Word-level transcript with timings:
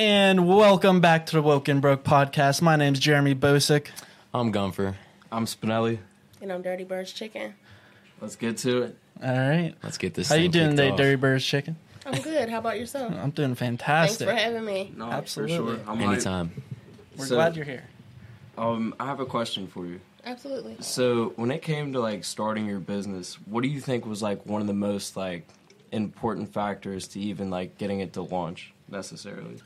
and 0.00 0.48
welcome 0.48 1.02
back 1.02 1.26
to 1.26 1.32
the 1.36 1.42
Woke 1.42 1.68
and 1.68 1.82
Broke 1.82 2.02
podcast. 2.04 2.62
My 2.62 2.74
name's 2.74 2.98
Jeremy 2.98 3.34
Bosick. 3.34 3.88
I'm 4.32 4.50
Gumpher. 4.50 4.94
I'm 5.30 5.44
Spinelli. 5.44 5.98
And 6.40 6.50
I'm 6.50 6.62
Dirty 6.62 6.84
Bird's 6.84 7.12
Chicken. 7.12 7.52
Let's 8.18 8.34
get 8.34 8.56
to 8.58 8.84
it. 8.84 8.96
All 9.22 9.28
right. 9.28 9.74
Let's 9.82 9.98
get 9.98 10.14
this. 10.14 10.30
How 10.30 10.36
you 10.36 10.48
doing 10.48 10.68
kicked 10.68 10.78
today, 10.78 10.90
off. 10.92 10.96
Dirty 10.96 11.16
Birds 11.16 11.44
Chicken? 11.44 11.76
I'm 12.06 12.18
good. 12.22 12.48
How 12.48 12.60
about 12.60 12.78
yourself? 12.80 13.12
I'm 13.12 13.28
doing 13.28 13.54
fantastic. 13.54 14.26
Thanks 14.26 14.26
fantastic. 14.26 14.28
for 14.28 14.34
having 14.34 14.64
me. 14.64 14.94
No, 14.96 15.04
Absolutely. 15.10 15.56
For 15.58 15.76
sure. 15.76 15.80
I'm 15.86 15.98
hyped. 15.98 16.12
Anytime. 16.14 16.62
We're 17.18 17.26
So- 17.26 17.34
glad 17.34 17.56
you're 17.56 17.66
here. 17.66 17.84
Um, 18.56 18.94
I 18.98 19.04
have 19.04 19.20
a 19.20 19.26
question 19.26 19.66
for 19.66 19.84
you. 19.84 20.00
Absolutely. 20.24 20.78
So, 20.80 21.34
when 21.36 21.50
it 21.50 21.60
came 21.60 21.92
to 21.92 22.00
like 22.00 22.24
starting 22.24 22.64
your 22.66 22.80
business, 22.80 23.34
what 23.44 23.60
do 23.62 23.68
you 23.68 23.80
think 23.82 24.06
was 24.06 24.22
like 24.22 24.46
one 24.46 24.62
of 24.62 24.66
the 24.66 24.72
most 24.72 25.14
like 25.14 25.46
important 25.92 26.54
factors 26.54 27.06
to 27.08 27.20
even 27.20 27.50
like 27.50 27.76
getting 27.76 28.00
it 28.00 28.14
to 28.14 28.22
launch 28.22 28.72
necessarily? 28.88 29.60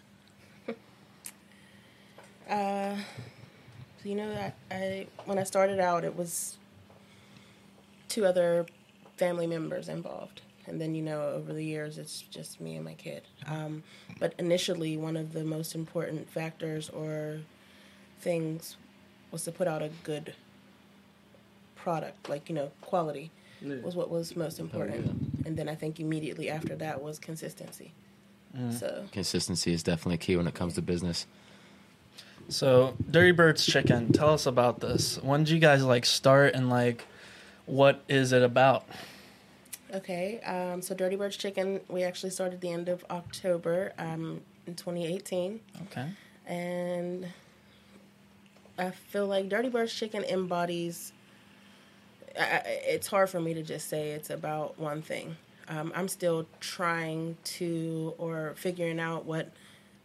Uh, 2.49 2.97
so 4.03 4.09
you 4.09 4.15
know, 4.15 4.31
I, 4.71 4.75
I 4.75 5.07
when 5.25 5.39
I 5.39 5.45
started 5.45 5.81
out, 5.81 6.05
it 6.05 6.17
was 6.17 6.57
two 8.09 8.27
other 8.27 8.67
family 9.17 9.47
members 9.47 9.89
involved, 9.89 10.43
and 10.67 10.81
then 10.81 10.95
you 10.95 11.03
know, 11.03 11.23
over 11.23 11.53
the 11.53 11.65
years, 11.65 11.99
it's 11.99 12.21
just 12.23 12.61
me 12.61 12.77
and 12.77 12.85
my 12.85 12.95
kid. 12.95 13.23
Um, 13.47 13.83
but 14.21 14.35
initially, 14.39 14.97
one 14.97 15.17
of 15.17 15.33
the 15.33 15.45
most 15.45 15.75
important 15.75 16.29
factors 16.31 16.91
or 16.91 17.41
things 18.21 18.77
was 19.31 19.45
to 19.45 19.53
put 19.53 19.67
out 19.67 19.83
a 19.83 19.91
good 20.03 20.35
product, 21.77 22.29
like 22.29 22.49
you 22.49 22.55
know, 22.55 22.71
quality 22.81 23.31
was 23.83 23.97
what 23.97 24.11
was 24.11 24.37
most 24.37 24.59
important. 24.61 25.33
And 25.47 25.57
then 25.57 25.69
I 25.69 25.75
think 25.75 26.01
immediately 26.01 26.51
after 26.51 26.77
that 26.77 27.03
was 27.03 27.19
consistency. 27.19 27.93
So 28.79 29.05
Consistency 29.11 29.73
is 29.73 29.83
definitely 29.83 30.19
key 30.19 30.37
when 30.37 30.47
it 30.47 30.55
comes 30.55 30.75
to 30.75 30.83
business. 30.83 31.27
So, 32.49 32.95
Dirty 33.11 33.33
Birds 33.33 33.65
Chicken, 33.65 34.13
tell 34.13 34.33
us 34.35 34.47
about 34.47 34.81
this. 34.81 35.23
When 35.23 35.45
did 35.45 35.53
you 35.53 35.59
guys 35.59 35.85
like 35.85 36.05
start 36.05 36.55
and 36.55 36.69
like 36.69 37.05
what 37.67 38.03
is 38.09 38.33
it 38.33 38.43
about? 38.43 38.85
Okay, 39.93 40.41
um, 40.41 40.83
so 40.83 40.95
Dirty 40.95 41.17
Birds 41.17 41.37
Chicken, 41.37 41.81
we 41.89 42.03
actually 42.03 42.31
started 42.31 42.61
the 42.61 42.71
end 42.71 42.89
of 42.89 43.05
October 43.11 43.93
um, 43.99 44.41
in 44.67 44.75
2018. 44.75 45.61
Okay. 45.87 46.09
And 46.47 47.27
I 48.77 48.91
feel 48.91 49.27
like 49.27 49.49
Dirty 49.49 49.69
Birds 49.69 49.95
Chicken 49.95 50.25
embodies, 50.25 51.13
I, 52.39 52.63
it's 52.87 53.07
hard 53.07 53.31
for 53.31 53.41
me 53.41 53.55
to 53.55 53.63
just 53.63 53.89
say 53.89 54.11
it's 54.11 54.31
about 54.31 54.79
one 54.79 55.01
thing. 55.01 55.37
Um, 55.69 55.93
I'm 55.95 56.09
still 56.09 56.47
trying 56.61 57.37
to, 57.45 58.15
or 58.19 58.55
figuring 58.57 58.99
out 58.99 59.25
what 59.25 59.53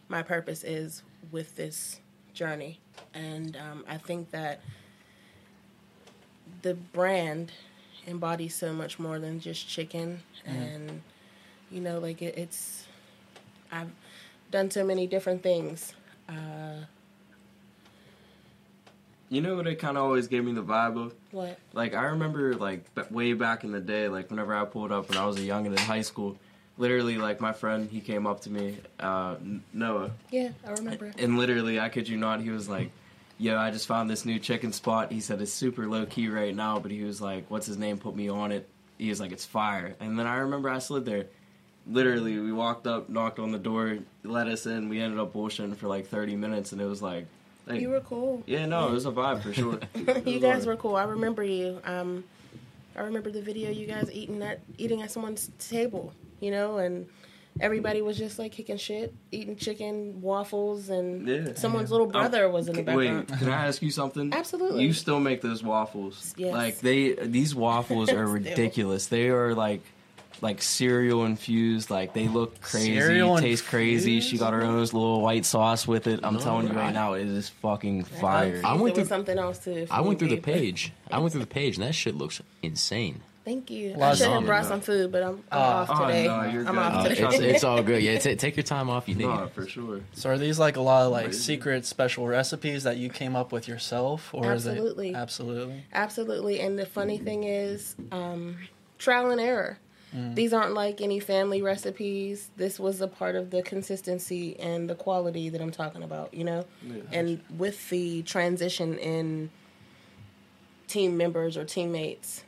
my 0.08 0.22
purpose 0.22 0.62
is 0.62 1.02
with 1.32 1.56
this 1.56 2.00
journey. 2.40 2.80
And 3.12 3.54
um, 3.56 3.84
I 3.86 3.98
think 3.98 4.30
that 4.30 4.60
the 6.62 6.72
brand 6.74 7.52
embodies 8.06 8.54
so 8.54 8.72
much 8.72 8.98
more 8.98 9.18
than 9.18 9.40
just 9.40 9.68
chicken 9.68 10.22
and 10.46 11.02
you 11.70 11.80
know 11.82 11.98
like 11.98 12.22
it, 12.22 12.36
it's 12.36 12.86
i've 13.70 13.90
done 14.50 14.70
so 14.70 14.82
many 14.82 15.06
different 15.06 15.42
things 15.42 15.92
uh 16.28 16.80
You 19.28 19.40
know 19.42 19.54
what 19.54 19.66
it 19.68 19.76
kind 19.76 19.96
of 19.96 20.02
always 20.02 20.26
gave 20.26 20.44
me 20.44 20.52
the 20.52 20.62
vibe 20.64 20.96
of? 20.98 21.14
what 21.30 21.56
Like 21.72 21.94
I 21.94 22.04
remember 22.06 22.54
like 22.54 22.82
way 23.10 23.32
back 23.34 23.62
in 23.64 23.70
the 23.70 23.80
day, 23.80 24.08
like 24.08 24.28
whenever 24.30 24.52
I 24.56 24.64
pulled 24.64 24.90
up 24.90 25.08
when 25.08 25.18
I 25.18 25.24
was 25.26 25.36
a 25.36 25.46
youngin 25.52 25.66
in 25.66 25.76
high 25.76 26.02
school, 26.02 26.36
literally 26.80 27.18
like 27.18 27.40
my 27.40 27.52
friend 27.52 27.88
he 27.90 28.00
came 28.00 28.26
up 28.26 28.40
to 28.42 28.50
me, 28.50 28.78
uh, 28.98 29.36
Noah, 29.72 30.10
yeah 30.30 30.50
i 30.66 30.70
remember 30.72 31.12
And 31.18 31.38
literally, 31.38 31.78
I 31.78 31.88
kid 31.90 32.08
you 32.08 32.16
not, 32.16 32.40
he 32.40 32.50
was 32.50 32.68
like, 32.68 32.90
"Yo, 33.38 33.56
I 33.56 33.70
just 33.70 33.86
found 33.86 34.08
this 34.10 34.24
new 34.24 34.38
chicken 34.38 34.72
spot." 34.72 35.12
He 35.12 35.20
said 35.20 35.40
it's 35.40 35.52
super 35.52 35.86
low 35.86 36.06
key 36.06 36.28
right 36.28 36.54
now, 36.54 36.78
but 36.80 36.90
he 36.90 37.04
was 37.04 37.20
like, 37.20 37.44
"What's 37.50 37.66
his 37.66 37.76
name? 37.76 37.98
Put 37.98 38.16
me 38.16 38.28
on 38.28 38.50
it." 38.50 38.68
He 38.98 39.08
was 39.10 39.20
like, 39.20 39.30
"It's 39.32 39.44
fire." 39.44 39.94
And 40.00 40.18
then 40.18 40.26
I 40.26 40.36
remember 40.38 40.68
I 40.70 40.78
slid 40.78 41.04
there. 41.04 41.26
Literally, 41.86 42.38
we 42.38 42.52
walked 42.52 42.86
up, 42.86 43.08
knocked 43.08 43.38
on 43.38 43.52
the 43.52 43.58
door, 43.58 43.98
let 44.24 44.46
us 44.48 44.66
in. 44.66 44.88
We 44.88 45.00
ended 45.00 45.18
up 45.18 45.32
bullshitting 45.32 45.76
for 45.76 45.86
like 45.86 46.06
thirty 46.08 46.34
minutes, 46.36 46.72
and 46.72 46.80
it 46.80 46.86
was 46.86 47.02
like, 47.02 47.26
like 47.66 47.80
you 47.80 47.90
were 47.90 48.00
cool 48.00 48.42
yeah, 48.46 48.66
no, 48.66 48.88
it 48.88 48.92
was 48.92 49.06
a 49.06 49.10
vibe 49.12 49.42
for 49.42 49.52
sure. 49.52 49.78
you 50.26 50.40
guys 50.40 50.66
were 50.66 50.76
cool 50.76 50.96
i 50.96 51.04
remember 51.04 51.42
you 51.44 51.80
um 51.84 52.24
i 52.96 53.00
remember 53.02 53.30
the 53.30 53.42
video 53.42 53.70
you 53.70 53.86
guys 53.86 54.10
eating 54.12 54.42
at 54.42 54.60
eating 54.78 55.02
at 55.02 55.10
someone's 55.10 55.50
table 55.58 56.12
you 56.40 56.50
know 56.50 56.78
and 56.78 57.06
everybody 57.60 58.00
was 58.00 58.16
just 58.16 58.38
like 58.38 58.52
kicking 58.52 58.76
shit 58.76 59.12
eating 59.32 59.56
chicken 59.56 60.20
waffles 60.22 60.88
and 60.88 61.26
Yeah. 61.28 61.54
someone's 61.54 61.90
little 61.90 62.06
brother 62.06 62.48
was 62.48 62.68
in 62.68 62.76
the 62.76 62.82
background. 62.82 63.28
Wait, 63.28 63.38
can 63.38 63.48
I 63.48 63.66
ask 63.66 63.82
you 63.82 63.90
something? 63.90 64.32
Absolutely. 64.32 64.84
You 64.84 64.92
still 64.92 65.20
make 65.20 65.40
those 65.42 65.62
waffles? 65.62 66.32
Yes. 66.36 66.52
Like 66.54 66.78
they, 66.80 67.12
these 67.14 67.54
waffles 67.54 68.10
are 68.10 68.26
ridiculous. 68.38 69.08
They 69.08 69.28
are 69.30 69.54
like, 69.54 69.82
like 70.40 70.62
cereal 70.62 71.24
infused. 71.26 71.90
Like 71.90 72.14
they 72.14 72.28
look 72.28 72.60
crazy, 72.62 72.94
Cereal 72.98 73.36
taste 73.38 73.66
crazy. 73.66 74.20
She 74.20 74.38
got 74.38 74.52
her 74.54 74.62
own 74.62 74.78
little 74.78 75.20
white 75.20 75.44
sauce 75.44 75.86
with 75.88 76.06
it. 76.06 76.20
I'm 76.22 76.34
No, 76.34 76.40
telling 76.40 76.68
you 76.68 76.72
right 76.72 76.94
now, 76.94 77.14
it 77.14 77.26
is 77.26 77.48
fucking 77.48 78.04
fire. 78.04 78.62
I 78.64 78.74
It 78.74 78.80
went 78.80 78.94
through- 78.94 79.04
something 79.06 79.36
else 79.38 79.58
too. 79.58 79.86
I 79.90 80.00
went 80.00 80.18
through 80.20 80.28
the 80.28 80.40
page. 80.40 80.92
I 81.10 81.18
went 81.18 81.32
through 81.32 81.42
the 81.42 81.46
page, 81.48 81.76
and 81.76 81.84
that 81.86 81.94
shit 81.94 82.14
looks 82.14 82.40
insane. 82.62 83.20
Thank 83.44 83.70
you. 83.70 83.94
Lot 83.94 84.12
I 84.12 84.14
should 84.16 84.28
have 84.28 84.44
brought 84.44 84.66
some 84.66 84.80
food, 84.82 85.10
but 85.10 85.22
I'm, 85.22 85.42
I'm 85.50 85.58
Oh. 85.58 85.58
off 85.60 85.88
Oh, 85.90 86.06
today. 86.06 86.26
no, 86.26 86.42
you're 86.44 86.66
I'm 86.68 86.74
good. 86.74 86.78
off 86.78 86.94
Uh, 86.94 87.08
today. 87.08 87.24
It's, 87.26 87.38
it's 87.38 87.64
all 87.64 87.82
good. 87.82 88.02
Yeah, 88.02 88.18
ta 88.24 88.34
take 88.36 88.56
your 88.56 88.64
time 88.64 88.90
off. 88.90 89.08
You 89.08 89.14
need. 89.14 89.24
no, 89.26 89.48
for 89.54 89.66
sure. 89.66 90.02
So, 90.12 90.28
are 90.30 90.38
these 90.38 90.58
like 90.58 90.76
a 90.76 90.80
lot 90.82 91.06
of 91.06 91.12
like 91.12 91.24
Crazy. 91.26 91.38
secret 91.40 91.86
special 91.86 92.26
recipes 92.26 92.82
that 92.84 92.98
you 92.98 93.08
came 93.08 93.34
up 93.34 93.50
with 93.50 93.66
yourself, 93.66 94.32
or 94.34 94.44
Absolutely. 94.44 95.08
is 95.08 95.14
it 95.14 95.18
absolutely? 95.18 95.84
Absolutely. 95.92 96.60
And 96.60 96.78
the 96.78 96.84
funny 96.86 97.16
thing 97.16 97.44
is, 97.44 97.96
um, 98.12 98.56
trial 98.98 99.30
and 99.30 99.40
error. 99.40 99.78
These 100.12 100.52
aren't 100.52 100.74
like 100.74 101.00
any 101.00 101.20
family 101.20 101.62
recipes. 101.62 102.50
This 102.56 102.80
was 102.80 103.00
a 103.00 103.06
part 103.06 103.36
of 103.36 103.50
the 103.50 103.62
consistency 103.62 104.58
and 104.58 104.90
the 104.90 104.96
quality 104.96 105.48
that 105.50 105.60
I'm 105.60 105.70
talking 105.70 106.02
about, 106.02 106.34
you 106.34 106.42
know? 106.42 106.64
And 107.12 107.40
with 107.56 107.88
the 107.90 108.22
transition 108.22 108.98
in 108.98 109.50
team 110.88 111.16
members 111.16 111.56
or 111.56 111.64
teammates 111.64 112.42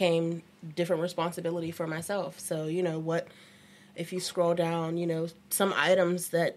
came 0.00 0.42
different 0.76 1.02
responsibility 1.02 1.70
for 1.70 1.86
myself. 1.86 2.40
So, 2.40 2.64
you 2.64 2.82
know, 2.82 2.98
what 2.98 3.28
if 3.94 4.14
you 4.14 4.18
scroll 4.18 4.54
down, 4.54 4.96
you 4.96 5.06
know, 5.06 5.28
some 5.50 5.74
items 5.76 6.30
that 6.30 6.56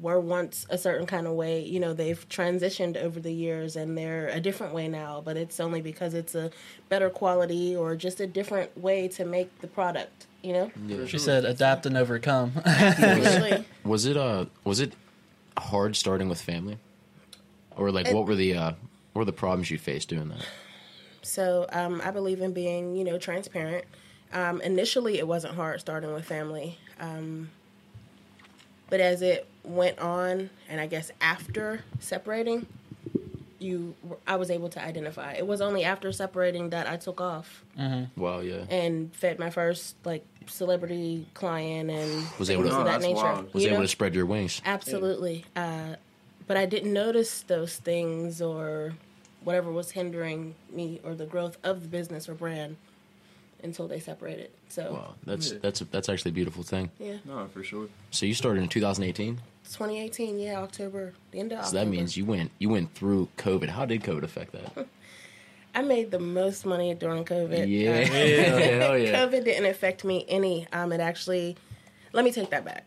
were 0.00 0.18
once 0.18 0.66
a 0.70 0.76
certain 0.76 1.06
kind 1.06 1.28
of 1.28 1.34
way, 1.34 1.62
you 1.62 1.78
know, 1.78 1.92
they've 1.92 2.28
transitioned 2.28 2.96
over 2.96 3.20
the 3.20 3.32
years 3.32 3.76
and 3.76 3.96
they're 3.96 4.26
a 4.26 4.40
different 4.40 4.74
way 4.74 4.88
now, 4.88 5.22
but 5.24 5.36
it's 5.36 5.60
only 5.60 5.80
because 5.82 6.14
it's 6.14 6.34
a 6.34 6.50
better 6.88 7.10
quality 7.10 7.76
or 7.76 7.94
just 7.94 8.18
a 8.18 8.26
different 8.26 8.76
way 8.76 9.06
to 9.06 9.24
make 9.24 9.56
the 9.60 9.68
product, 9.68 10.26
you 10.42 10.52
know? 10.52 11.06
She 11.06 11.18
said, 11.18 11.44
"Adapt 11.44 11.86
and 11.86 11.96
overcome." 11.96 12.54
Absolutely. 12.66 13.64
Was 13.84 14.04
it 14.04 14.16
uh 14.16 14.46
was 14.64 14.80
it 14.80 14.94
hard 15.56 15.94
starting 15.94 16.28
with 16.28 16.40
family, 16.40 16.78
or 17.76 17.92
like 17.92 18.08
It- 18.08 18.14
what 18.16 18.26
were 18.26 18.34
the 18.34 18.54
uh 18.54 18.72
what 19.12 19.20
were 19.20 19.24
the 19.24 19.32
problems 19.44 19.70
you 19.70 19.78
faced 19.78 20.08
doing 20.08 20.28
that? 20.30 20.44
So 21.24 21.66
um, 21.72 22.00
I 22.04 22.10
believe 22.10 22.40
in 22.40 22.52
being, 22.52 22.96
you 22.96 23.04
know, 23.04 23.18
transparent. 23.18 23.84
Um, 24.32 24.60
initially, 24.60 25.18
it 25.18 25.26
wasn't 25.26 25.54
hard 25.54 25.80
starting 25.80 26.12
with 26.12 26.24
family, 26.24 26.78
um, 27.00 27.50
but 28.90 29.00
as 29.00 29.22
it 29.22 29.46
went 29.62 29.98
on, 30.00 30.50
and 30.68 30.80
I 30.80 30.86
guess 30.86 31.10
after 31.20 31.84
separating, 32.00 32.66
you, 33.60 33.94
I 34.26 34.36
was 34.36 34.50
able 34.50 34.68
to 34.70 34.82
identify. 34.84 35.34
It 35.34 35.46
was 35.46 35.60
only 35.60 35.84
after 35.84 36.10
separating 36.12 36.70
that 36.70 36.86
I 36.88 36.96
took 36.96 37.20
off 37.20 37.64
Wow! 38.16 38.40
yeah. 38.40 38.64
and 38.68 39.14
fed 39.14 39.38
my 39.38 39.50
first 39.50 39.94
like 40.04 40.24
celebrity 40.46 41.26
client 41.34 41.88
and 41.90 42.26
Was 42.38 42.50
able 42.50 42.64
things 42.64 42.74
to- 42.74 42.80
of 42.80 42.86
Oh, 42.86 42.90
that 42.90 43.00
nature. 43.00 43.14
wild. 43.14 43.54
Was 43.54 43.62
you 43.62 43.68
able 43.70 43.78
know? 43.78 43.84
to 43.84 43.88
spread 43.88 44.14
your 44.14 44.26
wings. 44.26 44.60
Absolutely. 44.66 45.44
Uh, 45.56 45.94
but 46.46 46.56
I 46.58 46.66
didn't 46.66 46.92
notice 46.92 47.42
those 47.42 47.76
things 47.76 48.42
or 48.42 48.94
whatever 49.44 49.70
was 49.70 49.92
hindering 49.92 50.54
me 50.70 51.00
or 51.04 51.14
the 51.14 51.26
growth 51.26 51.58
of 51.62 51.82
the 51.82 51.88
business 51.88 52.28
or 52.28 52.34
brand 52.34 52.76
until 53.62 53.86
they 53.88 54.00
separated. 54.00 54.50
So, 54.68 54.92
Wow, 54.92 55.14
that's 55.24 55.52
Yeah. 55.52 55.58
that's 55.62 55.80
that's 55.90 56.08
actually 56.08 56.30
a 56.30 56.34
beautiful 56.34 56.62
thing. 56.62 56.90
yeah. 56.98 57.16
No, 57.24 57.46
for 57.52 57.62
sure. 57.62 57.88
So 58.10 58.26
you 58.26 58.34
started 58.34 58.62
in 58.62 58.68
2018. 58.68 59.40
2018, 59.70 60.38
yeah, 60.38 60.60
October, 60.60 61.14
the 61.30 61.40
end 61.40 61.52
of 61.52 61.58
So 61.60 61.64
October. 61.68 61.84
that 61.84 61.90
means 61.90 62.16
you 62.16 62.24
went 62.26 62.50
you 62.58 62.68
went 62.68 62.94
through 62.94 63.28
COVID. 63.38 63.68
How 63.70 63.84
did 63.86 64.02
COVID 64.02 64.22
affect 64.22 64.52
that? 64.52 64.86
I 65.76 65.82
made 65.82 66.10
the 66.12 66.20
most 66.20 66.64
money 66.66 66.94
during 66.94 67.24
COVID. 67.24 67.66
Yeah, 67.66 67.90
Uh, 68.02 68.80
hell 68.86 68.98
yeah. 69.04 69.12
COVID 69.26 69.44
didn't 69.44 69.66
affect 69.66 70.04
me 70.04 70.24
any. 70.28 70.68
Um, 70.72 70.92
it 70.92 71.00
actually, 71.00 71.56
let 72.12 72.24
me 72.24 72.30
take 72.32 72.50
that 72.50 72.64
back. 72.64 72.84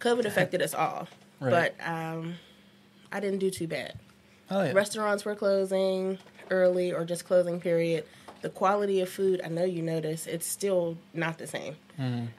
COVID 0.00 0.24
affected 0.24 0.62
us 0.62 0.72
all, 0.74 1.08
Right. 1.40 1.50
but 1.78 1.86
um, 1.86 2.36
I 3.12 3.20
didn't 3.20 3.38
do 3.40 3.50
too 3.50 3.66
bad. 3.66 3.94
Oh 4.52 4.62
yeah. 4.62 4.72
Restaurants 4.72 5.24
were 5.24 5.34
closing 5.34 6.18
early 6.50 6.92
or 6.92 7.04
just 7.04 7.24
closing 7.24 7.58
period. 7.60 8.04
The 8.42 8.50
quality 8.50 9.00
of 9.00 9.08
food, 9.08 9.40
I 9.44 9.48
know 9.48 9.64
you 9.64 9.82
notice, 9.82 10.26
it's 10.26 10.46
still 10.46 10.98
not 11.14 11.38
the 11.38 11.46
same. 11.46 11.76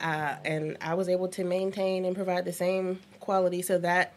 Uh, 0.02 0.36
and 0.44 0.78
I 0.82 0.94
was 0.96 1.08
able 1.08 1.30
to 1.30 1.44
maintain 1.46 2.04
and 2.04 2.14
provide 2.16 2.44
the 2.44 2.52
same 2.54 3.00
quality. 3.22 3.62
So 3.62 3.78
that 3.80 4.14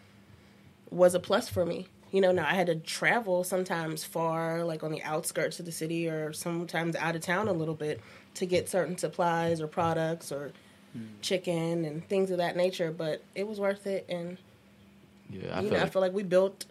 was 0.90 1.14
a 1.14 1.20
plus 1.20 1.48
for 1.48 1.64
me. 1.64 1.86
You 2.10 2.20
know, 2.20 2.32
now 2.32 2.44
I 2.46 2.54
had 2.54 2.66
to 2.66 2.74
travel 2.74 3.44
sometimes 3.44 4.02
far, 4.02 4.64
like 4.64 4.82
on 4.82 4.90
the 4.90 5.02
outskirts 5.02 5.60
of 5.60 5.66
the 5.66 5.72
city, 5.72 6.08
or 6.08 6.32
sometimes 6.32 6.96
out 6.96 7.14
of 7.14 7.22
town 7.22 7.46
a 7.46 7.52
little 7.52 7.74
bit 7.74 8.00
to 8.34 8.46
get 8.46 8.68
certain 8.68 8.98
supplies 8.98 9.60
or 9.60 9.68
products 9.68 10.32
or 10.32 10.52
chicken 11.20 11.84
and 11.84 12.06
things 12.08 12.30
of 12.30 12.38
that 12.38 12.56
nature. 12.56 12.90
But 12.90 13.22
it 13.34 13.46
was 13.46 13.60
worth 13.60 13.86
it, 13.86 14.06
and 14.08 14.38
Yeah, 15.30 15.56
I 15.58 15.60
you 15.62 15.68
feel 15.68 15.78
know, 15.78 15.84
I 15.84 15.88
feel 15.88 16.02
like 16.02 16.12
we 16.12 16.22
built 16.22 16.64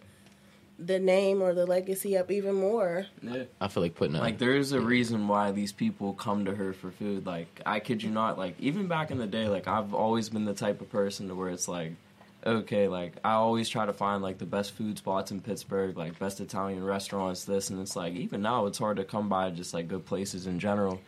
the 0.78 0.98
name 0.98 1.42
or 1.42 1.54
the 1.54 1.66
legacy 1.66 2.16
up 2.16 2.30
even 2.30 2.54
more. 2.54 3.06
Yeah. 3.22 3.44
I 3.60 3.68
feel 3.68 3.82
like 3.82 3.94
putting 3.94 4.14
a, 4.16 4.20
Like 4.20 4.38
there's 4.38 4.72
a 4.72 4.80
reason 4.80 5.26
why 5.28 5.50
these 5.52 5.72
people 5.72 6.12
come 6.12 6.44
to 6.44 6.54
her 6.54 6.72
for 6.72 6.90
food. 6.90 7.26
Like 7.26 7.62
I 7.64 7.80
kid 7.80 8.02
you 8.02 8.10
not, 8.10 8.38
like 8.38 8.60
even 8.60 8.86
back 8.86 9.10
in 9.10 9.18
the 9.18 9.26
day, 9.26 9.48
like 9.48 9.68
I've 9.68 9.94
always 9.94 10.28
been 10.28 10.44
the 10.44 10.54
type 10.54 10.80
of 10.80 10.90
person 10.90 11.28
to 11.28 11.34
where 11.34 11.48
it's 11.48 11.66
like, 11.66 11.92
okay, 12.44 12.88
like 12.88 13.14
I 13.24 13.32
always 13.32 13.68
try 13.68 13.86
to 13.86 13.92
find 13.92 14.22
like 14.22 14.38
the 14.38 14.46
best 14.46 14.72
food 14.72 14.98
spots 14.98 15.30
in 15.30 15.40
Pittsburgh, 15.40 15.96
like 15.96 16.18
best 16.18 16.40
Italian 16.40 16.84
restaurants, 16.84 17.44
this 17.44 17.70
and 17.70 17.80
it's 17.80 17.96
like 17.96 18.14
even 18.14 18.42
now 18.42 18.66
it's 18.66 18.78
hard 18.78 18.98
to 18.98 19.04
come 19.04 19.28
by 19.28 19.50
just 19.50 19.72
like 19.72 19.88
good 19.88 20.04
places 20.04 20.46
in 20.46 20.58
general. 20.58 21.00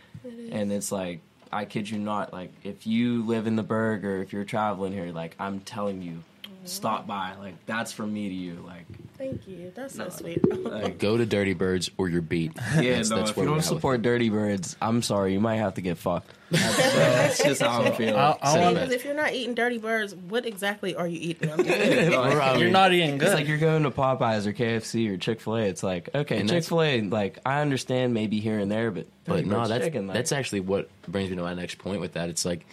And 0.51 0.73
it's 0.73 0.91
like 0.91 1.21
I 1.53 1.65
kid 1.65 1.89
you 1.91 1.99
not, 1.99 2.33
like 2.33 2.53
if 2.65 2.87
you 2.87 3.23
live 3.25 3.47
in 3.47 3.57
the 3.57 3.63
Burgh 3.63 4.05
or 4.05 4.23
if 4.23 4.33
you're 4.33 4.45
traveling 4.45 4.93
here, 4.93 5.13
like 5.13 5.37
I'm 5.39 5.61
telling 5.61 6.03
you, 6.03 6.23
mm-hmm. 6.43 6.55
stop 6.65 7.07
by. 7.07 7.35
Like 7.39 7.55
that's 7.67 7.93
from 7.93 8.13
me 8.13 8.29
to 8.29 8.35
you. 8.35 8.65
Like 8.67 8.87
Thank 9.19 9.49
you. 9.49 9.73
That's 9.75 9.97
so 9.97 10.09
sweet. 10.11 10.41
like 10.65 10.99
go 10.99 11.17
to 11.17 11.27
Dirty 11.27 11.53
Birds 11.53 11.91
or 11.99 12.09
you're 12.09 12.23
beat. 12.23 12.53
yeah, 12.57 12.81
That's- 12.83 13.11
no. 13.11 13.17
that's 13.17 13.31
if 13.31 13.37
where 13.37 13.47
you 13.47 13.51
we're 13.51 13.57
don't 13.57 13.65
support 13.65 14.01
Dirty 14.03 14.29
Birds, 14.29 14.77
I'm 14.81 15.03
sorry, 15.03 15.33
you 15.33 15.41
might 15.41 15.57
have 15.57 15.75
to 15.75 15.81
get 15.81 15.99
fucked. 15.99 16.31
That's, 16.51 16.79
uh, 16.79 16.83
that's 16.83 17.43
just 17.43 17.61
how 17.61 17.83
I'm 17.83 17.93
feeling. 17.93 18.15
I, 18.15 18.35
I 18.41 18.53
Same 18.55 18.63
want. 18.63 18.75
Because 18.77 18.93
if 18.93 19.05
you're 19.05 19.13
not 19.13 19.35
eating 19.35 19.55
dirty 19.55 19.77
birds, 19.77 20.15
what 20.15 20.47
exactly 20.47 20.95
are 20.97 21.07
you 21.07 21.19
eating? 21.21 21.51
I'm 21.53 21.59
just 21.63 21.69
kidding. 21.79 22.19
Like, 22.19 22.59
You're 22.59 22.71
not 22.71 22.91
eating 22.95 23.19
good. 23.19 23.27
It's 23.27 23.35
like 23.35 23.47
you're 23.47 23.59
going 23.59 23.83
to 23.83 23.91
Popeyes 23.91 24.47
or 24.47 24.55
KFC 24.55 25.11
or 25.11 25.19
Chick 25.19 25.43
Fil 25.43 25.57
A. 25.57 25.61
It's 25.65 25.83
like 25.83 26.09
okay, 26.15 26.43
Chick 26.47 26.65
Fil 26.65 26.81
A. 26.83 27.03
Like 27.03 27.39
I 27.45 27.61
understand 27.61 28.15
maybe 28.15 28.41
here 28.41 28.59
and 28.59 28.71
there, 28.73 28.91
but 28.91 29.07
But 29.27 29.45
no, 29.45 29.67
that's 29.69 29.85
chicken, 29.85 30.07
like, 30.07 30.15
that's 30.15 30.33
actually 30.33 30.61
what 30.61 30.89
brings 31.07 31.29
me 31.29 31.37
to 31.37 31.43
my 31.43 31.53
next 31.53 31.77
point 31.77 32.01
with 32.01 32.15
that. 32.15 32.31
It's 32.31 32.47
like 32.47 32.65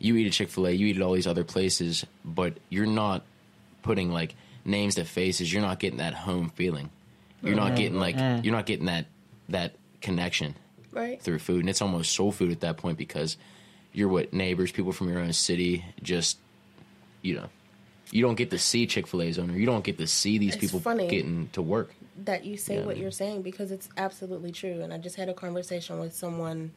you 0.00 0.16
eat 0.16 0.26
a 0.26 0.30
Chick 0.30 0.48
Fil 0.48 0.66
A, 0.66 0.72
you 0.72 0.88
eat 0.88 0.96
at 0.96 1.02
all 1.02 1.12
these 1.12 1.28
other 1.28 1.44
places, 1.44 2.04
but 2.24 2.54
you're 2.68 2.84
not 2.84 3.22
putting 3.82 4.10
like 4.10 4.34
names 4.64 4.94
to 4.96 5.04
faces. 5.04 5.52
You're 5.52 5.62
not 5.62 5.78
getting 5.78 5.98
that 5.98 6.14
home 6.14 6.50
feeling. 6.50 6.90
You're 7.42 7.56
not 7.56 7.76
getting 7.76 7.98
like 7.98 8.16
you're 8.44 8.54
not 8.54 8.66
getting 8.66 8.86
that 8.86 9.06
that 9.50 9.74
connection 10.00 10.54
right? 10.92 11.20
through 11.20 11.38
food, 11.40 11.60
and 11.60 11.68
it's 11.68 11.82
almost 11.82 12.12
soul 12.12 12.32
food 12.32 12.50
at 12.50 12.60
that 12.60 12.76
point 12.78 12.96
because 12.96 13.36
you're 13.92 14.08
what 14.08 14.32
neighbors, 14.32 14.72
people 14.72 14.92
from 14.92 15.08
your 15.10 15.20
own 15.20 15.32
city, 15.32 15.84
just 16.02 16.38
you 17.22 17.34
know. 17.34 17.48
You 18.10 18.22
don't 18.22 18.36
get 18.36 18.50
to 18.50 18.58
see 18.58 18.86
Chick 18.86 19.06
Fil 19.08 19.22
A's 19.22 19.38
owner. 19.38 19.54
You 19.54 19.66
don't 19.66 19.82
get 19.82 19.98
to 19.98 20.06
see 20.06 20.38
these 20.38 20.54
It's 20.54 20.60
people 20.60 20.78
funny. 20.78 21.08
getting 21.08 21.48
to 21.52 21.62
work. 21.62 21.92
That 22.24 22.44
you 22.44 22.56
say 22.56 22.76
Yeah. 22.78 22.84
what 22.86 22.96
you're 22.96 23.10
saying 23.10 23.42
because 23.42 23.72
it's 23.72 23.88
absolutely 23.96 24.52
true. 24.52 24.82
And 24.82 24.92
I 24.92 24.98
just 24.98 25.16
had 25.16 25.28
a 25.28 25.34
conversation 25.34 25.98
with 25.98 26.14
someone 26.14 26.70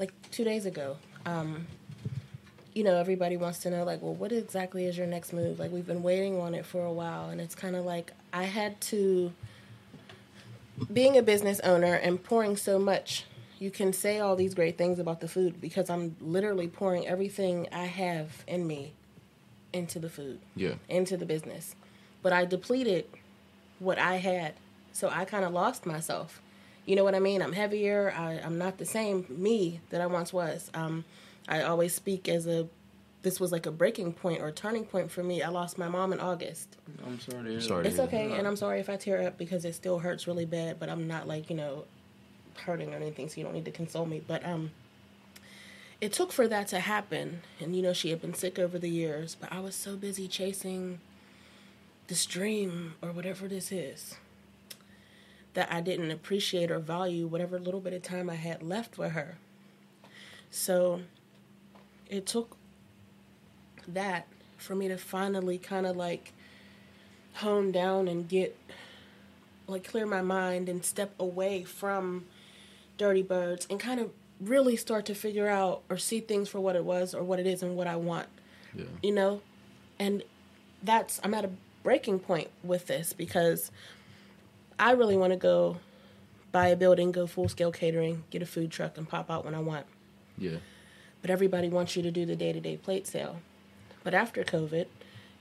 like 0.00 0.12
two 0.32 0.42
days 0.44 0.66
ago. 0.66 0.96
Um, 1.24 1.66
you 2.76 2.84
know, 2.84 2.96
everybody 2.96 3.38
wants 3.38 3.60
to 3.60 3.70
know, 3.70 3.84
like, 3.84 4.02
well, 4.02 4.12
what 4.12 4.30
exactly 4.32 4.84
is 4.84 4.98
your 4.98 5.06
next 5.06 5.32
move? 5.32 5.58
Like, 5.58 5.72
we've 5.72 5.86
been 5.86 6.02
waiting 6.02 6.38
on 6.38 6.54
it 6.54 6.66
for 6.66 6.84
a 6.84 6.92
while. 6.92 7.30
And 7.30 7.40
it's 7.40 7.54
kind 7.54 7.74
of 7.74 7.86
like 7.86 8.12
I 8.34 8.42
had 8.42 8.78
to, 8.82 9.32
being 10.92 11.16
a 11.16 11.22
business 11.22 11.58
owner 11.60 11.94
and 11.94 12.22
pouring 12.22 12.54
so 12.54 12.78
much, 12.78 13.24
you 13.58 13.70
can 13.70 13.94
say 13.94 14.20
all 14.20 14.36
these 14.36 14.54
great 14.54 14.76
things 14.76 14.98
about 14.98 15.20
the 15.20 15.26
food 15.26 15.58
because 15.58 15.88
I'm 15.88 16.16
literally 16.20 16.68
pouring 16.68 17.06
everything 17.08 17.66
I 17.72 17.86
have 17.86 18.44
in 18.46 18.66
me 18.66 18.92
into 19.72 19.98
the 19.98 20.10
food 20.10 20.38
Yeah, 20.54 20.74
into 20.86 21.16
the 21.16 21.24
business. 21.24 21.74
But 22.22 22.34
I 22.34 22.44
depleted 22.44 23.06
what 23.78 23.98
I 23.98 24.16
had. 24.16 24.52
So 24.92 25.08
I 25.08 25.24
kind 25.24 25.46
of 25.46 25.52
lost 25.54 25.86
myself. 25.86 26.42
You 26.84 26.94
know 26.94 27.04
what 27.04 27.14
I 27.14 27.20
mean? 27.20 27.40
I'm 27.40 27.54
heavier. 27.54 28.12
I, 28.14 28.34
I'm 28.34 28.58
not 28.58 28.76
the 28.76 28.84
same 28.84 29.24
me 29.30 29.80
that 29.88 30.02
I 30.02 30.06
once 30.06 30.30
was. 30.30 30.70
Um, 30.74 31.06
I 31.48 31.62
always 31.62 31.94
speak 31.94 32.28
as 32.28 32.46
a, 32.46 32.68
this 33.22 33.38
was 33.40 33.52
like 33.52 33.66
a 33.66 33.70
breaking 33.70 34.12
point 34.12 34.40
or 34.40 34.50
turning 34.50 34.84
point 34.84 35.10
for 35.10 35.22
me. 35.22 35.42
I 35.42 35.48
lost 35.48 35.78
my 35.78 35.88
mom 35.88 36.12
in 36.12 36.20
August. 36.20 36.76
I'm 37.06 37.20
sorry. 37.20 37.44
To 37.44 37.50
hear 37.50 37.60
Sorry 37.60 37.82
that. 37.82 37.82
to 37.82 37.88
It's 38.02 38.12
hear 38.12 38.20
okay. 38.20 38.38
And 38.38 38.46
I'm 38.46 38.56
sorry 38.56 38.80
if 38.80 38.88
I 38.88 38.96
tear 38.96 39.26
up 39.26 39.38
because 39.38 39.64
it 39.64 39.74
still 39.74 39.98
hurts 39.98 40.26
really 40.26 40.44
bad, 40.44 40.78
but 40.78 40.88
I'm 40.88 41.06
not 41.06 41.26
like, 41.28 41.50
you 41.50 41.56
know, 41.56 41.84
hurting 42.64 42.92
or 42.92 42.96
anything, 42.96 43.28
so 43.28 43.36
you 43.38 43.44
don't 43.44 43.54
need 43.54 43.64
to 43.66 43.70
console 43.70 44.06
me. 44.06 44.22
But 44.26 44.44
um, 44.46 44.70
it 46.00 46.12
took 46.12 46.32
for 46.32 46.48
that 46.48 46.68
to 46.68 46.80
happen. 46.80 47.42
And, 47.60 47.74
you 47.76 47.82
know, 47.82 47.92
she 47.92 48.10
had 48.10 48.20
been 48.20 48.34
sick 48.34 48.58
over 48.58 48.78
the 48.78 48.90
years, 48.90 49.36
but 49.38 49.52
I 49.52 49.60
was 49.60 49.74
so 49.74 49.96
busy 49.96 50.28
chasing 50.28 51.00
this 52.08 52.24
dream 52.26 52.94
or 53.02 53.10
whatever 53.10 53.48
this 53.48 53.72
is 53.72 54.16
that 55.54 55.72
I 55.72 55.80
didn't 55.80 56.10
appreciate 56.10 56.70
or 56.70 56.78
value 56.78 57.26
whatever 57.26 57.58
little 57.58 57.80
bit 57.80 57.94
of 57.94 58.02
time 58.02 58.28
I 58.28 58.34
had 58.34 58.62
left 58.62 58.98
with 58.98 59.12
her. 59.12 59.38
So 60.50 61.00
it 62.08 62.26
took 62.26 62.56
that 63.88 64.26
for 64.56 64.74
me 64.74 64.88
to 64.88 64.96
finally 64.96 65.58
kind 65.58 65.86
of 65.86 65.96
like 65.96 66.32
hone 67.34 67.70
down 67.70 68.08
and 68.08 68.28
get 68.28 68.56
like 69.66 69.86
clear 69.86 70.06
my 70.06 70.22
mind 70.22 70.68
and 70.68 70.84
step 70.84 71.12
away 71.18 71.62
from 71.62 72.24
dirty 72.96 73.22
birds 73.22 73.66
and 73.68 73.78
kind 73.78 74.00
of 74.00 74.10
really 74.40 74.76
start 74.76 75.04
to 75.06 75.14
figure 75.14 75.48
out 75.48 75.82
or 75.88 75.96
see 75.98 76.20
things 76.20 76.48
for 76.48 76.60
what 76.60 76.76
it 76.76 76.84
was 76.84 77.14
or 77.14 77.22
what 77.22 77.38
it 77.38 77.46
is 77.46 77.62
and 77.62 77.76
what 77.76 77.86
I 77.86 77.96
want 77.96 78.28
yeah. 78.76 78.84
you 79.02 79.12
know 79.12 79.40
and 79.98 80.22
that's 80.82 81.20
i'm 81.24 81.34
at 81.34 81.44
a 81.44 81.50
breaking 81.82 82.18
point 82.18 82.48
with 82.62 82.86
this 82.86 83.12
because 83.12 83.70
i 84.78 84.92
really 84.92 85.16
want 85.16 85.32
to 85.32 85.36
go 85.36 85.78
buy 86.52 86.68
a 86.68 86.76
building 86.76 87.12
go 87.12 87.26
full 87.26 87.48
scale 87.48 87.72
catering 87.72 88.24
get 88.30 88.42
a 88.42 88.46
food 88.46 88.70
truck 88.70 88.96
and 88.98 89.08
pop 89.08 89.30
out 89.30 89.44
when 89.44 89.54
i 89.54 89.60
want 89.60 89.86
yeah. 90.38 90.56
But 91.26 91.32
everybody 91.32 91.68
wants 91.68 91.96
you 91.96 92.04
to 92.04 92.12
do 92.12 92.24
the 92.24 92.36
day-to-day 92.36 92.76
plate 92.76 93.04
sale. 93.04 93.40
But 94.04 94.14
after 94.14 94.44
covid 94.44 94.86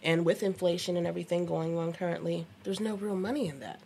and 0.01 0.25
with 0.25 0.41
inflation 0.41 0.97
and 0.97 1.05
everything 1.05 1.45
going 1.45 1.77
on 1.77 1.93
currently 1.93 2.47
there's 2.63 2.79
no 2.79 2.95
real 2.95 3.15
money 3.15 3.47
in 3.47 3.59
that. 3.59 3.79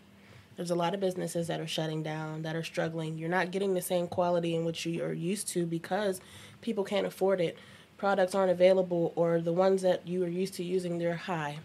There's 0.55 0.71
a 0.71 0.75
lot 0.75 0.93
of 0.93 1.01
businesses 1.01 1.47
that 1.47 1.59
are 1.59 1.67
shutting 1.67 2.01
down 2.01 2.43
that 2.43 2.55
are 2.55 2.63
struggling. 2.63 3.17
You're 3.17 3.27
not 3.27 3.51
getting 3.51 3.73
the 3.73 3.81
same 3.81 4.07
quality 4.07 4.55
in 4.55 4.63
which 4.63 4.85
you 4.85 5.03
are 5.03 5.11
used 5.11 5.49
to 5.49 5.65
because 5.65 6.21
people 6.61 6.85
can't 6.85 7.05
afford 7.05 7.41
it. 7.41 7.57
Products 7.97 8.33
aren't 8.33 8.51
available 8.51 9.11
or 9.17 9.41
the 9.41 9.51
ones 9.51 9.81
that 9.81 10.07
you 10.07 10.23
are 10.23 10.29
used 10.29 10.53
to 10.53 10.63
using 10.63 10.99
they're 10.99 11.15
high. 11.15 11.59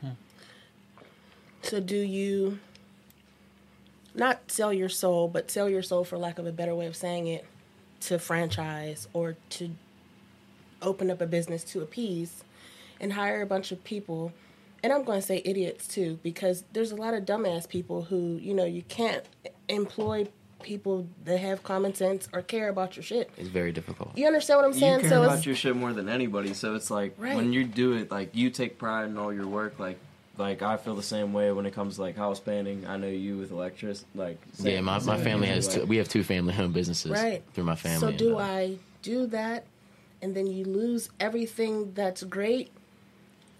Hmm. 0.00 0.12
So 1.60 1.78
do 1.78 1.98
you 1.98 2.58
not 4.14 4.50
sell 4.50 4.72
your 4.72 4.88
soul 4.88 5.28
but 5.28 5.50
sell 5.50 5.68
your 5.68 5.82
soul 5.82 6.04
for 6.04 6.16
lack 6.16 6.38
of 6.38 6.46
a 6.46 6.52
better 6.52 6.74
way 6.74 6.86
of 6.86 6.96
saying 6.96 7.26
it 7.26 7.44
to 8.06 8.18
franchise 8.18 9.08
or 9.12 9.36
to 9.50 9.70
open 10.80 11.10
up 11.10 11.20
a 11.20 11.26
business 11.26 11.62
to 11.64 11.80
appease 11.80 12.42
and 13.00 13.12
hire 13.12 13.40
a 13.42 13.46
bunch 13.46 13.70
of 13.72 13.82
people 13.84 14.32
and 14.82 14.92
i'm 14.92 15.04
going 15.04 15.20
to 15.20 15.26
say 15.26 15.40
idiots 15.44 15.86
too 15.86 16.18
because 16.22 16.64
there's 16.72 16.90
a 16.92 16.96
lot 16.96 17.14
of 17.14 17.24
dumbass 17.24 17.68
people 17.68 18.02
who 18.02 18.38
you 18.42 18.52
know 18.54 18.64
you 18.64 18.82
can't 18.88 19.24
employ 19.68 20.26
people 20.62 21.06
that 21.24 21.38
have 21.38 21.62
common 21.64 21.92
sense 21.94 22.28
or 22.32 22.40
care 22.42 22.68
about 22.68 22.94
your 22.96 23.02
shit 23.02 23.28
It's 23.36 23.48
very 23.48 23.72
difficult. 23.72 24.16
you 24.16 24.26
understand 24.26 24.58
what 24.58 24.66
i'm 24.66 24.72
saying? 24.72 24.82
You 24.94 24.98
saying 25.00 25.00
care 25.02 25.10
so 25.10 25.22
about 25.24 25.36
it's 25.38 25.46
your 25.46 25.56
shit 25.56 25.74
more 25.74 25.92
than 25.92 26.08
anybody, 26.08 26.54
so 26.54 26.74
it's 26.76 26.90
like 26.90 27.14
Right. 27.18 27.34
when 27.36 27.52
you 27.52 27.64
do 27.64 27.94
it, 27.94 28.10
like 28.12 28.30
you 28.34 28.48
take 28.50 28.78
pride 28.78 29.06
in 29.08 29.18
all 29.18 29.32
your 29.32 29.46
work. 29.48 29.80
Like, 29.80 29.98
like 30.42 30.60
I 30.60 30.76
feel 30.76 30.94
the 30.96 31.02
same 31.02 31.32
way 31.32 31.52
when 31.52 31.64
it 31.66 31.72
comes 31.72 31.94
to 31.96 32.02
like 32.02 32.16
house 32.16 32.40
painting. 32.40 32.84
I 32.86 32.96
know 32.96 33.06
you 33.06 33.38
with 33.38 33.52
electric, 33.52 33.98
like 34.14 34.38
Yeah, 34.58 34.80
my, 34.80 34.98
my 35.00 35.16
family 35.16 35.46
has 35.46 35.68
like, 35.68 35.76
two, 35.76 35.86
we 35.86 35.96
have 35.98 36.08
two 36.08 36.24
family 36.24 36.54
owned 36.58 36.74
businesses 36.74 37.10
right 37.12 37.42
through 37.54 37.64
my 37.64 37.76
family. 37.76 37.98
so 37.98 38.08
and, 38.08 38.18
do 38.18 38.38
uh, 38.38 38.42
i 38.42 38.76
do 39.02 39.26
that 39.26 39.64
and 40.20 40.34
then 40.36 40.46
you 40.46 40.64
lose 40.64 41.08
everything 41.20 41.92
that's 41.94 42.22
great 42.24 42.70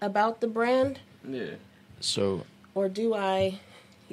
about 0.01 0.41
the 0.41 0.47
brand 0.49 1.01
Yeah, 1.29 1.55
So 2.01 2.45
or 2.75 2.89
do 2.89 3.15
i 3.15 3.59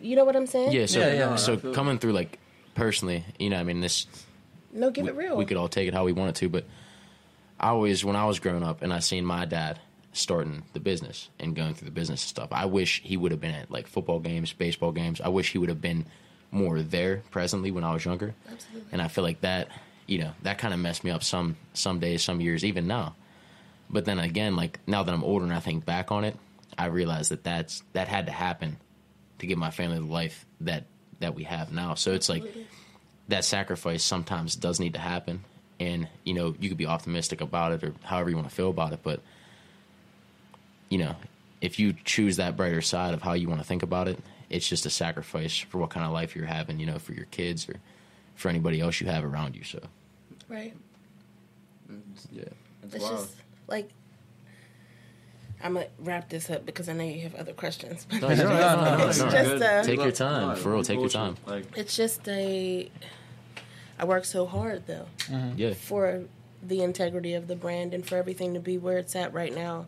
you 0.02 0.16
know 0.16 0.24
what 0.26 0.36
i'm 0.36 0.48
saying 0.48 0.72
yeah, 0.72 0.86
so 0.86 1.00
Yeah, 1.00 1.14
yeah. 1.14 1.36
so 1.36 1.58
coming 1.58 1.98
through 2.00 2.14
like 2.14 2.40
personally, 2.76 3.26
you 3.38 3.50
know, 3.50 3.60
I 3.60 3.64
mean 3.64 3.82
this 3.82 4.08
no 4.72 4.92
give 4.92 5.06
we, 5.06 5.10
it 5.10 5.16
real 5.16 5.36
we 5.36 5.46
could 5.46 5.58
all 5.58 5.68
take 5.68 5.88
it 5.88 5.94
how 5.94 6.06
we 6.06 6.14
wanted 6.14 6.36
to, 6.36 6.50
but 6.50 6.66
I 7.60 7.70
always 7.70 8.06
when 8.06 8.16
I 8.16 8.26
was 8.26 8.40
growing 8.40 8.64
up 8.64 8.82
and 8.84 8.94
I 8.94 9.00
seen 9.00 9.26
my 9.26 9.46
dad 9.46 9.80
starting 10.14 10.64
the 10.74 10.80
business 10.80 11.30
and 11.40 11.56
going 11.56 11.74
through 11.74 11.86
the 11.86 11.92
business 11.92 12.24
and 12.24 12.30
stuff, 12.30 12.50
I 12.52 12.66
wish 12.66 13.02
he 13.04 13.18
would 13.18 13.32
have 13.32 13.42
been 13.42 13.54
at 13.54 13.72
like 13.72 13.88
football 13.88 14.20
games, 14.20 14.54
baseball 14.54 14.92
games. 14.92 15.22
I 15.22 15.30
wish 15.30 15.52
he 15.52 15.58
would 15.58 15.70
have 15.70 15.82
been 15.82 16.06
more 16.52 16.82
there 16.82 17.24
presently 17.32 17.72
when 17.72 17.84
I 17.84 17.94
was 17.94 18.06
younger. 18.06 18.34
Absolutely. 18.52 18.90
And 18.92 19.02
I 19.02 19.08
feel 19.08 19.24
like 19.24 19.42
that, 19.42 19.70
you 20.08 20.18
know, 20.20 20.32
that 20.44 20.58
kind 20.58 20.74
of 20.74 20.80
messed 20.80 21.04
me 21.04 21.12
up 21.12 21.24
some 21.24 21.58
some 21.74 22.00
days, 22.00 22.24
some 22.24 22.42
years, 22.42 22.66
even 22.66 22.88
now. 22.88 23.16
But 23.90 24.06
then 24.06 24.20
again, 24.20 24.56
like 24.56 24.80
now 24.88 25.04
that 25.04 25.14
I'm 25.14 25.24
older 25.24 25.46
and 25.46 25.54
I 25.54 25.60
think 25.60 25.86
back 25.86 26.12
on 26.12 26.24
it, 26.24 26.36
I 26.78 26.86
realize 26.86 27.30
that 27.30 27.44
that's 27.44 27.84
that 27.94 28.08
had 28.08 28.26
to 28.28 28.32
happen 28.32 28.78
to 29.40 29.48
give 29.48 29.58
my 29.58 29.72
family 29.72 30.00
the 30.00 30.06
life 30.06 30.46
that 30.62 30.86
that 31.20 31.36
we 31.36 31.44
have 31.44 31.72
now. 31.72 31.96
So 31.96 32.14
it's 32.14 32.30
like 32.30 32.44
that 33.28 33.46
sacrifice 33.46 34.04
sometimes 34.04 34.56
does 34.56 34.80
need 34.80 34.94
to 34.94 35.00
happen, 35.00 35.44
and 35.80 36.08
you 36.24 36.34
know 36.34 36.56
you 36.60 36.70
could 36.70 36.78
be 36.78 36.86
optimistic 36.86 37.42
about 37.42 37.72
it 37.74 37.84
or 37.84 37.94
however 38.04 38.30
you 38.30 38.36
want 38.36 38.50
to 38.50 38.56
feel 38.56 38.70
about 38.70 38.94
it, 38.94 39.00
but 39.04 39.22
you 40.90 40.98
know, 40.98 41.16
if 41.62 41.80
you 41.80 41.94
choose 42.06 42.38
that 42.38 42.56
brighter 42.58 42.82
side 42.82 43.14
of 43.14 43.22
how 43.22 43.34
you 43.34 43.48
want 43.50 43.60
to 43.62 43.66
think 43.68 43.84
about 43.84 44.08
it, 44.08 44.20
it's 44.50 44.68
just 44.68 44.86
a 44.86 44.90
sacrifice 44.90 45.58
for 45.58 45.78
what 45.78 45.90
kind 45.90 46.06
of 46.06 46.12
life 46.12 46.36
you're 46.36 46.46
having, 46.46 46.80
you 46.80 46.86
know, 46.86 46.98
for 47.00 47.14
your 47.14 47.26
kids 47.26 47.68
or 47.70 47.76
for 48.36 48.50
anybody 48.50 48.80
else 48.82 49.00
you 49.02 49.08
have 49.08 49.24
around 49.24 49.56
you. 49.56 49.64
So, 49.64 49.80
Right. 50.48 50.74
yeah. 52.32 52.44
It's, 52.84 52.96
It's 52.96 53.04
wild. 53.04 53.18
just 53.20 53.36
like 53.68 53.90
I'm 55.62 55.74
gonna 55.74 55.88
wrap 56.00 56.30
this 56.30 56.50
up 56.50 56.66
because 56.66 56.88
I 56.88 56.94
know 56.94 57.04
you 57.04 57.22
have 57.24 57.36
other 57.36 57.52
questions. 57.54 58.08
But 58.10 58.22
No. 58.22 58.28
No, 58.30 58.36
no, 58.36 58.98
no, 58.98 59.08
it's 59.10 59.20
no. 59.20 59.30
just 59.30 59.50
good. 59.50 59.62
uh, 59.62 59.84
Take 59.84 60.00
your 60.00 60.12
time. 60.12 60.56
For 60.56 60.72
real, 60.72 60.84
take 60.84 61.00
your 61.00 61.10
time. 61.10 61.36
It's 61.76 61.96
just 61.96 62.28
a. 62.30 62.90
I 64.00 64.06
work 64.06 64.24
so 64.24 64.46
hard 64.46 64.88
though 64.88 65.08
Yeah. 65.58 65.74
for 65.74 66.24
the 66.64 66.82
integrity 66.82 67.34
of 67.34 67.48
the 67.48 67.56
brand 67.58 67.94
and 67.94 68.06
for 68.06 68.16
everything 68.16 68.54
to 68.54 68.60
be 68.62 68.78
where 68.78 68.98
it's 68.98 69.16
at 69.16 69.34
right 69.34 69.54
now. 69.54 69.86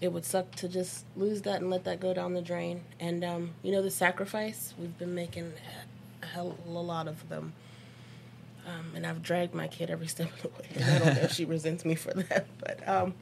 It 0.00 0.12
would 0.12 0.24
suck 0.24 0.54
to 0.56 0.68
just 0.68 1.04
lose 1.16 1.42
that 1.42 1.60
and 1.60 1.70
let 1.70 1.84
that 1.84 2.00
go 2.00 2.14
down 2.14 2.34
the 2.34 2.42
drain. 2.42 2.82
And 3.00 3.24
um, 3.24 3.50
you 3.62 3.72
know 3.72 3.82
the 3.82 3.90
sacrifice 3.90 4.74
we've 4.78 4.96
been 4.98 5.14
making 5.14 5.52
a 6.22 6.26
hell 6.26 6.56
a 6.66 6.70
lot 6.70 7.08
of 7.08 7.28
them. 7.28 7.52
Um, 8.66 8.92
and 8.94 9.06
I've 9.06 9.22
dragged 9.22 9.54
my 9.54 9.66
kid 9.66 9.90
every 9.90 10.06
step 10.14 10.32
of 10.32 10.42
the 10.42 10.48
way. 10.48 10.68
And 10.74 10.84
I 10.84 10.98
don't 10.98 11.14
know 11.16 11.22
if 11.22 11.32
she 11.32 11.44
resents 11.44 11.84
me 11.84 11.94
for 11.94 12.12
that, 12.14 12.46
but 12.58 12.86
um, 12.88 13.14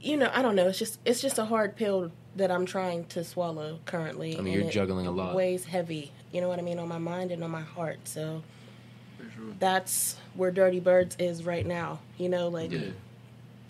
you 0.00 0.16
know, 0.16 0.30
I 0.32 0.42
don't 0.42 0.54
know. 0.56 0.68
It's 0.68 0.78
just 0.78 0.98
it's 1.04 1.20
just 1.20 1.38
a 1.38 1.44
hard 1.44 1.76
pill 1.76 2.12
that 2.36 2.50
I'm 2.50 2.66
trying 2.66 3.04
to 3.06 3.24
swallow 3.24 3.80
currently. 3.84 4.38
I 4.38 4.40
mean, 4.40 4.54
you're 4.54 4.70
juggling 4.70 5.06
a 5.06 5.10
lot. 5.10 5.34
Weighs 5.34 5.64
heavy. 5.64 6.12
You 6.32 6.40
know 6.40 6.48
what 6.48 6.58
I 6.58 6.62
mean 6.62 6.78
on 6.78 6.88
my 6.88 6.98
mind 6.98 7.32
and 7.32 7.42
on 7.42 7.50
my 7.50 7.62
heart. 7.62 7.98
So 8.04 8.42
sure. 9.18 9.44
that's 9.58 10.16
where 10.34 10.50
Dirty 10.50 10.78
Birds 10.80 11.16
is 11.18 11.44
right 11.44 11.66
now. 11.66 11.98
You 12.16 12.28
know, 12.28 12.48
like 12.48 12.70
Yeah. 12.70 12.90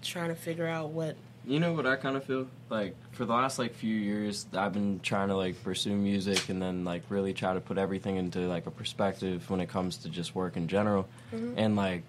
trying 0.02 0.28
to 0.28 0.34
figure 0.34 0.66
out 0.66 0.90
what. 0.90 1.16
You 1.48 1.60
know 1.60 1.72
what 1.72 1.86
I 1.86 1.96
kind 1.96 2.14
of 2.14 2.24
feel? 2.24 2.46
Like 2.68 2.94
for 3.12 3.24
the 3.24 3.32
last 3.32 3.58
like 3.58 3.74
few 3.74 3.94
years 3.94 4.46
I've 4.52 4.74
been 4.74 5.00
trying 5.00 5.28
to 5.28 5.34
like 5.34 5.62
pursue 5.64 5.96
music 5.96 6.50
and 6.50 6.60
then 6.60 6.84
like 6.84 7.04
really 7.08 7.32
try 7.32 7.54
to 7.54 7.60
put 7.60 7.78
everything 7.78 8.16
into 8.16 8.40
like 8.40 8.66
a 8.66 8.70
perspective 8.70 9.48
when 9.48 9.60
it 9.60 9.70
comes 9.70 9.96
to 9.98 10.10
just 10.10 10.34
work 10.34 10.58
in 10.58 10.68
general. 10.68 11.08
And 11.56 11.74
like 11.74 12.02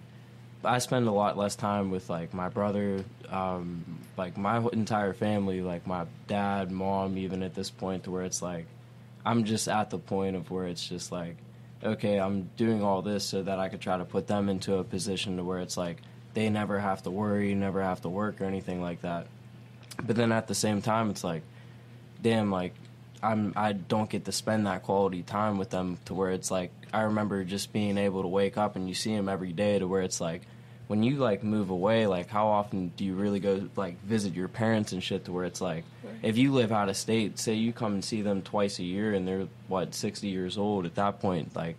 I 0.62 0.78
spend 0.78 1.08
a 1.08 1.10
lot 1.10 1.38
less 1.38 1.56
time 1.56 1.90
with 1.90 2.10
like 2.10 2.34
my 2.34 2.50
brother 2.50 3.02
um 3.30 3.82
like 4.18 4.36
my 4.36 4.58
entire 4.74 5.14
family 5.14 5.62
like 5.62 5.86
my 5.86 6.04
dad 6.26 6.70
mom 6.70 7.16
even 7.16 7.42
at 7.42 7.54
this 7.54 7.70
point 7.70 8.04
to 8.04 8.10
where 8.10 8.24
it's 8.24 8.42
like 8.42 8.66
I'm 9.24 9.44
just 9.44 9.68
at 9.68 9.88
the 9.88 9.98
point 9.98 10.36
of 10.36 10.50
where 10.50 10.66
it's 10.66 10.86
just 10.86 11.12
like 11.12 11.36
okay 11.82 12.20
I'm 12.20 12.50
doing 12.58 12.82
all 12.82 13.00
this 13.00 13.24
so 13.24 13.42
that 13.42 13.58
I 13.58 13.70
could 13.70 13.80
try 13.80 13.96
to 13.96 14.04
put 14.04 14.26
them 14.26 14.50
into 14.50 14.74
a 14.76 14.84
position 14.84 15.38
to 15.38 15.44
where 15.44 15.60
it's 15.60 15.78
like 15.78 15.96
they 16.34 16.48
never 16.48 16.78
have 16.78 17.02
to 17.02 17.10
worry, 17.10 17.54
never 17.54 17.82
have 17.82 18.02
to 18.02 18.08
work 18.08 18.40
or 18.40 18.44
anything 18.44 18.80
like 18.80 19.02
that. 19.02 19.26
But 20.02 20.16
then 20.16 20.32
at 20.32 20.46
the 20.46 20.54
same 20.54 20.82
time, 20.82 21.10
it's 21.10 21.24
like, 21.24 21.42
damn, 22.22 22.50
like 22.50 22.74
I'm 23.22 23.52
I 23.56 23.72
don't 23.72 24.08
get 24.08 24.24
to 24.26 24.32
spend 24.32 24.66
that 24.66 24.82
quality 24.82 25.22
time 25.22 25.58
with 25.58 25.70
them 25.70 25.98
to 26.06 26.14
where 26.14 26.30
it's 26.30 26.50
like 26.50 26.70
I 26.92 27.02
remember 27.02 27.44
just 27.44 27.72
being 27.72 27.98
able 27.98 28.22
to 28.22 28.28
wake 28.28 28.56
up 28.56 28.76
and 28.76 28.88
you 28.88 28.94
see 28.94 29.14
them 29.14 29.28
every 29.28 29.52
day 29.52 29.78
to 29.78 29.86
where 29.86 30.02
it's 30.02 30.20
like 30.20 30.42
when 30.86 31.02
you 31.02 31.16
like 31.16 31.44
move 31.44 31.70
away, 31.70 32.06
like 32.06 32.28
how 32.28 32.48
often 32.48 32.92
do 32.96 33.04
you 33.04 33.14
really 33.14 33.38
go 33.38 33.68
like 33.76 34.00
visit 34.02 34.34
your 34.34 34.48
parents 34.48 34.92
and 34.92 35.02
shit 35.02 35.24
to 35.26 35.32
where 35.32 35.44
it's 35.44 35.60
like 35.60 35.84
if 36.22 36.36
you 36.36 36.52
live 36.52 36.72
out 36.72 36.88
of 36.88 36.96
state, 36.96 37.38
say 37.38 37.54
you 37.54 37.72
come 37.72 37.94
and 37.94 38.04
see 38.04 38.22
them 38.22 38.42
twice 38.42 38.78
a 38.78 38.82
year 38.82 39.14
and 39.14 39.26
they're 39.26 39.46
what 39.68 39.94
60 39.94 40.26
years 40.28 40.58
old 40.58 40.86
at 40.86 40.94
that 40.96 41.20
point, 41.20 41.54
like 41.54 41.76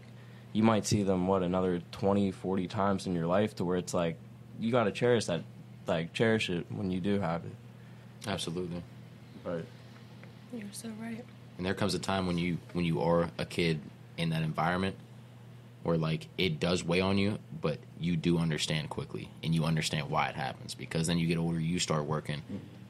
you 0.54 0.64
might 0.64 0.86
see 0.86 1.04
them 1.04 1.28
what 1.28 1.44
another 1.44 1.82
20 1.92 2.32
40 2.32 2.68
times 2.68 3.08
in 3.08 3.16
your 3.16 3.28
life 3.28 3.56
to 3.56 3.66
where 3.66 3.78
it's 3.78 3.94
like 3.94 4.18
you 4.60 4.72
got 4.72 4.84
to 4.86 4.92
cherish 4.92 5.26
that 5.26 5.42
like 5.88 6.14
cherish 6.14 6.50
it 6.50 6.66
when 6.70 6.92
you 6.92 7.00
do 7.00 7.20
have 7.20 7.44
it 7.46 7.52
Absolutely. 8.28 8.84
but 9.44 9.66
You're 10.54 10.64
so 10.72 10.90
right. 11.02 11.26
And 11.58 11.66
there 11.66 11.74
comes 11.74 11.94
a 11.94 12.00
time 12.00 12.28
when 12.28 12.38
you 12.38 12.58
when 12.74 12.86
you 12.86 13.02
are 13.02 13.30
a 13.38 13.46
kid 13.46 13.80
in 14.18 14.30
that 14.30 14.44
environment 14.44 14.96
where 15.84 15.98
like 15.98 16.28
it 16.38 16.60
does 16.60 16.84
weigh 16.84 17.02
on 17.02 17.18
you, 17.18 17.40
but 17.62 17.80
you 18.00 18.16
do 18.16 18.38
understand 18.38 18.90
quickly 18.90 19.30
and 19.44 19.56
you 19.56 19.66
understand 19.66 20.10
why 20.10 20.28
it 20.28 20.36
happens 20.36 20.76
because 20.76 21.08
then 21.08 21.18
you 21.18 21.28
get 21.28 21.38
older, 21.38 21.60
you 21.60 21.80
start 21.80 22.06
working, 22.06 22.42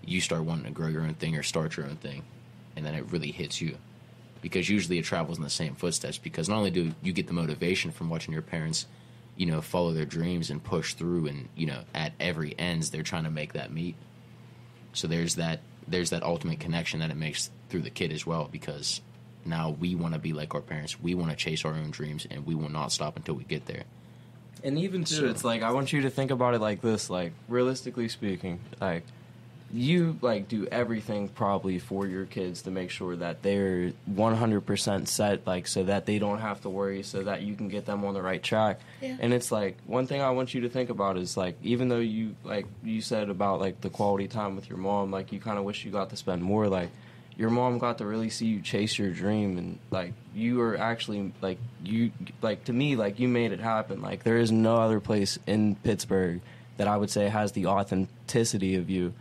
you 0.05 0.19
start 0.19 0.43
wanting 0.43 0.65
to 0.65 0.71
grow 0.71 0.87
your 0.87 1.03
own 1.03 1.13
thing 1.13 1.35
or 1.37 1.43
start 1.43 1.77
your 1.77 1.85
own 1.85 1.95
thing, 1.97 2.23
and 2.75 2.85
then 2.85 2.93
it 2.93 3.05
really 3.11 3.31
hits 3.31 3.61
you. 3.61 3.77
Because 4.41 4.69
usually 4.69 4.97
it 4.97 5.05
travels 5.05 5.37
in 5.37 5.43
the 5.43 5.49
same 5.49 5.75
footsteps 5.75 6.17
because 6.17 6.49
not 6.49 6.57
only 6.57 6.71
do 6.71 6.93
you 7.03 7.13
get 7.13 7.27
the 7.27 7.33
motivation 7.33 7.91
from 7.91 8.09
watching 8.09 8.33
your 8.33 8.41
parents, 8.41 8.87
you 9.41 9.47
know, 9.47 9.59
follow 9.59 9.91
their 9.91 10.05
dreams 10.05 10.51
and 10.51 10.63
push 10.63 10.93
through 10.93 11.25
and, 11.25 11.49
you 11.55 11.65
know, 11.65 11.81
at 11.95 12.13
every 12.19 12.53
ends 12.59 12.91
they're 12.91 13.01
trying 13.01 13.23
to 13.23 13.31
make 13.31 13.53
that 13.53 13.73
meet. 13.73 13.95
So 14.93 15.07
there's 15.07 15.33
that 15.35 15.61
there's 15.87 16.11
that 16.11 16.21
ultimate 16.21 16.59
connection 16.59 16.99
that 16.99 17.09
it 17.09 17.17
makes 17.17 17.49
through 17.67 17.81
the 17.81 17.89
kid 17.89 18.11
as 18.11 18.23
well 18.23 18.47
because 18.51 19.01
now 19.43 19.71
we 19.71 19.95
want 19.95 20.13
to 20.13 20.19
be 20.19 20.31
like 20.31 20.53
our 20.53 20.61
parents. 20.61 21.01
We 21.01 21.15
want 21.15 21.31
to 21.31 21.35
chase 21.35 21.65
our 21.65 21.73
own 21.73 21.89
dreams 21.89 22.27
and 22.29 22.45
we 22.45 22.53
will 22.53 22.69
not 22.69 22.91
stop 22.91 23.17
until 23.17 23.33
we 23.33 23.43
get 23.43 23.65
there. 23.65 23.85
And 24.63 24.77
even 24.77 25.05
too, 25.05 25.27
it's 25.27 25.43
like 25.43 25.63
I 25.63 25.71
want 25.71 25.91
you 25.91 26.01
to 26.01 26.11
think 26.11 26.29
about 26.29 26.53
it 26.53 26.61
like 26.61 26.81
this: 26.81 27.09
like 27.09 27.33
realistically 27.47 28.09
speaking, 28.09 28.59
like 28.79 29.05
you 29.73 30.17
like 30.21 30.47
do 30.47 30.67
everything 30.71 31.29
probably 31.29 31.79
for 31.79 32.07
your 32.07 32.25
kids 32.25 32.63
to 32.63 32.71
make 32.71 32.89
sure 32.89 33.15
that 33.15 33.41
they're 33.41 33.93
100% 34.09 35.07
set, 35.07 35.47
like 35.47 35.67
so 35.67 35.83
that 35.83 36.05
they 36.05 36.19
don't 36.19 36.39
have 36.39 36.61
to 36.61 36.69
worry, 36.69 37.03
so 37.03 37.23
that 37.23 37.41
you 37.41 37.55
can 37.55 37.67
get 37.69 37.85
them 37.85 38.03
on 38.05 38.13
the 38.13 38.21
right 38.21 38.41
track. 38.41 38.79
Yeah. 39.01 39.17
And 39.19 39.33
it's 39.33 39.51
like 39.51 39.77
one 39.85 40.07
thing 40.07 40.21
I 40.21 40.31
want 40.31 40.53
you 40.53 40.61
to 40.61 40.69
think 40.69 40.89
about 40.89 41.17
is 41.17 41.37
like 41.37 41.57
even 41.63 41.89
though 41.89 41.99
you 41.99 42.35
like 42.43 42.65
you 42.83 43.01
said 43.01 43.29
about 43.29 43.59
like 43.59 43.81
the 43.81 43.89
quality 43.89 44.27
time 44.27 44.55
with 44.55 44.69
your 44.69 44.77
mom, 44.77 45.11
like 45.11 45.31
you 45.31 45.39
kind 45.39 45.57
of 45.57 45.63
wish 45.63 45.85
you 45.85 45.91
got 45.91 46.09
to 46.09 46.15
spend 46.15 46.43
more, 46.43 46.67
like 46.67 46.89
your 47.37 47.49
mom 47.49 47.79
got 47.79 47.97
to 47.97 48.05
really 48.05 48.29
see 48.29 48.45
you 48.45 48.61
chase 48.61 48.99
your 48.99 49.11
dream 49.11 49.57
and 49.57 49.79
like 49.89 50.13
you 50.35 50.57
were 50.57 50.77
actually 50.77 51.31
like 51.41 51.57
you 51.83 52.11
like 52.41 52.63
to 52.65 52.73
me 52.73 52.95
like 52.95 53.19
you 53.19 53.27
made 53.27 53.51
it 53.51 53.59
happen 53.59 54.01
like 54.01 54.23
there 54.23 54.37
is 54.37 54.51
no 54.51 54.77
other 54.77 54.99
place 54.99 55.39
in 55.47 55.75
pittsburgh 55.75 56.41
that 56.77 56.87
i 56.87 56.95
would 56.95 57.09
say 57.09 57.29
has 57.29 57.53
the 57.53 57.65
authenticity 57.65 58.75
of 58.75 58.89
you 58.89 59.13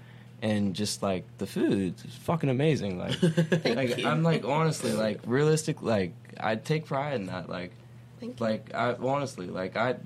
and 0.43 0.75
just 0.75 1.03
like 1.03 1.25
the 1.39 1.47
food 1.47 1.95
is 2.05 2.15
fucking 2.17 2.49
amazing 2.49 2.99
like, 2.99 3.23
like 3.65 3.99
you. 3.99 4.07
i'm 4.07 4.23
like 4.23 4.45
honestly 4.45 4.93
like 4.93 5.21
realistic 5.27 5.83
like 5.83 6.13
i 6.39 6.57
take 6.57 6.87
pride 6.87 7.15
in 7.15 7.27
that 7.27 7.49
like 7.49 7.73
Thank 8.21 8.39
you. 8.39 8.47
like 8.47 8.75
I 8.75 8.93
honestly 9.01 9.47
like 9.47 9.77
I 9.77 9.97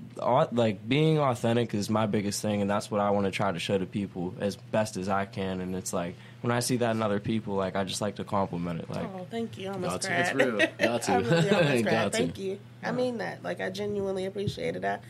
like 0.52 0.88
being 0.88 1.18
authentic 1.18 1.74
is 1.74 1.90
my 1.90 2.06
biggest 2.06 2.40
thing 2.40 2.62
and 2.62 2.70
that's 2.70 2.88
what 2.88 3.00
I 3.00 3.10
want 3.10 3.26
to 3.26 3.32
try 3.32 3.50
to 3.50 3.58
show 3.58 3.76
to 3.76 3.86
people 3.86 4.34
as 4.38 4.54
best 4.54 4.96
as 4.96 5.08
I 5.08 5.24
can 5.24 5.60
and 5.60 5.74
it's 5.74 5.92
like 5.92 6.14
when 6.40 6.52
I 6.52 6.60
see 6.60 6.76
that 6.76 6.92
in 6.92 7.02
other 7.02 7.18
people 7.18 7.56
like 7.56 7.74
I 7.74 7.82
just 7.82 8.00
like 8.00 8.14
to 8.16 8.24
compliment 8.24 8.80
it 8.80 8.88
like 8.88 9.08
oh, 9.16 9.26
thank 9.32 9.58
you. 9.58 9.68
I 9.68 9.72
almost 9.72 10.02
Got 10.02 10.02
to. 10.02 10.20
It's 10.20 10.34
real. 10.34 10.58
Got 10.78 11.02
to. 11.02 11.12
I 11.12 11.16
really 11.16 11.50
almost 11.50 11.50
cried. 11.50 11.84
Got 11.84 12.12
to. 12.12 12.18
Thank 12.18 12.38
you. 12.38 12.60
I 12.84 12.92
mean 12.92 13.18
that. 13.18 13.42
Like 13.42 13.60
I 13.60 13.70
genuinely 13.70 14.26
appreciate 14.26 14.76
it. 14.76 14.84
I, 14.84 15.00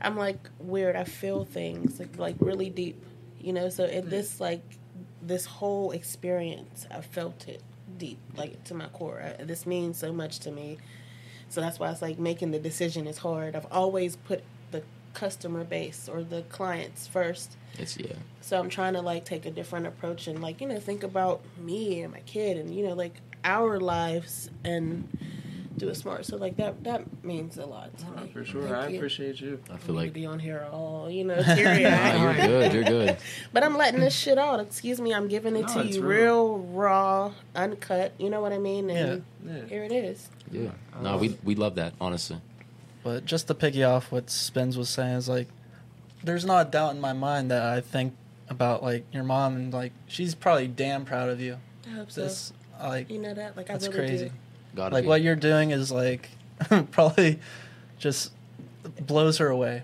I'm 0.00 0.16
like 0.16 0.48
weird. 0.58 0.96
I 0.96 1.04
feel 1.04 1.44
things 1.44 2.00
like 2.00 2.18
like 2.18 2.36
really 2.40 2.70
deep. 2.70 2.96
You 3.46 3.52
know. 3.52 3.68
So 3.68 3.84
in 3.84 4.10
this 4.10 4.34
mm-hmm. 4.34 4.42
like 4.42 4.62
this 5.22 5.46
whole 5.46 5.92
experience, 5.92 6.86
I 6.90 7.00
felt 7.00 7.48
it 7.48 7.62
deep, 7.98 8.18
like 8.36 8.62
to 8.64 8.74
my 8.74 8.86
core. 8.88 9.22
I, 9.22 9.42
this 9.42 9.66
means 9.66 9.98
so 9.98 10.12
much 10.12 10.40
to 10.40 10.50
me. 10.50 10.78
So 11.48 11.60
that's 11.60 11.78
why 11.78 11.90
it's 11.90 12.02
like 12.02 12.18
making 12.18 12.50
the 12.50 12.58
decision 12.58 13.06
is 13.06 13.18
hard. 13.18 13.54
I've 13.54 13.70
always 13.70 14.16
put 14.16 14.42
the 14.72 14.82
customer 15.14 15.64
base 15.64 16.08
or 16.08 16.22
the 16.22 16.42
clients 16.42 17.06
first. 17.06 17.56
It's 17.78 17.96
yeah. 17.96 18.14
So 18.40 18.58
I'm 18.58 18.68
trying 18.68 18.94
to 18.94 19.00
like 19.00 19.24
take 19.24 19.46
a 19.46 19.50
different 19.50 19.86
approach 19.86 20.26
and 20.26 20.42
like 20.42 20.60
you 20.60 20.68
know 20.68 20.80
think 20.80 21.02
about 21.02 21.42
me 21.58 22.02
and 22.02 22.12
my 22.12 22.20
kid 22.20 22.56
and 22.56 22.74
you 22.74 22.86
know 22.86 22.94
like 22.94 23.14
our 23.44 23.78
lives 23.78 24.50
and 24.64 25.08
do 25.76 25.88
it 25.88 25.94
smart. 25.96 26.24
So 26.26 26.36
like 26.36 26.56
that 26.56 26.82
that 26.84 27.24
means 27.24 27.58
a 27.58 27.66
lot 27.66 27.96
to 27.98 28.04
me. 28.22 28.30
for 28.32 28.44
sure 28.44 28.62
Thank 28.62 28.74
I 28.74 28.88
you. 28.88 28.96
appreciate 28.96 29.40
you 29.40 29.60
I 29.70 29.74
I 29.74 29.76
feel 29.76 29.94
need 29.94 30.00
to 30.00 30.04
like 30.06 30.12
be 30.12 30.26
on 30.26 30.38
here 30.38 30.66
all 30.72 31.10
you 31.10 31.24
know 31.24 31.42
teary 31.42 31.84
eyed. 31.86 32.20
you're 32.20 32.34
good. 32.34 32.72
You're 32.72 32.84
good. 32.84 33.16
But 33.52 33.62
I'm 33.62 33.76
letting 33.76 34.00
this 34.00 34.14
shit 34.14 34.38
out. 34.38 34.60
Excuse 34.60 35.00
me, 35.00 35.12
I'm 35.14 35.28
giving 35.28 35.56
it 35.56 35.66
No, 35.66 35.82
to 35.82 35.86
you 35.86 36.02
real. 36.02 36.08
real 36.56 36.58
raw, 36.58 37.32
uncut. 37.54 38.12
You 38.18 38.30
know 38.30 38.40
what 38.40 38.52
I 38.52 38.58
mean? 38.58 38.90
And 38.90 39.24
yeah 39.44 39.64
here 39.68 39.84
it 39.84 39.92
is. 39.92 40.28
Yeah. 40.50 40.70
No, 41.00 41.16
we 41.18 41.36
we 41.44 41.54
love 41.54 41.74
that 41.76 41.92
honestly. 42.00 42.38
But 43.04 43.24
just 43.24 43.46
to 43.48 43.54
piggy 43.54 43.84
off 43.84 44.10
what 44.10 44.30
Spence 44.30 44.76
was 44.76 44.88
saying 44.88 45.16
is 45.16 45.28
like, 45.28 45.46
there's 46.24 46.44
not 46.44 46.66
a 46.66 46.70
doubt 46.70 46.94
in 46.94 47.00
my 47.00 47.12
mind 47.12 47.50
that 47.52 47.62
I 47.62 47.80
think 47.80 48.14
about 48.48 48.82
like 48.82 49.04
your 49.12 49.22
mom 49.24 49.54
and 49.56 49.72
like 49.72 49.92
she's 50.08 50.34
probably 50.34 50.66
damn 50.68 51.04
proud 51.04 51.28
of 51.28 51.40
you. 51.40 51.58
I 51.86 51.90
hope 51.90 52.10
so. 52.10 52.22
This 52.22 52.52
like 52.82 53.08
you 53.10 53.18
know 53.20 53.32
that? 53.34 53.56
Like 53.56 53.70
I 53.70 53.74
that's 53.74 53.86
really 53.88 54.08
crazy. 54.08 54.24
do. 54.26 54.32
Gotta 54.76 54.94
Like 54.94 55.04
be. 55.04 55.08
what 55.08 55.22
you're 55.22 55.34
doing 55.34 55.70
is 55.72 55.90
like 55.90 56.28
probably 56.92 57.40
just 57.98 58.30
blows 59.06 59.38
her 59.38 59.48
away. 59.48 59.82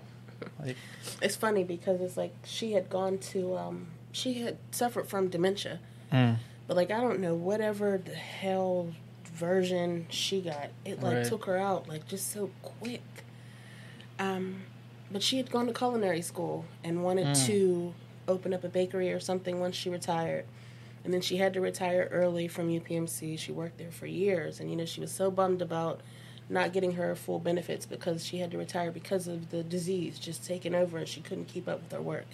Like 0.64 0.76
It's 1.20 1.34
funny 1.34 1.64
because 1.64 2.00
it's 2.00 2.16
like 2.16 2.32
she 2.44 2.72
had 2.72 2.88
gone 2.88 3.18
to 3.32 3.56
um 3.56 3.86
she 4.12 4.34
had 4.42 4.58
suffered 4.70 5.08
from 5.08 5.28
dementia. 5.28 5.80
mm, 6.12 6.36
But 6.68 6.76
like 6.76 6.90
I 6.90 7.00
don't 7.00 7.18
know, 7.20 7.34
whatever 7.34 7.98
the 8.04 8.14
hell 8.14 8.92
version 9.24 10.06
she 10.10 10.40
got, 10.42 10.68
it 10.84 11.02
like 11.02 11.16
Right. 11.16 11.24
took 11.24 11.46
her 11.46 11.56
out 11.56 11.88
like 11.88 12.06
just 12.06 12.30
so 12.30 12.50
quick. 12.62 13.24
Um 14.18 14.62
but 15.10 15.22
she 15.22 15.36
had 15.38 15.50
gone 15.50 15.66
to 15.66 15.72
culinary 15.74 16.22
school 16.22 16.64
and 16.84 17.02
wanted 17.04 17.28
Mm. 17.28 17.46
to 17.46 17.94
open 18.28 18.54
up 18.54 18.62
a 18.64 18.68
bakery 18.68 19.10
or 19.12 19.20
something 19.20 19.58
once 19.60 19.74
she 19.76 19.90
retired. 19.90 20.44
And 21.04 21.12
then 21.12 21.20
she 21.20 21.36
had 21.36 21.52
to 21.54 21.60
retire 21.60 22.08
early 22.12 22.46
from 22.48 22.68
UPMC. 22.68 23.38
She 23.38 23.52
worked 23.52 23.78
there 23.78 23.90
for 23.90 24.06
years. 24.06 24.60
And, 24.60 24.70
you 24.70 24.76
know, 24.76 24.84
she 24.84 25.00
was 25.00 25.10
so 25.10 25.30
bummed 25.30 25.60
about 25.60 26.00
not 26.48 26.72
getting 26.72 26.92
her 26.92 27.14
full 27.16 27.38
benefits 27.38 27.86
because 27.86 28.24
she 28.24 28.38
had 28.38 28.50
to 28.50 28.58
retire 28.58 28.90
because 28.92 29.26
of 29.26 29.50
the 29.50 29.62
disease 29.62 30.18
just 30.18 30.44
taking 30.44 30.74
over 30.74 30.98
and 30.98 31.08
she 31.08 31.20
couldn't 31.20 31.46
keep 31.46 31.66
up 31.68 31.82
with 31.82 31.92
her 31.92 32.00
work. 32.00 32.26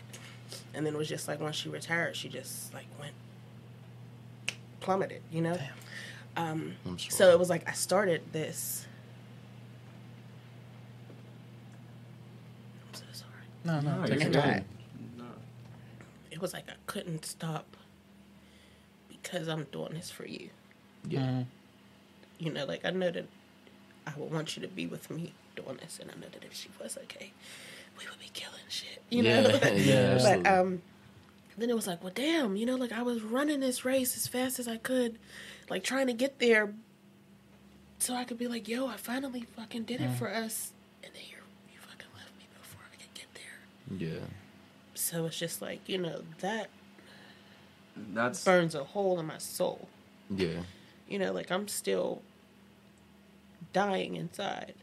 And 0.75 0.85
then 0.85 0.95
it 0.95 0.99
was 0.99 1.09
just 1.09 1.29
like 1.29 1.41
once 1.41 1.57
she 1.57 1.69
retired, 1.69 2.17
she 2.17 2.29
just 2.29 2.75
like 2.75 2.87
went 3.01 3.15
plummeted, 4.81 5.23
you 5.31 5.41
know? 5.41 5.59
Um, 6.37 6.75
I'm 6.87 6.99
sorry. 6.99 7.11
so 7.11 7.31
it 7.31 7.39
was 7.39 7.51
like 7.51 7.69
I 7.69 7.73
started 7.73 8.23
this. 8.33 8.87
I'm 12.87 12.95
so 12.95 13.05
sorry. 13.13 13.33
No, 13.65 13.81
no, 13.81 14.01
No, 14.03 14.07
you're 14.07 14.19
your 14.19 14.31
No. 14.31 15.25
It 16.31 16.41
was 16.41 16.53
like 16.53 16.69
I 16.69 16.75
couldn't 16.87 17.25
stop 17.25 17.78
because 19.31 19.49
I'm 19.49 19.65
doing 19.73 19.95
this 19.95 20.11
for 20.11 20.27
you. 20.27 20.51
yeah. 21.09 21.21
Mhm. 21.21 21.47
You 22.39 22.53
know, 22.53 22.65
like 22.67 22.85
I 22.85 22.91
know 22.91 23.11
that 23.11 23.27
I 24.07 24.13
would 24.17 24.33
want 24.33 24.57
you 24.57 24.63
to 24.63 24.69
be 24.69 24.87
with 24.87 25.11
me 25.11 25.33
doing 25.57 25.77
this, 25.79 25.99
and 26.01 26.09
I 26.11 26.15
know 26.15 26.29
that 26.33 26.45
if 26.45 26.55
she 26.55 26.69
was 26.81 26.97
okay, 27.05 27.33
we 27.99 28.05
would 28.09 28.19
be 28.21 28.31
killing 28.33 28.61
shit. 28.69 29.03
You 29.11 29.25
yeah, 29.25 29.41
know. 29.41 29.59
yeah, 29.73 30.19
but 30.43 30.47
um, 30.53 30.83
then 31.57 31.69
it 31.69 31.75
was 31.75 31.89
like, 31.89 32.03
well, 32.03 32.13
damn, 32.15 32.55
you 32.55 32.65
know, 32.65 32.77
like 32.77 32.93
I 32.93 33.03
was 33.03 33.23
running 33.23 33.59
this 33.61 33.85
race 33.85 34.17
as 34.17 34.29
fast 34.29 34.61
as 34.61 34.69
I 34.69 34.77
could, 34.77 35.19
like 35.69 35.83
trying 35.83 36.07
to 36.07 36.13
get 36.13 36.39
there, 36.39 36.73
so 37.99 38.15
I 38.15 38.23
could 38.25 38.39
be 38.39 38.47
like, 38.47 38.69
yo, 38.69 38.87
I 38.87 38.97
finally 38.97 39.45
fucking 39.57 39.83
did 39.83 40.01
it 40.01 40.11
for 40.13 40.33
us, 40.33 40.73
and 41.03 41.13
then 41.13 41.23
you 41.29 41.37
you 41.73 41.81
fucking 41.81 42.07
left 42.17 42.31
me 42.39 42.47
before 42.61 42.83
I 42.93 42.97
could 43.03 43.15
get 43.15 43.27
there. 43.35 44.09
yeah. 44.09 44.27
So 44.95 45.27
it's 45.27 45.39
just 45.39 45.61
like 45.61 45.89
you 45.89 45.99
know 45.99 46.23
that 46.41 46.71
That's 48.15 48.45
burns 48.45 48.75
a 48.75 48.85
hole 48.85 49.19
in 49.21 49.27
my 49.27 49.39
soul. 49.39 49.89
Yeah. 50.31 50.63
You 51.09 51.19
know, 51.19 51.33
like 51.33 51.51
I'm 51.51 51.69
still 51.69 52.23
dying 53.73 54.17
inside. 54.17 54.75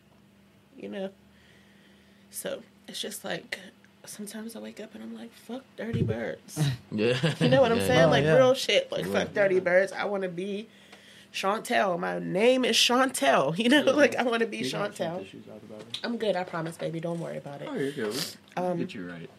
You 0.77 0.89
know? 0.89 1.09
So 2.31 2.61
it's 2.87 2.99
just 3.01 3.23
like 3.23 3.59
sometimes 4.05 4.55
I 4.55 4.59
wake 4.59 4.79
up 4.79 4.93
and 4.93 5.03
I'm 5.03 5.15
like, 5.17 5.33
fuck 5.33 5.63
dirty 5.77 6.03
birds. 6.03 6.59
Yeah. 6.91 7.17
You 7.39 7.49
know 7.49 7.61
what 7.61 7.71
I'm 7.71 7.79
Yeah. 7.79 7.87
saying? 7.87 8.05
Oh, 8.05 8.09
like 8.09 8.23
yeah. 8.23 8.35
real 8.35 8.53
shit. 8.53 8.91
Like 8.91 9.05
Right. 9.05 9.25
fuck 9.25 9.33
dirty 9.33 9.59
birds. 9.59 9.91
I 9.91 10.05
wanna 10.05 10.29
be 10.29 10.67
Shauntel. 11.33 11.99
My 11.99 12.19
name 12.19 12.63
is 12.63 12.75
Shauntel. 12.77 13.57
You 13.57 13.69
know, 13.69 13.81
like 13.81 14.15
I 14.15 14.23
wanna 14.23 14.45
be 14.45 14.57
You 14.59 14.65
Shauntel. 14.65 15.23
tissues 15.23 15.43
out 15.51 15.61
about 15.63 15.81
it. 15.81 15.99
I'm 16.03 16.17
good, 16.17 16.35
I 16.35 16.43
promise, 16.43 16.77
baby. 16.77 16.99
Don't 17.01 17.19
worry 17.19 17.37
about 17.37 17.61
it. 17.61 17.67
Oh, 17.69 17.75
you're 17.75 17.91
good. 17.91 18.15
We'll 18.55 18.65
Um, 18.71 18.77
get 18.77 18.93
you 18.93 19.09
right. 19.09 19.29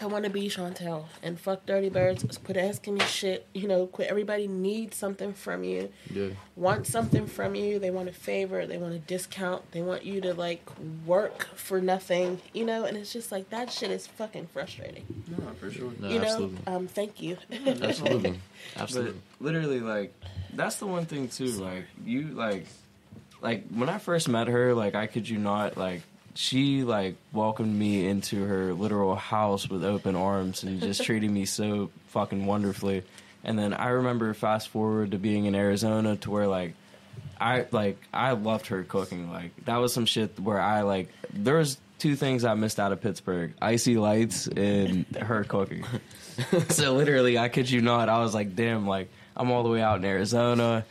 I 0.00 0.06
want 0.06 0.24
to 0.24 0.30
be 0.30 0.48
Shauntel 0.48 1.06
and 1.22 1.38
fuck 1.38 1.66
dirty 1.66 1.88
birds. 1.88 2.38
Quit 2.44 2.56
asking 2.56 2.94
me 2.94 3.00
shit. 3.00 3.46
You 3.52 3.66
know, 3.66 3.86
quit. 3.86 4.08
Everybody 4.08 4.46
needs 4.46 4.96
something 4.96 5.32
from 5.32 5.64
you. 5.64 5.90
Yeah. 6.12 6.28
Want 6.56 6.86
something 6.86 7.26
from 7.26 7.54
you. 7.54 7.78
They 7.78 7.90
want 7.90 8.08
a 8.08 8.12
favor. 8.12 8.66
They 8.66 8.78
want 8.78 8.94
a 8.94 8.98
discount. 8.98 9.70
They 9.72 9.82
want 9.82 10.04
you 10.04 10.20
to 10.20 10.34
like 10.34 10.64
work 11.04 11.48
for 11.54 11.80
nothing. 11.80 12.40
You 12.52 12.64
know, 12.64 12.84
and 12.84 12.96
it's 12.96 13.12
just 13.12 13.32
like 13.32 13.50
that 13.50 13.72
shit 13.72 13.90
is 13.90 14.06
fucking 14.06 14.48
frustrating. 14.52 15.04
No, 15.26 15.52
for 15.58 15.70
sure. 15.70 15.90
No, 15.98 16.08
you 16.08 16.20
know. 16.20 16.50
Um. 16.66 16.86
Thank 16.86 17.20
you. 17.20 17.36
Absolutely. 17.66 18.40
absolutely. 18.76 19.20
But 19.40 19.44
literally, 19.44 19.80
like, 19.80 20.14
that's 20.52 20.76
the 20.76 20.86
one 20.86 21.06
thing 21.06 21.28
too. 21.28 21.46
Like, 21.46 21.84
you 22.04 22.28
like, 22.28 22.66
like 23.40 23.68
when 23.68 23.88
I 23.88 23.98
first 23.98 24.28
met 24.28 24.48
her, 24.48 24.74
like, 24.74 24.94
I 24.94 25.06
could 25.06 25.28
you 25.28 25.38
not, 25.38 25.76
like, 25.76 26.02
she 26.38 26.84
like 26.84 27.16
welcomed 27.32 27.74
me 27.74 28.06
into 28.06 28.44
her 28.44 28.72
literal 28.72 29.16
house 29.16 29.68
with 29.68 29.82
open 29.82 30.14
arms 30.14 30.62
and 30.62 30.80
just 30.80 31.02
treated 31.04 31.28
me 31.28 31.44
so 31.44 31.90
fucking 32.10 32.46
wonderfully. 32.46 33.02
And 33.42 33.58
then 33.58 33.74
I 33.74 33.88
remember 33.88 34.32
fast 34.34 34.68
forward 34.68 35.10
to 35.10 35.18
being 35.18 35.46
in 35.46 35.56
Arizona 35.56 36.16
to 36.18 36.30
where 36.30 36.46
like. 36.46 36.74
I 37.40 37.66
like 37.70 37.98
I 38.12 38.32
loved 38.32 38.68
her 38.68 38.82
cooking. 38.82 39.30
Like 39.30 39.64
that 39.64 39.76
was 39.76 39.92
some 39.92 40.06
shit 40.06 40.38
where 40.40 40.60
I 40.60 40.82
like 40.82 41.08
there 41.32 41.56
was 41.56 41.78
two 41.98 42.16
things 42.16 42.44
I 42.44 42.54
missed 42.54 42.80
out 42.80 42.90
of 42.90 43.00
Pittsburgh: 43.00 43.54
IC 43.62 43.96
Lights 43.96 44.48
and 44.48 45.04
her 45.16 45.44
cooking. 45.44 45.84
so 46.68 46.94
literally, 46.94 47.38
I 47.38 47.48
kid 47.48 47.70
you 47.70 47.80
not, 47.80 48.08
I 48.08 48.18
was 48.18 48.34
like, 48.34 48.56
damn, 48.56 48.88
like 48.88 49.08
I'm 49.36 49.52
all 49.52 49.62
the 49.62 49.68
way 49.68 49.80
out 49.80 49.98
in 49.98 50.04
Arizona. 50.04 50.84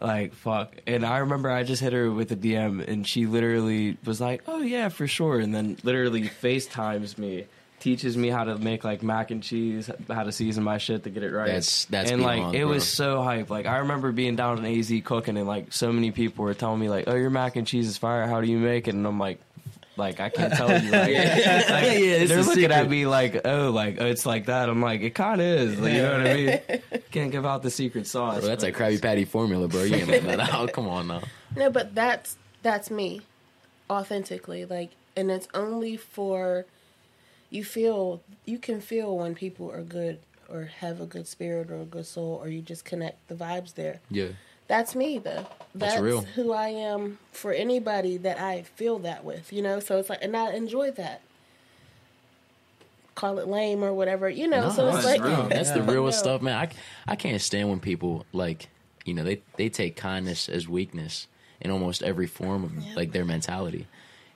Like 0.00 0.32
fuck, 0.34 0.76
and 0.86 1.04
I 1.04 1.18
remember 1.18 1.50
I 1.50 1.64
just 1.64 1.82
hit 1.82 1.92
her 1.92 2.10
with 2.10 2.30
a 2.30 2.36
DM, 2.36 2.86
and 2.86 3.06
she 3.06 3.26
literally 3.26 3.96
was 4.04 4.20
like, 4.20 4.42
"Oh 4.46 4.60
yeah, 4.60 4.90
for 4.90 5.06
sure," 5.08 5.40
and 5.40 5.52
then 5.54 5.76
literally 5.82 6.22
FaceTimes 6.22 7.18
me, 7.18 7.46
teaches 7.80 8.16
me 8.16 8.28
how 8.28 8.44
to 8.44 8.58
make 8.58 8.84
like 8.84 9.02
mac 9.02 9.30
and 9.32 9.42
cheese, 9.42 9.90
how 10.08 10.22
to 10.22 10.30
season 10.30 10.62
my 10.62 10.78
shit 10.78 11.02
to 11.04 11.10
get 11.10 11.22
it 11.24 11.32
right. 11.32 11.46
That's- 11.46 11.86
that's 11.90 12.10
and 12.12 12.22
like 12.22 12.54
it 12.54 12.60
bro. 12.62 12.68
was 12.68 12.86
so 12.86 13.22
hype. 13.22 13.50
Like 13.50 13.66
I 13.66 13.78
remember 13.78 14.12
being 14.12 14.36
down 14.36 14.64
in 14.64 14.78
AZ 14.78 14.92
cooking, 15.04 15.36
and 15.36 15.48
like 15.48 15.72
so 15.72 15.92
many 15.92 16.12
people 16.12 16.44
were 16.44 16.54
telling 16.54 16.78
me 16.80 16.88
like, 16.88 17.04
"Oh, 17.08 17.16
your 17.16 17.30
mac 17.30 17.56
and 17.56 17.66
cheese 17.66 17.88
is 17.88 17.98
fire. 17.98 18.26
How 18.28 18.40
do 18.40 18.48
you 18.48 18.58
make 18.58 18.86
it?" 18.86 18.94
And 18.94 19.04
I'm 19.04 19.18
like, 19.18 19.40
like 19.98 20.20
I 20.20 20.28
can't 20.28 20.52
tell 20.52 20.68
you. 20.70 20.90
Like, 20.90 20.92
like, 21.12 21.14
it's 21.14 22.30
they're 22.30 22.38
a 22.38 22.42
looking 22.42 22.64
at 22.64 22.70
secret. 22.70 22.90
me 22.90 23.06
like, 23.06 23.40
"Oh, 23.44 23.70
like 23.70 23.96
oh, 24.00 24.06
it's 24.06 24.24
like 24.24 24.46
that." 24.46 24.68
I'm 24.68 24.80
like, 24.80 25.00
it 25.02 25.14
kind 25.14 25.40
of 25.40 25.46
is. 25.46 25.78
Like, 25.80 25.92
you 25.92 26.02
know 26.02 26.12
what 26.18 26.26
I 26.26 26.34
mean? 26.34 26.82
Can't 27.10 27.30
give 27.32 27.44
out 27.44 27.62
the 27.62 27.70
secret 27.70 28.06
sauce. 28.06 28.40
Bro, 28.40 28.48
that's 28.48 28.64
a 28.64 28.72
Krabby 28.72 29.00
Patty 29.02 29.24
formula, 29.24 29.68
bro. 29.68 29.82
You 29.82 29.96
ain't 29.96 30.08
letting 30.08 30.26
that 30.28 30.52
out. 30.52 30.72
Come 30.72 30.88
on 30.88 31.08
now. 31.08 31.22
no, 31.56 31.70
but 31.70 31.94
that's 31.94 32.36
that's 32.62 32.90
me, 32.90 33.22
authentically. 33.90 34.64
Like, 34.64 34.90
and 35.16 35.30
it's 35.30 35.48
only 35.54 35.96
for 35.96 36.64
you 37.50 37.64
feel 37.64 38.22
you 38.44 38.58
can 38.58 38.80
feel 38.80 39.16
when 39.16 39.34
people 39.34 39.70
are 39.70 39.82
good 39.82 40.18
or 40.48 40.64
have 40.80 41.00
a 41.00 41.06
good 41.06 41.26
spirit 41.26 41.70
or 41.70 41.80
a 41.80 41.84
good 41.84 42.06
soul 42.06 42.40
or 42.42 42.48
you 42.48 42.62
just 42.62 42.84
connect 42.84 43.26
the 43.28 43.34
vibes 43.34 43.74
there. 43.74 44.00
Yeah. 44.10 44.28
That's 44.68 44.94
me 44.94 45.18
though. 45.18 45.46
That's 45.74 45.94
That's, 45.94 46.00
real. 46.02 46.22
who 46.22 46.52
I 46.52 46.68
am 46.68 47.18
for 47.32 47.52
anybody 47.52 48.16
that 48.18 48.38
I 48.40 48.62
feel 48.62 48.98
that 49.00 49.24
with, 49.24 49.52
you 49.52 49.62
know? 49.62 49.80
So 49.80 49.98
it's 49.98 50.08
like 50.10 50.20
and 50.22 50.36
I 50.36 50.52
enjoy 50.52 50.90
that. 50.92 51.22
Call 53.14 53.38
it 53.40 53.48
lame 53.48 53.82
or 53.82 53.92
whatever, 53.92 54.28
you 54.30 54.46
know. 54.46 54.68
No, 54.68 54.70
so 54.70 54.88
it's 54.94 55.04
like 55.04 55.22
real. 55.22 55.42
That's 55.48 55.72
the 55.72 55.82
realest 55.82 56.20
stuff, 56.20 56.40
man. 56.40 56.56
I, 56.56 57.12
I 57.12 57.16
can't 57.16 57.40
stand 57.40 57.68
when 57.68 57.80
people 57.80 58.24
like, 58.32 58.68
you 59.04 59.12
know, 59.14 59.24
they 59.24 59.42
they 59.56 59.68
take 59.68 59.96
kindness 59.96 60.48
as 60.48 60.68
weakness 60.68 61.26
in 61.60 61.70
almost 61.72 62.02
every 62.04 62.28
form 62.28 62.62
of 62.64 62.72
Yeah. 62.76 62.94
like 62.94 63.10
their 63.12 63.24
mentality. 63.24 63.88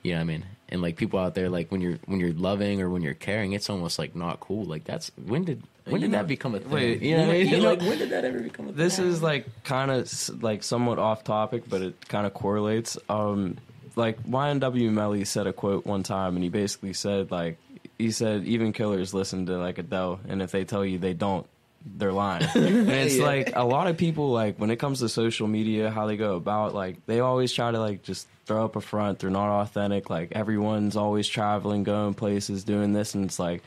You 0.02 0.12
know 0.12 0.18
what 0.18 0.22
I 0.22 0.24
mean? 0.24 0.44
And 0.68 0.82
like 0.82 0.96
people 0.96 1.20
out 1.20 1.36
there, 1.36 1.48
like 1.48 1.70
when 1.70 1.80
you're 1.80 1.98
when 2.06 2.18
you're 2.18 2.32
loving 2.32 2.80
or 2.82 2.90
when 2.90 3.02
you're 3.02 3.14
caring, 3.14 3.52
it's 3.52 3.70
almost 3.70 4.00
like 4.00 4.16
not 4.16 4.40
cool. 4.40 4.64
Like 4.64 4.82
that's 4.84 5.12
when 5.26 5.44
did 5.44 5.62
when 5.84 6.00
did 6.00 6.12
that 6.12 6.26
become 6.26 6.54
a 6.54 6.60
thing? 6.60 6.70
wait, 6.70 7.02
you 7.02 7.16
know 7.16 7.26
what 7.26 7.34
I 7.36 7.42
mean? 7.44 7.62
know- 7.62 7.68
like 7.70 7.80
when 7.80 7.98
did 7.98 8.10
that 8.10 8.24
ever 8.24 8.40
become 8.40 8.66
a 8.66 8.68
thing? 8.68 8.76
This 8.76 8.98
is 8.98 9.22
like 9.22 9.46
kind 9.64 9.90
of 9.90 10.42
like 10.42 10.62
somewhat 10.62 10.98
off 10.98 11.24
topic, 11.24 11.64
but 11.68 11.82
it 11.82 12.08
kind 12.08 12.26
of 12.26 12.34
correlates. 12.34 12.96
Um, 13.08 13.58
like 13.96 14.22
YNW 14.24 14.90
Melly 14.90 15.24
said 15.24 15.46
a 15.46 15.52
quote 15.52 15.84
one 15.86 16.02
time, 16.02 16.34
and 16.36 16.42
he 16.42 16.48
basically 16.48 16.92
said 16.92 17.30
like 17.30 17.58
he 17.98 18.10
said 18.10 18.44
even 18.44 18.72
killers 18.72 19.12
listen 19.12 19.46
to 19.46 19.58
like 19.58 19.78
Adele, 19.78 20.20
and 20.28 20.40
if 20.42 20.50
they 20.50 20.64
tell 20.64 20.84
you 20.84 20.98
they 20.98 21.12
don't, 21.14 21.46
they're 21.84 22.12
lying. 22.12 22.42
and 22.54 22.88
it's 22.88 23.16
Yeah. 23.16 23.24
like 23.26 23.52
a 23.56 23.64
lot 23.64 23.88
of 23.88 23.96
people 23.96 24.30
like 24.30 24.56
when 24.58 24.70
it 24.70 24.76
comes 24.76 25.00
to 25.00 25.08
social 25.08 25.46
media, 25.48 25.90
how 25.90 26.06
they 26.06 26.16
go 26.16 26.36
about 26.36 26.74
like 26.74 27.04
they 27.06 27.20
always 27.20 27.52
try 27.52 27.70
to 27.70 27.78
like 27.80 28.02
just 28.02 28.28
throw 28.46 28.64
up 28.64 28.76
a 28.76 28.80
front. 28.80 29.18
They're 29.18 29.30
not 29.30 29.60
authentic. 29.62 30.08
Like 30.08 30.32
everyone's 30.32 30.96
always 30.96 31.28
traveling, 31.28 31.82
going 31.84 32.14
places, 32.14 32.64
doing 32.64 32.92
this, 32.92 33.14
and 33.14 33.24
it's 33.24 33.38
like 33.38 33.62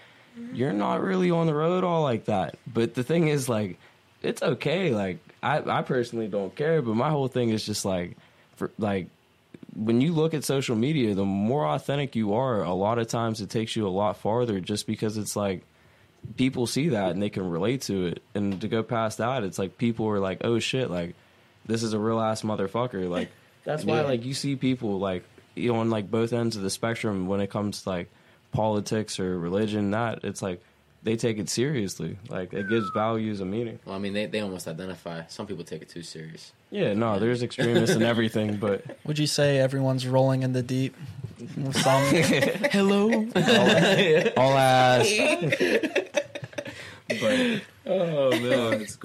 you're 0.53 0.73
not 0.73 1.01
really 1.01 1.31
on 1.31 1.47
the 1.47 1.53
road 1.53 1.83
all 1.83 2.03
like 2.03 2.25
that. 2.25 2.57
But 2.71 2.93
the 2.93 3.03
thing 3.03 3.27
is, 3.27 3.47
like, 3.49 3.77
it's 4.21 4.41
okay. 4.41 4.91
Like, 4.93 5.17
I, 5.43 5.59
I 5.59 5.81
personally 5.81 6.27
don't 6.27 6.55
care, 6.55 6.81
but 6.81 6.95
my 6.95 7.09
whole 7.09 7.27
thing 7.27 7.49
is 7.49 7.65
just 7.65 7.85
like, 7.85 8.17
for 8.55 8.71
like, 8.77 9.07
when 9.75 9.99
you 10.01 10.13
look 10.13 10.33
at 10.33 10.43
social 10.43 10.75
media, 10.75 11.13
the 11.15 11.25
more 11.25 11.65
authentic 11.67 12.15
you 12.15 12.33
are, 12.33 12.63
a 12.63 12.73
lot 12.73 12.97
of 12.97 13.07
times 13.07 13.41
it 13.41 13.49
takes 13.49 13.75
you 13.75 13.87
a 13.87 13.89
lot 13.89 14.17
farther 14.17 14.59
just 14.61 14.87
because 14.87 15.17
it's 15.17 15.35
like 15.35 15.63
people 16.37 16.65
see 16.65 16.89
that 16.89 17.11
and 17.11 17.21
they 17.21 17.29
can 17.29 17.49
relate 17.49 17.81
to 17.83 18.07
it. 18.07 18.23
And 18.33 18.59
to 18.61 18.67
go 18.67 18.83
past 18.83 19.17
that, 19.19 19.43
it's 19.43 19.59
like 19.59 19.77
people 19.77 20.07
are 20.07 20.19
like, 20.19 20.39
oh 20.43 20.59
shit, 20.59 20.89
like, 20.89 21.13
this 21.65 21.83
is 21.83 21.93
a 21.93 21.99
real 21.99 22.19
ass 22.19 22.41
motherfucker. 22.41 23.09
Like, 23.09 23.29
that's 23.65 23.83
why, 23.83 23.97
Yeah. 24.01 24.07
like, 24.07 24.23
you 24.25 24.33
see 24.33 24.55
people 24.55 24.97
like, 24.99 25.23
you 25.55 25.71
know, 25.73 25.79
on 25.79 25.89
like 25.89 26.09
both 26.09 26.33
ends 26.33 26.55
of 26.55 26.61
the 26.63 26.69
spectrum 26.69 27.27
when 27.27 27.41
it 27.41 27.49
comes 27.49 27.83
to 27.83 27.89
like 27.89 28.09
politics 28.55 29.19
or 29.19 29.37
religion, 29.39 29.89
not. 29.89 30.23
it's 30.23 30.41
like 30.41 30.61
they 31.03 31.15
take 31.15 31.37
it 31.37 31.49
seriously. 31.49 32.17
Like 32.29 32.51
it 32.53 32.67
gives 32.67 32.89
values 32.89 33.39
a 33.39 33.45
meaning. 33.45 33.79
Well, 33.85 33.95
I 33.95 33.99
mean, 33.99 34.13
they, 34.13 34.25
they 34.25 34.39
almost 34.41 34.67
identify. 34.67 35.23
Some 35.27 35.45
people 35.45 35.63
take 35.63 35.81
it 35.83 35.89
too 35.89 36.01
serious. 36.01 36.51
Yeah, 36.71 36.93
no, 36.93 37.19
there's 37.19 37.43
extremists 37.43 37.95
and 37.95 38.03
everything, 38.13 38.57
but 38.57 38.83
Would 39.05 39.19
you 39.19 39.27
say 39.27 39.59
everyone's 39.59 40.07
rolling 40.07 40.41
in 40.43 40.53
the 40.53 40.63
deep? 40.63 40.95
With 41.57 41.75
some, 41.77 42.03
Hello. 42.71 43.09
all 44.37 44.57
ass. 44.57 45.11
but 47.07 47.61
Oh 47.87 48.31
man, 48.31 48.81
it's 48.81 48.95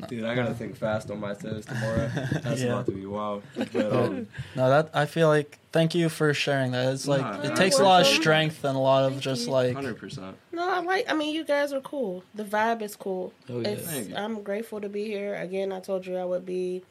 cool, 0.00 0.08
dude. 0.08 0.24
I 0.24 0.34
gotta 0.34 0.54
think 0.54 0.76
fast 0.76 1.10
on 1.10 1.20
my 1.20 1.34
toes 1.34 1.64
tomorrow. 1.66 2.10
That's 2.42 2.60
Yeah. 2.62 2.68
about 2.72 2.86
to 2.86 2.92
be 2.92 3.06
wild. 3.06 3.42
But 3.72 3.92
um, 3.92 4.26
No, 4.56 4.68
that 4.70 4.90
I 4.94 5.06
feel 5.06 5.28
like. 5.28 5.58
Thank 5.72 5.94
you 5.94 6.10
for 6.10 6.34
sharing 6.34 6.72
that. 6.72 6.92
It's 6.92 7.08
like 7.08 7.22
Nah, 7.22 7.38
it 7.40 7.44
you're 7.46 7.56
takes 7.56 7.78
a 7.78 7.82
lot 7.82 8.02
of 8.02 8.06
strength 8.06 8.62
and 8.62 8.76
a 8.76 8.78
lot 8.80 9.10
of 9.10 9.18
just 9.20 9.48
like 9.48 9.72
hundred 9.74 9.96
percent. 9.98 10.36
No, 10.52 10.68
I 10.68 10.80
like. 10.80 11.10
I 11.10 11.14
mean, 11.14 11.34
you 11.34 11.44
guys 11.44 11.72
are 11.72 11.80
cool. 11.80 12.24
The 12.34 12.44
vibe 12.44 12.82
is 12.82 12.94
cool. 12.94 13.32
Oh, 13.48 13.60
yeah. 13.60 13.68
It's, 13.68 13.86
Thank 13.90 14.10
you. 14.10 14.16
I'm 14.16 14.42
grateful 14.42 14.82
to 14.82 14.90
be 14.90 15.04
here. 15.06 15.34
Again, 15.34 15.72
I 15.72 15.80
told 15.80 16.04
you 16.06 16.16
I 16.18 16.26
would 16.26 16.44
be 16.44 16.82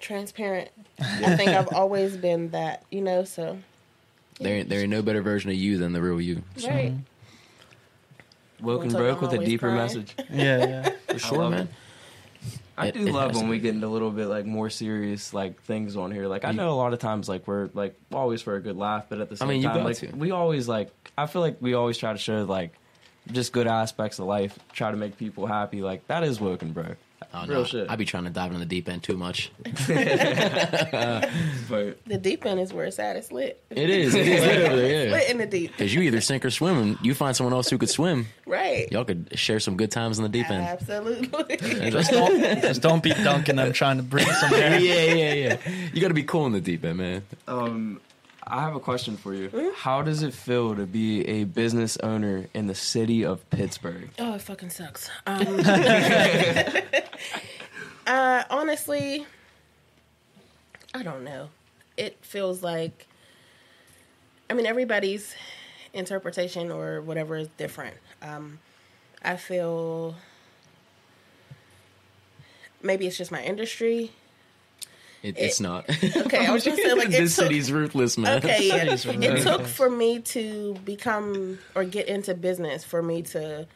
transparent. 0.00 0.70
I 0.98 1.36
think 1.36 1.50
I've 1.50 1.68
always 1.72 2.16
been 2.16 2.50
that, 2.50 2.82
you 2.90 3.00
know. 3.00 3.24
So 3.24 3.58
There, 4.40 4.54
ain't- 4.56 4.68
there 4.68 4.80
ain't 4.80 4.90
no 4.90 5.02
better 5.02 5.22
version 5.22 5.50
of 5.50 5.56
you 5.56 5.78
than 5.78 5.92
the 5.92 6.02
real 6.02 6.20
you. 6.20 6.42
right. 6.66 6.94
Woken 8.64 8.86
Until 8.86 9.00
broke 9.00 9.16
I'm 9.18 9.22
with 9.22 9.32
a 9.32 9.36
always 9.36 9.48
deeper 9.48 9.66
crying. 9.68 9.76
message. 9.76 10.14
yeah, 10.32 10.66
yeah. 10.66 10.90
For 11.08 11.18
sure, 11.18 11.38
love 11.38 11.50
man. 11.52 11.60
it. 11.62 11.68
I 12.76 12.86
It- 12.88 12.94
do 12.94 13.06
it 13.06 13.12
love 13.12 13.28
has 13.30 13.36
when 13.36 13.44
to 13.46 13.50
we 13.50 13.58
get 13.60 13.74
into 13.74 13.86
a 13.86 13.88
little 13.88 14.10
bit 14.10 14.26
like 14.26 14.46
more 14.46 14.68
serious 14.68 15.32
like 15.32 15.62
things 15.62 15.96
on 15.96 16.10
here. 16.10 16.26
Like 16.26 16.44
I 16.44 16.50
know 16.50 16.70
a 16.70 16.74
lot 16.74 16.92
of 16.92 16.98
times 16.98 17.28
like 17.28 17.46
we're 17.46 17.70
like 17.74 17.94
always 18.12 18.42
for 18.42 18.56
a 18.56 18.60
good 18.60 18.76
laugh, 18.76 19.06
but 19.08 19.20
at 19.20 19.28
the 19.30 19.36
same 19.36 19.48
mean, 19.48 19.62
you 19.62 19.68
time 19.68 19.76
got 19.78 19.84
like 19.86 19.98
to. 19.98 20.08
we 20.08 20.32
always 20.32 20.66
like 20.66 20.90
I 21.16 21.26
feel 21.26 21.40
like 21.42 21.58
we 21.60 21.74
always 21.74 21.96
try 21.98 22.12
to 22.12 22.18
show 22.18 22.42
like 22.44 22.74
just 23.30 23.52
good 23.52 23.66
aspects 23.68 24.18
of 24.18 24.26
life, 24.26 24.58
try 24.72 24.90
to 24.90 24.96
make 24.96 25.16
people 25.16 25.46
happy. 25.46 25.82
Like 25.82 26.06
that 26.08 26.24
is 26.24 26.40
woken, 26.40 26.72
bro. 26.72 26.96
Oh, 27.32 27.46
Real 27.46 27.60
no, 27.60 27.64
shit. 27.64 27.90
I 27.90 27.96
be 27.96 28.04
trying 28.04 28.24
to 28.24 28.30
dive 28.30 28.52
in 28.52 28.60
the 28.60 28.66
deep 28.66 28.88
end 28.88 29.02
too 29.02 29.16
much. 29.16 29.50
But 31.68 32.04
The 32.06 32.18
deep 32.18 32.44
end 32.44 32.60
is 32.60 32.72
where 32.72 32.84
it's 32.84 32.98
at. 32.98 33.16
It's 33.16 33.32
lit. 33.32 33.62
It 33.70 33.88
is. 33.88 34.14
It 34.14 34.28
is 34.28 34.40
lit 34.42 34.70
over 34.70 34.86
yeah. 34.86 35.12
Lit 35.14 35.30
in 35.30 35.38
the 35.38 35.46
deep. 35.46 35.72
Because 35.72 35.94
you 35.94 36.02
either 36.02 36.20
sink 36.20 36.44
or 36.44 36.50
swim, 36.50 36.76
and 36.78 36.98
you 37.02 37.14
find 37.14 37.34
someone 37.34 37.52
else 37.54 37.70
who 37.70 37.78
could 37.78 37.88
swim. 37.88 38.26
Right. 38.46 38.90
Y'all 38.92 39.04
could 39.04 39.30
share 39.38 39.60
some 39.60 39.76
good 39.76 39.90
times 39.90 40.18
in 40.18 40.22
the 40.24 40.28
deep 40.28 40.50
end. 40.50 40.64
Absolutely. 40.64 41.56
Just 41.90 42.10
don't, 42.10 42.62
just 42.62 42.82
don't 42.82 43.02
be 43.02 43.10
dunking 43.10 43.56
them 43.56 43.72
trying 43.72 43.96
to 43.96 44.02
bring 44.02 44.26
some 44.26 44.52
yeah, 44.52 44.58
air. 44.58 44.80
yeah, 44.80 45.32
yeah. 45.32 45.58
You 45.92 46.00
got 46.00 46.08
to 46.08 46.14
be 46.14 46.24
cool 46.24 46.46
in 46.46 46.52
the 46.52 46.60
deep 46.60 46.84
end, 46.84 46.98
man. 46.98 47.22
um 47.48 48.00
I 48.46 48.60
have 48.62 48.74
a 48.74 48.80
question 48.80 49.16
for 49.16 49.32
you. 49.34 49.48
Hmm? 49.48 49.68
How 49.74 50.02
does 50.02 50.22
it 50.22 50.34
feel 50.34 50.76
to 50.76 50.84
be 50.86 51.26
a 51.26 51.44
business 51.44 51.96
owner 51.98 52.46
in 52.52 52.66
the 52.66 52.74
city 52.74 53.24
of 53.24 53.48
Pittsburgh? 53.50 54.10
Oh, 54.18 54.34
it 54.34 54.42
fucking 54.42 54.70
sucks. 54.70 55.10
Um, 55.26 55.60
uh, 58.06 58.44
honestly, 58.50 59.26
I 60.92 61.02
don't 61.02 61.24
know. 61.24 61.48
It 61.96 62.18
feels 62.20 62.62
like, 62.62 63.06
I 64.50 64.54
mean, 64.54 64.66
everybody's 64.66 65.34
interpretation 65.94 66.70
or 66.70 67.00
whatever 67.00 67.36
is 67.36 67.48
different. 67.56 67.96
Um, 68.20 68.58
I 69.22 69.36
feel 69.36 70.16
maybe 72.82 73.06
it's 73.06 73.16
just 73.16 73.32
my 73.32 73.42
industry. 73.42 74.12
It, 75.24 75.36
it's 75.38 75.58
not. 75.58 75.86
Okay, 76.16 76.46
I 76.46 76.52
was 76.52 76.62
just 76.64 76.80
saying, 76.80 76.98
like, 76.98 77.08
this 77.08 77.34
took- 77.34 77.44
city's 77.46 77.72
ruthless, 77.72 78.16
man. 78.18 78.38
Okay, 78.38 78.68
yeah. 78.68 78.84
It 78.94 79.42
took 79.42 79.62
for 79.66 79.88
me 79.90 80.20
to 80.20 80.74
become 80.84 81.58
or 81.74 81.82
get 81.84 82.08
into 82.08 82.34
business 82.34 82.84
for 82.84 83.02
me 83.02 83.22
to 83.22 83.66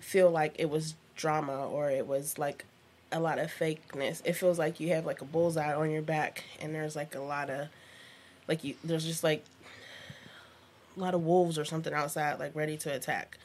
feel 0.00 0.30
like 0.30 0.56
it 0.58 0.68
was 0.68 0.94
drama 1.16 1.66
or 1.68 1.88
it 1.90 2.06
was 2.06 2.36
like 2.36 2.64
a 3.12 3.20
lot 3.20 3.38
of 3.38 3.50
fakeness. 3.52 4.20
It 4.24 4.32
feels 4.32 4.58
like 4.58 4.80
you 4.80 4.88
have 4.88 5.06
like 5.06 5.20
a 5.20 5.24
bullseye 5.24 5.72
on 5.72 5.90
your 5.90 6.02
back 6.02 6.42
and 6.60 6.74
there's 6.74 6.96
like 6.96 7.14
a 7.14 7.20
lot 7.20 7.48
of 7.48 7.68
like 8.48 8.64
you 8.64 8.74
there's 8.82 9.04
just 9.04 9.22
like 9.22 9.44
a 10.96 11.00
lot 11.00 11.14
of 11.14 11.24
wolves 11.24 11.58
or 11.58 11.64
something 11.64 11.92
outside 11.94 12.38
like 12.40 12.54
ready 12.56 12.76
to 12.78 12.92
attack. 12.92 13.38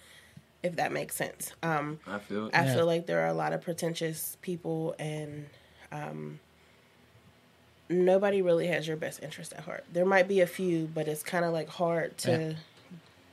If 0.64 0.78
that 0.78 0.92
makes 0.92 1.16
sense. 1.16 1.52
Um 1.62 2.00
I 2.08 2.18
feel. 2.18 2.50
I 2.54 2.66
Yeah. 2.66 2.74
feel 2.76 2.86
like 2.88 3.06
there 3.06 3.22
are 3.22 3.28
a 3.28 3.34
lot 3.34 3.54
of 3.54 3.62
pretentious 3.62 4.38
people 4.42 4.96
and 4.98 5.46
um, 5.92 6.40
nobody 7.90 8.42
really 8.42 8.68
has 8.68 8.88
your 8.88 8.98
best 8.98 9.24
interest 9.24 9.54
at 9.54 9.62
heart. 9.62 9.86
There 9.92 10.06
might 10.06 10.28
be 10.28 10.42
a 10.42 10.48
few, 10.48 10.90
but 10.94 11.08
it's 11.08 11.24
kind 11.24 11.46
of 11.46 11.54
like 11.54 11.70
hard 11.70 12.18
to 12.20 12.32
Yeah. 12.32 12.54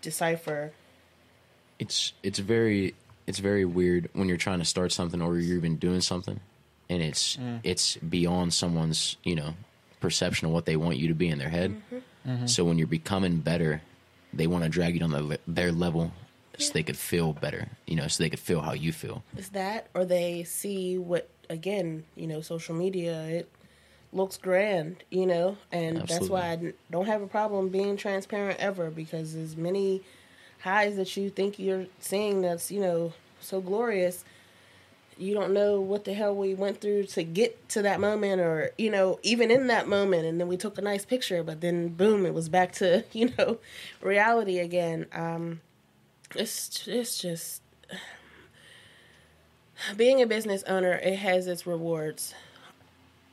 decipher. 0.03 0.73
it's 1.79 2.13
it's 2.23 2.39
very 2.39 2.95
it's 3.27 3.41
very 3.41 3.65
weird 3.65 4.09
when 4.13 4.29
you're 4.29 4.37
trying 4.37 4.61
to 4.61 4.65
start 4.65 4.93
something 4.93 5.21
or 5.21 5.37
you're 5.39 5.57
even 5.57 5.77
doing 5.77 6.01
something 6.01 6.39
and 6.89 7.03
it's 7.03 7.37
mm. 7.37 7.59
it's 7.65 7.97
beyond 7.97 8.55
someone's 8.55 9.17
you 9.25 9.35
know 9.35 9.55
perception 9.99 10.47
of 10.47 10.53
what 10.53 10.67
they 10.67 10.77
want 10.77 10.99
you 10.99 11.09
to 11.09 11.15
be 11.15 11.29
in 11.29 11.39
their 11.39 11.49
head 11.49 11.73
mm-hmm. 11.73 12.31
Mm-hmm. 12.31 12.47
so 12.47 12.65
when 12.65 12.79
you're 12.79 12.87
becoming 12.87 13.39
better 13.39 13.83
they 14.33 14.47
want 14.47 14.63
to 14.63 14.71
drag 14.71 14.95
you 14.95 15.01
down 15.01 15.11
the, 15.11 15.41
their 15.49 15.73
level 15.73 16.13
so 16.59 16.73
they 16.73 16.85
could 16.85 16.97
feel 16.97 17.33
better 17.33 17.67
you 17.87 17.97
know 17.97 18.07
so 18.07 18.23
they 18.23 18.31
could 18.31 18.39
feel 18.39 18.61
how 18.61 18.73
you 18.73 18.93
feel 18.93 19.25
Is 19.37 19.49
that, 19.51 19.89
or 19.95 20.05
they 20.05 20.45
see 20.45 20.97
what 20.97 21.29
again, 21.51 22.05
you 22.17 22.27
know, 22.27 22.41
social 22.41 22.75
media. 22.75 23.23
It 23.25 23.49
looks 24.15 24.37
grand, 24.37 25.03
you 25.11 25.27
know, 25.27 25.57
and 25.73 26.07
that's 26.09 26.29
why 26.29 26.53
I 26.53 26.73
don't 26.91 27.07
have 27.07 27.23
a 27.23 27.27
problem 27.27 27.69
being 27.69 27.97
transparent 27.97 28.59
ever 28.61 28.91
because 28.91 29.35
as 29.35 29.57
many 29.57 30.03
highs 30.61 30.97
that 30.97 31.17
you 31.17 31.31
think 31.31 31.59
you're 31.59 31.87
seeing 32.01 32.41
that's 32.41 32.71
you 32.71 32.81
know 32.81 33.13
so 33.41 33.61
glorious 33.61 34.25
you 35.19 35.35
don't 35.35 35.53
know 35.53 35.81
what 35.81 36.05
the 36.05 36.15
hell 36.15 36.35
we 36.35 36.55
went 36.55 36.81
through 36.81 37.05
to 37.05 37.23
get 37.23 37.69
to 37.69 37.83
that 37.83 38.01
moment 38.01 38.41
or 38.41 38.71
you 38.79 38.91
know 38.91 39.19
even 39.23 39.51
in 39.51 39.69
that 39.69 39.89
moment. 39.89 40.27
And 40.27 40.41
then 40.41 40.49
we 40.49 40.57
took 40.57 40.79
a 40.79 40.83
nice 40.83 41.05
picture 41.05 41.43
but 41.43 41.61
then 41.61 41.89
boom 41.89 42.27
it 42.27 42.35
was 42.35 42.49
back 42.49 42.73
to 42.73 43.05
you 43.13 43.33
know 43.39 43.59
reality 44.01 44.59
again. 44.59 45.07
Um 45.13 45.61
it's 46.35 46.87
it's 46.89 47.19
just 47.19 47.63
being 49.97 50.21
a 50.21 50.27
business 50.27 50.63
owner 50.65 50.93
it 50.93 51.17
has 51.17 51.47
its 51.47 51.67
rewards 51.67 52.35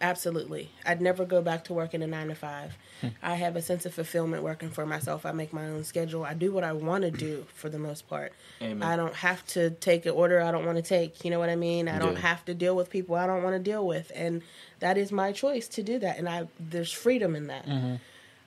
absolutely. 0.01 0.69
I'd 0.85 1.01
never 1.01 1.25
go 1.25 1.41
back 1.41 1.65
to 1.65 1.73
working 1.73 2.01
a 2.03 2.07
nine 2.07 2.27
to 2.27 2.35
five. 2.35 2.77
Hmm. 2.99 3.07
I 3.21 3.35
have 3.35 3.55
a 3.55 3.61
sense 3.61 3.85
of 3.85 3.93
fulfillment 3.93 4.43
working 4.43 4.69
for 4.69 4.85
myself. 4.85 5.25
I 5.25 5.31
make 5.31 5.53
my 5.53 5.67
own 5.67 5.83
schedule. 5.83 6.23
I 6.23 6.33
do 6.33 6.51
what 6.51 6.63
i 6.63 6.73
want 6.73 7.03
to 7.03 7.11
do 7.11 7.45
for 7.53 7.69
the 7.69 7.79
most 7.79 8.09
part. 8.09 8.33
Amen. 8.61 8.83
i 8.83 8.95
don't 8.95 9.15
have 9.15 9.45
to 9.47 9.69
take 9.69 10.05
an 10.05 10.11
order 10.11 10.41
i 10.41 10.51
don't 10.51 10.65
want 10.65 10.77
to 10.77 10.83
take 10.83 11.23
you 11.23 11.31
know 11.31 11.39
what 11.39 11.49
i 11.49 11.55
mean? 11.55 11.87
I 11.87 11.99
don't 11.99 12.17
have 12.17 12.43
to 12.45 12.53
deal 12.53 12.75
with 12.75 12.89
people 12.89 13.15
i 13.15 13.25
don't 13.25 13.43
want 13.43 13.55
to 13.55 13.59
deal 13.59 13.85
with 13.85 14.11
and 14.13 14.41
that 14.79 14.97
is 14.97 15.11
my 15.11 15.31
choice 15.31 15.67
to 15.69 15.83
do 15.83 15.99
that 15.99 16.17
and 16.17 16.27
i 16.27 16.47
there's 16.59 16.91
freedom 16.91 17.35
in 17.35 17.47
that. 17.47 17.65
Mm-hmm. 17.65 17.95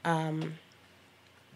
Um, 0.05 0.55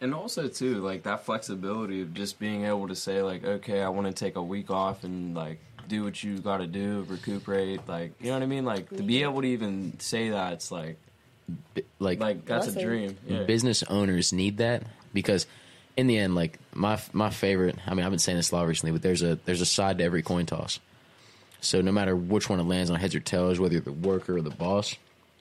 and 0.00 0.14
also 0.14 0.48
too, 0.48 0.76
like 0.76 1.02
that 1.02 1.24
flexibility 1.24 2.02
of 2.02 2.14
just 2.14 2.38
being 2.38 2.64
able 2.64 2.88
to 2.88 2.94
say 2.94 3.22
like, 3.22 3.44
okay, 3.44 3.82
I 3.82 3.88
want 3.88 4.06
to 4.06 4.12
take 4.12 4.36
a 4.36 4.42
week 4.42 4.70
off 4.70 5.04
and 5.04 5.34
like 5.34 5.58
do 5.88 6.04
what 6.04 6.22
you 6.22 6.38
got 6.38 6.58
to 6.58 6.66
do, 6.66 7.04
recuperate, 7.08 7.86
like 7.88 8.12
you 8.20 8.28
know 8.28 8.34
what 8.34 8.42
I 8.42 8.46
mean. 8.46 8.64
Like 8.64 8.88
to 8.90 9.02
be 9.02 9.22
able 9.22 9.42
to 9.42 9.48
even 9.48 9.98
say 9.98 10.30
that, 10.30 10.52
it's 10.54 10.70
like 10.70 10.98
B- 11.74 11.84
like, 11.98 12.20
like 12.20 12.44
that's 12.44 12.66
a 12.66 12.80
dream. 12.80 13.16
Yeah. 13.26 13.44
business 13.44 13.82
owners 13.82 14.32
need 14.32 14.58
that 14.58 14.82
because 15.14 15.46
in 15.96 16.06
the 16.06 16.16
end 16.18 16.34
like 16.34 16.58
my 16.74 17.00
my 17.12 17.30
favorite 17.30 17.76
i 17.86 17.92
mean 17.94 18.04
i've 18.04 18.12
been 18.12 18.18
saying 18.20 18.36
this 18.36 18.52
a 18.52 18.54
lot 18.54 18.66
recently 18.66 18.92
but 18.92 19.02
there's 19.02 19.22
a 19.22 19.36
there's 19.46 19.60
a 19.60 19.66
side 19.66 19.98
to 19.98 20.04
every 20.04 20.22
coin 20.22 20.46
toss 20.46 20.78
so 21.60 21.80
no 21.80 21.90
matter 21.90 22.14
which 22.14 22.48
one 22.48 22.60
it 22.60 22.64
lands 22.64 22.88
on 22.90 23.00
heads 23.00 23.14
or 23.16 23.20
tails 23.20 23.58
whether 23.58 23.72
you're 23.72 23.82
the 23.82 23.90
worker 23.90 24.36
or 24.36 24.42
the 24.42 24.50
boss 24.50 24.94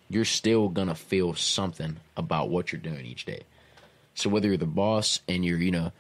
you're 0.10 0.26
still 0.26 0.68
gonna 0.70 0.96
feel 0.96 1.36
something 1.36 1.98
about 2.16 2.50
what 2.50 2.72
you're 2.72 2.82
doing 2.82 3.06
each 3.06 3.26
day 3.26 3.42
so 4.16 4.30
whether 4.30 4.48
you're 4.48 4.58
the 4.58 4.66
boss 4.66 5.20
and 5.28 5.46
you're 5.46 5.60
you 5.60 5.72
know 5.72 5.92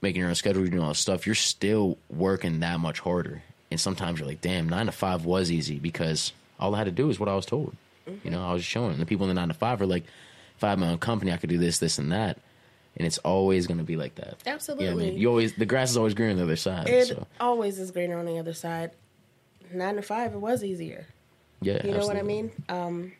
making 0.00 0.20
your 0.20 0.28
own 0.30 0.34
schedule 0.34 0.62
you're 0.62 0.70
doing 0.70 0.82
all 0.82 0.88
this 0.90 0.98
stuff 0.98 1.26
you're 1.26 1.34
still 1.34 1.98
working 2.08 2.60
that 2.60 2.80
much 2.80 3.00
harder 3.00 3.42
and 3.70 3.80
sometimes 3.80 4.18
you're 4.18 4.28
like 4.28 4.40
damn 4.40 4.68
nine 4.68 4.86
to 4.86 4.92
five 4.92 5.24
was 5.24 5.50
easy 5.50 5.78
because 5.78 6.32
all 6.60 6.74
i 6.74 6.78
had 6.78 6.84
to 6.84 6.90
do 6.92 7.08
is 7.10 7.18
what 7.20 7.28
i 7.28 7.34
was 7.34 7.46
told 7.46 7.74
you 8.24 8.30
know 8.30 8.44
i 8.48 8.52
was 8.52 8.64
showing 8.64 8.92
and 8.92 9.00
the 9.00 9.06
people 9.06 9.24
in 9.28 9.34
the 9.34 9.40
nine 9.40 9.48
to 9.48 9.54
five 9.54 9.80
are 9.80 9.86
like 9.86 10.04
if 10.56 10.62
i 10.64 10.70
had 10.70 10.78
my 10.78 10.88
own 10.88 10.98
company 10.98 11.32
i 11.32 11.36
could 11.36 11.50
do 11.50 11.58
this 11.58 11.78
this 11.78 11.98
and 11.98 12.12
that 12.12 12.38
and 12.98 13.06
it's 13.06 13.18
always 13.18 13.66
going 13.66 13.76
to 13.76 13.84
be 13.84 13.94
like 13.96 14.14
that. 14.14 14.38
Absolutely. 14.46 14.86
Yeah, 14.86 14.92
I 14.92 14.94
mean, 14.94 15.18
you 15.18 15.28
always 15.28 15.52
the 15.52 15.66
grass 15.66 15.90
is 15.90 15.98
always 15.98 16.14
greener 16.14 16.30
on 16.30 16.38
the 16.38 16.44
other 16.44 16.56
side. 16.56 16.88
it 16.88 17.08
so 17.08 17.26
always 17.38 17.78
is 17.78 17.90
greener 17.90 18.18
on 18.18 18.24
the 18.24 18.38
other 18.38 18.54
side 18.54 18.92
nine 19.70 19.96
to 19.96 20.02
five 20.02 20.32
it 20.32 20.38
was 20.38 20.64
easier 20.64 21.06
yeah, 21.60 21.84
You 21.86 21.92
know 21.92 22.06
what 22.06 22.16
I 22.16 22.22
mean? 22.22 22.50
Um, 22.68 23.12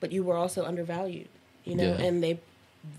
but 0.00 0.12
you 0.12 0.22
were 0.22 0.36
also 0.36 0.64
undervalued, 0.64 1.28
you 1.64 1.74
know, 1.74 1.96
Yeah. 1.98 2.04
and 2.06 2.22
they 2.22 2.38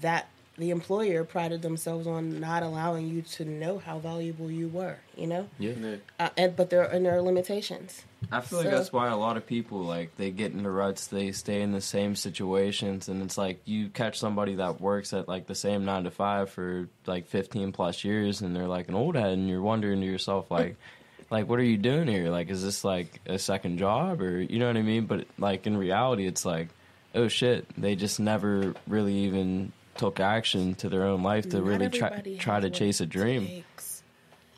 that 0.02 0.28
the 0.58 0.70
employer 0.70 1.24
prided 1.24 1.62
themselves 1.62 2.08
on 2.08 2.40
not 2.40 2.64
allowing 2.64 3.10
you 3.10 3.22
to 3.22 3.46
know 3.46 3.78
how 3.78 4.00
valuable 4.00 4.50
you 4.50 4.70
were, 4.70 4.98
you 5.16 5.28
know. 5.28 5.48
Yeah, 5.60 5.74
Yeah. 5.80 5.96
Uh, 6.20 6.30
and 6.38 6.56
but 6.56 6.70
there 6.70 6.84
and 6.84 7.06
there 7.06 7.16
are 7.16 7.22
limitations. 7.22 8.04
I 8.32 8.42
feel 8.42 8.60
like 8.60 8.72
that's 8.72 8.92
why 8.92 9.10
a 9.10 9.18
lot 9.18 9.38
of 9.38 9.46
people 9.46 9.84
like 9.84 10.16
they 10.18 10.32
get 10.32 10.54
into 10.54 10.70
ruts. 10.70 11.08
They 11.08 11.32
stay 11.32 11.62
in 11.62 11.72
the 11.74 11.82
same 11.82 12.16
situations, 12.16 13.10
and 13.10 13.22
it's 13.22 13.38
like 13.38 13.62
you 13.66 13.90
catch 13.90 14.18
somebody 14.18 14.56
that 14.56 14.80
works 14.80 15.14
at 15.14 15.28
like 15.28 15.48
the 15.48 15.56
same 15.56 15.86
nine 15.86 16.06
to 16.06 16.12
five 16.12 16.50
for 16.50 16.88
like 17.06 17.28
fifteen 17.28 17.72
plus 17.72 18.04
years, 18.04 18.42
and 18.42 18.56
they're 18.56 18.68
like 18.68 18.88
an 18.88 18.96
old 18.96 19.16
head, 19.16 19.34
and 19.34 19.50
you're 19.50 19.62
wondering 19.62 20.00
to 20.02 20.08
yourself 20.08 20.50
like, 20.50 20.78
like 21.30 21.50
what 21.50 21.60
are 21.60 21.64
you 21.64 21.78
doing 21.78 22.08
here? 22.08 22.30
Like, 22.30 22.50
is 22.50 22.64
this 22.64 22.84
like 22.84 23.20
a 23.26 23.38
second 23.38 23.78
job, 23.78 24.22
or 24.22 24.42
you 24.42 24.60
know 24.60 24.68
what 24.68 24.78
I 24.78 24.82
mean? 24.82 25.06
But 25.06 25.28
like 25.38 25.68
in 25.68 25.76
reality, 25.78 26.26
it's 26.26 26.46
like, 26.46 26.70
oh 27.14 27.28
shit, 27.28 27.68
they 27.80 27.96
just 27.96 28.20
never 28.20 28.74
really 28.88 29.14
even 29.26 29.72
took 29.98 30.20
action 30.20 30.76
to 30.76 30.90
their 30.90 31.04
own 31.04 31.24
life 31.24 31.50
to 31.50 31.58
Not 31.58 31.66
really 31.66 31.90
try 31.90 32.22
try 32.38 32.60
to 32.60 32.70
chase 32.70 33.02
a 33.02 33.06
dream. 33.06 33.48
takes. 33.48 34.04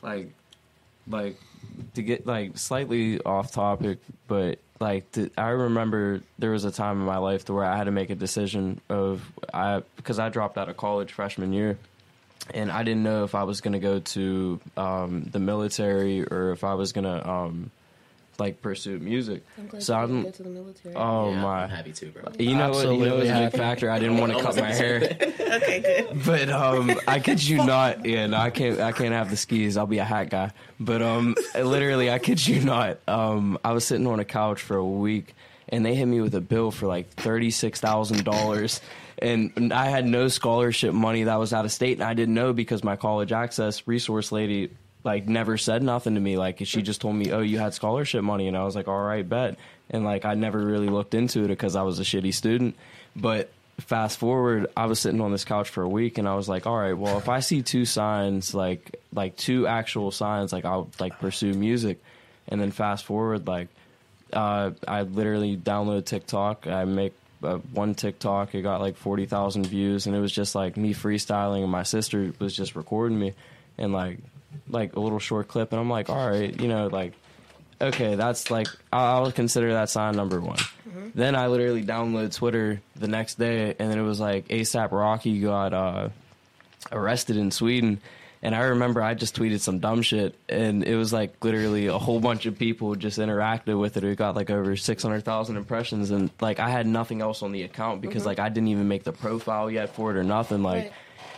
Like 0.02 0.32
like 1.06 1.40
to 1.94 2.02
get 2.02 2.26
like 2.26 2.58
slightly 2.58 3.20
off 3.20 3.52
topic, 3.52 3.98
but 4.26 4.58
like 4.80 5.10
to, 5.12 5.30
I 5.36 5.48
remember 5.48 6.22
there 6.38 6.50
was 6.52 6.64
a 6.64 6.70
time 6.70 7.00
in 7.00 7.06
my 7.06 7.18
life 7.18 7.46
to 7.46 7.52
where 7.54 7.64
I 7.64 7.76
had 7.76 7.84
to 7.84 7.90
make 7.90 8.10
a 8.10 8.14
decision 8.14 8.80
of 8.88 9.22
I 9.52 9.82
because 9.96 10.18
I 10.18 10.28
dropped 10.28 10.58
out 10.58 10.68
of 10.68 10.76
college 10.76 11.12
freshman 11.12 11.52
year, 11.52 11.78
and 12.54 12.70
I 12.70 12.82
didn't 12.84 13.02
know 13.02 13.24
if 13.24 13.34
I 13.34 13.42
was 13.44 13.60
gonna 13.60 13.80
go 13.80 13.98
to 14.00 14.60
um, 14.76 15.24
the 15.32 15.40
military 15.40 16.24
or 16.24 16.52
if 16.52 16.62
I 16.62 16.74
was 16.74 16.92
gonna 16.92 17.26
um, 17.28 17.70
like 18.38 18.62
pursue 18.62 18.98
music. 19.00 19.42
I'm 19.58 19.66
glad 19.66 19.82
So 19.82 19.94
you 19.94 19.98
I'm- 19.98 20.08
didn't 20.08 20.24
go 20.24 20.30
to 20.30 20.42
the 20.44 20.48
military. 20.50 20.94
Oh 20.94 21.30
Yeah, 21.30 21.42
my! 21.42 21.62
I'm 21.64 21.70
happy 21.70 21.92
too, 21.92 22.10
bro. 22.10 22.22
You 22.38 22.54
know 22.54 22.70
what? 22.70 22.84
You 22.86 22.96
know 22.98 23.10
what 23.14 23.16
was 23.20 23.28
a 23.30 23.48
big 23.50 23.52
factor. 23.52 23.90
I 23.90 23.98
didn't 23.98 24.18
want 24.18 24.32
to 24.32 24.40
cut 24.42 24.56
my 24.56 24.72
hair. 24.72 24.96
okay, 25.02 25.80
good. 26.06 26.22
But 26.24 26.48
um, 26.50 26.92
I 27.08 27.18
kid 27.20 27.42
you 27.42 27.56
not. 27.64 28.04
Yeah, 28.06 28.26
no, 28.26 28.36
I 28.36 28.50
can't. 28.50 28.78
I 28.80 28.92
can't 28.92 29.12
have 29.12 29.30
the 29.30 29.36
skis. 29.36 29.76
I'll 29.76 29.86
be 29.86 29.98
a 29.98 30.04
hat 30.04 30.30
guy. 30.30 30.52
But 30.78 31.02
um, 31.02 31.34
literally, 31.54 32.10
I 32.10 32.18
kid 32.18 32.46
you 32.46 32.60
not. 32.60 32.98
Um, 33.08 33.58
I 33.64 33.72
was 33.72 33.84
sitting 33.84 34.06
on 34.06 34.20
a 34.20 34.24
couch 34.24 34.62
for 34.62 34.76
a 34.76 34.84
week, 34.86 35.34
and 35.68 35.84
they 35.84 35.94
hit 35.96 36.06
me 36.06 36.20
with 36.20 36.34
a 36.34 36.40
bill 36.40 36.70
for 36.70 36.86
like 36.86 37.10
thirty 37.10 37.50
six 37.50 37.80
thousand 37.80 38.24
dollars. 38.24 38.80
And 39.20 39.72
I 39.72 39.86
had 39.86 40.06
no 40.06 40.28
scholarship 40.28 40.94
money 40.94 41.24
that 41.24 41.34
was 41.40 41.52
out 41.52 41.64
of 41.64 41.72
state, 41.72 41.94
and 41.98 42.04
I 42.04 42.14
didn't 42.14 42.34
know 42.34 42.52
because 42.52 42.84
my 42.84 42.94
college 42.94 43.32
access 43.32 43.88
resource 43.88 44.30
lady 44.30 44.70
like 45.08 45.26
never 45.26 45.56
said 45.56 45.82
nothing 45.82 46.16
to 46.16 46.20
me. 46.20 46.36
Like 46.36 46.58
she 46.64 46.82
just 46.82 47.00
told 47.00 47.16
me, 47.16 47.32
"Oh, 47.32 47.40
you 47.40 47.58
had 47.58 47.72
scholarship 47.72 48.22
money," 48.22 48.46
and 48.46 48.54
I 48.54 48.64
was 48.64 48.76
like, 48.76 48.88
"All 48.88 49.00
right, 49.00 49.26
bet." 49.26 49.56
And 49.88 50.04
like 50.04 50.26
I 50.26 50.34
never 50.34 50.58
really 50.58 50.88
looked 50.88 51.14
into 51.14 51.44
it 51.44 51.48
because 51.48 51.76
I 51.76 51.82
was 51.82 51.98
a 51.98 52.02
shitty 52.02 52.34
student. 52.34 52.76
But 53.16 53.50
fast 53.80 54.18
forward, 54.18 54.66
I 54.76 54.84
was 54.84 55.00
sitting 55.00 55.22
on 55.22 55.32
this 55.32 55.46
couch 55.46 55.70
for 55.70 55.82
a 55.82 55.88
week, 55.88 56.18
and 56.18 56.28
I 56.28 56.34
was 56.34 56.46
like, 56.46 56.66
"All 56.66 56.76
right, 56.76 56.92
well, 56.92 57.16
if 57.16 57.30
I 57.30 57.40
see 57.40 57.62
two 57.62 57.86
signs, 57.86 58.54
like 58.54 59.00
like 59.14 59.34
two 59.38 59.66
actual 59.66 60.10
signs, 60.10 60.52
like 60.52 60.66
I'll 60.66 60.90
like 61.00 61.18
pursue 61.18 61.54
music." 61.54 62.02
And 62.50 62.60
then 62.60 62.70
fast 62.70 63.06
forward, 63.06 63.46
like 63.46 63.68
uh, 64.34 64.72
I 64.86 65.02
literally 65.02 65.56
download 65.56 66.04
TikTok. 66.04 66.66
I 66.66 66.84
make 66.84 67.14
uh, 67.42 67.56
one 67.72 67.94
TikTok. 67.94 68.54
It 68.54 68.60
got 68.60 68.82
like 68.82 68.98
forty 68.98 69.24
thousand 69.24 69.66
views, 69.66 70.06
and 70.06 70.14
it 70.14 70.20
was 70.20 70.32
just 70.32 70.54
like 70.54 70.76
me 70.76 70.92
freestyling, 70.92 71.62
and 71.62 71.72
my 71.72 71.84
sister 71.84 72.34
was 72.38 72.54
just 72.54 72.76
recording 72.76 73.18
me, 73.18 73.32
and 73.78 73.94
like 73.94 74.18
like 74.68 74.96
a 74.96 75.00
little 75.00 75.18
short 75.18 75.48
clip. 75.48 75.72
And 75.72 75.80
I'm 75.80 75.90
like, 75.90 76.08
all 76.10 76.28
right, 76.28 76.58
you 76.60 76.68
know, 76.68 76.86
like 76.88 77.12
okay, 77.80 78.16
that's 78.16 78.50
like 78.50 78.66
I'll 78.92 79.30
consider 79.32 79.72
that 79.74 79.88
sign 79.90 80.16
number 80.16 80.40
one. 80.40 80.58
Then 81.14 81.34
I 81.36 81.46
literally 81.46 81.84
download 81.84 82.34
Twitter 82.34 82.80
the 82.96 83.08
next 83.08 83.38
day, 83.38 83.74
and 83.78 83.90
then 83.90 83.98
it 83.98 84.02
was 84.02 84.20
like 84.20 84.48
ASAP 84.48 84.90
Rocky 84.92 85.40
got 85.40 85.72
uh, 85.72 86.08
arrested 86.92 87.36
in 87.36 87.50
Sweden. 87.50 88.00
And 88.40 88.54
I 88.54 88.60
remember 88.60 89.02
I 89.02 89.14
just 89.14 89.36
tweeted 89.36 89.58
some 89.60 89.80
dumb 89.80 90.02
shit, 90.02 90.36
and 90.48 90.84
it 90.84 90.94
was 90.94 91.12
like 91.12 91.42
literally 91.44 91.88
a 91.88 91.98
whole 91.98 92.20
bunch 92.20 92.46
of 92.46 92.56
people 92.56 92.94
just 92.94 93.18
interacted 93.18 93.78
with 93.78 93.96
it. 93.96 94.04
It 94.04 94.16
got 94.16 94.36
like 94.36 94.48
over 94.48 94.76
six 94.76 95.02
hundred 95.02 95.24
thousand 95.24 95.56
impressions, 95.56 96.12
and 96.12 96.30
like 96.40 96.60
I 96.60 96.70
had 96.70 96.86
nothing 96.86 97.20
else 97.20 97.42
on 97.42 97.50
the 97.50 97.62
account 97.64 98.00
because 98.00 98.24
like 98.26 98.38
I 98.38 98.48
didn't 98.48 98.68
even 98.68 98.86
make 98.86 99.02
the 99.02 99.12
profile 99.12 99.68
yet 99.70 99.94
for 99.94 100.12
it 100.12 100.16
or 100.16 100.22
nothing. 100.22 100.62
Like, 100.62 100.84
Right. 100.84 100.92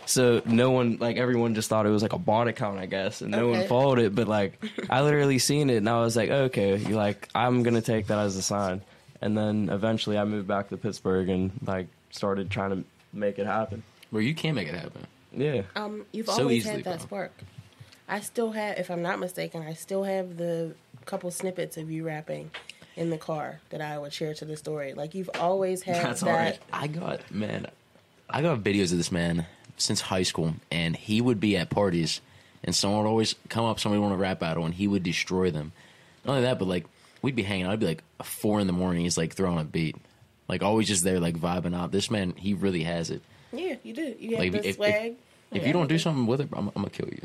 So 0.05 0.41
no 0.45 0.71
one 0.71 0.97
like 0.99 1.17
everyone 1.17 1.55
just 1.55 1.69
thought 1.69 1.85
it 1.85 1.89
was 1.89 2.01
like 2.01 2.13
a 2.13 2.17
bot 2.19 2.47
account, 2.47 2.79
I 2.79 2.85
guess, 2.85 3.21
and 3.21 3.31
no 3.31 3.47
one 3.49 3.67
followed 3.67 3.99
it. 3.99 4.13
But 4.15 4.27
like 4.27 4.63
I 4.89 5.01
literally 5.01 5.39
seen 5.39 5.69
it, 5.69 5.77
and 5.77 5.89
I 5.89 5.99
was 6.01 6.15
like, 6.15 6.29
okay, 6.29 6.77
you 6.77 6.95
like 6.95 7.27
I'm 7.35 7.63
gonna 7.63 7.81
take 7.81 8.07
that 8.07 8.19
as 8.19 8.35
a 8.35 8.41
sign. 8.41 8.81
And 9.21 9.37
then 9.37 9.69
eventually 9.69 10.17
I 10.17 10.23
moved 10.23 10.47
back 10.47 10.69
to 10.69 10.77
Pittsburgh 10.77 11.29
and 11.29 11.51
like 11.65 11.87
started 12.09 12.49
trying 12.49 12.71
to 12.71 12.83
make 13.13 13.37
it 13.39 13.45
happen. 13.45 13.83
Well, 14.11 14.21
you 14.23 14.33
can 14.33 14.55
make 14.55 14.67
it 14.67 14.73
happen. 14.75 15.05
Yeah. 15.31 15.61
Um, 15.75 16.05
you've 16.11 16.25
So 16.27 16.41
always 16.41 16.57
easily, 16.65 16.75
had 16.77 16.83
that 16.85 16.97
bro. 16.97 17.05
spark. 17.29 17.31
I 18.09 18.19
still 18.19 18.51
have, 18.51 18.77
if 18.79 18.89
I'm 18.91 19.01
not 19.01 19.19
mistaken, 19.19 19.61
I 19.61 19.73
still 19.73 20.03
have 20.03 20.35
the 20.37 20.75
couple 21.05 21.31
snippets 21.31 21.77
of 21.77 21.89
you 21.89 22.03
rapping 22.05 22.51
in 22.97 23.09
the 23.09 23.17
car 23.17 23.61
that 23.69 23.79
I 23.79 23.97
would 23.97 24.11
share 24.11 24.33
to 24.33 24.43
the 24.43 24.57
story. 24.57 24.93
Like 24.93 25.13
you've 25.15 25.29
always 25.39 25.83
had 25.83 26.03
That's 26.03 26.21
that. 26.21 26.27
alright. 26.29 26.59
I 26.73 26.87
got 26.87 27.31
man, 27.31 27.67
I 28.29 28.41
got 28.41 28.59
videos 28.63 28.91
of 28.91 28.97
this 28.97 29.11
man 29.11 29.45
since 29.81 30.01
high 30.01 30.23
school, 30.23 30.55
and 30.71 30.95
he 30.95 31.21
would 31.21 31.39
be 31.39 31.57
at 31.57 31.69
parties, 31.69 32.21
and 32.63 32.75
someone 32.75 33.03
would 33.03 33.09
always 33.09 33.35
come 33.49 33.65
up, 33.65 33.79
somebody 33.79 33.99
want 34.01 34.13
to 34.13 34.17
rap 34.17 34.39
battle, 34.39 34.65
and 34.65 34.73
he 34.73 34.87
would 34.87 35.03
destroy 35.03 35.51
them. 35.51 35.71
Not 36.25 36.33
only 36.33 36.43
that, 36.43 36.59
but 36.59 36.67
like 36.67 36.85
we'd 37.21 37.35
be 37.35 37.43
hanging 37.43 37.65
out, 37.65 37.69
it'd 37.69 37.79
be 37.81 37.85
like 37.87 38.03
four 38.23 38.59
in 38.59 38.67
the 38.67 38.73
morning. 38.73 39.01
He's 39.03 39.17
like 39.17 39.33
throwing 39.33 39.59
a 39.59 39.63
beat, 39.63 39.95
like 40.47 40.61
always 40.63 40.87
just 40.87 41.03
there, 41.03 41.19
like 41.19 41.35
vibing 41.37 41.75
out. 41.75 41.91
This 41.91 42.09
man, 42.11 42.33
he 42.37 42.53
really 42.53 42.83
has 42.83 43.09
it. 43.09 43.21
Yeah, 43.51 43.75
you 43.83 43.93
do. 43.93 44.15
You 44.19 44.31
have 44.31 44.39
Like 44.39 44.51
the 44.53 44.59
if, 44.59 44.65
if, 44.65 44.75
swag. 44.75 45.15
if 45.51 45.67
you 45.67 45.73
don't 45.73 45.87
do 45.87 45.97
something 45.99 46.25
with 46.27 46.41
it, 46.41 46.49
I'm, 46.53 46.67
I'm 46.69 46.73
gonna 46.75 46.89
kill 46.89 47.09
you. 47.09 47.21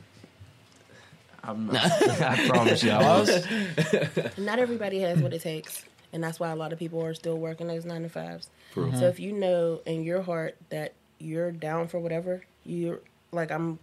I'm 1.45 1.66
not, 1.73 1.85
I 2.21 2.49
promise 2.49 2.83
you. 2.83 2.90
I 2.90 3.03
I 3.03 3.21
was. 3.21 3.29
was, 3.29 4.38
Not 4.38 4.59
everybody 4.59 4.99
has 5.01 5.21
what 5.21 5.33
it 5.33 5.42
takes, 5.42 5.85
and 6.12 6.25
that's 6.25 6.40
why 6.40 6.51
a 6.51 6.57
lot 6.57 6.73
of 6.73 6.79
people 6.79 7.05
are 7.05 7.14
still 7.14 7.37
working 7.37 7.66
those 7.69 7.85
nine 7.85 8.03
to 8.03 8.09
fives. 8.09 8.49
So 8.75 9.07
if 9.07 9.19
you 9.21 9.33
know 9.33 9.81
in 9.87 10.05
your 10.05 10.21
heart 10.21 10.57
that 10.69 10.92
you're 11.18 11.50
down 11.52 11.88
for 11.88 11.98
whatever, 11.98 12.42
you're 12.64 13.00
like 13.33 13.50
I'm 13.50 13.79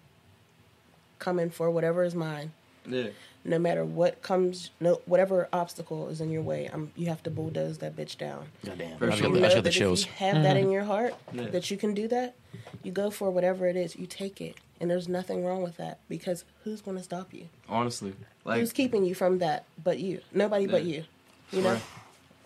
coming 1.19 1.50
for 1.50 1.69
whatever 1.72 2.04
is 2.04 2.15
mine. 2.15 2.52
Yeah. 2.86 3.08
No 3.46 3.60
matter 3.60 3.84
what 3.84 4.22
comes, 4.22 4.72
no 4.80 5.02
whatever 5.06 5.50
obstacle 5.52 6.08
is 6.10 6.22
in 6.22 6.32
your 6.32 6.41
way, 6.41 6.69
I'm, 6.72 6.91
you 6.96 7.08
have 7.08 7.24
to 7.24 7.30
bulldoze 7.30 7.80
that 7.80 7.96
bitch 7.96 8.17
down. 8.17 8.46
Goddamn, 8.65 8.98
For 8.98 9.12
sure. 9.12 9.30
You 9.30 9.41
the- 9.41 9.48
I 9.48 9.54
got 9.54 9.63
the 9.63 9.69
chills. 9.69 10.04
if 10.04 10.08
you 10.08 10.13
have 10.28 10.43
that 10.43 10.58
in 10.58 10.63
mm-hmm. 10.63 10.72
your 10.72 10.84
heart, 10.84 11.15
Yeah. 11.34 11.48
that 11.48 11.69
you 11.69 11.78
can 11.78 11.93
do 11.93 12.08
that, 12.10 12.36
you 12.84 12.91
go 12.91 13.10
for 13.10 13.30
whatever 13.32 13.67
it 13.67 13.76
is. 13.76 13.96
You 13.96 14.06
take 14.06 14.39
it, 14.41 14.58
and 14.80 14.89
there's 14.89 15.08
nothing 15.08 15.46
wrong 15.46 15.62
with 15.62 15.78
that 15.78 16.00
because 16.10 16.46
who's 16.63 16.82
going 16.82 16.98
to 16.98 17.04
stop 17.04 17.34
you? 17.34 17.48
Honestly, 17.67 18.13
like 18.46 18.60
who's 18.60 18.74
keeping 18.74 19.04
you 19.06 19.15
from 19.15 19.39
that? 19.39 19.65
But 19.82 20.00
you, 20.00 20.22
nobody 20.34 20.67
but 20.67 20.84
you. 20.84 21.04
You 21.52 21.62
know. 21.62 21.74
Right. 21.74 21.82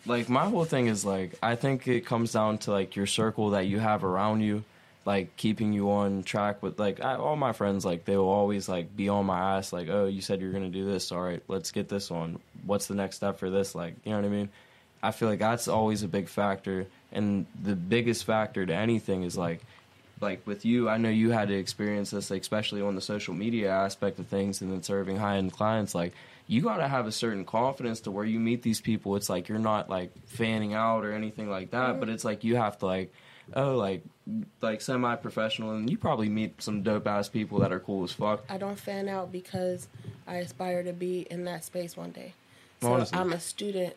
like 0.05 0.29
my 0.29 0.45
whole 0.49 0.65
thing 0.65 0.87
is 0.87 1.05
like 1.05 1.33
I 1.41 1.55
think 1.55 1.87
it 1.87 2.05
comes 2.05 2.31
down 2.33 2.57
to 2.59 2.71
like 2.71 2.95
your 2.95 3.07
circle 3.07 3.51
that 3.51 3.67
you 3.67 3.79
have 3.79 4.03
around 4.03 4.41
you, 4.41 4.63
like 5.07 5.37
keeping 5.37 5.71
you 5.71 5.89
on 5.89 6.21
track 6.21 6.61
with 6.61 6.77
like 6.77 7.01
I, 7.01 7.15
all 7.15 7.37
my 7.37 7.53
friends 7.53 7.85
like 7.85 8.03
they 8.03 8.17
will 8.17 8.27
always 8.27 8.67
like 8.67 8.93
be 8.93 9.07
on 9.07 9.25
my 9.25 9.57
ass 9.57 9.71
like 9.71 9.87
oh 9.87 10.05
you 10.05 10.19
said 10.19 10.41
you're 10.41 10.51
gonna 10.51 10.67
do 10.67 10.85
this 10.85 11.13
all 11.13 11.21
right 11.21 11.41
let's 11.47 11.71
get 11.71 11.87
this 11.87 12.11
on 12.11 12.39
what's 12.65 12.87
the 12.87 12.93
next 12.93 13.15
step 13.15 13.39
for 13.39 13.49
this 13.49 13.73
like 13.73 13.95
you 14.03 14.11
know 14.11 14.17
what 14.17 14.25
I 14.25 14.29
mean 14.29 14.49
I 15.01 15.11
feel 15.11 15.29
like 15.29 15.39
that's 15.39 15.69
always 15.69 16.03
a 16.03 16.09
big 16.09 16.27
factor 16.27 16.87
and 17.13 17.45
the 17.63 17.73
biggest 17.73 18.25
factor 18.25 18.65
to 18.65 18.73
anything 18.73 19.23
is 19.23 19.37
like 19.37 19.61
like 20.19 20.45
with 20.47 20.65
you, 20.65 20.89
I 20.89 20.97
know 20.97 21.09
you 21.09 21.29
had 21.29 21.49
to 21.49 21.53
experience 21.53 22.09
this, 22.09 22.31
like, 22.31 22.41
especially 22.41 22.81
on 22.81 22.95
the 22.95 23.01
social 23.01 23.35
media 23.35 23.69
aspect 23.69 24.17
of 24.17 24.25
things, 24.25 24.61
and 24.61 24.71
then 24.71 24.81
serving 24.81 25.17
high 25.17 25.37
end 25.37 25.53
clients. 25.53 25.93
Like, 25.93 26.13
you 26.47 26.63
got 26.63 26.77
to 26.77 26.87
have 26.87 27.05
a 27.05 27.11
certain 27.11 27.45
confidence 27.45 27.99
to 28.01 28.09
where 28.11 28.25
you 28.25 28.39
meet 28.39 28.63
these 28.63 28.81
people. 28.81 29.15
It's 29.15 29.29
like 29.29 29.47
you're 29.47 29.59
not 29.59 29.91
like 29.91 30.11
fanning 30.25 30.73
out 30.73 31.05
or 31.05 31.11
anything 31.11 31.51
like 31.51 31.69
that, 31.69 31.99
but 31.99 32.09
it's 32.09 32.25
like 32.25 32.43
you 32.43 32.55
have 32.55 32.79
to 32.79 32.87
like, 32.87 33.13
oh, 33.55 33.75
like, 33.75 34.03
like 34.61 34.81
semi 34.81 35.15
professional, 35.15 35.71
and 35.71 35.89
you 35.89 35.97
probably 35.97 36.29
meet 36.29 36.61
some 36.61 36.83
dope 36.83 37.07
ass 37.07 37.29
people 37.29 37.59
that 37.59 37.71
are 37.71 37.79
cool 37.79 38.03
as 38.03 38.11
fuck. 38.11 38.43
I 38.49 38.57
don't 38.57 38.79
fan 38.79 39.07
out 39.07 39.31
because 39.31 39.87
I 40.27 40.35
aspire 40.35 40.83
to 40.83 40.93
be 40.93 41.27
in 41.29 41.45
that 41.45 41.63
space 41.63 41.95
one 41.95 42.11
day. 42.11 42.33
So 42.81 42.93
Honestly. 42.93 43.17
I'm 43.17 43.33
a 43.33 43.39
student 43.39 43.95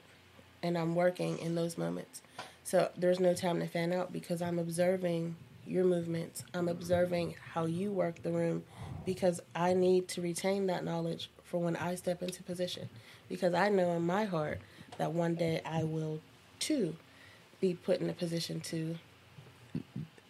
and 0.63 0.77
I'm 0.79 0.95
working 0.95 1.39
in 1.39 1.55
those 1.55 1.77
moments. 1.77 2.23
So 2.65 2.91
there's 2.97 3.21
no 3.21 3.35
time 3.35 3.61
to 3.61 3.67
fan 3.67 3.93
out 3.93 4.13
because 4.13 4.41
I'm 4.41 4.59
observing 4.59 5.37
your 5.67 5.85
movements. 5.85 6.45
I'm 6.55 6.69
observing 6.69 7.35
how 7.53 7.67
you 7.67 7.93
work 7.93 8.23
the 8.23 8.31
room 8.31 8.65
because 9.05 9.41
I 9.55 9.75
need 9.75 10.09
to 10.09 10.23
retain 10.23 10.67
that 10.67 10.85
knowledge 10.85 11.31
for 11.45 11.59
when 11.59 11.77
I 11.77 11.95
step 11.97 12.23
into 12.23 12.43
position. 12.43 12.89
Because 13.29 13.55
I 13.55 13.69
know 13.69 13.93
in 13.93 14.03
my 14.03 14.25
heart 14.25 14.61
that 14.99 15.13
one 15.13 15.35
day 15.35 15.61
I 15.65 15.85
will 15.85 16.21
too 16.59 16.97
be 17.61 17.75
put 17.75 18.01
in 18.01 18.09
a 18.09 18.13
position 18.13 18.61
to 18.61 18.97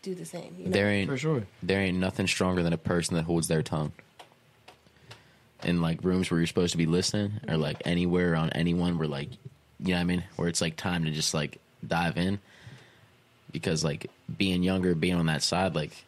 do 0.02 0.14
the 0.14 0.24
same. 0.24 0.54
You 0.58 0.64
know? 0.66 0.70
There 0.70 0.90
ain't 0.90 1.08
For 1.10 1.16
sure. 1.18 1.42
there 1.62 1.80
ain't 1.80 1.98
nothing 1.98 2.26
stronger 2.26 2.62
than 2.62 2.72
a 2.72 2.78
person 2.78 3.16
that 3.16 3.24
holds 3.24 3.48
their 3.48 3.62
tongue. 3.62 3.92
In 5.62 5.82
like 5.82 6.02
rooms 6.02 6.30
where 6.30 6.40
you're 6.40 6.46
supposed 6.46 6.72
to 6.72 6.78
be 6.78 6.86
listening, 6.86 7.32
or 7.46 7.56
like 7.58 7.82
anywhere 7.84 8.34
on 8.34 8.48
anyone 8.50 8.96
where 8.98 9.06
like, 9.08 9.28
you 9.78 9.88
know 9.88 9.94
what 9.94 10.00
I 10.00 10.04
mean, 10.04 10.24
where 10.36 10.48
it's 10.48 10.62
like 10.62 10.76
time 10.76 11.04
to 11.04 11.10
just 11.10 11.34
like 11.34 11.58
dive 11.86 12.16
in. 12.16 12.38
Because 13.52 13.84
like 13.84 14.10
being 14.38 14.62
younger, 14.62 14.94
being 14.94 15.16
on 15.16 15.26
that 15.26 15.42
side, 15.42 15.74
like 15.74 16.04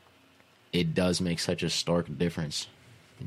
it 0.72 0.94
does 0.94 1.20
make 1.20 1.38
such 1.38 1.62
a 1.62 1.68
stark 1.68 2.06
difference 2.16 2.66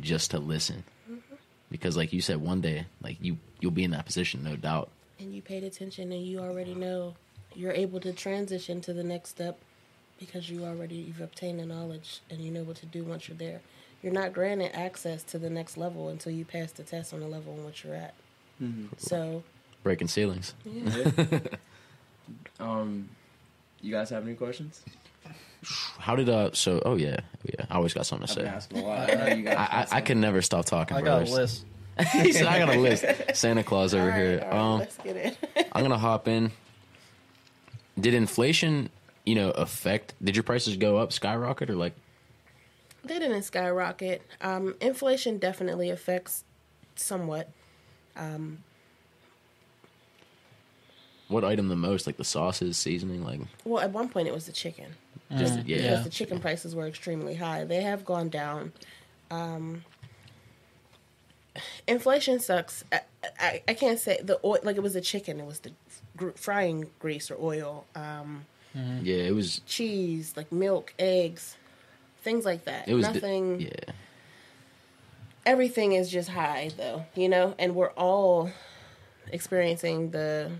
just 0.01 0.31
to 0.31 0.39
listen. 0.39 0.83
Mm-hmm. 1.07 1.35
Because 1.69 1.95
like 1.95 2.11
you 2.11 2.21
said, 2.21 2.37
one 2.37 2.61
day, 2.61 2.85
like 3.03 3.17
you 3.21 3.37
you'll 3.59 3.71
be 3.71 3.83
in 3.83 3.91
that 3.91 4.05
position, 4.07 4.43
no 4.43 4.55
doubt. 4.55 4.89
and 5.19 5.31
you 5.33 5.41
paid 5.43 5.63
attention 5.63 6.11
and 6.11 6.25
you 6.25 6.39
already 6.39 6.73
know 6.73 7.13
you're 7.53 7.71
able 7.71 7.99
to 7.99 8.11
transition 8.13 8.81
to 8.81 8.93
the 8.93 9.03
next 9.03 9.29
step 9.29 9.59
because 10.19 10.49
you 10.49 10.63
already 10.65 10.95
you've 10.95 11.21
obtained 11.21 11.59
the 11.59 11.65
knowledge 11.65 12.21
and 12.29 12.39
you 12.41 12.51
know 12.51 12.63
what 12.63 12.77
to 12.77 12.85
do 12.85 13.03
once 13.03 13.27
you're 13.27 13.37
there 13.37 13.61
you're 14.01 14.13
not 14.13 14.33
granted 14.33 14.71
access 14.75 15.23
to 15.23 15.37
the 15.39 15.49
next 15.49 15.77
level 15.77 16.09
until 16.09 16.31
you 16.31 16.45
pass 16.45 16.71
the 16.71 16.83
test 16.83 17.13
on 17.13 17.19
the 17.19 17.27
level 17.27 17.53
in 17.53 17.65
which 17.65 17.83
you're 17.83 17.95
at 17.95 18.13
so 18.97 19.43
Breaking 19.83 20.07
ceilings. 20.07 20.55
yeah. 20.65 21.11
Um, 22.59 23.09
you 23.81 23.91
guys 23.91 24.09
have 24.09 24.25
any 24.25 24.33
questions? 24.33 24.81
How 25.99 26.15
did 26.15 26.27
uh? 26.29 26.51
So 26.53 26.81
oh 26.85 26.95
yeah, 26.95 27.17
oh, 27.19 27.25
yeah. 27.43 27.65
I 27.69 27.75
always 27.75 27.93
got 27.93 28.05
something 28.05 28.27
to 28.27 28.33
say. 28.33 28.45
asking 28.45 28.79
a 28.79 28.83
lot. 28.83 29.11
I 29.11 29.13
know 29.13 29.35
you 29.35 29.43
guys. 29.43 29.55
I, 29.57 29.95
I, 29.95 29.97
I 29.97 30.01
can 30.01 30.21
never 30.21 30.41
stop 30.41 30.65
talking. 30.65 30.97
I 30.97 31.01
bro. 31.01 31.19
got 31.19 31.29
a 31.29 31.31
list. 31.31 31.65
he 32.13 32.31
said, 32.33 32.47
I 32.47 32.59
got 32.59 32.75
a 32.75 32.79
list. 32.79 33.05
Santa 33.35 33.63
Claus 33.63 33.93
over 33.93 34.03
All 34.03 34.09
right, 34.09 34.17
here. 34.17 34.39
all 34.43 34.49
right, 34.49 34.59
um, 34.59 34.79
let's 34.79 34.97
get 34.97 35.15
it. 35.17 35.37
I'm 35.71 35.83
gonna 35.83 35.97
hop 35.97 36.27
in. 36.27 36.51
Did 37.99 38.13
inflation, 38.13 38.89
you 39.25 39.35
know, 39.35 39.51
affect? 39.51 40.13
Did 40.23 40.35
your 40.35 40.43
prices 40.43 40.77
go 40.77 40.97
up, 40.97 41.11
skyrocket, 41.13 41.69
or 41.69 41.75
like? 41.75 41.93
they 43.03 43.19
didn't 43.19 43.43
skyrocket. 43.43 44.23
Um, 44.41 44.75
inflation 44.81 45.37
definitely 45.37 45.91
affects 45.91 46.43
somewhat. 46.95 47.49
Um, 48.15 48.59
what 51.27 51.43
item 51.43 51.67
the 51.67 51.75
most? 51.75 52.07
Like 52.07 52.17
the 52.17 52.23
sauces, 52.23 52.77
seasoning, 52.77 53.23
like 53.23 53.41
Well, 53.63 53.83
at 53.83 53.91
one 53.91 54.09
point 54.09 54.27
it 54.27 54.33
was 54.33 54.45
the 54.45 54.51
chicken, 54.51 54.95
just 55.37 55.65
yeah. 55.65 55.77
because 55.77 56.03
the 56.03 56.09
chicken 56.09 56.39
prices 56.39 56.75
were 56.75 56.87
extremely 56.87 57.35
high. 57.35 57.63
They 57.63 57.81
have 57.81 58.05
gone 58.05 58.29
down. 58.29 58.73
Um, 59.31 59.83
inflation 61.87 62.39
sucks. 62.39 62.83
I, 62.91 63.01
I, 63.39 63.61
I 63.67 63.73
can't 63.73 63.99
say 63.99 64.19
the 64.23 64.39
oil 64.43 64.59
like 64.63 64.77
it 64.77 64.83
was 64.83 64.93
the 64.93 65.01
chicken. 65.01 65.39
It 65.39 65.45
was 65.45 65.59
the 65.59 65.71
gr- 66.15 66.29
frying 66.35 66.89
grease 66.99 67.29
or 67.31 67.37
oil, 67.39 67.85
um, 67.95 68.45
yeah, 69.01 69.17
it 69.17 69.33
was. 69.33 69.61
cheese, 69.65 70.33
like 70.35 70.51
milk, 70.51 70.93
eggs, 70.99 71.57
things 72.23 72.45
like 72.45 72.65
that. 72.65 72.87
It 72.87 72.93
was. 72.93 73.07
di- 73.07 73.13
nothing. 73.13 73.61
yeah, 73.61 73.93
everything 75.45 75.93
is 75.93 76.09
just 76.09 76.29
high 76.29 76.71
though 76.77 77.05
you 77.15 77.29
know 77.29 77.53
and 77.59 77.75
we're 77.75 77.91
all 77.91 78.49
experiencing 79.31 80.09
the 80.11 80.51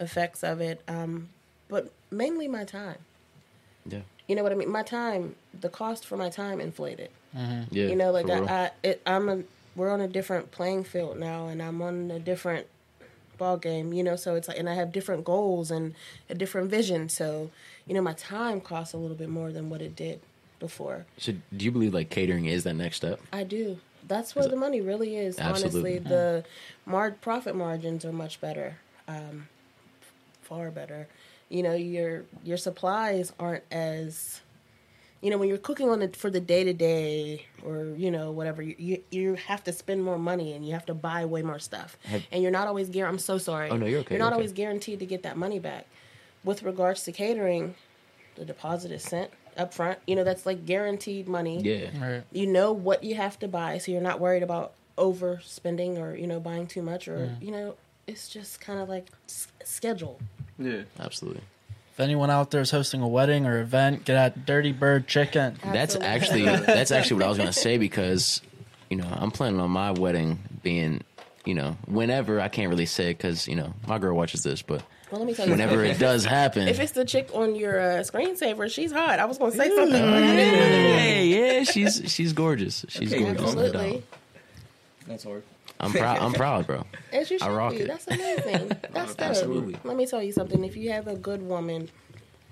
effects 0.00 0.42
of 0.42 0.60
it 0.60 0.82
um 0.88 1.28
but 1.68 1.92
mainly 2.10 2.48
my 2.48 2.64
time 2.64 2.98
yeah, 3.86 4.00
you 4.26 4.34
know 4.34 4.42
what 4.42 4.52
i 4.52 4.54
mean 4.54 4.70
my 4.70 4.82
time 4.82 5.34
the 5.58 5.68
cost 5.68 6.04
for 6.04 6.16
my 6.16 6.28
time 6.28 6.60
inflated 6.60 7.10
yeah. 7.70 7.86
you 7.86 7.96
know 7.96 8.10
like 8.10 8.28
i, 8.28 8.64
I 8.64 8.70
it, 8.82 9.02
i'm 9.06 9.28
a 9.28 9.42
we're 9.76 9.90
on 9.90 10.00
a 10.00 10.08
different 10.08 10.50
playing 10.50 10.84
field 10.84 11.18
now 11.18 11.46
and 11.46 11.62
i'm 11.62 11.80
on 11.80 12.10
a 12.10 12.18
different 12.18 12.66
ball 13.42 13.56
game 13.56 13.92
you 13.92 14.04
know 14.04 14.16
so 14.24 14.34
it's 14.36 14.46
like 14.48 14.58
and 14.62 14.68
i 14.68 14.74
have 14.74 14.92
different 14.92 15.24
goals 15.24 15.70
and 15.76 15.94
a 16.30 16.34
different 16.42 16.70
vision 16.70 17.08
so 17.08 17.50
you 17.86 17.94
know 17.94 18.00
my 18.00 18.12
time 18.14 18.60
costs 18.60 18.94
a 18.94 18.96
little 18.96 19.16
bit 19.16 19.28
more 19.28 19.50
than 19.56 19.64
what 19.68 19.82
it 19.82 19.94
did 19.96 20.20
before 20.60 20.98
So, 21.18 21.32
do 21.56 21.64
you 21.64 21.72
believe 21.72 21.92
like 21.92 22.08
catering 22.08 22.44
is 22.46 22.62
that 22.62 22.74
next 22.74 22.96
step? 22.98 23.18
I 23.32 23.42
do. 23.42 23.64
That's 24.06 24.36
where 24.36 24.46
the 24.46 24.54
money 24.66 24.80
really 24.80 25.16
is. 25.16 25.38
Absolutely. 25.40 25.96
Honestly, 25.96 25.98
the 26.14 26.44
mar- 26.86 27.16
profit 27.20 27.54
margins 27.56 28.04
are 28.04 28.12
much 28.12 28.40
better, 28.40 28.76
um, 29.08 29.48
far 30.42 30.70
better. 30.70 31.08
You 31.48 31.62
know, 31.64 31.74
your 31.74 32.24
your 32.44 32.56
supplies 32.56 33.32
aren't 33.40 33.64
as, 33.72 34.40
you 35.22 35.30
know, 35.30 35.38
when 35.38 35.48
you're 35.48 35.56
cooking 35.58 35.88
on 35.88 36.02
it 36.02 36.16
for 36.16 36.28
the 36.30 36.40
day 36.40 36.64
to 36.64 36.72
day 36.72 37.46
or 37.64 37.86
you 37.96 38.10
know 38.10 38.30
whatever, 38.32 38.60
you, 38.60 38.74
you 38.78 39.02
you 39.10 39.34
have 39.34 39.62
to 39.64 39.72
spend 39.72 40.02
more 40.02 40.18
money 40.18 40.52
and 40.52 40.66
you 40.66 40.72
have 40.72 40.84
to 40.86 40.94
buy 40.94 41.24
way 41.24 41.42
more 41.42 41.58
stuff, 41.60 41.96
Have- 42.04 42.24
and 42.32 42.42
you're 42.42 42.52
not 42.52 42.66
always 42.68 42.88
guaranteed. 42.88 43.14
I'm 43.14 43.18
so 43.20 43.38
sorry. 43.38 43.70
Oh, 43.70 43.76
no, 43.76 43.86
you're 43.86 44.00
okay, 44.00 44.14
You're 44.14 44.18
not 44.18 44.26
you're 44.26 44.32
okay. 44.32 44.34
always 44.36 44.52
guaranteed 44.52 44.98
to 44.98 45.06
get 45.06 45.22
that 45.22 45.36
money 45.36 45.58
back. 45.58 45.86
With 46.44 46.62
regards 46.64 47.04
to 47.04 47.12
catering, 47.12 47.76
the 48.34 48.44
deposit 48.44 48.90
is 48.90 49.02
sent 49.04 49.30
up 49.56 49.72
front. 49.72 49.98
You 50.08 50.16
know, 50.16 50.24
that's 50.24 50.44
like 50.44 50.66
guaranteed 50.66 51.28
money 51.28 51.60
Yeah, 51.62 51.90
Right. 52.04 52.22
you 52.32 52.46
know 52.46 52.72
what 52.72 53.04
you 53.04 53.14
have 53.14 53.38
to 53.40 53.48
buy 53.48 53.78
so 53.78 53.92
you're 53.92 54.00
not 54.00 54.18
worried 54.18 54.42
about 54.42 54.72
overspending 54.98 55.98
or 55.98 56.14
you 56.16 56.26
know 56.26 56.40
buying 56.40 56.66
too 56.66 56.82
much 56.82 57.06
or 57.08 57.36
you 57.40 57.50
know 57.50 57.74
it's 58.06 58.28
just 58.28 58.60
kind 58.60 58.78
of 58.80 58.88
like 58.88 59.06
s- 59.28 59.48
schedule 59.64 60.18
Yeah. 60.58 60.82
absolutely. 60.98 61.42
If 61.92 62.00
anyone 62.00 62.30
out 62.30 62.50
there 62.50 62.62
is 62.62 62.70
hosting 62.70 63.02
a 63.02 63.08
wedding 63.08 63.44
or 63.46 63.60
event, 63.60 64.04
get 64.06 64.16
at 64.16 64.46
Dirty 64.46 64.72
Bird 64.72 65.06
Chicken. 65.06 65.58
That's 65.62 65.94
actually 65.94 66.44
that's 66.44 66.90
actually 66.90 67.16
what 67.18 67.26
I 67.26 67.28
was 67.28 67.38
gonna 67.38 67.52
say 67.52 67.76
because 67.78 68.40
you 68.90 68.96
know 68.96 69.06
I'm 69.10 69.30
planning 69.30 69.60
on 69.60 69.70
my 69.70 69.90
wedding 69.90 70.38
being 70.62 71.02
you 71.44 71.54
know 71.54 71.76
whenever 71.86 72.40
I 72.40 72.48
can't 72.48 72.70
really 72.70 72.86
say 72.86 73.10
because 73.10 73.46
you 73.46 73.56
know 73.56 73.74
my 73.86 73.98
girl 73.98 74.16
watches 74.16 74.42
this, 74.42 74.62
but 74.62 74.82
well 75.10 75.20
let 75.20 75.26
me 75.26 75.34
tell 75.34 75.44
you 75.44 75.52
whenever 75.52 75.72
something. 75.74 75.90
it 75.90 75.98
does 75.98 76.24
happen, 76.24 76.66
if 76.66 76.80
it's 76.80 76.92
the 76.92 77.04
chick 77.04 77.28
on 77.34 77.54
your 77.54 77.78
uh, 77.78 77.84
screensaver 78.00 78.72
she's 78.72 78.90
hot 78.90 79.18
i 79.18 79.26
was 79.26 79.36
gonna 79.36 79.52
say 79.52 79.68
something 79.76 79.92
hey, 80.02 81.26
yeah, 81.58 81.64
she's 81.64 82.02
she's 82.10 82.32
gorgeous. 82.32 82.86
She's 82.88 83.12
Okay, 83.12 83.22
gorgeous. 83.22 83.42
absolutely. 83.42 84.02
That's 85.06 85.24
hard. 85.24 85.42
I'm 85.82 85.92
proud. 85.92 86.18
I'm 86.18 86.32
proud, 86.32 86.66
bro. 86.66 86.86
as 87.12 87.30
you 87.30 87.38
I 87.42 87.50
rock 87.50 87.72
be 87.72 87.80
it. 87.80 87.88
that's 87.88 88.06
amazing 88.06 88.68
that's 88.92 89.14
dope. 89.14 89.28
Absolutely. 89.28 89.76
let 89.84 89.96
me 89.96 90.06
tell 90.06 90.22
you 90.22 90.32
something 90.32 90.64
if 90.64 90.76
you 90.76 90.90
have 90.92 91.08
a 91.08 91.16
good 91.16 91.42
woman 91.42 91.90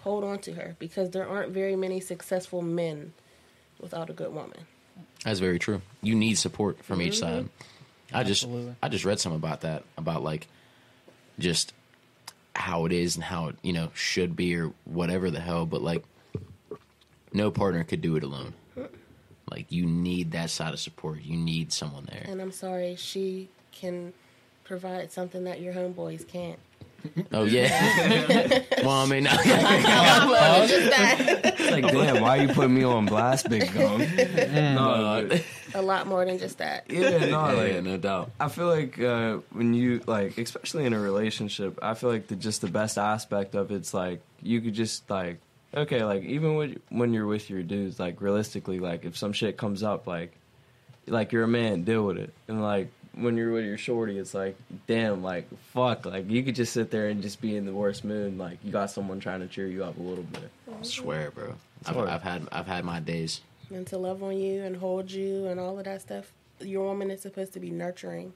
hold 0.00 0.24
on 0.24 0.38
to 0.40 0.52
her 0.54 0.76
because 0.78 1.10
there 1.10 1.26
aren't 1.26 1.52
very 1.52 1.76
many 1.76 2.00
successful 2.00 2.60
men 2.60 3.12
without 3.80 4.10
a 4.10 4.12
good 4.12 4.32
woman 4.34 4.66
That's 5.24 5.38
very 5.38 5.58
true. 5.58 5.80
You 6.02 6.14
need 6.14 6.36
support 6.36 6.82
from 6.82 7.00
each 7.00 7.14
mm-hmm. 7.14 7.46
side. 7.46 7.48
I 8.12 8.24
just 8.24 8.44
Absolutely. 8.44 8.74
I 8.82 8.88
just 8.88 9.04
read 9.04 9.20
some 9.20 9.32
about 9.32 9.60
that 9.60 9.84
about 9.96 10.22
like 10.22 10.48
just 11.38 11.72
how 12.56 12.84
it 12.84 12.92
is 12.92 13.14
and 13.14 13.24
how 13.24 13.48
it 13.48 13.56
you 13.62 13.72
know 13.72 13.90
should 13.94 14.34
be 14.34 14.56
or 14.56 14.72
whatever 14.84 15.30
the 15.30 15.40
hell. 15.40 15.66
But 15.66 15.82
like 15.82 16.04
no 17.32 17.50
partner 17.50 17.84
could 17.84 18.00
do 18.00 18.16
it 18.16 18.24
alone. 18.24 18.54
Like 19.50 19.70
you 19.72 19.86
need 19.86 20.32
that 20.32 20.50
side 20.50 20.72
of 20.72 20.80
support. 20.80 21.22
You 21.22 21.36
need 21.36 21.72
someone 21.72 22.06
there. 22.10 22.24
and 22.28 22.40
i'm 22.40 22.52
sorry 22.52 22.96
she 22.96 23.48
can 23.72 24.12
provide 24.64 25.10
something 25.10 25.44
that 25.44 25.60
your 25.60 25.72
homeboys 25.74 26.26
can't 26.26 26.58
Oh 27.32 27.44
yeah. 27.44 28.62
well, 28.84 28.90
I 28.90 29.06
mean, 29.06 29.24
Just 29.24 30.90
that. 30.90 31.40
It's 31.58 31.70
like, 31.70 31.86
damn, 31.86 32.20
why 32.20 32.38
are 32.38 32.42
you 32.42 32.48
putting 32.48 32.74
me 32.74 32.84
on 32.84 33.06
blast, 33.06 33.48
big 33.48 33.72
gum? 33.72 34.00
no, 34.00 35.26
but- 35.28 35.44
a 35.74 35.80
lot 35.82 36.06
more 36.06 36.24
than 36.26 36.38
just 36.38 36.58
that. 36.58 36.84
yeah, 36.90 37.26
no, 37.26 37.54
like, 37.54 37.72
yeah, 37.72 37.80
no 37.80 37.96
doubt. 37.96 38.32
I 38.40 38.48
feel 38.48 38.66
like 38.66 39.00
uh, 39.00 39.38
when 39.52 39.72
you 39.72 40.00
like, 40.06 40.36
especially 40.36 40.84
in 40.84 40.92
a 40.92 41.00
relationship, 41.00 41.78
I 41.80 41.94
feel 41.94 42.10
like 42.10 42.26
the 42.26 42.36
just 42.36 42.60
the 42.60 42.68
best 42.68 42.98
aspect 42.98 43.54
of 43.54 43.70
it's 43.70 43.94
like 43.94 44.20
you 44.42 44.60
could 44.60 44.74
just 44.74 45.08
like, 45.08 45.38
okay, 45.74 46.04
like 46.04 46.22
even 46.24 46.54
when 46.56 46.80
when 46.88 47.12
you're 47.12 47.26
with 47.26 47.50
your 47.50 47.62
dudes, 47.62 47.98
like 47.98 48.20
realistically, 48.20 48.78
like 48.78 49.04
if 49.04 49.16
some 49.16 49.32
shit 49.32 49.56
comes 49.56 49.82
up, 49.82 50.06
like, 50.06 50.32
like 51.06 51.32
you're 51.32 51.44
a 51.44 51.48
man, 51.48 51.84
deal 51.84 52.04
with 52.06 52.18
it, 52.18 52.32
and 52.48 52.62
like 52.62 52.90
when 53.14 53.36
you're 53.36 53.52
with 53.52 53.64
your 53.64 53.78
shorty, 53.78 54.18
it's 54.18 54.34
like, 54.34 54.56
damn, 54.86 55.22
like 55.22 55.46
fuck, 55.72 56.06
like 56.06 56.30
you 56.30 56.42
could 56.42 56.54
just 56.54 56.72
sit 56.72 56.90
there 56.90 57.08
and 57.08 57.22
just 57.22 57.40
be 57.40 57.56
in 57.56 57.66
the 57.66 57.72
worst 57.72 58.04
mood, 58.04 58.38
like 58.38 58.58
you 58.64 58.72
got 58.72 58.90
someone 58.90 59.20
trying 59.20 59.40
to 59.40 59.46
cheer 59.46 59.66
you 59.66 59.84
up 59.84 59.98
a 59.98 60.02
little 60.02 60.24
bit. 60.24 60.50
I 60.68 60.82
swear, 60.82 61.30
bro. 61.30 61.54
I've. 61.86 61.96
I've 61.96 62.22
had 62.22 62.48
I've 62.52 62.66
had 62.66 62.84
my 62.84 63.00
days. 63.00 63.40
And 63.72 63.86
to 63.88 63.98
love 63.98 64.22
on 64.22 64.36
you 64.36 64.64
and 64.64 64.76
hold 64.76 65.10
you 65.10 65.46
and 65.46 65.60
all 65.60 65.78
of 65.78 65.84
that 65.84 66.02
stuff. 66.02 66.32
Your 66.60 66.84
woman 66.86 67.10
is 67.10 67.22
supposed 67.22 67.52
to 67.52 67.60
be 67.60 67.70
nurturing. 67.70 68.32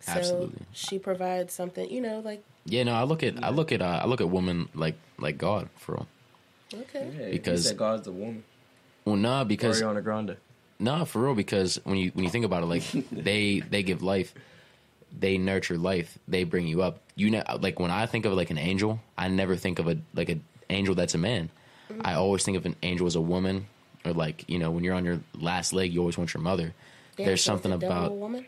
So 0.00 0.12
Absolutely. 0.12 0.62
she 0.72 0.98
provides 0.98 1.52
something, 1.52 1.90
you 1.90 2.00
know, 2.00 2.20
like 2.20 2.44
Yeah, 2.64 2.84
no, 2.84 2.94
I 2.94 3.02
look 3.02 3.22
at 3.22 3.42
I 3.42 3.50
look 3.50 3.72
at 3.72 3.82
uh, 3.82 4.00
I 4.02 4.06
look 4.06 4.20
at 4.20 4.30
women 4.30 4.68
like 4.74 4.94
like 5.18 5.38
God 5.38 5.68
for 5.76 5.92
real. 5.92 6.06
Okay. 6.72 7.10
Yeah, 7.18 7.30
Because- 7.30 7.64
you 7.64 7.68
said 7.70 7.76
God's 7.78 8.04
the 8.04 8.12
woman. 8.12 8.44
Well, 9.04 9.16
nah, 9.16 9.44
because 9.44 9.80
Ariana 9.80 10.02
Grande. 10.04 10.36
No, 10.78 11.04
for 11.04 11.22
real, 11.22 11.34
because 11.34 11.80
when 11.84 11.96
you 11.96 12.10
when 12.14 12.24
you 12.24 12.30
think 12.30 12.44
about 12.44 12.62
it, 12.62 12.66
like 12.66 12.82
they 13.12 13.60
they 13.60 13.82
give 13.82 14.02
life, 14.02 14.34
they 15.18 15.38
nurture 15.38 15.78
life, 15.78 16.18
they 16.28 16.44
bring 16.44 16.66
you 16.66 16.82
up. 16.82 17.00
You 17.16 17.30
know, 17.30 17.42
like 17.60 17.80
when 17.80 17.90
I 17.90 18.06
think 18.06 18.26
of 18.26 18.32
like 18.34 18.50
an 18.50 18.58
angel, 18.58 19.00
I 19.16 19.28
never 19.28 19.56
think 19.56 19.78
of 19.78 19.88
a 19.88 19.96
like 20.14 20.28
an 20.28 20.44
angel 20.70 20.94
that's 20.94 21.14
a 21.14 21.18
man. 21.18 21.50
Mm-hmm. 21.90 22.02
I 22.04 22.14
always 22.14 22.44
think 22.44 22.56
of 22.58 22.66
an 22.66 22.76
angel 22.82 23.06
as 23.06 23.16
a 23.16 23.20
woman, 23.20 23.66
or 24.04 24.12
like 24.12 24.44
you 24.48 24.58
know 24.58 24.70
when 24.70 24.84
you're 24.84 24.94
on 24.94 25.04
your 25.04 25.20
last 25.34 25.72
leg, 25.72 25.92
you 25.92 26.00
always 26.00 26.18
want 26.18 26.34
your 26.34 26.42
mother. 26.42 26.74
Damn, 27.16 27.26
There's 27.26 27.42
so 27.42 27.52
something 27.52 27.70
the 27.76 27.84
about 27.86 28.12
woman. 28.14 28.46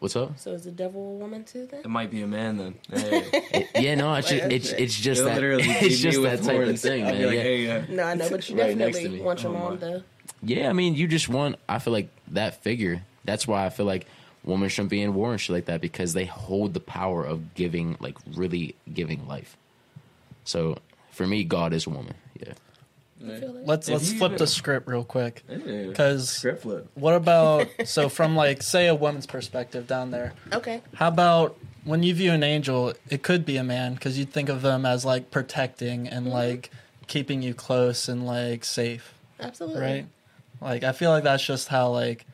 What's 0.00 0.16
up? 0.16 0.38
So 0.38 0.52
is 0.52 0.64
the 0.64 0.70
devil 0.70 1.00
a 1.00 1.16
woman 1.18 1.44
too 1.44 1.66
then? 1.66 1.80
It 1.84 1.88
might 1.88 2.10
be 2.10 2.22
a 2.22 2.26
man 2.26 2.56
then. 2.56 2.74
Hey. 2.92 3.68
Yeah, 3.76 3.94
no, 3.96 4.14
it's 4.14 4.28
just, 4.28 4.44
it's 4.52 4.70
it's 4.72 4.94
just 5.00 5.20
It'll 5.22 5.32
that 5.58 5.60
it's 5.82 5.98
just 6.00 6.20
that 6.22 6.42
type 6.42 6.66
of 6.68 6.80
thing, 6.80 7.04
I'll 7.06 7.12
man. 7.12 7.26
like, 7.26 7.34
yeah. 7.36 7.42
hey, 7.42 7.70
uh, 7.70 7.84
No, 7.88 8.02
I 8.04 8.14
know, 8.14 8.28
but 8.30 8.48
you 8.48 8.56
Right 8.60 8.76
definitely 8.78 9.08
me. 9.08 9.20
want 9.20 9.42
your 9.42 9.54
Oh, 9.54 9.58
mom 9.58 9.74
my. 9.74 9.80
to. 9.80 10.04
Yeah, 10.42 10.68
I 10.68 10.72
mean, 10.72 10.94
you 10.94 11.06
just 11.08 11.28
want. 11.28 11.56
I 11.68 11.78
feel 11.78 11.92
like 11.92 12.08
that 12.28 12.62
figure. 12.62 13.02
That's 13.24 13.46
why 13.46 13.64
I 13.64 13.70
feel 13.70 13.86
like 13.86 14.06
women 14.44 14.68
shouldn't 14.68 14.90
be 14.90 15.00
in 15.00 15.14
war 15.14 15.32
and 15.32 15.40
shit 15.40 15.54
like 15.54 15.64
that 15.66 15.80
because 15.80 16.12
they 16.12 16.26
hold 16.26 16.74
the 16.74 16.80
power 16.80 17.24
of 17.24 17.54
giving, 17.54 17.96
like 18.00 18.16
really 18.34 18.74
giving 18.92 19.26
life. 19.26 19.56
So 20.44 20.78
for 21.12 21.26
me, 21.26 21.44
God 21.44 21.72
is 21.72 21.86
a 21.86 21.90
woman. 21.90 22.14
Yeah. 22.38 22.52
I. 23.30 23.46
Let's 23.64 23.88
If 23.88 23.94
let's 23.94 24.12
you 24.12 24.18
flip 24.18 24.32
even- 24.32 24.38
the 24.38 24.46
script 24.46 24.88
real 24.88 25.04
quick. 25.04 25.42
Because 25.48 26.30
Script 26.30 26.62
flip. 26.62 26.88
what 26.94 27.14
about 27.14 27.68
so 27.84 28.08
from 28.08 28.36
like 28.36 28.62
say 28.62 28.86
a 28.86 28.94
woman's 28.94 29.26
perspective 29.26 29.86
down 29.86 30.10
there? 30.10 30.32
Okay. 30.52 30.82
How 30.94 31.08
about 31.08 31.56
when 31.84 32.02
you 32.02 32.14
view 32.14 32.32
an 32.32 32.42
angel, 32.42 32.94
it 33.10 33.22
could 33.22 33.44
be 33.44 33.56
a 33.56 33.64
man 33.64 33.94
because 33.94 34.18
you'd 34.18 34.32
think 34.32 34.48
of 34.48 34.62
them 34.62 34.86
as 34.86 35.04
like 35.04 35.30
protecting 35.30 36.08
and 36.08 36.26
mm-hmm. 36.26 36.34
like 36.34 36.70
keeping 37.06 37.42
you 37.42 37.54
close 37.54 38.08
and 38.08 38.26
like 38.26 38.64
safe, 38.64 39.14
Absolutely. 39.38 39.80
right? 39.80 40.06
Like 40.60 40.82
I 40.82 40.92
feel 40.92 41.10
like 41.10 41.24
that's 41.24 41.44
just 41.44 41.68
how 41.68 41.90
like 41.90 42.24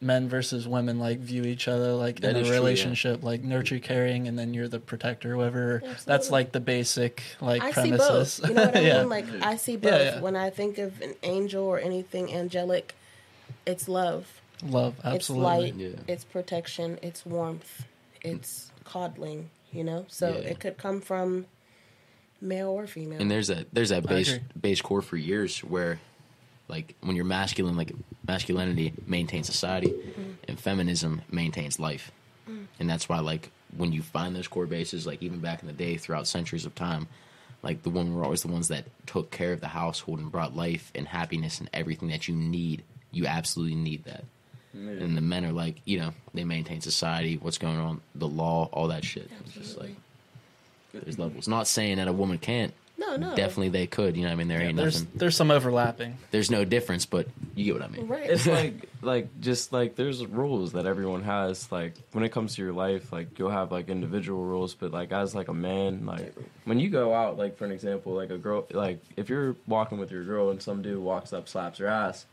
men 0.00 0.28
versus 0.28 0.68
women 0.68 0.98
like 0.98 1.18
view 1.18 1.42
each 1.44 1.68
other 1.68 1.92
like 1.94 2.20
That 2.20 2.30
in 2.30 2.36
a 2.36 2.40
is 2.40 2.46
true, 2.48 2.54
yeah. 2.54 2.60
relationship 2.60 3.22
like 3.22 3.42
nurture 3.42 3.78
caring 3.78 4.28
and 4.28 4.38
then 4.38 4.52
you're 4.52 4.68
the 4.68 4.78
protector 4.78 5.32
whoever 5.34 5.82
that's 6.04 6.30
like 6.30 6.52
the 6.52 6.60
basic 6.60 7.22
like 7.40 7.62
I 7.62 7.68
see 7.70 7.74
premises 7.92 8.40
both. 8.40 8.48
You 8.50 8.54
know 8.54 8.66
what 8.66 8.76
I 8.76 8.80
yeah 8.82 8.98
mean? 9.00 9.08
Like 9.08 9.26
I 9.42 9.56
see 9.56 9.76
both. 9.76 9.92
Yeah, 9.92 10.02
yeah. 10.16 10.20
When 10.20 10.36
I 10.36 10.50
think 10.50 10.76
of 10.78 11.00
an 11.00 11.14
angel 11.22 11.64
or 11.64 11.78
anything 11.78 12.32
angelic, 12.32 12.94
it's 13.64 13.88
love. 13.88 14.40
Love, 14.62 14.94
absolutely. 15.04 15.68
It's 15.68 15.76
light, 15.78 15.80
Yeah. 15.80 15.96
it's 16.14 16.24
protection, 16.24 16.98
it's 17.02 17.24
warmth, 17.26 17.84
it's 18.22 18.70
coddling, 18.84 19.48
you 19.72 19.82
know? 19.84 20.04
So 20.08 20.28
Yeah. 20.28 20.50
it 20.50 20.60
could 20.60 20.76
come 20.78 21.00
from 21.00 21.46
male 22.40 22.68
or 22.68 22.86
female. 22.86 23.20
And 23.20 23.30
there's 23.30 23.48
a 23.50 23.64
there's 23.72 23.88
that 23.88 24.04
I 24.04 24.14
base 24.14 24.38
base 24.60 24.80
core 24.82 25.00
for 25.02 25.16
years 25.16 25.60
where 25.60 26.00
like 26.68 26.94
when 27.00 27.16
you're 27.16 27.24
masculine 27.24 27.76
like 27.76 27.92
masculinity 28.26 28.92
maintains 29.06 29.46
society 29.46 29.88
mm-hmm. 29.88 30.32
and 30.48 30.58
feminism 30.58 31.22
maintains 31.30 31.78
life. 31.78 32.10
Mm. 32.48 32.66
And 32.80 32.90
that's 32.90 33.08
why 33.08 33.20
like 33.20 33.50
when 33.76 33.92
you 33.92 34.02
find 34.02 34.34
those 34.34 34.48
core 34.48 34.66
bases 34.66 35.06
like 35.06 35.22
even 35.22 35.40
back 35.40 35.62
in 35.62 35.66
the 35.66 35.72
day 35.72 35.96
throughout 35.96 36.26
centuries 36.26 36.64
of 36.64 36.74
time 36.74 37.08
like 37.62 37.82
the 37.82 37.90
women 37.90 38.14
were 38.14 38.24
always 38.24 38.42
the 38.42 38.48
ones 38.48 38.68
that 38.68 38.84
took 39.06 39.30
care 39.30 39.52
of 39.52 39.60
the 39.60 39.68
household 39.68 40.20
and 40.20 40.30
brought 40.30 40.54
life 40.54 40.92
and 40.94 41.08
happiness 41.08 41.58
and 41.58 41.68
everything 41.72 42.08
that 42.08 42.28
you 42.28 42.34
need. 42.34 42.84
You 43.10 43.26
absolutely 43.26 43.74
need 43.74 44.04
that. 44.04 44.24
And 44.72 45.16
the 45.16 45.22
men 45.22 45.44
are 45.46 45.52
like, 45.52 45.80
you 45.86 45.98
know, 45.98 46.12
they 46.34 46.44
maintain 46.44 46.82
society, 46.82 47.38
what's 47.38 47.56
going 47.56 47.78
on, 47.78 48.02
the 48.14 48.28
law, 48.28 48.68
all 48.72 48.88
that 48.88 49.06
shit. 49.06 49.30
It's 49.46 49.54
just 49.54 49.78
like 49.78 49.96
there's 50.92 51.18
levels. 51.18 51.48
Not 51.48 51.66
saying 51.66 51.96
that 51.96 52.08
a 52.08 52.12
woman 52.12 52.36
can't. 52.38 52.74
No, 52.98 53.16
no. 53.16 53.34
Definitely 53.36 53.68
they 53.70 53.86
could. 53.86 54.16
You 54.16 54.22
know, 54.22 54.28
what 54.28 54.32
I 54.32 54.36
mean, 54.36 54.48
there 54.48 54.60
ain't 54.60 54.76
There's 54.76 55.02
nothing. 55.02 55.18
there's 55.18 55.36
some 55.36 55.50
overlapping. 55.50 56.16
There's 56.30 56.50
no 56.50 56.64
difference, 56.64 57.06
but 57.06 57.28
you 57.54 57.64
get 57.64 57.74
what 57.74 57.82
I 57.82 57.88
mean. 57.88 58.06
Right. 58.08 58.28
it's 58.30 58.46
like 58.46 58.88
like 59.02 59.40
just 59.40 59.72
like 59.72 59.94
there's 59.96 60.24
rules 60.26 60.72
that 60.72 60.86
everyone 60.86 61.22
has 61.22 61.70
like 61.70 61.94
when 62.12 62.24
it 62.24 62.30
comes 62.30 62.56
to 62.56 62.62
your 62.62 62.72
life 62.72 63.12
like 63.12 63.38
you'll 63.38 63.50
have 63.50 63.70
like 63.70 63.88
individual 63.88 64.42
rules 64.44 64.74
but 64.74 64.90
like 64.90 65.12
as 65.12 65.34
like 65.34 65.46
a 65.48 65.54
man 65.54 66.04
like 66.06 66.34
when 66.64 66.80
you 66.80 66.88
go 66.88 67.14
out 67.14 67.36
like 67.38 67.56
for 67.56 67.64
an 67.66 67.70
example 67.70 68.12
like 68.14 68.30
a 68.30 68.38
girl 68.38 68.66
like 68.72 68.98
if 69.16 69.28
you're 69.28 69.54
walking 69.68 69.98
with 69.98 70.10
your 70.10 70.24
girl 70.24 70.50
and 70.50 70.60
some 70.60 70.82
dude 70.82 70.98
walks 70.98 71.32
up 71.32 71.48
slaps 71.48 71.78
her 71.78 71.86
ass 71.86 72.26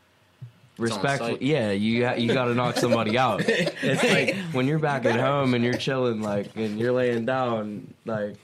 on 0.80 0.84
respectfully 0.86 1.32
sight. 1.34 1.41
yeah 1.43 1.70
you 1.72 2.07
ha- 2.07 2.16
you 2.16 2.34
got 2.34 2.45
to 2.45 2.55
knock 2.55 2.76
somebody 2.78 3.18
out 3.18 3.41
it's 3.47 4.03
like 4.03 4.36
when 4.53 4.66
you're 4.66 4.80
back 4.80 5.05
at 5.05 5.20
home 5.20 5.53
and 5.53 5.64
you're 5.64 5.74
chilling 5.76 6.22
like 6.22 6.55
and 6.55 6.80
you're 6.80 6.93
laying 6.93 7.26
down 7.26 7.93
like 8.05 8.36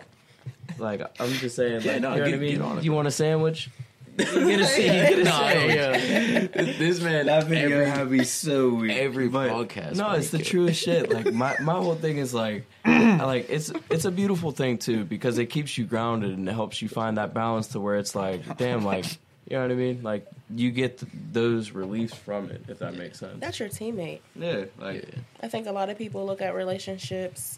like 0.77 1.01
I'm 1.21 1.31
just 1.33 1.55
saying 1.55 1.75
like 1.77 1.85
Yeah, 1.85 1.99
no, 1.99 2.13
you 2.15 2.19
know 2.19 2.25
get- 2.25 2.31
what 2.31 2.33
I 2.33 2.37
mean 2.51 2.61
on 2.61 2.83
you 2.83 2.93
want 2.93 3.07
a 3.07 3.11
sandwich 3.11 3.69
you 4.17 4.25
get 4.25 4.59
a, 4.59 4.65
sa- 4.67 4.75
get 4.77 5.19
a 5.19 5.23
No, 5.23 5.31
sandwich 5.31 5.75
yeah. 5.75 6.73
this 6.77 6.99
man, 7.01 7.27
that 7.27 7.45
video 7.47 7.79
every, 7.79 7.89
had 7.89 8.11
me 8.11 8.23
so 8.25 8.69
weak. 8.73 8.91
every 8.91 9.29
But- 9.29 9.49
podcast. 9.49 9.95
No, 9.95 10.11
it's 10.11 10.29
the 10.29 10.39
you 10.39 10.43
truest 10.43 10.81
shit. 10.83 11.09
Like 11.09 11.31
my 11.33 11.55
my 11.61 11.73
whole 11.75 11.95
thing 11.95 12.17
is 12.17 12.33
like, 12.33 12.65
I 12.83 13.23
like 13.23 13.49
it's 13.49 13.71
it's 13.89 14.03
a 14.05 14.11
beautiful 14.11 14.51
thing 14.51 14.77
too 14.77 15.05
because 15.05 15.37
it 15.37 15.45
keeps 15.45 15.77
you 15.77 15.85
grounded 15.85 16.31
and 16.37 16.49
it 16.49 16.51
helps 16.53 16.81
you 16.81 16.89
find 16.89 17.17
that 17.17 17.33
balance 17.33 17.67
to 17.69 17.79
where 17.79 17.95
it's 17.95 18.13
like, 18.13 18.57
damn, 18.57 18.83
like 18.83 19.05
you 19.49 19.55
know 19.55 19.61
what 19.61 19.71
I 19.71 19.75
mean? 19.75 20.03
Like 20.03 20.27
you 20.53 20.71
get 20.71 20.97
th- 20.97 21.11
those 21.31 21.71
reliefs 21.71 22.13
from 22.13 22.51
it, 22.51 22.65
if 22.67 22.79
that 22.79 22.95
makes 22.95 23.19
sense. 23.19 23.39
That's 23.39 23.57
your 23.57 23.69
teammate. 23.69 24.19
Yeah, 24.35 24.65
like 24.79 25.03
Yeah. 25.03 25.19
I 25.41 25.47
think 25.47 25.65
a 25.65 25.71
lot 25.71 25.89
of 25.89 25.97
people 25.97 26.25
look 26.25 26.41
at 26.41 26.53
relationships. 26.55 27.57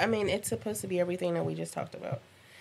I 0.00 0.06
mean, 0.06 0.30
it's 0.30 0.48
supposed 0.48 0.80
to 0.80 0.86
be 0.86 0.98
everything 0.98 1.34
that 1.34 1.44
we 1.44 1.54
just 1.54 1.74
talked 1.74 1.94
about. 1.94 2.20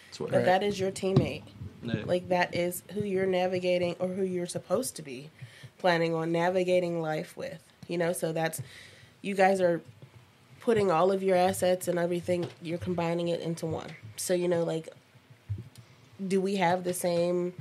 That's 0.10 0.20
what 0.20 0.32
But 0.32 0.46
that 0.46 0.64
is 0.64 0.80
your 0.80 0.92
teammate. 0.92 1.44
yeah. 1.84 2.02
Like 2.06 2.30
that 2.30 2.56
is 2.56 2.84
who 2.94 3.02
you're 3.02 3.26
navigating 3.26 3.96
or 4.00 4.08
who 4.10 4.24
you're 4.24 4.48
supposed 4.48 4.96
to 4.98 5.02
be 5.02 5.30
planning 5.78 6.14
on 6.14 6.32
navigating 6.32 7.02
life 7.02 7.38
with. 7.38 7.64
You 7.88 7.98
know, 7.98 8.14
so 8.14 8.32
that's 8.34 8.62
you 9.22 9.36
guys 9.36 9.62
are 9.62 9.82
putting 10.60 10.92
all 10.92 11.12
of 11.12 11.24
your 11.24 11.36
assets 11.38 11.88
and 11.88 11.98
everything, 11.98 12.48
you're 12.62 12.78
combining 12.78 13.30
it 13.30 13.40
into 13.40 13.66
one. 13.66 13.90
So, 14.18 14.34
you 14.34 14.48
know, 14.48 14.64
like 14.64 14.90
do 16.26 16.42
we 16.42 16.58
have 16.58 16.84
the 16.84 16.94
same 16.94 17.54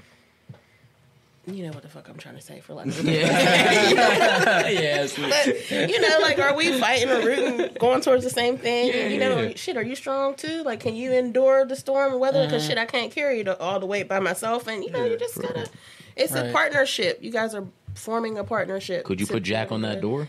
you 1.54 1.64
know 1.64 1.70
what 1.72 1.82
the 1.82 1.88
fuck 1.88 2.08
I'm 2.08 2.16
trying 2.16 2.36
to 2.36 2.40
say 2.40 2.60
for 2.60 2.74
lack 2.74 2.86
of 2.86 3.06
a 3.06 3.10
Yeah. 3.12 3.20
yes. 4.68 5.16
but 5.16 5.90
you 5.90 6.00
know, 6.00 6.18
like, 6.20 6.38
are 6.38 6.54
we 6.54 6.78
fighting 6.78 7.10
or 7.10 7.20
rooting, 7.20 7.74
going 7.78 8.00
towards 8.00 8.24
the 8.24 8.30
same 8.30 8.58
thing? 8.58 8.88
Yeah, 8.88 9.08
you 9.08 9.18
know, 9.18 9.40
yeah. 9.42 9.52
shit, 9.56 9.76
are 9.76 9.82
you 9.82 9.94
strong 9.96 10.34
too? 10.34 10.62
Like, 10.62 10.80
can 10.80 10.94
you 10.94 11.12
endure 11.12 11.64
the 11.64 11.76
storm 11.76 12.12
and 12.12 12.20
weather? 12.20 12.40
Mm-hmm. 12.40 12.48
Because 12.50 12.66
shit, 12.66 12.78
I 12.78 12.86
can't 12.86 13.12
carry 13.12 13.42
the, 13.42 13.58
all 13.58 13.80
the 13.80 13.86
weight 13.86 14.08
by 14.08 14.20
myself. 14.20 14.66
And 14.66 14.82
you 14.84 14.90
know, 14.90 15.04
you 15.04 15.18
just 15.18 15.40
gotta. 15.40 15.68
It's 16.16 16.34
a 16.34 16.50
partnership. 16.52 17.18
You 17.22 17.30
guys 17.30 17.54
are 17.54 17.64
forming 17.94 18.38
a 18.38 18.44
partnership. 18.44 19.04
Could 19.04 19.20
you 19.20 19.26
put 19.26 19.42
Jack 19.42 19.70
on 19.72 19.82
that 19.82 19.96
to- 19.96 20.00
door? 20.00 20.28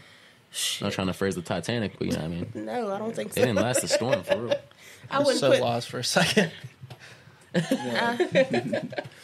Shit. 0.52 0.82
Not 0.84 0.94
trying 0.94 1.08
to 1.08 1.14
phrase 1.14 1.36
the 1.36 1.44
Titanic, 1.44 2.00
but 2.00 2.08
you 2.08 2.14
know 2.14 2.20
what 2.20 2.26
I 2.26 2.28
mean. 2.30 2.52
No, 2.56 2.92
I 2.92 2.98
don't 2.98 3.16
think 3.16 3.30
It 3.30 3.36
so. 3.36 3.42
didn't 3.42 3.58
last 3.58 3.82
the 3.82 3.88
storm 3.88 4.24
for 4.24 4.38
real. 4.42 4.56
I 5.12 5.18
I'm 5.20 5.26
so 5.36 5.52
put. 5.52 5.62
lost 5.62 5.90
for 5.90 6.00
a 6.00 6.04
second. 6.04 6.52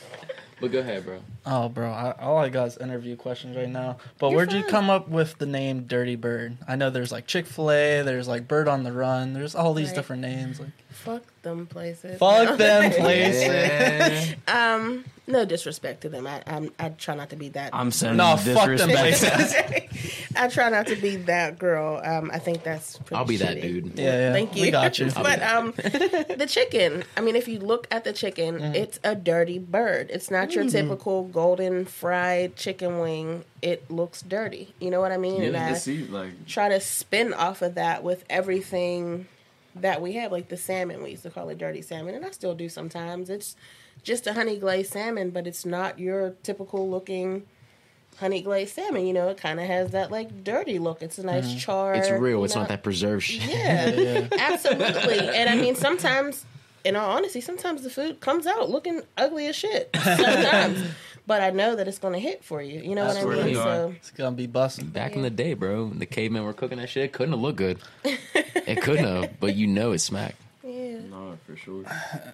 But 0.62 0.72
go 0.72 0.80
ahead, 0.80 1.04
bro. 1.06 1.20
Oh, 1.46 1.68
bro, 1.70 1.90
I, 1.92 2.12
all 2.20 2.38
I 2.38 2.50
got 2.50 2.68
is 2.70 2.78
interview 2.78 3.16
questions 3.18 3.58
right 3.58 3.70
now. 3.70 3.98
But 4.20 4.30
You're 4.30 4.38
where'd 4.38 4.54
you 4.54 4.64
come 4.64 4.90
up 4.90 5.10
with 5.10 5.38
the 5.38 5.46
name 5.46 5.84
Dirty 5.86 6.16
Bird? 6.16 6.58
I 6.68 6.76
know 6.78 6.90
there's 6.90 7.12
like 7.12 7.28
Chick 7.28 7.46
Fil 7.46 7.72
A, 7.72 8.02
there's 8.04 8.28
like 8.28 8.48
Bird 8.48 8.68
on 8.70 8.84
the 8.84 8.94
Run, 8.94 9.34
there's 9.34 9.54
all 9.54 9.74
these 9.74 9.88
Right. 9.88 9.96
different 9.96 10.22
names. 10.22 10.60
Like, 10.60 10.70
Fuck 10.90 11.24
them 11.42 11.68
places. 11.68 12.18
fuck 12.20 12.58
them 12.58 12.90
places. 12.92 14.36
Um, 14.48 15.04
no 15.28 15.46
disrespect 15.46 16.02
to 16.02 16.10
them. 16.10 16.28
I 16.28 16.44
I'm, 16.46 16.72
I 16.80 16.90
try 16.90 17.16
not 17.16 17.30
to 17.32 17.36
be 17.36 17.50
that. 17.50 17.74
I'm 17.74 17.92
sending 17.92 18.18
No, 18.18 18.38
fuck 18.38 18.78
them 18.78 18.90
disrespect. 18.90 19.92
I 20.38 20.48
try 20.50 20.70
not 20.70 20.88
to 20.88 20.96
be 20.98 21.16
that 21.16 21.58
girl. 21.58 22.02
Um, 22.04 22.30
I 22.34 22.40
think 22.40 22.64
that's. 22.64 22.98
Pretty 22.98 23.16
I'll 23.16 23.26
be 23.26 23.38
that 23.38 23.62
dude. 23.62 23.98
Yeah, 23.98 24.04
yeah. 24.06 24.34
Thank 24.34 24.56
you. 24.56 24.64
We 24.64 24.72
got 24.72 25.00
you. 25.00 25.10
but 25.16 25.42
um, 25.42 25.72
the 25.78 26.46
chicken. 26.50 27.04
I 27.16 27.22
mean, 27.22 27.36
if 27.36 27.48
you 27.48 27.60
look 27.60 27.88
at 27.92 28.04
the 28.04 28.14
chicken, 28.14 28.56
Mm-hmm. 28.56 28.76
it's 28.76 29.00
a 29.04 29.16
dirty 29.16 29.60
bird. 29.60 30.10
It's 30.12 30.30
not 30.30 30.54
your 30.54 30.70
typical 30.70 31.24
golden 31.24 31.86
fried 31.86 32.56
chicken 32.56 33.00
wing. 33.00 33.44
It 33.62 33.90
looks 33.90 34.22
dirty. 34.22 34.74
You 34.80 34.92
know 34.92 35.00
what 35.02 35.12
I 35.12 35.18
mean? 35.18 35.42
and 35.42 35.54
Yeah, 35.54 35.68
I 35.70 35.74
see 35.74 36.06
like 36.06 36.46
try 36.46 36.70
to 36.70 36.80
spin 36.80 37.34
off 37.34 37.62
of 37.62 37.76
that 37.76 38.04
with 38.04 38.24
everything 38.30 39.28
that 39.76 40.02
we 40.02 40.14
have, 40.14 40.32
like 40.32 40.50
the 40.50 40.58
salmon. 40.58 41.02
We 41.04 41.12
used 41.12 41.24
to 41.24 41.30
call 41.30 41.50
it 41.50 41.58
dirty 41.58 41.82
salmon, 41.82 42.14
and 42.16 42.26
I 42.26 42.32
still 42.32 42.56
do 42.56 42.70
sometimes. 42.70 43.30
It's 43.30 43.56
just 44.06 44.26
a 44.28 44.34
honey 44.34 44.58
glazed 44.58 44.94
salmon, 44.94 45.32
but 45.32 45.46
it's 45.48 45.66
not 45.66 46.00
your 46.00 46.36
typical 46.44 46.90
looking 46.90 47.44
honey 48.20 48.42
glazed 48.42 48.76
salmon. 48.76 49.06
You 49.06 49.14
know, 49.14 49.28
it 49.30 49.38
kind 49.38 49.60
of 49.60 49.66
has 49.66 49.92
that 49.92 50.12
like 50.12 50.44
dirty 50.46 50.80
look. 50.80 51.02
It's 51.02 51.18
a 51.18 51.26
nice 51.26 51.54
char. 51.56 51.94
Mm-hmm. 51.94 52.02
It's 52.14 52.22
real. 52.22 52.46
It's 52.46 52.56
know? 52.56 52.62
not 52.62 52.70
that 52.70 52.84
preserved 52.84 53.24
shit. 53.24 53.50
Yeah, 53.50 53.90
Yeah. 53.90 54.28
absolutely. 54.40 55.20
And 55.20 55.50
I 55.50 55.56
mean, 55.56 55.76
sometimes, 55.76 56.46
in 56.86 56.96
all 56.96 57.18
honesty, 57.18 57.42
sometimes 57.42 57.82
the 57.82 57.90
food 57.90 58.22
comes 58.22 58.46
out 58.48 58.70
looking 58.70 59.02
ugly 59.18 59.48
as 59.48 59.56
shit. 59.56 59.90
Sometimes, 60.04 60.84
but 61.26 61.42
I 61.42 61.50
know 61.50 61.76
that 61.76 61.88
it's 61.88 61.98
going 61.98 62.14
to 62.14 62.20
hit 62.20 62.44
for 62.44 62.62
you. 62.62 62.80
You 62.82 62.94
know 62.94 63.06
I 63.06 63.08
what 63.08 63.18
I 63.18 63.44
mean? 63.44 63.56
So 63.56 63.94
It's 63.98 64.12
gonna 64.12 64.36
be 64.36 64.46
busting. 64.46 64.90
Back 64.90 65.16
in 65.16 65.24
the 65.24 65.32
day, 65.32 65.56
bro, 65.56 65.90
the 65.90 66.06
cavemen 66.06 66.44
were 66.44 66.54
cooking 66.54 66.78
that 66.78 66.90
shit. 66.90 67.06
It 67.06 67.14
couldn't 67.14 67.34
have 67.34 67.42
looked 67.42 67.58
good. 67.58 67.80
It 68.68 68.82
couldn't 68.82 69.06
have, 69.06 69.40
but 69.40 69.54
you 69.56 69.68
know 69.68 69.92
it's 69.92 70.04
smacked. 70.06 70.42
Yeah. 71.48 71.48
no 71.48 71.56
for 71.56 71.56
sure. 71.58 71.84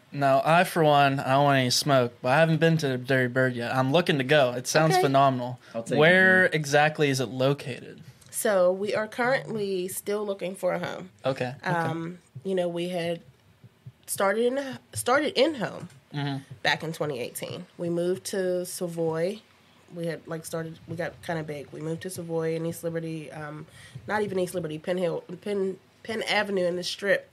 Now, 0.11 0.41
I 0.43 0.63
for 0.63 0.83
one, 0.83 1.19
I 1.19 1.29
don't 1.33 1.43
want 1.45 1.59
any 1.59 1.69
smoke, 1.69 2.13
but 2.21 2.29
I 2.29 2.39
haven't 2.39 2.59
been 2.59 2.77
to 2.77 2.97
Dirty 2.97 3.31
Bird 3.31 3.55
yet. 3.55 3.73
I'm 3.75 3.91
looking 3.91 4.17
to 4.17 4.23
go. 4.23 4.51
It 4.53 4.67
sounds 4.67 4.93
Okay. 4.93 5.01
phenomenal. 5.01 5.59
I'll 5.73 5.83
take 5.83 5.97
Where 5.97 6.43
you. 6.45 6.49
exactly 6.53 7.09
is 7.09 7.19
it 7.19 7.29
located? 7.29 8.01
So 8.29 8.71
we 8.71 8.93
are 8.95 9.07
currently 9.07 9.87
still 9.87 10.25
looking 10.25 10.55
for 10.55 10.73
a 10.73 10.79
home. 10.79 11.09
Okay. 11.25 11.53
okay. 11.61 11.69
Um, 11.71 12.19
you 12.43 12.55
know, 12.55 12.67
we 12.67 12.89
had 12.89 13.21
started 14.07 14.45
in 14.45 14.77
started 14.93 15.39
in 15.39 15.55
home 15.55 15.89
Mhm. 16.13 16.41
back 16.63 16.83
in 16.83 16.91
2018. 16.91 17.65
We 17.77 17.89
moved 17.89 18.25
to 18.25 18.65
Savoy. 18.65 19.39
We 19.95 20.07
had 20.07 20.25
like 20.27 20.45
started. 20.45 20.79
We 20.87 20.95
got 20.95 21.21
kind 21.21 21.39
of 21.39 21.47
big. 21.47 21.67
We 21.71 21.79
moved 21.81 22.01
to 22.03 22.09
Savoy 22.09 22.55
in 22.55 22.65
East 22.65 22.83
Liberty. 22.83 23.31
Um, 23.31 23.67
not 24.07 24.21
even 24.21 24.39
East 24.39 24.53
Liberty, 24.55 24.77
Penn 24.79 24.97
Hill, 24.97 25.23
Penn 25.41 25.77
Penn 26.03 26.23
Avenue 26.23 26.65
in 26.65 26.75
the 26.77 26.83
Strip 26.83 27.29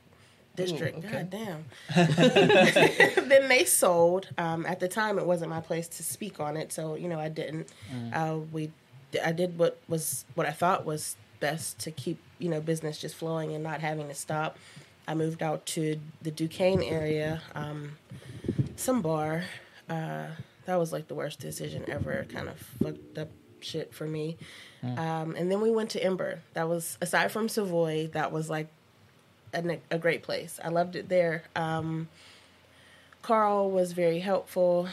district. 0.66 0.98
okay. 0.98 1.10
God 1.10 1.30
damn. 1.30 1.64
then 3.28 3.48
they 3.48 3.64
sold. 3.64 4.28
Um, 4.36 4.66
at 4.66 4.80
the 4.80 4.88
time, 4.88 5.18
it 5.18 5.26
wasn't 5.26 5.50
my 5.50 5.60
place 5.60 5.88
to 5.88 6.02
speak 6.02 6.40
on 6.40 6.56
it, 6.56 6.72
so 6.72 6.94
you 6.94 7.08
know 7.08 7.18
I 7.18 7.28
didn't. 7.28 7.68
Uh, 8.12 8.38
we, 8.52 8.70
I 9.24 9.32
did 9.32 9.58
what 9.58 9.78
was 9.88 10.24
what 10.34 10.46
I 10.46 10.52
thought 10.52 10.84
was 10.84 11.16
best 11.40 11.78
to 11.80 11.90
keep 11.90 12.18
you 12.38 12.48
know 12.48 12.60
business 12.60 12.98
just 12.98 13.14
flowing 13.14 13.54
and 13.54 13.62
not 13.62 13.80
having 13.80 14.08
to 14.08 14.14
stop. 14.14 14.58
I 15.06 15.14
moved 15.14 15.42
out 15.42 15.64
to 15.66 15.98
the 16.20 16.30
Duquesne 16.30 16.82
area, 16.82 17.40
um, 17.54 17.92
some 18.76 19.00
bar. 19.00 19.44
Uh, 19.88 20.26
that 20.66 20.76
was 20.76 20.92
like 20.92 21.08
the 21.08 21.14
worst 21.14 21.38
decision 21.40 21.84
ever. 21.88 22.26
Kind 22.28 22.48
of 22.48 22.58
fucked 22.58 23.16
up 23.16 23.28
shit 23.60 23.94
for 23.94 24.06
me. 24.06 24.36
Um, 24.82 25.34
and 25.36 25.50
then 25.50 25.60
we 25.60 25.70
went 25.70 25.90
to 25.90 26.02
Ember. 26.02 26.40
That 26.54 26.68
was 26.68 26.98
aside 27.00 27.32
from 27.32 27.48
Savoy. 27.48 28.08
That 28.12 28.30
was 28.32 28.48
like 28.48 28.68
a, 29.52 29.78
a 29.90 29.98
great 29.98 30.22
place. 30.22 30.58
I 30.62 30.68
loved 30.68 30.96
it 30.96 31.08
there. 31.08 31.44
Um, 31.56 32.08
Carl 33.22 33.70
was 33.70 33.92
very 33.92 34.20
helpful 34.20 34.88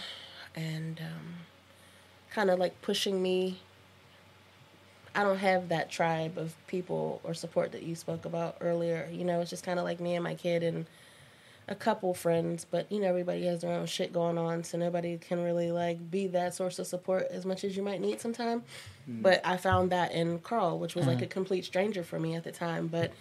and 0.56 1.00
um, 1.00 1.34
kind 2.32 2.50
of 2.50 2.60
like 2.60 2.82
pushing 2.82 3.22
me. 3.22 3.60
I 5.14 5.24
don't 5.24 5.38
have 5.38 5.70
that 5.70 5.90
tribe 5.90 6.38
of 6.38 6.54
people 6.68 7.22
or 7.24 7.34
support 7.34 7.72
that 7.72 7.84
you 7.84 7.96
spoke 7.96 8.26
about 8.26 8.58
earlier. 8.60 9.08
You 9.12 9.24
know, 9.24 9.40
it's 9.40 9.50
just 9.50 9.64
kind 9.64 9.80
of 9.80 9.86
like 9.86 10.00
me 10.02 10.16
and 10.16 10.24
my 10.24 10.36
kid, 10.36 10.62
and 10.64 10.86
a 11.68 11.76
couple 11.76 12.14
friends, 12.14 12.66
but 12.70 12.92
you 12.92 13.00
know 13.00 13.08
everybody 13.08 13.46
has 13.46 13.62
their 13.62 13.74
own 13.74 13.86
shit 13.88 14.14
going 14.14 14.38
on, 14.38 14.64
so 14.64 14.78
nobody 14.78 15.18
can 15.18 15.42
really 15.44 15.72
like 15.72 16.12
be 16.12 16.28
that 16.28 16.54
source 16.54 16.78
of 16.80 16.86
support 16.88 17.28
as 17.32 17.46
much 17.46 17.64
as 17.64 17.76
you 17.76 17.82
might 17.84 18.02
need 18.02 18.22
sometime. 18.22 18.64
But 19.22 19.42
I 19.46 19.58
found 19.58 19.92
that 19.92 20.12
in 20.12 20.40
Carl, 20.40 20.78
which 20.80 20.96
was 20.96 21.08
like 21.08 21.22
a 21.22 21.28
complete 21.28 21.66
stranger 21.66 22.04
for 22.04 22.20
me 22.20 22.36
at 22.36 22.44
the 22.44 22.52
time, 22.52 22.88
but 22.88 23.12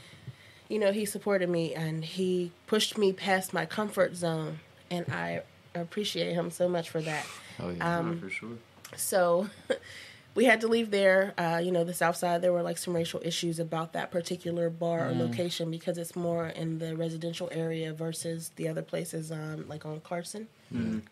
you 0.74 0.80
know 0.80 0.90
he 0.90 1.04
supported 1.04 1.48
me 1.48 1.72
and 1.72 2.04
he 2.04 2.50
pushed 2.66 2.98
me 2.98 3.12
past 3.12 3.54
my 3.54 3.64
comfort 3.64 4.16
zone, 4.16 4.58
and 4.90 5.06
I 5.12 5.42
appreciate 5.72 6.34
him 6.34 6.50
so 6.50 6.68
much 6.68 6.90
for 6.90 7.00
that. 7.00 7.24
Oh 7.60 7.70
yeah. 7.70 7.98
Um, 7.98 8.18
for 8.18 8.28
sure. 8.28 8.48
So 8.96 9.48
we 10.34 10.46
had 10.46 10.60
to 10.62 10.66
leave 10.66 10.90
there. 10.90 11.32
Uh, 11.38 11.60
you 11.62 11.70
know, 11.70 11.84
the 11.84 11.94
South 11.94 12.16
Side, 12.16 12.42
there 12.42 12.52
were 12.52 12.64
like 12.64 12.76
some 12.76 12.92
racial 12.92 13.20
issues 13.22 13.60
about 13.60 13.92
that 13.92 14.10
particular 14.10 14.68
bar 14.68 15.10
or 15.10 15.12
location 15.12 15.70
because 15.70 15.96
it's 15.96 16.16
more 16.16 16.48
in 16.48 16.80
the 16.80 16.96
residential 16.96 17.48
area 17.52 17.92
versus 17.92 18.50
the 18.56 18.66
other 18.66 18.82
places, 18.82 19.30
um, 19.30 19.68
like 19.68 19.86
on 19.86 20.00
Carson. 20.00 20.48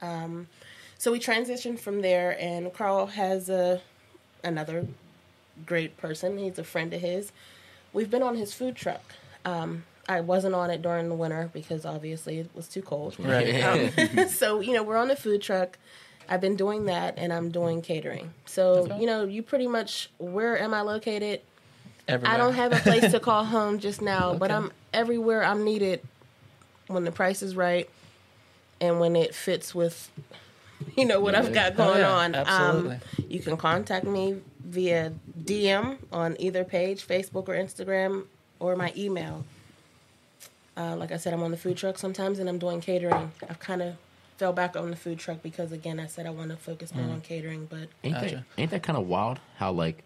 Um, 0.03 0.49
so 0.99 1.13
we 1.13 1.21
transitioned 1.21 1.79
from 1.79 2.01
there, 2.03 2.37
and 2.41 2.73
Carl 2.73 3.07
has 3.07 3.49
a 3.49 3.81
another 4.43 4.89
great 5.65 5.97
person. 5.99 6.37
He's 6.37 6.59
a 6.59 6.65
friend 6.65 6.93
of 6.93 7.01
his. 7.01 7.31
We've 7.93 8.11
been 8.11 8.25
on 8.25 8.35
his 8.35 8.53
food 8.53 8.75
truck. 8.75 9.03
Um, 9.45 9.84
I 10.09 10.20
wasn't 10.20 10.55
on 10.55 10.70
it 10.70 10.82
during 10.82 11.09
the 11.09 11.14
winter 11.14 11.49
because 11.53 11.86
obviously 11.86 12.38
it 12.40 12.51
was 12.55 12.68
too 12.68 12.82
cold. 12.82 13.16
Right. 13.18 13.62
Um, 13.62 14.28
so 14.28 14.61
you 14.61 14.72
know 14.72 14.82
we're 14.82 14.97
on 14.97 15.09
the 15.09 15.16
food 15.16 15.43
truck. 15.43 15.78
I've 16.28 16.40
been 16.40 16.57
doing 16.57 16.86
that, 16.86 17.14
and 17.18 17.32
I'm 17.32 17.51
doing 17.51 17.82
catering. 17.82 18.32
So 18.47 18.74
Okay. 18.84 19.01
you 19.01 19.07
know, 19.07 19.24
you 19.24 19.43
pretty 19.43 19.66
much 19.66 20.11
where 20.18 20.59
am 20.59 20.72
I 20.74 20.80
located? 20.82 21.40
Everywhere. 22.09 22.34
I 22.34 22.36
don't 22.36 22.55
have 22.55 22.72
a 22.72 22.78
place 22.78 23.11
to 23.12 23.20
call 23.20 23.45
home 23.57 23.78
just 23.78 24.01
now, 24.03 24.34
but 24.34 24.51
I'm 24.51 24.72
everywhere 24.93 25.43
I'm 25.45 25.64
needed 25.64 26.01
when 26.88 27.05
the 27.05 27.12
price 27.12 27.43
is 27.43 27.55
right 27.57 27.88
and 28.80 28.99
when 29.01 29.14
it 29.16 29.34
fits 29.34 29.74
with 29.74 30.11
you 30.97 31.05
know 31.05 31.20
what 31.20 31.34
I've 31.36 31.53
got 31.53 31.72
Oh, 31.74 31.76
going 31.76 32.01
yeah, 32.01 32.11
on. 32.11 32.34
absolutely. 32.34 32.95
Um, 32.97 33.01
you 33.28 33.38
can 33.40 33.57
contact 33.57 34.05
me 34.05 34.40
via 34.64 35.12
DM 35.45 35.99
on 36.12 36.36
either 36.40 36.64
page, 36.64 37.07
Facebook 37.07 37.49
or 37.49 37.55
Instagram, 37.55 38.24
or 38.63 38.77
my 38.77 38.93
email. 38.97 39.45
Uh, 40.77 40.97
like 40.97 41.13
I 41.13 41.17
said, 41.19 41.35
I'm 41.35 41.43
on 41.43 41.51
the 41.51 41.57
food 41.57 41.77
truck 41.77 41.99
sometimes, 41.99 42.39
and 42.39 42.49
I'm 42.49 42.59
doing 42.59 42.81
catering. 42.81 43.31
I've 43.49 43.59
kind 43.59 43.83
of 43.83 43.97
fell 44.39 44.53
back 44.55 44.77
on 44.77 44.91
the 44.91 44.97
food 44.97 45.19
truck 45.19 45.43
because, 45.43 45.71
again, 45.73 46.01
I 46.01 46.07
said 46.07 46.25
I 46.27 46.31
want 46.31 46.51
to 46.51 46.57
focus 46.57 46.95
more 46.95 47.05
on 47.11 47.21
catering. 47.21 47.67
But 47.69 47.89
Ain't 48.05 48.15
that 48.15 48.23
Gotcha. 48.23 48.45
ain't 48.57 48.71
that 48.71 48.83
kind 48.83 48.97
of 48.97 49.07
wild? 49.07 49.39
How 49.59 49.73
like 49.73 50.03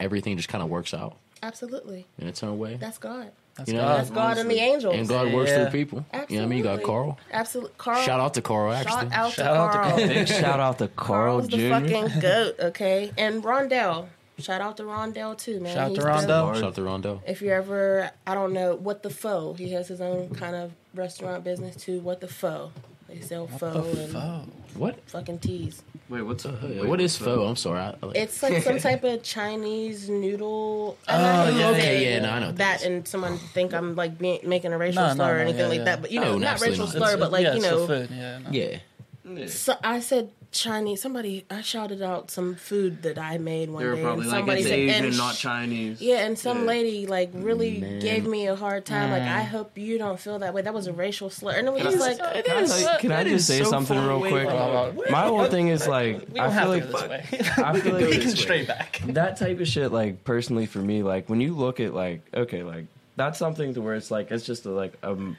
everything 0.00 0.36
just 0.36 0.48
kind 0.48 0.62
of 0.64 0.70
works 0.70 0.94
out 0.94 1.16
absolutely, 1.42 2.06
in 2.18 2.28
its 2.28 2.42
own 2.42 2.58
way. 2.58 2.76
that's 2.76 2.96
God. 2.98 3.30
That's 3.56 3.68
You 3.70 3.74
know, 3.76 3.82
God. 3.84 3.98
That's 3.98 4.10
God 4.10 4.38
and 4.38 4.50
the 4.50 4.58
angels. 4.58 4.94
And 4.94 5.08
God 5.08 5.32
works 5.32 5.50
Yeah. 5.50 5.68
through 5.68 5.78
people. 5.80 6.04
You 6.12 6.18
know 6.18 6.24
what 6.26 6.42
I 6.42 6.46
mean? 6.46 6.58
You 6.58 6.64
got 6.64 6.82
Carl. 6.82 7.18
Absolutely, 7.32 7.72
Carl. 7.78 8.02
Shout 8.02 8.20
out 8.20 8.34
to 8.34 8.42
Carl. 8.42 8.72
Actually, 8.72 9.10
Shout 9.10 9.12
out 9.12 9.30
to 9.30 9.36
Shout 9.36 9.56
out 9.56 9.72
to 9.72 9.78
Carl. 9.78 9.96
Carl. 9.96 10.08
Big 10.08 10.28
shout 10.28 10.60
out 10.60 10.78
to 10.78 10.88
Carl 10.96 11.40
Carl's 11.40 11.48
the 11.48 11.70
fucking 11.70 12.20
goat, 12.20 12.54
okay? 12.60 13.12
And 13.18 13.42
Rondell. 13.42 14.08
Shout 14.38 14.60
out 14.60 14.76
to 14.76 14.82
Rondell 14.82 15.36
too, 15.36 15.60
man. 15.60 15.74
Shout 15.74 15.90
out 15.90 15.94
to 15.94 16.00
He's 16.00 16.04
Rondell. 16.04 16.26
dope. 16.26 16.54
Shout 16.56 16.64
out 16.64 16.74
to 16.74 16.82
Rondo. 16.82 17.22
If 17.26 17.40
you're 17.40 17.54
ever, 17.56 18.10
I 18.26 18.34
don't 18.34 18.52
know, 18.52 18.74
what 18.74 19.02
the 19.02 19.10
foe. 19.10 19.54
He 19.54 19.72
has 19.72 19.88
his 19.88 20.00
own 20.00 20.34
kind 20.34 20.54
of 20.54 20.72
restaurant 20.94 21.42
business 21.42 21.74
too. 21.76 22.00
What 22.00 22.20
the 22.20 22.28
foe? 22.28 22.70
They 23.08 23.20
sell 23.20 23.46
The 23.46 23.58
pho 23.58 23.84
and 23.96 24.12
foe. 24.12 24.44
What? 24.74 25.00
fucking 25.08 25.38
teas. 25.38 25.82
Wait, 26.08 26.22
what's 26.22 26.44
uh, 26.44 26.56
a 26.62 26.66
wait, 26.66 26.86
what 26.86 27.00
is 27.00 27.18
what's 27.18 27.34
pho? 27.34 27.46
I'm 27.46 27.56
sorry. 27.56 27.80
I, 27.80 27.94
I 28.00 28.06
like, 28.06 28.16
It's 28.16 28.42
like 28.42 28.62
some 28.62 28.78
type 28.80 29.04
of 29.04 29.22
Chinese 29.22 30.08
noodle. 30.10 30.98
Oh, 31.08 31.14
I'm 31.14 31.22
not 31.22 31.46
gonna 31.46 31.58
yeah, 31.58 31.72
say 31.72 32.04
yeah, 32.04 32.10
yeah, 32.10 32.20
no, 32.20 32.30
I 32.30 32.38
know 32.40 32.46
what 32.48 32.56
that. 32.56 32.80
that 32.80 32.80
is. 32.82 32.86
And 32.86 33.08
someone 33.08 33.38
think 33.38 33.72
I'm 33.72 33.96
like 33.96 34.18
being, 34.18 34.40
making 34.44 34.72
a 34.72 34.78
racial 34.78 35.02
No, 35.02 35.08
no, 35.08 35.14
slur 35.14 35.36
or 35.36 35.38
anything 35.38 35.60
yeah, 35.60 35.66
like 35.68 35.78
yeah. 35.78 35.84
that. 35.84 36.02
But 36.02 36.12
you 36.12 36.20
oh, 36.20 36.24
know, 36.24 36.32
No, 36.32 36.38
not 36.38 36.60
racial 36.60 36.84
not. 36.86 36.94
slur, 36.94 37.16
but 37.16 37.32
like 37.32 37.44
yeah, 37.44 37.54
you 37.54 37.62
know, 37.62 37.86
food. 37.86 38.10
Yeah. 38.10 38.38
No. 38.38 38.50
yeah. 38.50 38.78
Yeah. 39.24 39.46
So 39.48 39.74
I 39.82 40.00
said 40.00 40.30
Chinese. 40.52 41.02
Somebody 41.02 41.44
I 41.50 41.60
shouted 41.60 42.02
out 42.02 42.30
some 42.30 42.54
food 42.54 43.02
that 43.02 43.18
I 43.18 43.38
made 43.38 43.68
one 43.70 43.82
They 43.82 43.88
were 43.88 43.96
day. 43.96 44.02
probably 44.02 44.22
and 44.24 44.30
like 44.30 44.38
somebody 44.40 44.60
it's 44.60 44.68
said, 44.70 44.78
Asian, 44.78 45.04
and 45.06 45.16
not 45.16 45.34
Chinese. 45.34 46.00
Yeah, 46.00 46.26
and 46.26 46.38
some 46.38 46.60
Yeah. 46.60 46.64
lady 46.66 47.06
like 47.06 47.30
really 47.34 47.78
Man. 47.80 47.98
gave 48.00 48.26
me 48.26 48.46
a 48.46 48.56
hard 48.56 48.84
time. 48.84 49.10
Like. 49.10 49.22
I 49.22 49.42
hope 49.42 49.76
you 49.76 49.98
don't 49.98 50.18
feel 50.18 50.38
that 50.38 50.54
way. 50.54 50.62
That 50.62 50.72
was 50.74 50.86
a 50.86 50.92
racial 50.92 51.30
slur, 51.30 51.52
and 51.52 51.66
it 51.68 51.72
was 51.74 51.82
just 51.82 51.98
like 51.98 52.18
It 52.36 52.44
Can 52.46 52.56
I, 52.56 52.60
is. 52.62 52.70
tell 52.82 52.92
you- 52.94 52.98
can 53.00 53.12
I 53.12 53.24
just 53.24 53.46
say 53.46 53.62
so 53.62 53.70
something 53.70 53.98
real 53.98 54.20
quick? 54.20 54.48
from- 54.48 55.12
My 55.12 55.22
whole 55.22 55.44
thing 55.46 55.68
is 55.68 55.86
like, 55.86 56.26
We 56.32 56.40
I 56.40 56.44
don't 56.44 56.52
feel 56.52 56.60
have 56.60 56.68
like 56.68 56.90
go 56.92 57.08
this 57.08 57.08
way. 57.08 57.24
I 57.64 57.80
feel 57.80 57.92
like 57.94 58.04
we 58.06 58.10
this 58.12 58.18
can 58.18 58.28
way. 58.28 58.34
straight 58.34 58.68
back. 58.68 59.00
that 59.08 59.36
type 59.36 59.60
of 59.60 59.68
shit, 59.68 59.92
like 59.92 60.24
personally 60.24 60.66
for 60.66 60.78
me, 60.78 61.02
like 61.02 61.28
when 61.28 61.40
you 61.40 61.54
look 61.54 61.80
at 61.80 61.94
like, 61.94 62.22
okay, 62.34 62.62
like 62.62 62.86
that's 63.16 63.38
something 63.38 63.74
to 63.74 63.80
where 63.80 63.94
it's 63.94 64.10
like 64.10 64.30
it's 64.30 64.44
just 64.44 64.66
a, 64.66 64.70
like 64.70 64.94
um, 65.02 65.36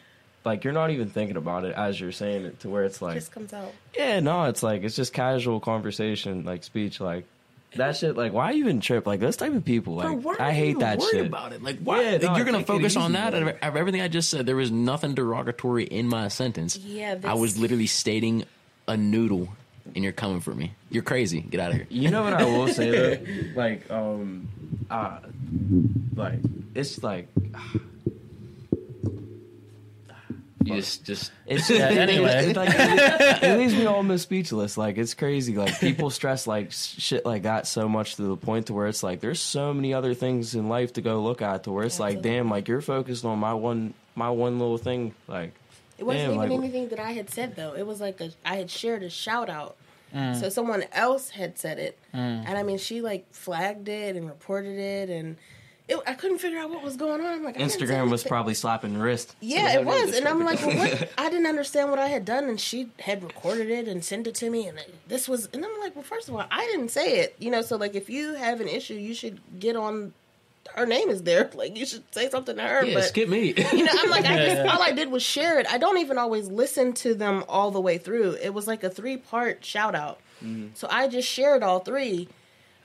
like 0.47 0.63
you're 0.63 0.73
not 0.73 0.89
even 0.89 1.09
thinking 1.09 1.37
about 1.37 1.65
it 1.65 1.75
as 1.75 1.99
you're 1.99 2.11
saying 2.11 2.45
it 2.45 2.61
to 2.61 2.69
where 2.69 2.85
it's 2.85 3.01
it 3.01 3.05
like, 3.05 3.15
just 3.15 3.31
comes 3.31 3.53
out. 3.53 3.71
yeah, 3.95 4.19
no, 4.21 4.45
it's 4.45 4.63
like 4.63 4.83
it's 4.83 4.95
just 4.95 5.13
casual 5.13 5.59
conversation, 5.59 6.45
like 6.45 6.63
speech, 6.63 6.99
like 6.99 7.25
that 7.75 7.97
shit. 7.97 8.15
Like, 8.15 8.33
why 8.33 8.53
even 8.53 8.79
trip? 8.79 9.05
Like 9.05 9.19
those 9.19 9.37
type 9.37 9.53
of 9.53 9.65
people, 9.65 9.99
Bro, 9.99 10.13
like 10.13 10.25
why 10.25 10.35
I 10.39 10.53
hate 10.53 10.69
even 10.69 10.79
that 10.79 10.99
worried 10.99 11.11
shit. 11.11 11.25
about 11.25 11.53
it? 11.53 11.61
Like, 11.61 11.79
why? 11.79 12.01
Yeah, 12.01 12.11
like, 12.11 12.21
no, 12.23 12.35
you're 12.37 12.45
gonna 12.45 12.57
take 12.59 12.63
it 12.63 12.67
focus 12.67 12.95
on 12.95 13.11
that. 13.11 13.33
Out 13.33 13.43
of, 13.43 13.55
everything 13.61 14.01
I 14.01 14.07
just 14.07 14.29
said, 14.29 14.45
there 14.45 14.55
was 14.55 14.71
nothing 14.71 15.13
derogatory 15.13 15.83
in 15.83 16.07
my 16.07 16.29
sentence. 16.29 16.77
Yeah, 16.77 17.15
this, 17.15 17.25
I 17.25 17.33
was 17.33 17.57
literally 17.57 17.87
stating 17.87 18.45
a 18.87 18.95
noodle, 18.95 19.49
and 19.93 20.03
you're 20.03 20.13
coming 20.13 20.39
for 20.39 20.55
me. 20.55 20.73
You're 20.89 21.03
crazy. 21.03 21.41
Get 21.41 21.59
out 21.59 21.71
of 21.71 21.77
here. 21.77 21.87
You 21.89 22.09
know 22.09 22.23
what 22.23 22.33
I 22.33 22.45
will 22.45 22.69
say 22.69 22.89
though, 22.89 23.51
like 23.61 23.91
um, 23.91 24.47
uh, 24.89 25.19
like 26.15 26.39
it's 26.73 27.03
like 27.03 27.27
You 30.68 30.76
just, 30.78 31.03
just 31.05 31.32
It's 31.45 31.70
Yeah, 31.70 31.88
anyway. 31.88 32.47
it's 32.47 32.57
like, 32.57 32.70
it, 32.72 33.43
it 33.43 33.57
leaves 33.57 33.74
me 33.76 33.86
almost 33.97 34.24
speechless. 34.24 34.78
Like 34.78 34.97
it's 34.97 35.13
crazy. 35.13 35.55
Like 35.55 35.80
people 35.80 36.09
stress 36.09 36.47
like 36.47 36.72
shit 36.72 37.26
like 37.26 37.43
that 37.43 37.68
so 37.68 37.88
much 37.89 38.15
to 38.18 38.24
the 38.24 38.38
point 38.38 38.68
to 38.68 38.74
where 38.74 38.88
it's 38.88 39.03
like 39.03 39.20
there's 39.22 39.39
so 39.39 39.74
many 39.74 39.93
other 39.93 40.13
things 40.13 40.55
in 40.55 40.70
life 40.70 40.93
to 40.93 41.01
go 41.01 41.22
look 41.22 41.41
at 41.41 41.63
to 41.65 41.72
where 41.72 41.86
it's 41.86 41.99
like 41.99 42.22
damn 42.22 42.49
like 42.49 42.68
you're 42.68 42.82
focused 42.82 43.26
on 43.26 43.39
my 43.39 43.53
one 43.53 43.93
my 44.15 44.30
one 44.30 44.59
little 44.59 44.78
thing 44.78 45.13
like 45.28 45.53
It 45.97 46.03
wasn't 46.05 46.24
damn, 46.24 46.36
even 46.36 46.49
like- 46.49 46.51
anything 46.59 46.89
that 46.89 46.99
I 46.99 47.11
had 47.13 47.30
said 47.30 47.55
though. 47.55 47.74
It 47.74 47.86
was 47.86 47.99
like 48.01 48.20
a, 48.22 48.32
I 48.45 48.55
had 48.57 48.70
shared 48.70 49.03
a 49.03 49.09
shout 49.09 49.49
out. 49.49 49.76
Mm. 50.15 50.39
So 50.39 50.47
someone 50.47 50.86
else 50.93 51.32
had 51.32 51.57
said 51.57 51.80
it, 51.80 51.97
and 52.13 52.47
I 52.57 52.63
mean, 52.63 52.78
she 52.78 53.01
like 53.01 53.26
flagged 53.34 53.89
it 53.89 54.15
and 54.15 54.26
reported 54.26 54.80
it, 54.80 55.09
and 55.09 55.36
it, 55.88 55.97
I 56.05 56.15
couldn't 56.15 56.39
figure 56.39 56.59
out 56.59 56.69
what 56.69 56.83
was 56.83 56.97
going 56.97 57.21
on. 57.21 57.27
I'm 57.27 57.43
like, 57.43 57.55
I 57.55 57.59
didn't 57.59 57.71
say 57.71 57.79
Instagram 57.79 58.09
was 58.09 58.21
anything. 58.21 58.29
probably 58.29 58.53
slapping 58.53 58.93
the 58.93 58.99
wrist. 58.99 59.35
Yeah, 59.39 59.73
it 59.79 59.85
was, 59.85 60.15
and 60.17 60.27
I'm 60.27 60.43
like, 60.43 60.59
well, 60.59 60.77
what? 60.77 61.09
I 61.17 61.29
didn't 61.29 61.45
understand 61.45 61.89
what 61.89 61.99
I 61.99 62.07
had 62.07 62.25
done, 62.25 62.45
and 62.45 62.59
she 62.59 62.89
had 62.99 63.23
recorded 63.23 63.69
it 63.69 63.88
and 63.88 64.03
sent 64.03 64.27
it 64.27 64.35
to 64.35 64.49
me, 64.49 64.67
and 64.67 64.77
this 65.07 65.29
was, 65.29 65.47
and 65.53 65.63
I'm 65.63 65.79
like, 65.79 65.95
well, 65.95 66.03
first 66.03 66.27
of 66.27 66.35
all, 66.35 66.45
I 66.51 66.65
didn't 66.65 66.89
say 66.89 67.19
it, 67.19 67.35
you 67.39 67.49
know. 67.49 67.61
So 67.61 67.77
like, 67.77 67.95
if 67.95 68.09
you 68.09 68.33
have 68.33 68.59
an 68.59 68.67
issue, 68.67 68.95
you 68.95 69.13
should 69.13 69.39
get 69.59 69.75
on. 69.75 70.13
Her 70.75 70.85
name 70.85 71.09
is 71.09 71.23
there, 71.23 71.49
like 71.55 71.77
you 71.77 71.85
should 71.85 72.03
say 72.13 72.29
something 72.29 72.57
to 72.57 72.61
her. 72.61 72.83
yeah, 72.83 72.95
but 72.95 73.05
skip 73.05 73.29
me. 73.29 73.53
you 73.71 73.83
know, 73.85 73.91
I'm 73.97 74.09
like, 74.09 74.25
I 74.25 74.45
just 74.45 74.69
all 74.69 74.81
I 74.81 74.91
did 74.91 75.09
was 75.09 75.23
share 75.23 75.57
it. 75.59 75.71
I 75.71 75.77
don't 75.77 75.99
even 75.99 76.17
always 76.17 76.49
listen 76.49 76.91
to 76.95 77.15
them 77.15 77.45
all 77.47 77.71
the 77.71 77.79
way 77.81 77.97
through. 77.97 78.33
It 78.41 78.53
was 78.53 78.67
like 78.67 78.83
a 78.83 78.89
three 78.89 79.15
part 79.15 79.63
shout 79.63 79.95
out. 79.95 80.19
Mm-hmm. 80.43 80.67
So 80.73 80.89
I 80.91 81.07
just 81.07 81.29
shared 81.29 81.63
all 81.63 81.79
three, 81.79 82.27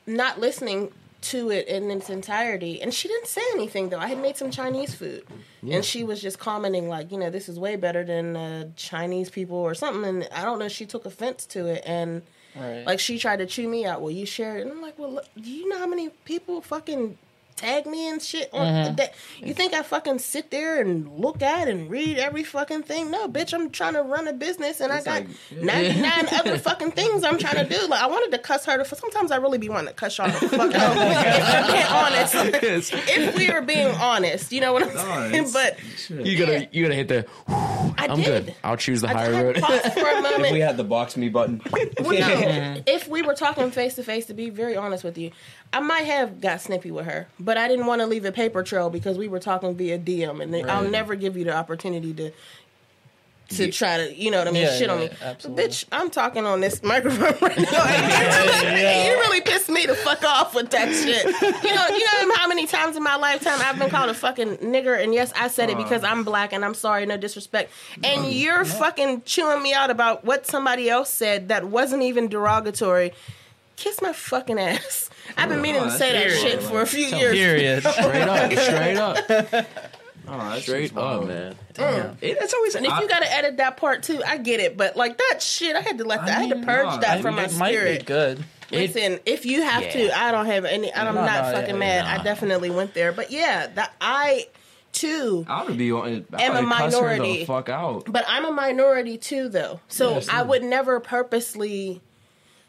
not 0.06 0.38
listening 0.38 0.92
to 1.22 1.50
it 1.50 1.68
in 1.68 1.90
its 1.90 2.10
entirety. 2.10 2.80
And 2.82 2.92
she 2.92 3.08
didn't 3.08 3.26
say 3.26 3.42
anything 3.52 3.88
though. 3.88 3.98
I 3.98 4.08
had 4.08 4.18
made 4.18 4.36
some 4.36 4.50
Chinese 4.50 4.94
food, 4.94 5.24
and 5.68 5.84
she 5.84 6.04
was 6.04 6.20
just 6.20 6.38
commenting 6.38 6.88
like, 6.88 7.10
you 7.12 7.18
know, 7.18 7.30
this 7.30 7.48
is 7.48 7.58
way 7.58 7.76
better 7.76 8.04
than 8.04 8.36
uh, 8.36 8.68
Chinese 8.76 9.30
people 9.30 9.56
or 9.56 9.74
something. 9.74 10.04
And 10.04 10.28
I 10.34 10.44
don't 10.44 10.58
know. 10.58 10.68
She 10.68 10.86
took 10.86 11.06
offense 11.06 11.46
to 11.46 11.66
it 11.66 11.82
and. 11.86 12.22
Right. 12.54 12.84
Like 12.84 13.00
she 13.00 13.18
tried 13.18 13.38
to 13.38 13.46
chew 13.46 13.66
me 13.66 13.86
out. 13.86 14.02
Well, 14.02 14.10
you 14.10 14.26
share 14.26 14.58
it, 14.58 14.60
and 14.60 14.70
I'm 14.70 14.82
like, 14.82 14.98
well, 14.98 15.10
look, 15.10 15.24
do 15.40 15.50
you 15.50 15.66
know 15.70 15.78
how 15.78 15.86
many 15.86 16.10
people 16.26 16.60
fucking 16.60 17.16
tag 17.62 17.86
me 17.86 18.08
and 18.08 18.20
shit 18.20 18.48
on 18.52 18.66
Mm-hmm. 18.66 18.94
that? 18.96 19.14
You 19.38 19.54
think 19.54 19.72
I 19.74 19.82
fucking 19.82 20.18
sit 20.18 20.50
there 20.50 20.80
and 20.80 21.18
look 21.18 21.42
at 21.42 21.68
and 21.68 21.88
read 21.90 22.18
every 22.18 22.44
fucking 22.44 22.82
thing? 22.82 23.10
No, 23.10 23.28
bitch, 23.28 23.54
I'm 23.54 23.70
trying 23.70 23.94
to 23.94 24.02
run 24.02 24.26
a 24.28 24.32
business, 24.32 24.80
and 24.80 24.92
It's 24.92 25.06
I 25.06 25.20
got 25.22 25.28
like, 25.28 25.36
yeah. 25.50 25.64
99 25.64 26.28
other 26.40 26.58
fucking 26.58 26.92
things 26.92 27.24
I'm 27.24 27.38
trying 27.38 27.66
to 27.66 27.78
do. 27.78 27.86
Like 27.86 28.02
I 28.02 28.06
wanted 28.06 28.30
to 28.32 28.38
cuss 28.38 28.64
her. 28.66 28.82
To, 28.82 28.84
sometimes 28.96 29.30
I 29.30 29.36
really 29.36 29.58
be 29.58 29.68
wanting 29.68 29.88
to 29.88 29.94
cuss 29.94 30.18
y'all 30.18 30.28
the 30.28 30.48
fuck 30.48 30.74
out. 30.74 30.96
if 30.96 31.64
we're 31.64 31.72
being 31.72 31.86
honest, 31.86 32.92
if 33.08 33.36
we 33.36 33.50
are 33.50 33.62
being 33.62 33.88
honest, 33.96 34.52
you 34.52 34.60
know 34.60 34.72
what 34.72 34.82
I'm 34.84 34.96
saying? 34.96 35.34
it's- 35.34 35.52
But 35.52 36.26
you 36.26 36.36
gotta, 36.38 36.68
you 36.72 36.82
gotta 36.84 36.94
hit 36.94 37.08
the. 37.08 37.26
I 37.98 38.06
I'm 38.08 38.16
did. 38.16 38.46
good. 38.46 38.54
I'll 38.64 38.76
choose 38.76 39.00
the 39.02 39.08
I, 39.08 39.12
higher 39.12 39.44
road. 39.44 39.56
for 39.58 40.08
a 40.08 40.22
moment. 40.22 40.46
If 40.46 40.52
we 40.52 40.60
had 40.60 40.76
the 40.76 40.84
box 40.84 41.16
me 41.16 41.28
button, 41.28 41.60
Well, 41.70 41.84
no. 42.12 42.82
if 42.86 43.06
we 43.06 43.22
were 43.22 43.34
talking 43.34 43.70
face 43.70 43.94
to 43.94 44.02
face, 44.02 44.26
to 44.26 44.34
be 44.34 44.50
very 44.50 44.76
honest 44.76 45.04
with 45.04 45.18
you, 45.18 45.30
I 45.72 45.80
might 45.80 46.04
have 46.04 46.40
got 46.40 46.60
snippy 46.60 46.90
with 46.90 47.06
her, 47.06 47.28
but 47.40 47.56
I 47.56 47.66
didn't 47.68 47.86
want 47.86 48.00
to 48.02 48.06
leave 48.06 48.24
a 48.24 48.32
paper 48.32 48.62
trail 48.62 48.90
because 48.90 49.16
we 49.16 49.28
were 49.28 49.40
talking 49.40 49.74
via 49.74 49.98
DM, 49.98 50.42
and 50.42 50.52
then 50.52 50.68
I'll 50.68 50.88
never 50.88 51.14
give 51.14 51.36
you 51.36 51.44
the 51.44 51.54
opportunity 51.54 52.12
to 52.14 52.32
to 53.56 53.70
try 53.70 53.98
to, 53.98 54.14
you 54.14 54.30
know 54.30 54.38
what 54.38 54.48
I 54.48 54.50
mean, 54.50 54.62
Yeah, 54.62 54.78
shit 54.78 54.88
on 54.88 54.98
me. 55.00 55.10
absolutely. 55.20 55.64
Bitch, 55.64 55.84
I'm 55.92 56.08
talking 56.08 56.46
on 56.46 56.60
this 56.60 56.82
microphone 56.94 57.34
right 57.46 57.58
now. 57.58 57.84
and 57.84 59.06
you, 59.08 59.12
really 59.20 59.42
pissed 59.42 59.68
me 59.68 59.86
to 59.86 59.94
fuck 59.94 60.24
off 60.24 60.54
with 60.54 60.70
that 60.70 60.88
shit. 60.88 61.24
You 61.62 61.74
know, 61.74 61.86
you 61.88 62.28
know 62.28 62.34
how 62.36 62.48
many 62.48 62.66
times 62.66 62.96
in 62.96 63.02
my 63.02 63.16
lifetime 63.16 63.58
I've 63.60 63.78
been 63.78 63.90
called 63.90 64.08
a 64.08 64.14
fucking 64.14 64.56
nigger, 64.58 64.98
and 65.02 65.12
yes, 65.12 65.32
I 65.36 65.48
said 65.48 65.68
it 65.68 65.76
because 65.76 66.02
I'm 66.02 66.24
black, 66.24 66.54
and 66.54 66.64
I'm 66.64 66.72
sorry, 66.74 67.04
no 67.04 67.18
disrespect. 67.18 67.70
And 68.02 68.32
you're 68.32 68.64
fucking 68.64 69.22
chewing 69.26 69.62
me 69.62 69.74
out 69.74 69.90
about 69.90 70.24
what 70.24 70.46
somebody 70.46 70.88
else 70.88 71.10
said 71.10 71.48
that 71.48 71.66
wasn't 71.66 72.02
even 72.04 72.28
derogatory. 72.28 73.12
Kiss 73.76 74.00
my 74.02 74.12
fucking 74.12 74.58
ass. 74.58 75.10
I've 75.36 75.48
been 75.48 75.60
meaning 75.62 75.80
to 75.80 75.86
oh, 75.86 75.90
that's 75.90 75.98
say 75.98 76.12
that 76.12 76.26
weird. 76.26 76.38
shit 76.40 76.62
for 76.62 76.82
a 76.82 76.86
few 76.86 77.06
years. 77.06 77.34
Period. 77.34 77.82
Straight 77.86 78.22
up, 78.22 78.52
straight 78.52 78.96
up, 78.96 79.16
Oh, 80.28 80.38
that's 80.50 80.62
straight 80.62 80.96
up, 80.96 81.24
man. 81.26 81.52
Mm. 81.52 81.56
Damn. 81.74 82.10
It, 82.20 82.38
it's 82.40 82.54
always 82.54 82.74
And 82.76 82.86
if 82.86 83.00
you 83.00 83.08
gotta 83.08 83.30
edit 83.32 83.56
that 83.56 83.76
part 83.76 84.04
too, 84.04 84.22
I 84.24 84.36
get 84.38 84.60
it. 84.60 84.76
But 84.76 84.96
like 84.96 85.18
that 85.18 85.42
shit, 85.42 85.74
I 85.74 85.80
had 85.80 85.98
to 85.98 86.04
let 86.04 86.24
that. 86.26 86.38
I, 86.38 86.44
had 86.44 86.60
to 86.60 86.64
purge 86.66 86.86
no, 86.86 87.00
that 87.00 87.18
I 87.18 87.22
from 87.22 87.34
my 87.36 87.44
it 87.44 87.56
might 87.56 87.70
be 87.70 87.76
spirit. 87.76 88.06
good. 88.06 88.44
Listen, 88.70 89.18
if 89.26 89.44
you 89.44 89.62
have 89.62 89.90
to, 89.92 90.16
I 90.18 90.30
don't 90.30 90.46
have 90.46 90.64
any. 90.64 90.94
I'm 90.94 91.14
No, 91.14 91.24
not 91.24 91.46
no, 91.46 91.52
fucking 91.52 91.74
yeah, 91.74 91.78
mad. 91.78 92.04
nah. 92.04 92.20
I 92.20 92.24
definitely 92.24 92.70
went 92.70 92.94
there, 92.94 93.12
but 93.12 93.30
yeah, 93.30 93.66
that 93.66 93.92
I 94.00 94.46
too. 94.92 95.44
I 95.48 95.64
would 95.64 95.76
be 95.76 95.90
on. 95.92 96.24
I 96.32 96.42
Am 96.44 96.56
a 96.56 96.60
would 96.60 96.68
cuss 96.70 96.94
her 96.94 97.00
minority. 97.02 97.38
the 97.40 97.44
fuck 97.46 97.68
out. 97.68 98.04
But 98.06 98.24
I'm 98.28 98.44
a 98.44 98.52
minority 98.52 99.18
too, 99.18 99.48
though. 99.48 99.80
So 99.88 100.14
Yes. 100.14 100.28
I 100.28 100.42
would 100.42 100.62
never 100.62 101.00
purposely 101.00 102.00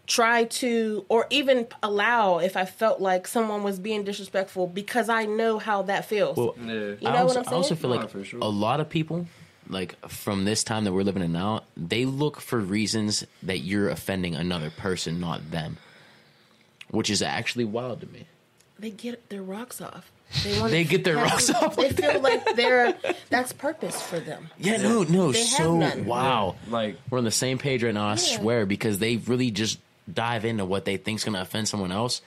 try 0.05 0.43
to, 0.45 1.05
or 1.09 1.27
even 1.29 1.67
allow 1.81 2.39
if 2.39 2.57
I 2.57 2.65
felt 2.65 2.99
like 2.99 3.27
someone 3.27 3.63
was 3.63 3.79
being 3.79 4.03
disrespectful 4.03 4.67
because 4.67 5.07
I 5.09 5.25
know 5.25 5.59
how 5.59 5.83
that 5.83 6.05
feels. 6.05 6.35
Well, 6.37 6.55
Yeah. 6.59 6.73
You 6.73 6.97
I 7.05 7.11
know 7.13 7.17
also, 7.21 7.25
what 7.25 7.37
I'm 7.37 7.43
saying? 7.45 7.47
I 7.47 7.55
also 7.55 7.69
saying? 7.69 7.81
feel 7.81 7.89
like 7.91 8.09
for 8.09 8.23
sure. 8.23 8.39
a 8.41 8.47
lot 8.47 8.79
of 8.81 8.89
people, 8.89 9.27
like 9.69 9.95
from 10.09 10.43
this 10.45 10.63
time 10.63 10.83
that 10.83 10.91
we're 10.93 11.03
living 11.03 11.23
in 11.23 11.31
now, 11.31 11.61
they 11.77 12.03
look 12.05 12.41
for 12.41 12.59
reasons 12.59 13.23
that 13.43 13.59
you're 13.59 13.89
offending 13.89 14.35
another 14.35 14.69
person, 14.69 15.19
not 15.21 15.51
them, 15.51 15.77
which 16.89 17.09
is 17.09 17.21
actually 17.21 17.65
wild 17.65 18.01
to 18.01 18.07
me. 18.07 18.25
they 18.79 18.89
get 18.89 19.29
their 19.29 19.41
rocks 19.43 19.79
off. 19.81 20.09
They, 20.43 20.59
want 20.59 20.71
They 20.71 20.83
get 20.83 21.03
their 21.03 21.17
rocks 21.17 21.51
off 21.51 21.75
They 21.75 21.89
like 21.89 21.95
feel 21.95 22.19
like 22.19 22.55
they're 22.55 22.95
that's 23.29 23.53
purpose 23.53 24.01
for 24.01 24.19
them. 24.19 24.49
Yeah, 24.57 24.77
no, 24.77 25.03
no, 25.03 25.31
They 25.31 25.39
so 25.43 25.75
wow. 26.05 26.55
Like 26.67 26.97
We're 27.11 27.19
on 27.19 27.23
the 27.23 27.29
same 27.29 27.59
page 27.59 27.83
right 27.83 27.93
now. 27.93 28.07
I 28.07 28.11
Yeah. 28.13 28.15
swear 28.15 28.65
because 28.65 28.97
they 28.97 29.17
really 29.17 29.51
just 29.51 29.77
dive 30.11 30.45
into 30.45 30.65
what 30.65 30.85
they 30.85 30.97
think's 30.97 31.23
going 31.23 31.33
to 31.35 31.41
offend 31.41 31.67
someone 31.67 31.91
else. 31.91 32.21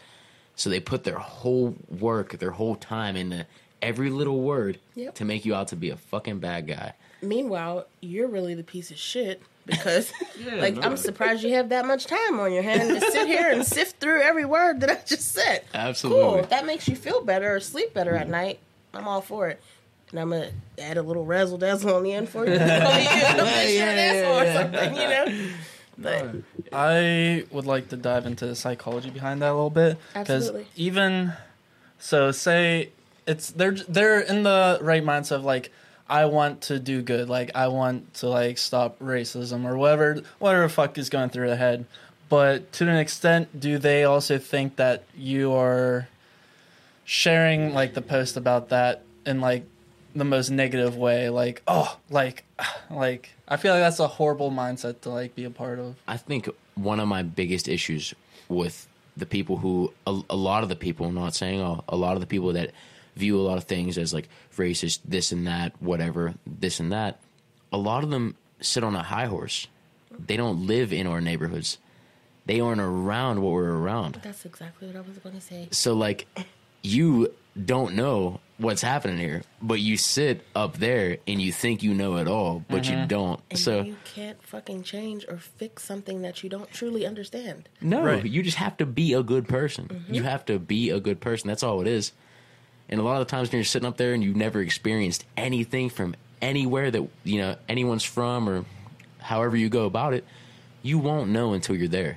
So 0.54 0.70
they 0.70 0.80
put 0.80 1.04
their 1.04 1.18
whole 1.18 1.76
work, 1.88 2.38
their 2.38 2.52
whole 2.52 2.76
time 2.76 3.16
into 3.16 3.46
every 3.82 4.10
little 4.10 4.40
word 4.40 4.78
Yep. 4.94 5.16
to 5.16 5.24
make 5.24 5.44
you 5.44 5.54
out 5.54 5.68
to 5.68 5.76
be 5.76 5.90
a 5.90 5.96
fucking 5.96 6.38
bad 6.38 6.66
guy. 6.66 6.94
Meanwhile, 7.22 7.86
you're 8.00 8.28
really 8.28 8.54
the 8.54 8.62
piece 8.62 8.90
of 8.90 8.96
shit 8.96 9.42
because, 9.66 10.12
Yeah, 10.42 10.54
like, 10.56 10.74
no. 10.76 10.82
I'm 10.82 10.96
surprised 10.96 11.42
you 11.42 11.52
have 11.54 11.68
that 11.70 11.84
much 11.86 12.06
time 12.06 12.40
on 12.40 12.52
your 12.52 12.62
hand 12.62 12.88
to 12.88 13.00
sit 13.10 13.26
here 13.26 13.50
and 13.50 13.64
sift 13.66 14.00
through 14.00 14.22
every 14.22 14.44
word 14.46 14.80
that 14.80 14.90
I 14.90 14.94
just 15.06 15.32
said. 15.32 15.62
Absolutely. 15.74 16.22
Cool. 16.22 16.34
If 16.36 16.48
that 16.50 16.64
makes 16.66 16.88
you 16.88 16.96
feel 16.96 17.22
better 17.24 17.54
or 17.54 17.60
sleep 17.60 17.92
better 17.92 18.14
at 18.16 18.28
night, 18.28 18.58
I'm 18.94 19.06
all 19.08 19.20
for 19.20 19.48
it. 19.48 19.60
And 20.10 20.20
I'm 20.20 20.30
gonna 20.30 20.50
add 20.78 20.96
a 20.98 21.02
little 21.02 21.24
razzle 21.26 21.58
dazzle 21.58 21.94
on 21.96 22.02
the 22.04 22.12
end 22.12 22.28
for 22.28 22.46
you. 22.46 22.52
yeah, 22.54 23.66
yeah, 23.66 24.30
or 24.30 24.52
something, 24.52 24.94
you 24.94 25.08
know. 25.08 25.48
But 25.98 26.36
I 26.72 27.44
would 27.50 27.66
like 27.66 27.88
to 27.88 27.96
dive 27.96 28.26
into 28.26 28.46
the 28.46 28.54
psychology 28.54 29.10
behind 29.10 29.42
that 29.42 29.50
a 29.50 29.54
little 29.54 29.70
bit 29.70 29.98
because 30.12 30.48
Absolutely. 30.48 30.66
even 30.76 31.32
so, 31.98 32.30
say 32.32 32.90
it's 33.26 33.50
they're 33.50 33.72
they're 33.72 34.20
in 34.20 34.42
the 34.42 34.78
right 34.82 35.02
mindset 35.02 35.36
of 35.36 35.44
like 35.44 35.72
I 36.08 36.26
want 36.26 36.62
to 36.62 36.78
do 36.78 37.02
good, 37.02 37.28
like 37.28 37.50
I 37.54 37.68
want 37.68 38.14
to 38.14 38.28
like 38.28 38.58
stop 38.58 38.98
racism 38.98 39.64
or 39.64 39.76
whatever 39.76 40.22
whatever 40.38 40.62
the 40.62 40.68
fuck 40.68 40.98
is 40.98 41.08
going 41.08 41.30
through 41.30 41.48
their 41.48 41.56
head. 41.56 41.86
But 42.28 42.72
to 42.74 42.88
an 42.88 42.96
extent, 42.96 43.58
do 43.58 43.78
they 43.78 44.04
also 44.04 44.38
think 44.38 44.76
that 44.76 45.04
you 45.16 45.52
are 45.52 46.08
sharing 47.04 47.72
like 47.72 47.94
the 47.94 48.02
post 48.02 48.36
about 48.36 48.68
that 48.70 49.02
and 49.24 49.40
like 49.40 49.64
the 50.18 50.24
most 50.24 50.50
negative 50.50 50.96
way? 50.96 51.28
Like 51.28 51.62
oh, 51.66 51.98
like 52.10 52.44
like 52.90 53.30
I 53.48 53.56
feel 53.56 53.72
like 53.72 53.82
that's 53.82 54.00
a 54.00 54.08
horrible 54.08 54.50
mindset 54.50 55.00
to 55.02 55.10
like 55.10 55.34
be 55.34 55.44
a 55.44 55.50
part 55.50 55.78
of. 55.78 55.96
I 56.06 56.16
think 56.16 56.48
one 56.74 57.00
of 57.00 57.08
my 57.08 57.22
biggest 57.22 57.68
issues 57.68 58.14
with 58.48 58.88
the 59.16 59.26
people 59.26 59.56
who 59.56 59.92
a, 60.06 60.20
a 60.30 60.36
lot 60.36 60.62
of 60.62 60.68
the 60.68 60.76
people, 60.76 61.06
I'm 61.06 61.14
not 61.14 61.34
saying 61.34 61.60
all, 61.60 61.84
a 61.88 61.96
lot 61.96 62.14
of 62.14 62.20
the 62.20 62.26
people 62.26 62.52
that 62.52 62.72
view 63.16 63.40
a 63.40 63.42
lot 63.42 63.56
of 63.56 63.64
things 63.64 63.96
as 63.98 64.12
like 64.12 64.28
racist, 64.56 65.00
this 65.04 65.32
and 65.32 65.46
that, 65.46 65.72
whatever, 65.80 66.34
this 66.46 66.80
and 66.80 66.92
that, 66.92 67.20
a 67.72 67.78
lot 67.78 68.04
of 68.04 68.10
them 68.10 68.36
sit 68.60 68.84
on 68.84 68.94
a 68.94 69.02
high 69.02 69.26
horse. 69.26 69.66
They 70.18 70.36
don't 70.36 70.66
live 70.66 70.92
in 70.92 71.06
our 71.06 71.20
neighborhoods. 71.20 71.78
They 72.44 72.60
aren't 72.60 72.80
around 72.80 73.42
what 73.42 73.52
we're 73.52 73.74
around. 73.74 74.20
that's 74.22 74.44
exactly 74.44 74.86
what 74.86 74.96
I 74.96 75.00
was 75.00 75.18
gonna 75.18 75.40
say. 75.40 75.68
So 75.72 75.94
like 75.94 76.26
you 76.82 77.32
don't 77.64 77.94
know 77.94 78.40
what's 78.58 78.80
happening 78.82 79.18
here, 79.18 79.42
but 79.60 79.80
you 79.80 79.96
sit 79.96 80.42
up 80.54 80.78
there 80.78 81.18
and 81.26 81.40
you 81.42 81.52
think 81.52 81.82
you 81.82 81.92
know 81.92 82.16
it 82.16 82.26
all, 82.26 82.64
but 82.68 82.88
you 82.88 83.04
don't. 83.06 83.40
And 83.50 83.58
so 83.58 83.82
you 83.82 83.96
can't 84.04 84.42
fucking 84.42 84.82
change 84.82 85.26
or 85.28 85.36
fix 85.36 85.84
something 85.84 86.22
that 86.22 86.42
you 86.42 86.48
don't 86.48 86.70
truly 86.72 87.04
understand. 87.06 87.68
No, 87.80 88.02
Right. 88.02 88.24
you 88.24 88.42
just 88.42 88.56
have 88.56 88.76
to 88.78 88.86
be 88.86 89.12
a 89.12 89.22
good 89.22 89.46
person. 89.46 89.88
Mm-hmm. 89.88 90.14
You 90.14 90.22
have 90.22 90.44
to 90.46 90.58
be 90.58 90.90
a 90.90 91.00
good 91.00 91.20
person. 91.20 91.48
That's 91.48 91.62
all 91.62 91.80
it 91.82 91.86
is. 91.86 92.12
And 92.88 92.98
a 93.00 93.02
lot 93.02 93.20
of 93.20 93.26
the 93.26 93.30
times 93.30 93.50
when 93.50 93.58
you're 93.58 93.64
sitting 93.64 93.86
up 93.86 93.96
there 93.96 94.14
and 94.14 94.22
you've 94.24 94.36
never 94.36 94.60
experienced 94.60 95.24
anything 95.36 95.90
from 95.90 96.14
anywhere 96.40 96.90
that 96.90 97.08
you 97.24 97.38
know 97.40 97.56
anyone's 97.68 98.04
from 98.04 98.48
or 98.48 98.64
however 99.18 99.56
you 99.56 99.68
go 99.68 99.84
about 99.86 100.14
it, 100.14 100.24
you 100.82 100.98
won't 100.98 101.28
know 101.30 101.52
until 101.52 101.74
you're 101.76 101.88
there. 101.88 102.16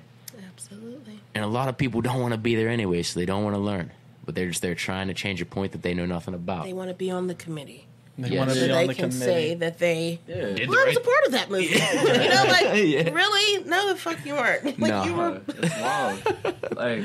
Absolutely. 0.54 1.20
And 1.36 1.44
a 1.44 1.48
lot 1.48 1.70
of 1.70 1.78
people 1.78 2.02
don't 2.02 2.22
want 2.22 2.34
to 2.34 2.38
be 2.38 2.56
there 2.56 2.70
anyway, 2.70 3.02
so 3.04 3.20
they 3.20 3.26
don't 3.26 3.44
want 3.44 3.56
to 3.56 3.60
learn. 3.62 3.92
But 4.30 4.36
they're 4.36 4.50
just 4.50 4.62
there 4.62 4.76
trying 4.76 5.08
to 5.08 5.16
change 5.16 5.42
a 5.42 5.46
point 5.46 5.72
that 5.72 5.82
they 5.82 5.96
know 5.96 6.06
nothing 6.06 6.36
about. 6.36 6.66
They 6.66 6.74
want 6.74 6.90
to 6.90 6.94
be 6.94 7.10
on 7.10 7.26
the 7.26 7.34
committee. 7.34 7.88
They 8.16 8.30
Yes. 8.30 8.38
want 8.38 8.50
to 8.52 8.56
So 8.58 8.62
be 8.62 8.68
they 8.68 8.74
on 8.82 8.88
the 8.88 8.94
can 8.94 9.10
committee. 9.10 9.26
say 9.26 9.56
that 9.56 9.80
they 9.80 10.20
yeah. 10.28 10.36
Did 10.54 10.70
well, 10.70 10.78
I 10.78 10.86
was 10.86 10.96
right- 10.96 11.04
a 11.04 11.10
part 11.10 11.26
of 11.26 11.32
that 11.32 11.50
movie. 11.50 11.66
you 11.66 12.30
know, 12.30 12.46
like 12.48 12.62
Yeah. 12.86 13.10
really? 13.10 13.64
No, 13.64 13.88
the 13.90 13.96
fuck 13.96 14.24
you 14.24 14.36
weren't. 14.36 14.66
Like 14.66 14.78
No. 14.78 15.04
you 15.04 15.14
were. 15.16 15.24
Uh, 15.24 15.42
it's 15.48 15.82
wild. 15.82 16.76
like, 16.76 17.04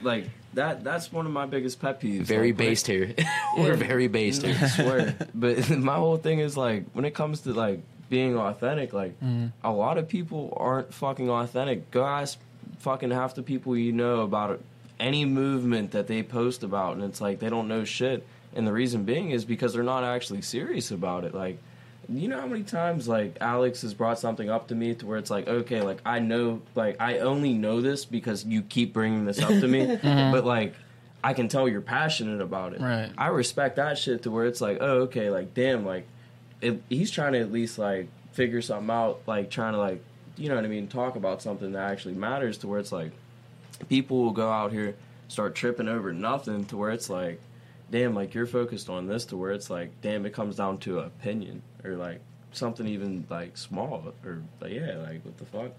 like 0.00 0.24
that. 0.54 0.82
That's 0.84 1.12
one 1.12 1.26
of 1.26 1.32
my 1.32 1.44
biggest 1.44 1.82
pet 1.82 2.00
peeves. 2.00 2.22
very 2.22 2.52
like, 2.52 2.58
when 2.60 2.66
it- 2.66 2.70
based 2.70 2.86
here. 2.86 3.14
We're 3.58 3.76
very 3.76 4.08
based 4.08 4.40
here. 4.40 4.56
I 4.58 4.66
swear. 4.68 5.16
But 5.34 5.68
my 5.68 5.96
whole 5.96 6.16
thing 6.16 6.38
is 6.38 6.56
like 6.56 6.86
when 6.94 7.04
it 7.04 7.12
comes 7.12 7.40
to 7.42 7.52
like 7.52 7.80
being 8.08 8.38
authentic, 8.38 8.94
like 8.94 9.20
mm-hmm. 9.20 9.48
a 9.62 9.70
lot 9.70 9.98
of 9.98 10.08
people 10.08 10.56
aren't 10.56 10.94
fucking 10.94 11.28
authentic. 11.28 11.90
Go 11.90 12.06
ask 12.06 12.38
fucking 12.78 13.10
half 13.10 13.34
the 13.34 13.42
people 13.42 13.76
you 13.76 13.92
know 13.92 14.20
about 14.22 14.60
any 15.00 15.24
movement 15.24 15.90
that 15.92 16.06
they 16.06 16.22
post 16.22 16.62
about, 16.62 16.96
and 16.96 17.04
it's 17.04 17.20
like 17.20 17.40
they 17.40 17.48
don't 17.48 17.68
know 17.68 17.84
shit. 17.84 18.26
And 18.54 18.66
the 18.66 18.72
reason 18.72 19.04
being 19.04 19.30
is 19.30 19.44
because 19.44 19.72
they're 19.72 19.82
not 19.82 20.04
actually 20.04 20.42
serious 20.42 20.90
about 20.90 21.24
it. 21.24 21.34
Like, 21.34 21.58
you 22.08 22.28
know 22.28 22.40
how 22.40 22.46
many 22.46 22.62
times 22.62 23.08
like 23.08 23.36
Alex 23.40 23.82
has 23.82 23.94
brought 23.94 24.18
something 24.18 24.48
up 24.48 24.68
to 24.68 24.74
me 24.74 24.94
to 24.94 25.06
where 25.06 25.18
it's 25.18 25.30
like, 25.30 25.48
okay, 25.48 25.80
like 25.82 26.00
I 26.06 26.20
know, 26.20 26.62
like 26.74 27.00
I 27.00 27.18
only 27.18 27.52
know 27.54 27.80
this 27.80 28.04
because 28.04 28.44
you 28.44 28.62
keep 28.62 28.92
bringing 28.92 29.24
this 29.24 29.40
up 29.40 29.48
to 29.48 29.66
me, 29.68 29.92
uh-huh. 29.94 30.30
but 30.32 30.44
like. 30.44 30.74
I 31.26 31.32
can 31.32 31.48
tell 31.48 31.66
you're 31.66 31.80
passionate 31.80 32.42
about 32.42 32.74
it. 32.74 32.82
Right. 32.82 33.10
I 33.16 33.28
respect 33.28 33.76
that 33.76 33.96
shit 33.96 34.24
to 34.24 34.30
where 34.30 34.44
it's 34.44 34.60
like, 34.60 34.76
oh, 34.82 35.04
okay, 35.04 35.30
like, 35.30 35.54
damn, 35.54 35.86
like, 35.86 36.06
if 36.60 36.76
he's 36.90 37.10
trying 37.10 37.32
to 37.32 37.40
at 37.40 37.50
least 37.50 37.78
like 37.78 38.08
figure 38.32 38.60
something 38.60 38.90
out, 38.90 39.22
like 39.26 39.50
trying 39.50 39.72
to 39.72 39.78
like, 39.78 40.02
you 40.36 40.50
know 40.50 40.56
what 40.56 40.64
I 40.64 40.68
mean, 40.68 40.86
talk 40.86 41.16
about 41.16 41.40
something 41.40 41.72
that 41.72 41.90
actually 41.90 42.12
matters. 42.14 42.58
To 42.58 42.68
where 42.68 42.78
it's 42.78 42.92
like, 42.92 43.12
people 43.88 44.22
will 44.22 44.32
go 44.32 44.50
out 44.50 44.72
here 44.72 44.94
start 45.28 45.54
tripping 45.54 45.88
over 45.88 46.12
nothing. 46.12 46.64
To 46.66 46.76
where 46.76 46.90
it's 46.90 47.10
like, 47.10 47.40
damn, 47.90 48.14
like 48.14 48.34
you're 48.34 48.46
focused 48.46 48.88
on 48.88 49.06
this. 49.06 49.24
To 49.26 49.36
where 49.36 49.52
it's 49.52 49.70
like, 49.70 49.90
damn, 50.02 50.26
it 50.26 50.32
comes 50.32 50.56
down 50.56 50.78
to 50.78 51.00
an 51.00 51.06
opinion 51.06 51.62
or 51.84 51.96
like 51.96 52.20
something 52.52 52.86
even 52.86 53.26
like 53.28 53.56
small 53.56 54.12
or 54.24 54.42
like, 54.60 54.72
yeah, 54.72 54.96
like 54.98 55.24
what 55.24 55.36
the 55.38 55.44
fuck. 55.46 55.72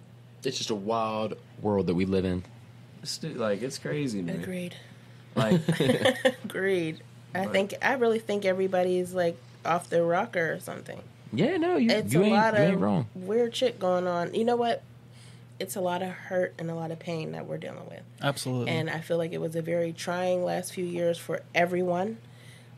It's 0.43 0.57
just 0.57 0.69
a 0.69 0.75
wild 0.75 1.37
world 1.61 1.87
that 1.87 1.95
we 1.95 2.05
live 2.05 2.25
in. 2.25 2.43
It's, 3.01 3.23
like 3.23 3.61
it's 3.61 3.77
crazy, 3.77 4.21
man. 4.21 4.41
Agreed. 4.41 4.75
Like, 5.35 5.61
Agreed. 6.43 7.01
I 7.33 7.45
think 7.47 7.73
I 7.81 7.93
really 7.93 8.19
think 8.19 8.45
everybody's 8.45 9.13
like 9.13 9.37
off 9.65 9.89
the 9.89 10.03
rocker 10.03 10.53
or 10.53 10.59
something. 10.59 11.01
Yeah, 11.33 11.57
no, 11.57 11.75
you, 11.75 11.89
It's 11.89 12.13
you, 12.13 12.21
a 12.21 12.25
ain't, 12.25 12.33
lot 12.33 12.53
you 12.53 12.59
ain't 12.61 12.75
of 12.75 12.81
wrong. 12.81 13.07
weird 13.13 13.55
shit 13.55 13.77
going 13.79 14.07
on. 14.07 14.33
You 14.33 14.45
know 14.45 14.55
what? 14.55 14.81
It's 15.59 15.75
a 15.75 15.81
lot 15.81 16.01
of 16.01 16.09
hurt 16.09 16.53
and 16.59 16.69
a 16.69 16.75
lot 16.75 16.91
of 16.91 16.99
pain 16.99 17.31
that 17.31 17.45
we're 17.45 17.57
dealing 17.57 17.87
with. 17.89 18.01
Absolutely. 18.21 18.71
and 18.71 18.89
I 18.89 18.99
feel 18.99 19.17
like 19.17 19.31
it 19.31 19.39
was 19.39 19.55
a 19.55 19.61
very 19.61 19.93
trying 19.93 20.43
last 20.43 20.73
few 20.73 20.85
years 20.85 21.17
for 21.17 21.41
everyone. 21.53 22.17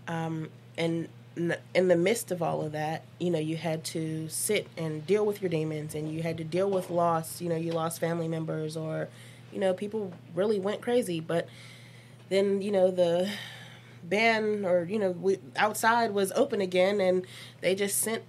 Um, 0.07 0.49
and 0.77 1.09
in 1.73 1.87
the 1.87 1.95
midst 1.95 2.31
of 2.31 2.41
all 2.41 2.61
of 2.61 2.71
that, 2.71 3.03
you 3.19 3.29
know, 3.29 3.39
you 3.39 3.57
had 3.57 3.83
to 3.83 4.27
sit 4.29 4.67
and 4.77 5.05
deal 5.05 5.25
with 5.25 5.41
your 5.41 5.49
demons, 5.49 5.93
and 5.93 6.11
you 6.11 6.23
had 6.23 6.37
to 6.37 6.43
deal 6.43 6.69
with 6.69 6.89
loss. 6.89 7.41
You 7.41 7.49
know, 7.49 7.55
you 7.55 7.71
lost 7.71 7.99
family 7.99 8.27
members, 8.27 8.75
or 8.75 9.07
you 9.51 9.59
know, 9.59 9.73
people 9.73 10.13
really 10.33 10.59
went 10.59 10.81
crazy. 10.81 11.19
But 11.19 11.47
then, 12.29 12.61
you 12.61 12.71
know, 12.71 12.91
the 12.91 13.29
ban 14.03 14.65
or 14.65 14.83
you 14.83 14.99
know, 14.99 15.11
we, 15.11 15.37
outside 15.55 16.11
was 16.11 16.31
open 16.33 16.61
again, 16.61 16.99
and 16.99 17.25
they 17.61 17.75
just 17.75 17.99
sent 17.99 18.23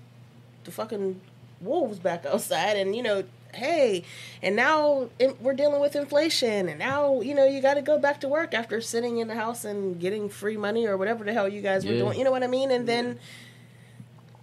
the 0.65 0.71
fucking 0.71 1.21
wolves 1.61 1.99
back 1.99 2.27
outside, 2.31 2.77
and 2.77 2.95
you 2.95 3.03
know, 3.03 3.25
hey, 3.59 4.05
and 4.43 4.57
now 4.57 5.09
we're 5.41 5.55
dealing 5.55 5.81
with 5.81 5.95
inflation, 5.97 6.69
and 6.69 6.79
now 6.79 7.21
you 7.21 7.35
know 7.35 7.45
you 7.45 7.61
got 7.61 7.75
to 7.75 7.83
go 7.83 7.99
back 7.99 8.21
to 8.23 8.29
work 8.29 8.55
after 8.55 8.81
sitting 8.81 9.19
in 9.19 9.29
the 9.29 9.35
house 9.35 9.65
and 9.65 10.01
getting 10.01 10.29
free 10.29 10.57
money 10.57 10.87
or 10.87 10.97
whatever 10.97 11.25
the 11.25 11.33
hell 11.33 11.49
you 11.49 11.61
guys 11.61 11.85
were 11.85 11.93
doing. 11.99 12.19
You 12.19 12.25
know 12.25 12.31
what 12.31 12.43
I 12.43 12.47
mean? 12.49 12.71
And 12.71 12.87
then 12.89 13.19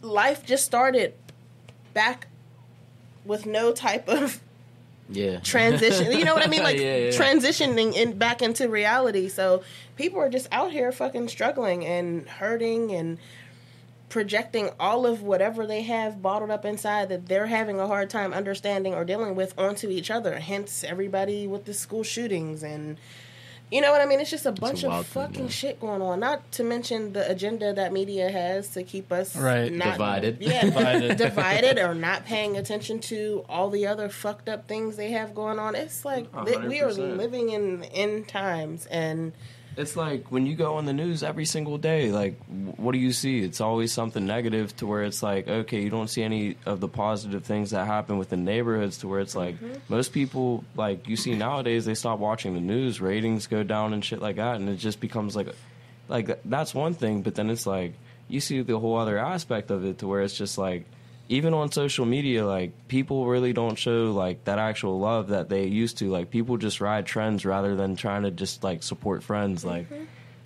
life 0.02 0.46
just 0.46 0.66
started 0.66 1.14
back 1.94 2.28
with 3.26 3.46
no 3.46 3.72
type 3.72 4.08
of 4.08 4.40
Yeah. 5.10 5.40
transition. 5.40 6.12
You 6.12 6.26
know 6.26 6.34
what 6.34 6.46
I 6.46 6.50
mean? 6.50 6.64
Like 6.70 6.78
Yeah, 6.78 6.98
yeah. 6.98 7.10
transitioning 7.12 7.94
in 7.96 8.18
back 8.18 8.42
into 8.42 8.68
reality. 8.70 9.30
So 9.30 9.64
people 9.96 10.20
are 10.20 10.30
just 10.30 10.48
out 10.52 10.72
here 10.72 10.92
fucking 10.92 11.28
struggling 11.30 11.86
and 11.86 12.28
hurting 12.28 12.92
and 12.92 13.18
projecting 14.10 14.70
all 14.80 15.06
of 15.06 15.22
whatever 15.24 15.66
they 15.66 15.82
have 15.84 16.22
bottled 16.22 16.52
up 16.52 16.64
inside 16.66 17.10
that 17.10 17.28
they're 17.28 17.48
having 17.48 17.80
a 17.80 17.88
hard 17.88 18.10
time 18.10 18.34
understanding 18.34 18.94
or 18.94 19.04
dealing 19.04 19.36
with 19.36 19.58
onto 19.58 19.90
each 19.90 20.12
other. 20.12 20.40
Hence 20.40 20.84
everybody 20.84 21.48
with 21.48 21.66
the 21.66 21.74
school 21.74 22.04
shootings 22.04 22.64
and 22.64 22.98
you 23.72 23.82
know 23.82 23.92
what 23.92 24.00
I 24.00 24.06
mean? 24.06 24.20
It's 24.20 24.30
just 24.30 24.46
a 24.46 24.52
bunch 24.52 24.84
of 24.84 24.92
wild 24.92 25.08
thing, 25.08 25.24
fucking 25.24 25.44
yeah. 25.46 25.50
shit 25.50 25.80
going 25.82 26.00
on. 26.00 26.20
Not 26.20 26.52
to 26.52 26.64
mention 26.64 27.14
the 27.14 27.30
agenda 27.30 27.74
that 27.74 27.92
media 27.92 28.30
has 28.30 28.70
to 28.76 28.84
keep 28.84 29.12
us 29.12 29.36
Right. 29.36 29.74
not, 29.74 29.94
Divided. 29.94 30.38
Yeah, 30.40 30.62
Divided. 30.66 31.18
divided 31.18 31.80
or 31.80 31.96
not 31.96 32.26
paying 32.26 32.58
attention 32.58 33.00
to 33.00 33.44
all 33.50 33.72
the 33.72 33.88
other 33.88 34.08
fucked 34.08 34.48
up 34.50 34.68
things 34.68 34.98
they 34.98 35.10
have 35.12 35.34
going 35.34 35.58
on. 35.58 35.74
It's 35.74 36.06
like 36.06 36.28
A 36.36 36.46
th- 36.46 36.60
we 36.60 36.80
are 36.82 36.94
living 36.94 37.50
in 37.50 37.84
end 37.86 38.28
times, 38.28 38.86
and 38.86 39.34
It's 39.78 39.96
like 39.96 40.32
when 40.32 40.46
you 40.46 40.56
go 40.56 40.76
on 40.76 40.86
the 40.86 40.94
news 40.94 41.22
every 41.22 41.46
single 41.46 41.78
day, 41.78 42.12
like, 42.12 42.40
what 42.78 42.94
do 42.94 42.98
you 42.98 43.12
see? 43.12 43.40
It's 43.42 43.60
always 43.60 43.92
something 43.92 44.26
negative 44.26 44.76
to 44.78 44.88
where 44.88 45.04
it's 45.04 45.22
like, 45.22 45.48
okay, 45.48 45.82
you 45.82 45.90
don't 45.90 46.08
see 46.10 46.24
any 46.24 46.56
of 46.66 46.80
the 46.80 46.88
positive 46.88 47.44
things 47.44 47.72
that 47.72 47.86
happen 47.86 48.18
within 48.18 48.46
neighborhoods 48.46 49.00
to 49.00 49.08
where 49.08 49.20
it's 49.20 49.36
like, 49.36 49.56
mm-hmm. 49.56 49.74
most 49.90 50.14
people, 50.14 50.64
like, 50.76 51.08
you 51.08 51.18
see 51.18 51.36
nowadays, 51.36 51.86
they 51.86 51.96
stop 51.96 52.20
watching 52.20 52.54
the 52.54 52.62
news, 52.62 53.02
ratings 53.02 53.48
go 53.48 53.64
down 53.64 53.94
and 53.94 54.04
shit 54.04 54.22
like 54.22 54.38
that, 54.38 54.56
and 54.56 54.70
it 54.70 54.78
just 54.78 55.00
becomes 55.00 55.36
like, 55.36 55.50
like, 56.08 56.40
that's 56.46 56.74
one 56.74 56.94
thing, 56.94 57.22
but 57.22 57.36
then 57.36 57.50
it's 57.50 57.66
like, 57.66 57.94
you 58.28 58.40
see 58.40 58.62
the 58.62 58.80
whole 58.80 58.98
other 58.98 59.18
aspect 59.18 59.72
of 59.72 59.84
it 59.86 60.00
to 60.00 60.08
where 60.08 60.22
it's 60.22 60.38
just 60.38 60.58
like, 60.58 60.86
even 61.30 61.54
on 61.54 61.72
social 61.72 62.06
media, 62.06 62.46
like 62.46 62.88
people 62.88 63.26
really 63.26 63.54
don't 63.54 63.76
show 63.78 64.12
like 64.12 64.44
that 64.46 64.60
actual 64.60 65.00
love 65.00 65.30
that 65.30 65.50
they 65.50 65.66
used 65.68 65.98
to. 66.00 66.10
Like 66.10 66.30
people 66.30 66.58
just 66.58 66.82
ride 66.82 67.06
trends 67.06 67.46
rather 67.46 67.76
than 67.76 67.96
trying 67.96 68.24
to 68.24 68.32
just 68.32 68.64
like 68.64 68.84
support 68.84 69.24
friends. 69.24 69.66
Like, 69.66 69.88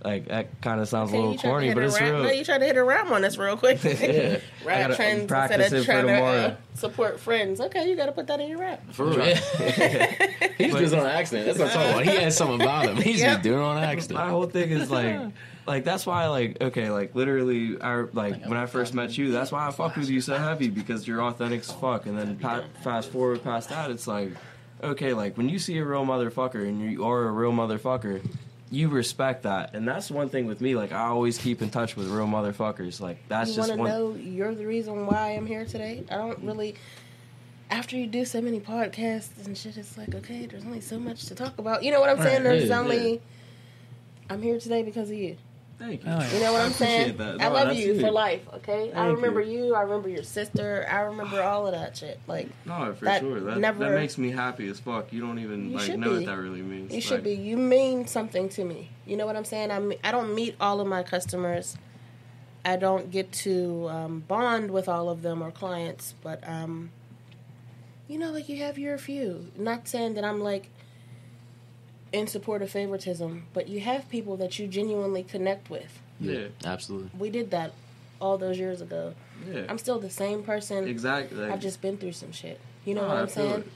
like 0.06 0.28
that 0.30 0.62
kind 0.62 0.80
of 0.80 0.88
sounds 0.88 1.12
a 1.12 1.16
little 1.16 1.34
you 1.34 1.38
tried 1.38 1.50
to 1.50 1.52
corny, 1.52 1.74
but 1.74 1.84
it's 1.84 2.00
ram- 2.00 2.14
real. 2.14 2.24
No, 2.24 2.30
you 2.32 2.46
tried 2.46 2.60
to 2.60 2.66
hit 2.66 2.78
a 2.78 2.84
ram 2.84 3.12
on 3.12 3.26
us 3.26 3.38
real 3.38 3.58
quick. 3.58 3.80
I 3.86 4.42
Rap 4.64 4.80
gotta 4.82 4.96
trends 4.96 5.26
practice 5.28 5.58
instead 5.58 5.74
it 5.74 5.80
of 5.80 5.86
for 5.86 5.92
trying 5.92 6.06
to 6.08 6.14
uh, 6.14 6.16
tomorrow. 6.16 6.58
support 6.76 7.20
friends. 7.20 7.60
Okay, 7.60 7.90
you 7.90 7.98
got 7.98 8.06
to 8.06 8.14
put 8.14 8.28
that 8.28 8.40
in 8.40 8.48
your 8.50 8.60
rap. 8.60 8.82
For 8.94 9.06
real. 9.08 9.36
He's 10.58 10.74
just 10.74 10.94
on 10.96 11.06
accident. 11.06 11.48
That's 11.48 11.60
what 11.60 11.68
I'm 11.68 11.74
talking 11.74 11.92
about. 11.92 12.06
He 12.06 12.16
has 12.24 12.38
something 12.38 12.62
about 12.62 12.86
him. 12.86 12.96
He's 12.98 13.20
Yep. 13.20 13.30
just 13.32 13.44
doing 13.44 13.60
it 13.60 13.64
on 13.64 13.78
accident. 13.84 14.20
My 14.20 14.30
whole 14.30 14.46
thing 14.46 14.70
is 14.72 14.90
like, 14.90 15.20
like 15.68 15.84
that's 15.84 16.06
why 16.06 16.28
like 16.28 16.62
okay, 16.62 16.90
like 16.90 17.16
literally, 17.16 17.80
I 17.82 18.02
like 18.14 18.46
when 18.46 18.58
I 18.58 18.66
first 18.66 18.94
met 18.94 19.18
you, 19.18 19.32
that's 19.32 19.52
why 19.52 19.68
I 19.68 19.72
fucked 19.72 19.98
with 19.98 20.10
you 20.10 20.22
so 20.22 20.38
heavy 20.38 20.70
because 20.70 21.08
you're 21.08 21.22
authentic 21.22 21.62
as 21.62 21.72
fuck. 21.72 22.06
And 22.06 22.18
then 22.18 22.38
pa- 22.38 22.64
fast 22.82 23.10
forward 23.12 23.44
past 23.44 23.70
that, 23.70 23.92
it's 23.92 24.08
like, 24.08 24.32
okay, 24.84 25.14
like 25.14 25.38
when 25.38 25.50
you 25.50 25.60
see 25.60 25.78
a 25.78 25.86
real 25.86 26.06
motherfucker 26.06 26.68
and 26.68 26.82
you 26.82 27.06
are 27.06 27.28
a 27.28 27.32
real 27.32 27.52
motherfucker, 27.52 28.22
you 28.72 28.90
respect 28.90 29.44
that, 29.44 29.76
and 29.76 29.88
that's 29.88 30.10
one 30.12 30.30
thing 30.30 30.46
with 30.46 30.62
me. 30.62 30.76
Like 30.76 30.92
I 30.92 31.04
always 31.06 31.38
keep 31.38 31.62
in 31.62 31.70
touch 31.70 31.96
with 31.96 32.08
real 32.08 32.28
motherfuckers. 32.28 33.00
Like 33.00 33.18
that's 33.28 33.52
you 33.52 33.56
just 33.56 33.70
want 33.70 33.78
to 33.78 33.82
one. 33.82 33.92
know 33.92 34.16
you're 34.16 34.56
the 34.56 34.66
reason 34.66 35.06
why 35.06 35.32
I'm 35.32 35.46
here 35.46 35.66
today? 35.66 36.04
I 36.10 36.16
don't 36.16 36.40
really. 36.44 36.76
After 37.72 37.96
you 37.96 38.08
do 38.08 38.26
so 38.26 38.42
many 38.42 38.60
podcasts 38.60 39.46
and 39.46 39.56
shit, 39.56 39.78
it's 39.78 39.96
like 39.98 40.16
okay, 40.16 40.48
there's 40.48 40.66
only 40.66 40.82
so 40.82 41.00
much 41.00 41.26
to 41.26 41.36
talk 41.36 41.60
about. 41.60 41.84
You 41.84 41.92
know 41.92 42.00
what 42.00 42.10
I'm 42.10 42.18
saying? 42.18 42.44
Right, 42.44 42.58
There's 42.58 42.70
yeah, 42.70 42.80
only. 42.80 43.22
I'm 44.32 44.42
here 44.42 44.60
today 44.60 44.84
because 44.84 45.10
of 45.10 45.18
you. 45.18 45.38
Thank 45.80 46.04
you. 46.04 46.12
Oh, 46.12 46.20
yeah. 46.20 46.34
You 46.34 46.40
know 46.42 46.52
what 46.54 46.62
I 46.62 46.66
I'm 46.66 46.72
saying? 46.74 47.18
that. 47.18 47.42
I 47.42 47.48
love 47.48 47.74
you 47.74 47.94
it. 47.94 48.02
for 48.02 48.12
life. 48.12 48.42
Okay, 48.56 48.92
I 48.92 49.08
remember 49.08 49.42
you. 49.42 49.68
you. 49.68 49.76
I 49.76 49.82
remember 49.84 50.10
your 50.10 50.24
sister. 50.24 50.86
I 50.92 51.00
remember 51.02 51.42
all 51.52 51.66
of 51.68 51.72
that 51.74 51.96
shit. 51.96 52.20
Like 52.28 52.50
No, 52.66 52.94
for 52.94 53.06
That 53.06 53.22
sure. 53.22 53.40
That, 53.40 53.58
never- 53.60 53.86
that 53.86 53.96
makes 53.96 54.18
me 54.18 54.30
happy 54.32 54.68
as 54.68 54.80
fuck. 54.80 55.14
You 55.14 55.22
don't 55.22 55.40
even 55.40 55.72
You 55.72 55.78
like 55.78 55.98
know 55.98 56.10
be. 56.10 56.16
what 56.18 56.26
that 56.26 56.38
really 56.38 56.62
means. 56.62 56.94
You 56.94 57.00
should 57.00 57.24
be. 57.24 57.34
You 57.34 57.56
mean 57.58 58.08
something 58.08 58.50
to 58.50 58.66
me. 58.66 58.90
You 59.06 59.16
know 59.16 59.26
what 59.26 59.38
I'm 59.38 59.46
saying? 59.46 59.72
I 59.72 59.98
I 60.04 60.12
don't 60.12 60.36
meet 60.36 60.56
all 60.60 60.82
of 60.82 60.88
my 60.88 61.02
customers. 61.02 61.78
I 62.66 62.76
don't 62.76 63.10
get 63.10 63.32
to 63.32 63.88
um, 63.90 64.20
bond 64.28 64.72
with 64.72 64.90
all 64.90 65.10
of 65.10 65.22
them 65.22 65.42
or 65.42 65.50
clients, 65.50 66.14
but 66.22 66.46
um, 66.48 66.92
you 68.10 68.20
know, 68.20 68.32
like 68.32 68.50
you 68.50 68.58
have 68.58 68.78
your 68.78 68.98
few. 68.98 69.48
Not 69.58 69.88
saying 69.88 70.16
that 70.16 70.26
I'm 70.26 70.42
like 70.42 70.70
in 72.12 72.28
support 72.28 72.62
of 72.62 72.70
favoritism, 72.72 73.46
but 73.54 73.68
you 73.68 73.80
have 73.82 74.10
people 74.10 74.36
that 74.38 74.58
you 74.60 74.68
genuinely 74.68 75.24
connect 75.24 75.70
with. 75.70 76.00
Yeah, 76.20 76.48
Absolutely. 76.66 77.10
We 77.18 77.30
did 77.30 77.52
that 77.52 77.74
all 78.20 78.38
those 78.38 78.58
years 78.60 78.82
ago. 78.82 79.14
yeah. 79.50 79.64
I'm 79.70 79.78
still 79.78 80.00
the 80.00 80.10
same 80.10 80.44
person. 80.44 80.88
exactly. 80.88 81.46
I've 81.46 81.62
just 81.62 81.82
been 81.82 81.98
through 81.98 82.12
some 82.14 82.32
shit. 82.32 82.60
You 82.86 82.96
know 82.96 83.02
No, 83.04 83.08
what 83.10 83.18
I 83.18 83.22
I'm 83.22 83.28
feel 83.28 83.50
saying? 83.50 83.60
it. 83.62 83.68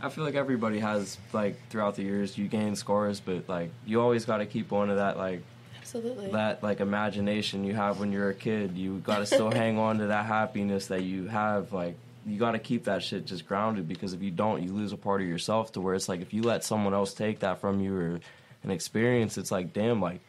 I 0.00 0.08
feel 0.08 0.24
like 0.24 0.34
everybody 0.34 0.80
has 0.80 1.16
like 1.32 1.56
throughout 1.70 1.94
the 1.94 2.02
years 2.02 2.36
you 2.36 2.48
gain 2.48 2.74
scores, 2.74 3.20
but 3.20 3.48
like 3.48 3.70
you 3.86 4.00
always 4.00 4.24
got 4.24 4.38
to 4.38 4.46
keep 4.46 4.72
on 4.72 4.88
to 4.88 4.96
that 4.96 5.16
like 5.16 5.42
Absolutely. 5.78 6.30
that 6.32 6.60
like 6.62 6.80
imagination 6.80 7.62
you 7.64 7.74
have 7.74 8.00
when 8.00 8.10
you're 8.10 8.30
a 8.30 8.34
kid. 8.34 8.76
You 8.76 8.98
got 8.98 9.18
to 9.18 9.26
still 9.26 9.50
hang 9.52 9.78
on 9.78 9.98
to 9.98 10.06
that 10.08 10.26
happiness 10.26 10.88
that 10.88 11.02
you 11.04 11.28
have. 11.28 11.72
Like 11.72 11.94
you 12.26 12.38
got 12.38 12.52
to 12.52 12.58
keep 12.58 12.84
that 12.84 13.02
shit 13.02 13.26
just 13.26 13.46
grounded 13.46 13.88
because 13.88 14.12
if 14.12 14.22
you 14.22 14.30
don't, 14.30 14.62
you 14.62 14.72
lose 14.72 14.92
a 14.92 14.96
part 14.96 15.20
of 15.20 15.28
yourself. 15.28 15.72
To 15.72 15.80
where 15.80 15.94
it's 15.94 16.08
like 16.08 16.20
if 16.20 16.32
you 16.32 16.42
let 16.42 16.64
someone 16.64 16.94
else 16.94 17.14
take 17.14 17.40
that 17.40 17.60
from 17.60 17.80
you 17.80 17.96
or 17.96 18.20
an 18.62 18.70
experience, 18.70 19.38
it's 19.38 19.50
like 19.50 19.72
damn, 19.72 20.00
like 20.00 20.20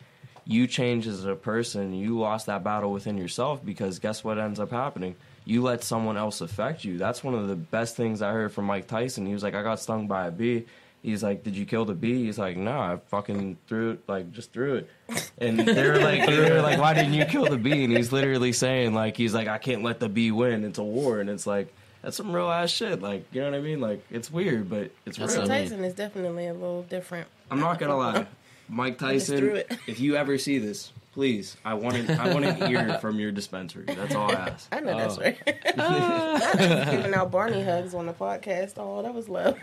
you 0.45 0.67
change 0.67 1.07
as 1.07 1.25
a 1.25 1.35
person. 1.35 1.93
You 1.93 2.19
lost 2.19 2.47
that 2.47 2.63
battle 2.63 2.91
within 2.91 3.17
yourself 3.17 3.63
because 3.63 3.99
guess 3.99 4.23
what 4.23 4.37
ends 4.37 4.59
up 4.59 4.71
happening? 4.71 5.15
You 5.45 5.61
let 5.61 5.83
someone 5.83 6.17
else 6.17 6.41
affect 6.41 6.83
you. 6.83 6.97
That's 6.97 7.23
one 7.23 7.33
of 7.33 7.47
the 7.47 7.55
best 7.55 7.95
things 7.95 8.21
I 8.21 8.31
heard 8.31 8.51
from 8.53 8.65
Mike 8.65 8.87
Tyson. 8.87 9.25
He 9.25 9.33
was 9.33 9.43
like, 9.43 9.55
I 9.55 9.63
got 9.63 9.79
stung 9.79 10.07
by 10.07 10.27
a 10.27 10.31
bee. 10.31 10.65
He's 11.01 11.21
like, 11.21 11.43
Did 11.43 11.57
you 11.57 11.65
kill 11.65 11.83
the 11.83 11.93
bee? 11.93 12.23
He's 12.25 12.39
like, 12.39 12.55
No, 12.55 12.71
I 12.71 12.97
fucking 13.09 13.57
threw 13.67 13.91
it, 13.91 14.03
like, 14.07 14.31
just 14.31 14.53
threw 14.53 14.75
it. 14.75 14.89
And 15.37 15.59
they 15.59 15.89
were 15.89 15.99
like, 15.99 16.25
they 16.25 16.49
were 16.49 16.61
like, 16.61 16.79
Why 16.79 16.93
didn't 16.93 17.13
you 17.13 17.25
kill 17.25 17.45
the 17.45 17.57
bee? 17.57 17.83
And 17.83 17.95
he's 17.95 18.13
literally 18.13 18.53
saying, 18.53 18.93
like, 18.93 19.17
he's 19.17 19.33
like, 19.33 19.49
I 19.49 19.57
can't 19.57 19.83
let 19.83 19.99
the 19.99 20.07
bee 20.07 20.31
win. 20.31 20.63
It's 20.63 20.79
a 20.79 20.83
war. 20.83 21.19
And 21.19 21.29
it's 21.29 21.45
like, 21.45 21.73
that's 22.03 22.15
some 22.17 22.31
real 22.31 22.51
ass 22.51 22.69
shit. 22.69 23.01
Like, 23.01 23.25
you 23.33 23.41
know 23.41 23.49
what 23.49 23.57
I 23.57 23.61
mean? 23.61 23.79
Like, 23.81 24.05
it's 24.11 24.29
weird, 24.31 24.69
but 24.69 24.91
it's 25.05 25.17
That's 25.17 25.33
real. 25.33 25.41
what 25.43 25.51
I 25.51 25.59
mean. 25.61 25.69
Tyson 25.69 25.83
is 25.85 25.93
definitely 25.95 26.45
a 26.47 26.53
little 26.53 26.83
different. 26.83 27.27
I'm 27.49 27.59
not 27.59 27.79
gonna 27.79 27.97
lie, 27.97 28.27
Mike 28.69 28.99
Tyson. 28.99 29.63
If 29.87 29.99
you 29.99 30.15
ever 30.15 30.37
see 30.37 30.59
this, 30.59 30.91
please, 31.13 31.57
I 31.65 31.73
want 31.75 31.95
to, 31.95 32.13
I 32.21 32.33
want 32.33 32.45
to 32.45 32.67
hear 32.67 32.97
from 33.01 33.19
your 33.19 33.31
dispensary. 33.31 33.85
That's 33.87 34.13
all 34.15 34.29
I 34.31 34.33
ask. 34.35 34.67
I 34.71 34.79
know 34.81 34.97
that's 34.97 35.17
Oh. 35.17 35.21
right. 35.21 35.37
Not 35.77 36.55
us 36.59 36.89
giving 36.91 37.13
out 37.13 37.31
Barney 37.31 37.63
hugs 37.63 37.93
on 37.95 38.05
the 38.05 38.13
podcast. 38.13 38.73
Oh, 38.77 39.01
that 39.01 39.13
was 39.13 39.29
love. 39.29 39.57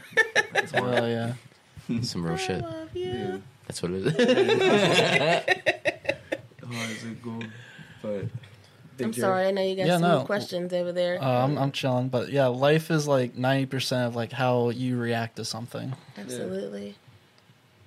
Well, 0.75 1.09
yeah. 1.09 1.35
Some 2.03 2.25
real 2.25 2.35
I 2.35 2.37
shit. 2.37 2.63
love 2.63 2.95
you. 2.97 3.43
That's 3.67 3.83
what 3.83 3.93
it 3.93 4.07
is. 4.07 4.15
Oh, 6.63 6.83
is 6.91 7.05
it 7.05 7.23
cool? 7.23 7.43
But 8.03 8.25
I'm 9.01 9.13
sorry. 9.13 9.47
I 9.47 9.51
know 9.51 9.63
you 9.63 9.77
got 9.77 9.87
Yeah, 9.87 9.95
some 9.99 10.03
no. 10.03 10.25
questions 10.25 10.73
over 10.73 10.93
there. 10.93 11.23
Uh, 11.23 11.45
I'm 11.45 11.59
I'm 11.59 11.73
chilling, 11.73 12.09
but 12.09 12.31
yeah, 12.31 12.47
life 12.47 12.91
is 12.91 13.07
like 13.09 13.37
ninety 13.37 13.67
percent 13.67 14.07
of 14.09 14.17
like 14.17 14.33
how 14.33 14.71
you 14.71 14.97
react 14.99 15.37
to 15.37 15.45
something. 15.45 15.95
Absolutely. 16.17 16.95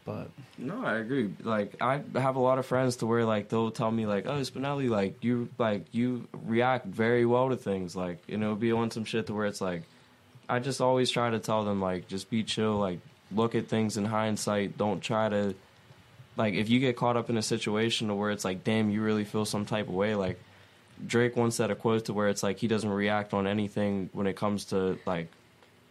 But 0.05 0.29
No, 0.57 0.83
I 0.83 0.97
agree. 0.97 1.33
Like 1.41 1.75
I 1.81 2.01
have 2.15 2.35
a 2.35 2.39
lot 2.39 2.57
of 2.59 2.65
friends 2.65 2.97
to 2.97 3.05
where 3.05 3.23
like 3.23 3.47
they'll 3.49 3.71
tell 3.71 3.89
me 3.91 4.05
like, 4.05 4.25
"Oh, 4.25 4.41
Spinelli, 4.41 4.89
like 4.89 5.23
you 5.23 5.47
like 5.57 5.85
you 5.93 6.27
react 6.45 6.85
very 6.87 7.25
well 7.25 7.49
to 7.49 7.55
things." 7.55 7.95
Like, 7.95 8.21
and 8.27 8.43
it'll 8.43 8.55
be 8.55 8.73
on 8.73 8.91
some 8.91 9.05
shit 9.05 9.27
to 9.27 9.33
where 9.33 9.45
it's 9.45 9.61
like, 9.61 9.83
I 10.49 10.59
just 10.59 10.81
always 10.81 11.09
try 11.09 11.29
to 11.29 11.39
tell 11.39 11.63
them 11.63 11.79
like, 11.79 12.09
just 12.09 12.29
be 12.29 12.43
chill. 12.43 12.77
Like, 12.77 12.99
look 13.31 13.55
at 13.55 13.69
things 13.69 13.95
in 13.95 14.03
hindsight. 14.03 14.77
Don't 14.77 15.01
try 15.01 15.29
to, 15.29 15.55
like, 16.35 16.53
if 16.53 16.69
you 16.69 16.81
get 16.81 16.97
caught 16.97 17.15
up 17.15 17.29
in 17.29 17.37
a 17.37 17.41
situation 17.41 18.09
to 18.09 18.15
where 18.15 18.31
it's 18.31 18.43
like, 18.43 18.65
damn, 18.65 18.89
you 18.89 19.01
really 19.01 19.23
feel 19.23 19.45
some 19.45 19.65
type 19.65 19.87
of 19.87 19.93
way. 19.93 20.15
Like, 20.15 20.37
Drake 21.05 21.35
once 21.35 21.55
said 21.55 21.71
a 21.71 21.75
quote 21.75 22.05
to 22.05 22.13
where 22.13 22.27
it's 22.29 22.43
like 22.43 22.57
he 22.59 22.67
doesn't 22.67 22.89
react 22.89 23.33
on 23.33 23.47
anything 23.47 24.09
when 24.13 24.27
it 24.27 24.35
comes 24.35 24.65
to 24.65 24.97
like 25.05 25.27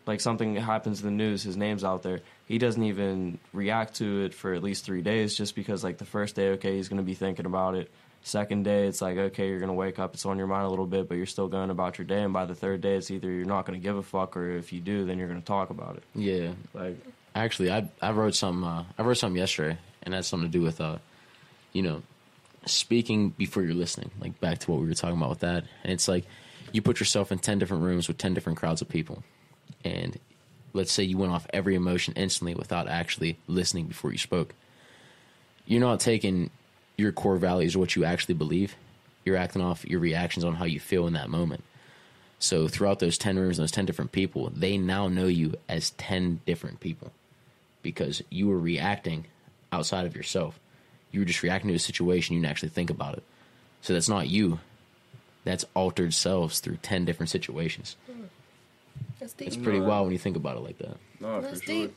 like 0.06 0.20
something 0.20 0.56
happens 0.56 1.00
in 1.00 1.06
the 1.06 1.12
news, 1.24 1.42
his 1.42 1.56
name's 1.56 1.84
out 1.84 2.02
there. 2.02 2.20
He 2.46 2.58
doesn't 2.58 2.82
even 2.82 3.38
react 3.52 3.94
to 3.96 4.24
it 4.24 4.34
for 4.34 4.52
at 4.52 4.62
least 4.62 4.84
three 4.84 5.02
days, 5.02 5.36
just 5.36 5.54
because 5.54 5.84
like 5.84 5.98
the 5.98 6.04
first 6.04 6.34
day, 6.34 6.50
okay, 6.50 6.76
he's 6.76 6.88
gonna 6.88 7.02
be 7.02 7.14
thinking 7.14 7.46
about 7.46 7.74
it. 7.76 7.90
Second 8.24 8.64
day, 8.64 8.86
it's 8.86 9.00
like 9.00 9.16
okay, 9.16 9.48
you're 9.48 9.60
gonna 9.60 9.74
wake 9.74 9.98
up, 9.98 10.14
it's 10.14 10.26
on 10.26 10.38
your 10.38 10.46
mind 10.46 10.64
a 10.64 10.68
little 10.68 10.86
bit, 10.86 11.08
but 11.08 11.16
you're 11.16 11.26
still 11.26 11.48
going 11.48 11.70
about 11.70 11.98
your 11.98 12.04
day. 12.04 12.22
And 12.22 12.32
by 12.32 12.44
the 12.46 12.54
third 12.54 12.80
day, 12.80 12.96
it's 12.96 13.10
either 13.10 13.30
you're 13.30 13.44
not 13.44 13.64
gonna 13.66 13.78
give 13.78 13.96
a 13.96 14.02
fuck, 14.02 14.36
or 14.36 14.50
if 14.50 14.72
you 14.72 14.80
do, 14.80 15.04
then 15.04 15.18
you're 15.18 15.28
gonna 15.28 15.40
talk 15.40 15.70
about 15.70 15.96
it. 15.96 16.02
yeah. 16.14 16.52
Like, 16.74 16.96
Actually, 17.34 17.72
I 17.72 17.88
I 18.00 18.10
wrote 18.12 18.34
some 18.34 18.62
uh, 18.64 18.84
I 18.98 19.02
wrote 19.02 19.16
something 19.18 19.38
yesterday, 19.38 19.78
and 20.02 20.12
that's 20.14 20.28
something 20.28 20.50
to 20.50 20.58
do 20.58 20.62
with 20.62 20.80
uh, 20.80 20.98
you 21.72 21.82
know, 21.82 22.02
speaking 22.66 23.30
before 23.30 23.62
you're 23.62 23.74
listening. 23.74 24.10
Like 24.20 24.40
back 24.40 24.58
to 24.60 24.70
what 24.70 24.80
we 24.80 24.86
were 24.86 24.94
talking 24.94 25.16
about 25.16 25.30
with 25.30 25.40
that, 25.40 25.64
and 25.82 25.92
it's 25.92 26.08
like 26.08 26.24
you 26.72 26.82
put 26.82 27.00
yourself 27.00 27.30
in 27.30 27.38
10 27.38 27.58
different 27.58 27.82
rooms 27.82 28.08
with 28.08 28.18
10 28.18 28.34
different 28.34 28.58
crowds 28.58 28.80
of 28.80 28.88
people. 28.88 29.22
And 29.84 30.18
let's 30.72 30.92
say 30.92 31.02
you 31.02 31.18
went 31.18 31.32
off 31.32 31.46
every 31.52 31.74
emotion 31.74 32.14
instantly 32.16 32.54
without 32.54 32.88
actually 32.88 33.38
listening 33.46 33.86
before 33.86 34.12
you 34.12 34.18
spoke. 34.18 34.54
You're 35.66 35.80
not 35.80 36.00
taking 36.00 36.50
your 36.96 37.12
core 37.12 37.36
values 37.36 37.76
or 37.76 37.80
what 37.80 37.94
you 37.94 38.04
actually 38.04 38.34
believe. 38.34 38.74
You're 39.24 39.36
acting 39.36 39.62
off 39.62 39.84
your 39.84 40.00
reactions 40.00 40.44
on 40.44 40.54
how 40.54 40.64
you 40.64 40.80
feel 40.80 41.06
in 41.06 41.12
that 41.12 41.30
moment. 41.30 41.64
So 42.38 42.66
throughout 42.66 42.98
those 42.98 43.18
10 43.18 43.38
rooms 43.38 43.58
those 43.58 43.70
10 43.70 43.84
different 43.84 44.10
people 44.10 44.50
they 44.50 44.76
now 44.76 45.06
know 45.06 45.28
you 45.28 45.54
as 45.68 45.90
10 45.90 46.40
different 46.44 46.80
people 46.80 47.12
because 47.82 48.20
you 48.30 48.48
were 48.48 48.58
reacting 48.58 49.26
outside 49.70 50.06
of 50.06 50.16
yourself 50.16 50.58
you 51.12 51.20
were 51.20 51.26
just 51.26 51.42
reacting 51.42 51.68
to 51.68 51.74
a 51.74 51.78
situation 51.78 52.34
you 52.34 52.40
didn't 52.40 52.50
actually 52.50 52.68
think 52.70 52.90
about 52.90 53.14
it 53.16 53.22
so 53.80 53.92
that's 53.92 54.08
not 54.08 54.28
you 54.28 54.58
that's 55.44 55.64
altered 55.74 56.12
selves 56.14 56.60
through 56.60 56.76
10 56.82 57.04
different 57.04 57.30
situations 57.30 57.96
That's 59.20 59.32
deep. 59.34 59.48
it's 59.48 59.56
pretty 59.56 59.80
wild 59.80 60.06
when 60.06 60.12
you 60.12 60.18
think 60.18 60.36
about 60.36 60.56
it 60.56 60.60
like 60.60 60.78
that 60.78 60.96
No, 61.20 61.40
That's 61.40 61.60
for 61.60 61.66
sure. 61.66 61.74
deep. 61.86 61.96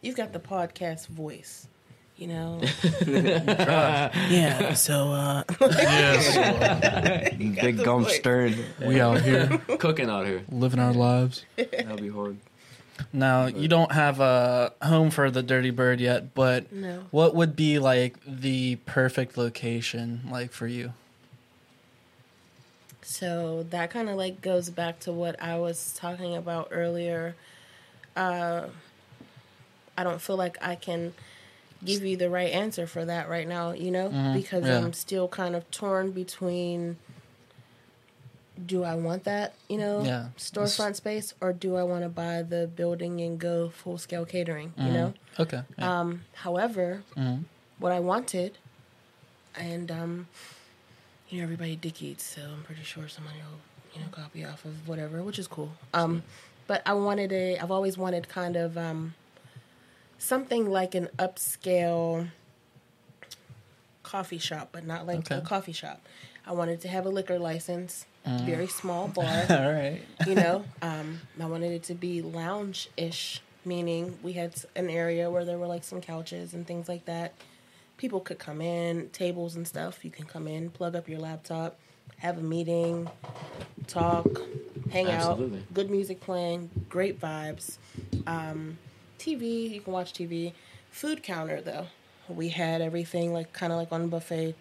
You've 0.00 0.16
got 0.16 0.32
the 0.32 0.40
podcast 0.40 1.06
voice, 1.06 1.68
you 2.16 2.26
know. 2.26 2.60
Yeah, 3.06 4.74
so 4.74 5.12
uh, 5.12 5.44
Yes, 5.60 7.34
Big 7.38 7.84
gum 7.84 8.04
stern. 8.06 8.54
we 8.84 9.00
out 9.00 9.20
here 9.22 9.58
cooking 9.78 10.10
out 10.10 10.26
here 10.26 10.42
living 10.50 10.80
our 10.80 10.92
lives. 10.92 11.44
That'll 11.56 11.96
be 11.98 12.08
hard. 12.08 12.36
Now 13.12 13.46
you 13.46 13.68
don't 13.68 13.92
have 13.92 14.20
a 14.20 14.72
home 14.82 15.10
for 15.10 15.30
the 15.30 15.42
Dirty 15.42 15.70
Bird 15.70 16.00
yet, 16.00 16.34
but 16.34 16.72
No. 16.72 17.04
what 17.10 17.34
would 17.34 17.56
be 17.56 17.78
like 17.78 18.16
the 18.26 18.76
perfect 18.86 19.36
location 19.38 20.22
like 20.30 20.52
for 20.52 20.66
you? 20.66 20.92
So 23.02 23.66
that 23.70 23.90
kind 23.90 24.08
of 24.08 24.16
like 24.16 24.40
goes 24.40 24.70
back 24.70 25.00
to 25.00 25.12
what 25.12 25.40
I 25.42 25.58
was 25.58 25.94
talking 25.96 26.36
about 26.36 26.68
earlier. 26.70 27.34
Uh, 28.16 28.66
I 29.96 30.04
don't 30.04 30.20
feel 30.20 30.36
like 30.36 30.56
I 30.62 30.74
can 30.76 31.12
give 31.84 32.04
you 32.04 32.16
the 32.16 32.30
right 32.30 32.52
answer 32.52 32.86
for 32.86 33.04
that 33.04 33.28
right 33.28 33.46
now, 33.48 33.72
you 33.72 33.90
know, 33.90 34.08
because 34.34 34.64
yeah. 34.66 34.78
I'm 34.78 34.92
still 34.92 35.28
kind 35.28 35.56
of 35.56 35.68
torn 35.70 36.12
between 36.12 36.96
do 38.66 38.84
I 38.84 38.94
want 38.94 39.24
that, 39.24 39.54
you 39.68 39.78
know, 39.78 40.02
Yeah. 40.04 40.28
storefront 40.38 40.96
space 40.96 41.34
or 41.40 41.52
do 41.52 41.76
I 41.76 41.82
want 41.82 42.02
to 42.04 42.08
buy 42.08 42.42
the 42.42 42.66
building 42.66 43.20
and 43.20 43.38
go 43.38 43.70
full 43.70 43.98
scale 43.98 44.24
catering, 44.24 44.74
you 44.76 44.90
know? 44.92 45.14
Okay. 45.38 45.62
yeah. 45.78 46.00
Um, 46.00 46.24
however, 46.34 47.02
Mhm. 47.16 47.44
what 47.78 47.92
I 47.92 48.00
wanted, 48.00 48.58
and 49.54 49.90
um, 49.90 50.28
you 51.28 51.38
know, 51.38 51.44
everybody 51.44 51.76
dick 51.76 52.02
eats, 52.02 52.24
so 52.24 52.42
I'm 52.42 52.62
pretty 52.62 52.82
sure 52.82 53.08
somebody 53.08 53.38
will, 53.38 53.58
you 53.94 54.00
know, 54.00 54.08
copy 54.10 54.44
off 54.44 54.64
of 54.66 54.86
whatever, 54.86 55.22
which 55.22 55.38
is 55.38 55.46
cool. 55.48 55.72
Um, 55.94 56.22
but 56.66 56.82
I 56.86 56.92
wanted 56.92 57.32
a, 57.32 57.58
I've 57.58 57.70
always 57.70 57.96
wanted 57.96 58.28
kind 58.28 58.54
of 58.56 58.76
um, 58.76 59.14
something 60.18 60.70
like 60.70 60.94
an 60.94 61.08
upscale 61.18 62.28
coffee 64.02 64.38
shop, 64.38 64.68
but 64.72 64.84
not 64.84 65.06
like 65.06 65.30
a 65.30 65.40
coffee 65.40 65.72
shop. 65.72 66.00
I 66.46 66.52
wanted 66.52 66.80
to 66.82 66.88
have 66.88 67.06
a 67.06 67.08
liquor 67.08 67.38
license, 67.38 68.06
very 68.24 68.66
small 68.66 69.08
bar 69.14 69.46
All 69.50 69.72
right. 69.72 70.00
you 70.26 70.34
know? 70.34 70.64
Um, 70.82 71.20
i 71.40 71.46
wanted 71.46 71.72
it 71.72 71.84
to 71.84 71.94
be 71.94 72.22
lounge-ish 72.22 73.40
meaning 73.64 74.18
we 74.22 74.32
had 74.32 74.54
an 74.74 74.90
area 74.90 75.30
where 75.30 75.44
there 75.44 75.56
were 75.58 75.68
like 75.68 75.84
some 75.84 76.00
couches 76.00 76.52
and 76.54 76.66
things 76.66 76.88
like 76.88 77.04
that. 77.04 77.34
People 77.96 78.18
could 78.20 78.38
come 78.40 78.60
in 78.60 79.08
tables 79.10 79.54
and 79.54 79.66
stuff 79.66 80.04
you 80.04 80.10
can 80.10 80.24
come 80.26 80.48
in 80.48 80.70
plug 80.70 80.96
up 80.96 81.08
your 81.08 81.20
laptop 81.20 81.78
have 82.18 82.38
a 82.38 82.42
meeting 82.42 83.08
talk 83.86 84.26
hang 84.90 85.06
Absolutely. 85.08 85.58
out 85.58 85.74
good 85.74 85.90
music 85.90 86.20
playing 86.20 86.68
great 86.88 87.20
vibes. 87.20 87.76
Um, 88.26 88.78
tv 89.18 89.70
you 89.70 89.80
can 89.80 89.92
watch 89.92 90.12
tv 90.12 90.52
food 90.90 91.22
counter 91.22 91.60
though. 91.60 91.86
We 92.28 92.48
had 92.48 92.80
everything 92.80 93.32
like 93.32 93.52
kind 93.52 93.72
of 93.72 93.78
like 93.78 93.92
on 93.92 94.08
buffet 94.08 94.54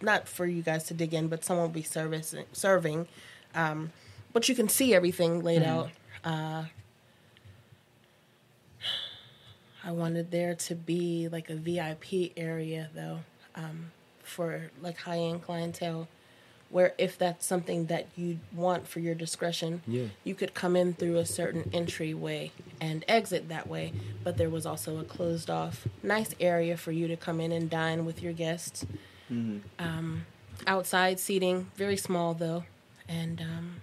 not 0.00 0.26
for 0.28 0.46
you 0.46 0.62
guys 0.62 0.84
to 0.84 0.94
dig 0.94 1.12
in 1.14 1.28
but 1.28 1.44
someone 1.44 1.66
will 1.66 1.72
be 1.74 1.82
servicing 1.82 2.44
serving 2.52 3.06
um, 3.54 3.90
but 4.32 4.48
you 4.48 4.54
can 4.54 4.68
see 4.68 4.94
everything 4.94 5.42
laid 5.42 5.62
out. 5.62 5.88
Uh, 6.22 6.64
I 9.84 9.92
wanted 9.92 10.30
there 10.30 10.54
to 10.54 10.74
be 10.74 11.28
like 11.30 11.48
a 11.48 11.54
VIP 11.56 12.32
area 12.36 12.90
though, 12.94 13.20
um, 13.54 13.92
for 14.22 14.70
like 14.82 14.98
high 14.98 15.18
end 15.18 15.42
clientele, 15.42 16.08
where 16.70 16.92
if 16.98 17.16
that's 17.16 17.46
something 17.46 17.86
that 17.86 18.08
you 18.16 18.40
want 18.52 18.88
for 18.88 18.98
your 19.00 19.14
discretion, 19.14 19.82
Yeah. 19.86 20.06
you 20.24 20.34
could 20.34 20.54
come 20.54 20.74
in 20.74 20.92
through 20.94 21.16
a 21.16 21.24
certain 21.26 21.70
entryway 21.72 22.50
and 22.80 23.04
exit 23.06 23.48
that 23.48 23.68
way. 23.68 23.92
But 24.24 24.36
there 24.36 24.50
was 24.50 24.66
also 24.66 24.98
a 24.98 25.04
closed 25.04 25.48
off, 25.48 25.86
nice 26.02 26.34
area 26.40 26.76
for 26.76 26.90
you 26.90 27.06
to 27.08 27.16
come 27.16 27.40
in 27.40 27.52
and 27.52 27.70
dine 27.70 28.04
with 28.04 28.20
your 28.22 28.32
guests. 28.32 28.84
Um, 29.78 30.26
outside 30.66 31.18
seating, 31.20 31.70
very 31.76 31.96
small 31.96 32.34
though, 32.34 32.64
and 33.08 33.40
um, 33.40 33.80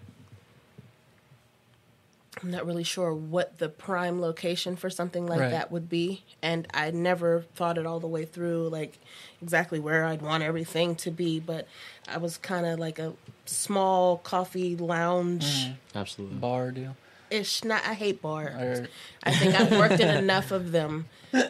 I'm 2.41 2.49
not 2.51 2.65
really 2.65 2.83
sure 2.83 3.13
what 3.13 3.57
the 3.59 3.69
prime 3.69 4.19
location 4.19 4.75
for 4.75 4.89
something 4.89 5.27
like 5.27 5.39
Right. 5.39 5.51
that 5.51 5.71
would 5.71 5.87
be. 5.87 6.23
And 6.41 6.67
I 6.73 6.91
never 6.91 7.41
thought 7.55 7.77
it 7.77 7.85
all 7.85 7.99
the 7.99 8.07
way 8.07 8.25
through, 8.25 8.69
like 8.69 8.97
exactly 9.41 9.79
where 9.79 10.03
I'd 10.05 10.21
want 10.21 10.43
everything 10.43 10.95
to 10.97 11.11
be. 11.11 11.39
But 11.39 11.67
I 12.07 12.17
was 12.17 12.37
kind 12.37 12.65
of 12.65 12.79
like 12.79 12.97
a 12.99 13.13
small 13.45 14.17
coffee 14.17 14.75
lounge 14.75 15.67
absolutely 15.95 16.37
Bar 16.37 16.71
deal. 16.71 16.95
ish. 17.29 17.63
Not, 17.63 17.83
I 17.85 17.93
hate 17.93 18.21
bar. 18.21 18.43
Or, 18.47 18.87
I 19.23 19.31
think 19.35 19.53
I've 19.53 19.71
worked 19.71 19.99
in 19.99 20.09
enough 20.23 20.51
of 20.51 20.71
them 20.71 21.05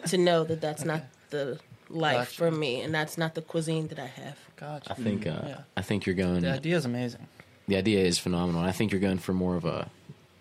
to 0.08 0.18
know 0.18 0.44
that 0.44 0.60
that's 0.60 0.84
not 0.84 1.02
the 1.30 1.58
life 1.94 2.16
Gotcha. 2.30 2.34
for 2.36 2.50
me, 2.50 2.80
and 2.82 2.94
that's 2.94 3.16
not 3.16 3.34
the 3.34 3.42
cuisine 3.42 3.88
that 3.88 3.98
I 3.98 4.06
have. 4.06 4.38
gotcha. 4.56 4.90
i 4.92 4.94
think 4.94 5.26
uh, 5.26 5.40
Yeah. 5.46 5.58
i 5.76 5.82
think 5.82 6.06
you're 6.06 6.14
going 6.14 6.40
The 6.42 6.52
idea 6.54 6.76
is 6.76 6.84
amazing. 6.84 7.26
the 7.68 7.76
idea 7.76 8.00
is 8.04 8.18
phenomenal. 8.18 8.62
I 8.62 8.72
think 8.72 8.92
you're 8.92 9.00
going 9.00 9.18
for 9.18 9.32
more 9.32 9.56
of 9.56 9.64
a 9.64 9.88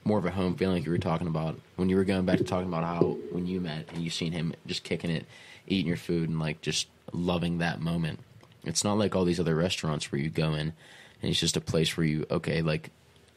more 0.05 0.17
of 0.19 0.25
a 0.25 0.31
home 0.31 0.55
feeling 0.55 0.75
like 0.77 0.85
you 0.85 0.91
were 0.91 0.97
talking 0.97 1.27
about 1.27 1.57
when 1.77 1.87
you 1.89 1.95
were 1.95 2.03
going 2.03 2.25
back 2.25 2.37
to 2.37 2.43
talking 2.43 2.67
about 2.67 2.83
how 2.83 3.17
when 3.31 3.47
you 3.47 3.61
met 3.61 3.85
and 3.93 4.03
you 4.03 4.09
seen 4.09 4.33
him 4.33 4.53
just 4.67 4.83
kicking 4.83 5.09
it, 5.09 5.25
eating 5.67 5.87
your 5.87 5.95
food 5.95 6.27
and 6.29 6.39
like 6.39 6.59
just 6.61 6.87
loving 7.13 7.59
that 7.59 7.79
moment. 7.79 8.19
It's 8.65 8.83
not 8.83 8.97
like 8.97 9.15
all 9.15 9.23
these 9.23 9.39
other 9.39 9.55
restaurants 9.55 10.11
where 10.11 10.19
you 10.19 10.29
go 10.29 10.53
in 10.55 10.73
and 11.21 11.31
it's 11.31 11.39
just 11.39 11.55
a 11.55 11.61
place 11.61 11.95
where 11.95 12.05
you 12.05 12.25
okay, 12.29 12.61
like 12.61 12.89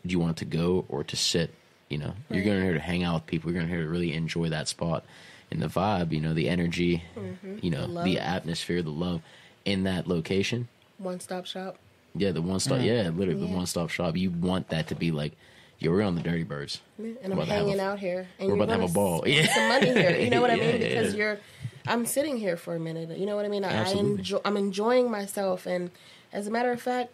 do 0.05 0.11
you 0.12 0.19
want 0.19 0.37
to 0.39 0.45
go 0.45 0.85
or 0.89 1.05
to 1.05 1.17
sit? 1.17 1.51
You 1.89 1.99
know, 1.99 2.14
you're 2.31 2.45
going 2.45 2.62
here 2.62 2.75
to 2.75 2.81
hang 2.81 3.05
out 3.05 3.14
with 3.14 3.27
people. 3.27 3.51
You're 3.53 3.61
going 3.61 3.71
here 3.73 3.83
to 3.85 3.89
really 3.89 4.12
enjoy 4.12 4.49
that 4.49 4.67
spot 4.67 5.05
and 5.51 5.61
the 5.63 5.67
vibe. 5.69 6.13
You 6.13 6.21
know, 6.21 6.35
the 6.35 6.49
energy. 6.49 7.03
Mm-hmm. 7.17 7.59
You 7.63 7.71
know, 7.71 7.83
The 7.83 7.93
love. 7.93 8.05
the 8.05 8.19
atmosphere, 8.19 8.83
the 8.83 8.91
love 8.91 9.23
in 9.65 9.85
that 9.85 10.07
location. 10.07 10.69
One 10.99 11.21
stop 11.21 11.47
shop. 11.47 11.77
Yeah, 12.15 12.31
the 12.33 12.41
one 12.43 12.61
stop. 12.61 12.81
Yeah, 12.81 13.11
literally 13.15 13.41
the 13.47 13.47
one 13.55 13.67
stop 13.67 13.91
shop. 13.91 14.17
You 14.17 14.31
want 14.31 14.69
that 14.71 14.89
to 14.89 14.95
be 14.95 15.11
like, 15.11 15.33
yo, 15.79 15.91
we're 15.91 16.03
on 16.03 16.15
the 16.15 16.23
Dirty 16.23 16.45
Birds. 16.45 16.81
And 16.99 17.17
I'm 17.25 17.33
About 17.33 17.49
have 17.49 17.59
hanging 17.67 17.79
a- 17.81 17.83
out 17.83 17.99
here, 17.99 18.27
and 18.39 18.49
we're 18.49 18.55
you're 18.57 18.65
about 18.65 18.75
to 18.75 18.81
have 18.81 18.91
a 18.91 18.95
ball. 18.95 19.19
spend 19.19 19.35
Yeah. 19.37 19.55
some 19.55 19.69
money 19.69 19.93
here. 19.93 20.17
You 20.19 20.31
know 20.31 20.41
what 20.41 20.51
I 20.51 20.57
mean? 20.61 20.79
Because 20.81 21.13
yeah. 21.13 21.19
you're, 21.19 21.39
I'm 21.87 22.07
sitting 22.07 22.39
here 22.39 22.57
for 22.57 22.75
a 22.75 22.81
minute. 22.81 23.19
You 23.19 23.27
know 23.27 23.37
what 23.37 23.45
I 23.45 23.49
mean? 23.49 23.65
I, 23.65 23.69
I 23.69 23.73
Absolutely. 23.75 24.11
enjoy. 24.13 24.39
I'm 24.47 24.57
enjoying 24.57 25.11
myself, 25.11 25.67
and 25.67 25.91
as 26.33 26.47
a 26.47 26.51
matter 26.51 26.73
of 26.73 26.81
fact, 26.81 27.11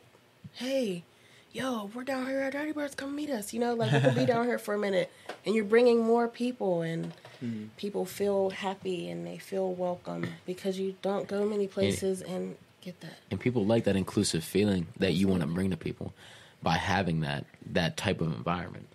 hey, 0.53 1.03
yo, 1.53 1.91
we're 1.95 2.05
down 2.05 2.26
here 2.28 2.39
at 2.41 2.53
Dirty 2.53 2.70
Birds. 2.70 2.95
Come 2.95 3.16
meet 3.16 3.30
us. 3.30 3.53
You 3.53 3.59
know, 3.59 3.74
like 3.74 3.91
we 3.93 3.99
could 4.01 4.14
be 4.14 4.26
down 4.33 4.47
here 4.47 4.59
for 4.59 4.74
a 4.74 4.78
minute, 4.78 5.11
and 5.45 5.55
you're 5.57 5.64
bringing 5.64 6.05
more 6.05 6.28
people, 6.28 6.83
and 6.83 7.12
Mm-hmm. 7.43 7.64
people 7.76 8.05
feel 8.05 8.51
happy 8.51 9.09
and 9.11 9.26
they 9.26 9.38
feel 9.38 9.72
welcome 9.72 10.26
because 10.47 10.78
you 10.78 10.95
don't 11.03 11.26
go 11.26 11.45
many 11.45 11.66
places 11.66 12.22
and 12.22 12.57
get 12.80 13.01
that. 13.01 13.14
And 13.30 13.40
people 13.40 13.66
like 13.66 13.84
that 13.84 13.97
inclusive 13.97 14.45
feeling 14.45 14.86
that 14.99 15.12
you 15.12 15.26
want 15.28 15.40
to 15.43 15.47
bring 15.49 15.70
to 15.70 15.76
people 15.76 16.12
by 16.62 16.74
having 16.76 17.20
that 17.20 17.45
that 17.72 17.97
type 17.97 18.20
of 18.20 18.28
environment. 18.32 18.86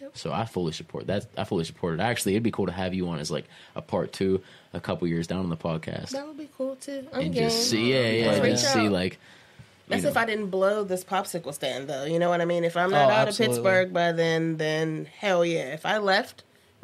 Yep. 0.00 0.16
So 0.16 0.32
I 0.32 0.44
fully 0.46 0.72
support 0.72 1.06
that. 1.08 1.26
I 1.36 1.44
fully 1.44 1.64
support 1.64 1.94
it. 1.94 2.00
Actually, 2.00 2.32
it'd 2.32 2.42
be 2.42 2.50
cool 2.50 2.66
to 2.66 2.72
have 2.72 2.94
you 2.94 3.08
on 3.08 3.18
as 3.18 3.30
like 3.30 3.44
a 3.74 3.82
part 3.82 4.12
two, 4.12 4.40
a 4.72 4.80
couple 4.80 5.06
years 5.08 5.26
down 5.26 5.40
on 5.40 5.48
the 5.50 5.56
podcast, 5.56 6.10
That 6.10 6.26
would 6.26 6.38
be 6.38 6.48
cool 6.56 6.76
too. 6.76 7.06
I'm 7.12 7.20
and 7.26 7.34
game. 7.34 7.44
just 7.44 7.68
see, 7.70 7.92
yeah, 7.92 8.08
yeah, 8.32 8.40
reach 8.42 8.52
just 8.52 8.72
see 8.72 8.88
like. 8.88 9.18
That's 9.88 10.02
know, 10.02 10.08
if 10.08 10.16
I 10.16 10.24
didn't 10.24 10.48
blow 10.48 10.82
this 10.82 11.04
popsicle 11.04 11.54
stand, 11.54 11.88
though. 11.88 12.04
You 12.06 12.18
know 12.18 12.28
what 12.28 12.40
I 12.40 12.44
mean? 12.44 12.64
If 12.64 12.76
I'm 12.76 12.90
not 12.90 13.08
Oh, 13.08 13.14
out 13.14 13.28
absolutely. 13.28 13.58
of 13.58 13.62
Pittsburgh 13.64 13.92
by 13.92 14.10
then, 14.12 14.56
then 14.56 15.04
hell 15.18 15.44
yeah. 15.44 15.74
If 15.74 15.86
I 15.86 15.98
left, 15.98 16.42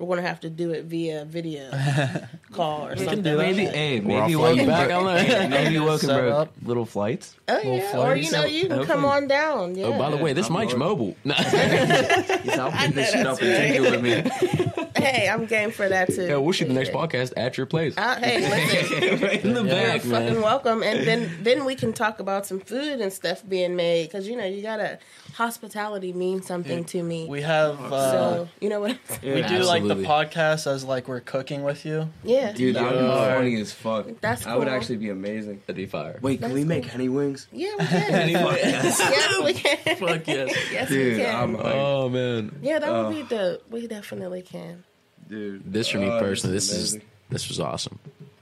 we're 0.09 0.17
gonna 0.17 0.29
have 0.29 0.41
to 0.41 0.51
do 0.51 0.71
it 0.73 0.85
via 0.85 1.25
video 1.25 1.71
call 2.53 2.87
or 2.89 2.97
something. 2.97 3.23
do 3.23 3.37
that. 3.37 3.39
Maybe, 3.39 3.65
hey, 3.67 4.01
We're 4.01 4.21
maybe 4.21 4.35
all 4.35 4.43
flying 4.43 4.59
Wokenberg, 4.59 4.67
back 4.67 4.91
on 4.91 5.05
that. 5.07 5.51
maybe 5.51 5.75
Set 5.77 5.83
Wokenberg 5.83 6.31
up. 6.33 6.53
little 6.63 6.85
flights. 6.87 7.37
Oh 7.49 7.55
Little 7.55 7.77
yeah, 7.77 7.85
or 7.87 7.91
flights. 7.91 8.27
you 8.27 8.33
know, 8.33 8.45
you 8.45 8.69
can 8.69 8.85
come 8.85 9.05
on 9.05 9.27
down. 9.29 9.75
Yeah. 9.77 9.87
Oh, 9.87 9.99
by 9.99 10.11
the 10.11 10.17
way, 10.17 10.33
this 10.33 10.49
I'm 10.49 10.55
mic's 10.55 10.75
mobile. 10.75 11.17
No. 11.25 11.35
I'll 11.39 12.73
pick 12.73 12.95
this 12.95 13.13
shit 13.13 13.27
up 13.27 13.41
and 13.43 13.57
take 13.57 13.75
it 13.77 13.81
with 13.81 14.03
me. 14.03 14.91
hey, 15.03 15.29
I'm 15.29 15.47
game 15.47 15.71
for 15.71 15.89
that 15.89 16.09
too. 16.13 16.27
yeah, 16.27 16.37
we'll 16.37 16.53
shoot 16.53 16.69
the 16.69 16.75
next 16.75 16.91
podcast 16.91 17.33
at 17.37 17.57
your 17.57 17.67
place. 17.67 17.95
Uh, 17.97 18.17
hey, 18.17 18.41
listen, 18.41 19.21
right 19.21 19.45
in 19.45 19.55
the 19.55 19.63
you're 19.63 19.71
back, 19.71 20.01
fucking 20.03 20.41
welcome, 20.41 20.83
and 20.83 21.07
then 21.07 21.31
then 21.43 21.65
we 21.65 21.75
can 21.75 21.93
talk 21.93 22.21
about 22.21 22.47
some 22.47 22.61
food 22.61 23.01
and 23.01 23.13
stuff 23.13 23.43
being 23.49 23.77
made 23.77 24.05
because 24.09 24.29
you 24.29 24.37
know 24.37 24.45
you 24.45 24.63
gotta 24.63 24.99
hospitality 25.35 26.13
means 26.13 26.47
something 26.47 26.79
Dude, 26.79 26.89
to 26.89 27.03
me. 27.03 27.27
We 27.29 27.43
have 27.43 27.81
uh, 27.93 28.11
so 28.13 28.49
you 28.61 28.69
know 28.69 28.81
what? 28.81 28.91
I'm 28.93 28.99
we 29.23 29.41
Yeah. 29.41 29.49
do 29.49 29.65
like 29.65 29.83
the 29.87 29.97
podcast 29.97 30.67
as 30.71 30.85
like 30.85 31.09
we're 31.09 31.21
cooking 31.21 31.63
with 31.63 31.85
you. 31.85 32.09
Yeah, 32.25 32.53
Dude, 32.53 32.77
that 32.77 32.83
would 32.85 32.99
be 33.01 33.05
Yeah. 33.05 33.35
funny 33.35 33.61
as 33.61 33.73
fuck. 33.73 34.07
That's 34.21 34.45
That 34.45 34.59
would 34.59 34.69
actually 34.69 34.97
be 34.99 35.11
amazing. 35.11 35.63
That'd 35.67 35.77
be 35.77 35.87
fire. 35.87 36.19
Wait, 36.23 36.41
can 36.41 36.51
That's 36.51 36.55
we 36.55 36.65
make 36.65 36.83
cool. 36.85 36.93
honey 36.93 37.09
wings? 37.09 37.49
yeah, 37.53 37.71
we 37.79 37.85
can. 37.87 38.29
yes, 38.31 39.45
we 39.45 39.53
can. 39.55 39.97
Fuck 39.97 40.27
yes. 40.27 40.57
yes, 40.73 40.91
we 40.91 40.97
Dude, 40.97 41.19
can. 41.21 41.35
I'm 41.43 41.55
like, 41.55 41.75
Oh 41.75 42.09
man, 42.09 42.59
yeah, 42.63 42.79
that 42.79 42.91
would 42.93 43.07
Oh. 43.07 43.11
be 43.11 43.23
dope. 43.23 43.63
We 43.71 43.87
definitely 43.87 44.43
can. 44.43 44.85
dude. 45.29 45.73
this 45.73 45.89
for 45.89 45.99
me 45.99 46.09
oh, 46.09 46.19
personally, 46.19 46.57
this 46.57 46.71
is 46.73 46.93
amazing. 46.95 47.09
This 47.33 47.49
was 47.49 47.59
awesome. 47.61 47.99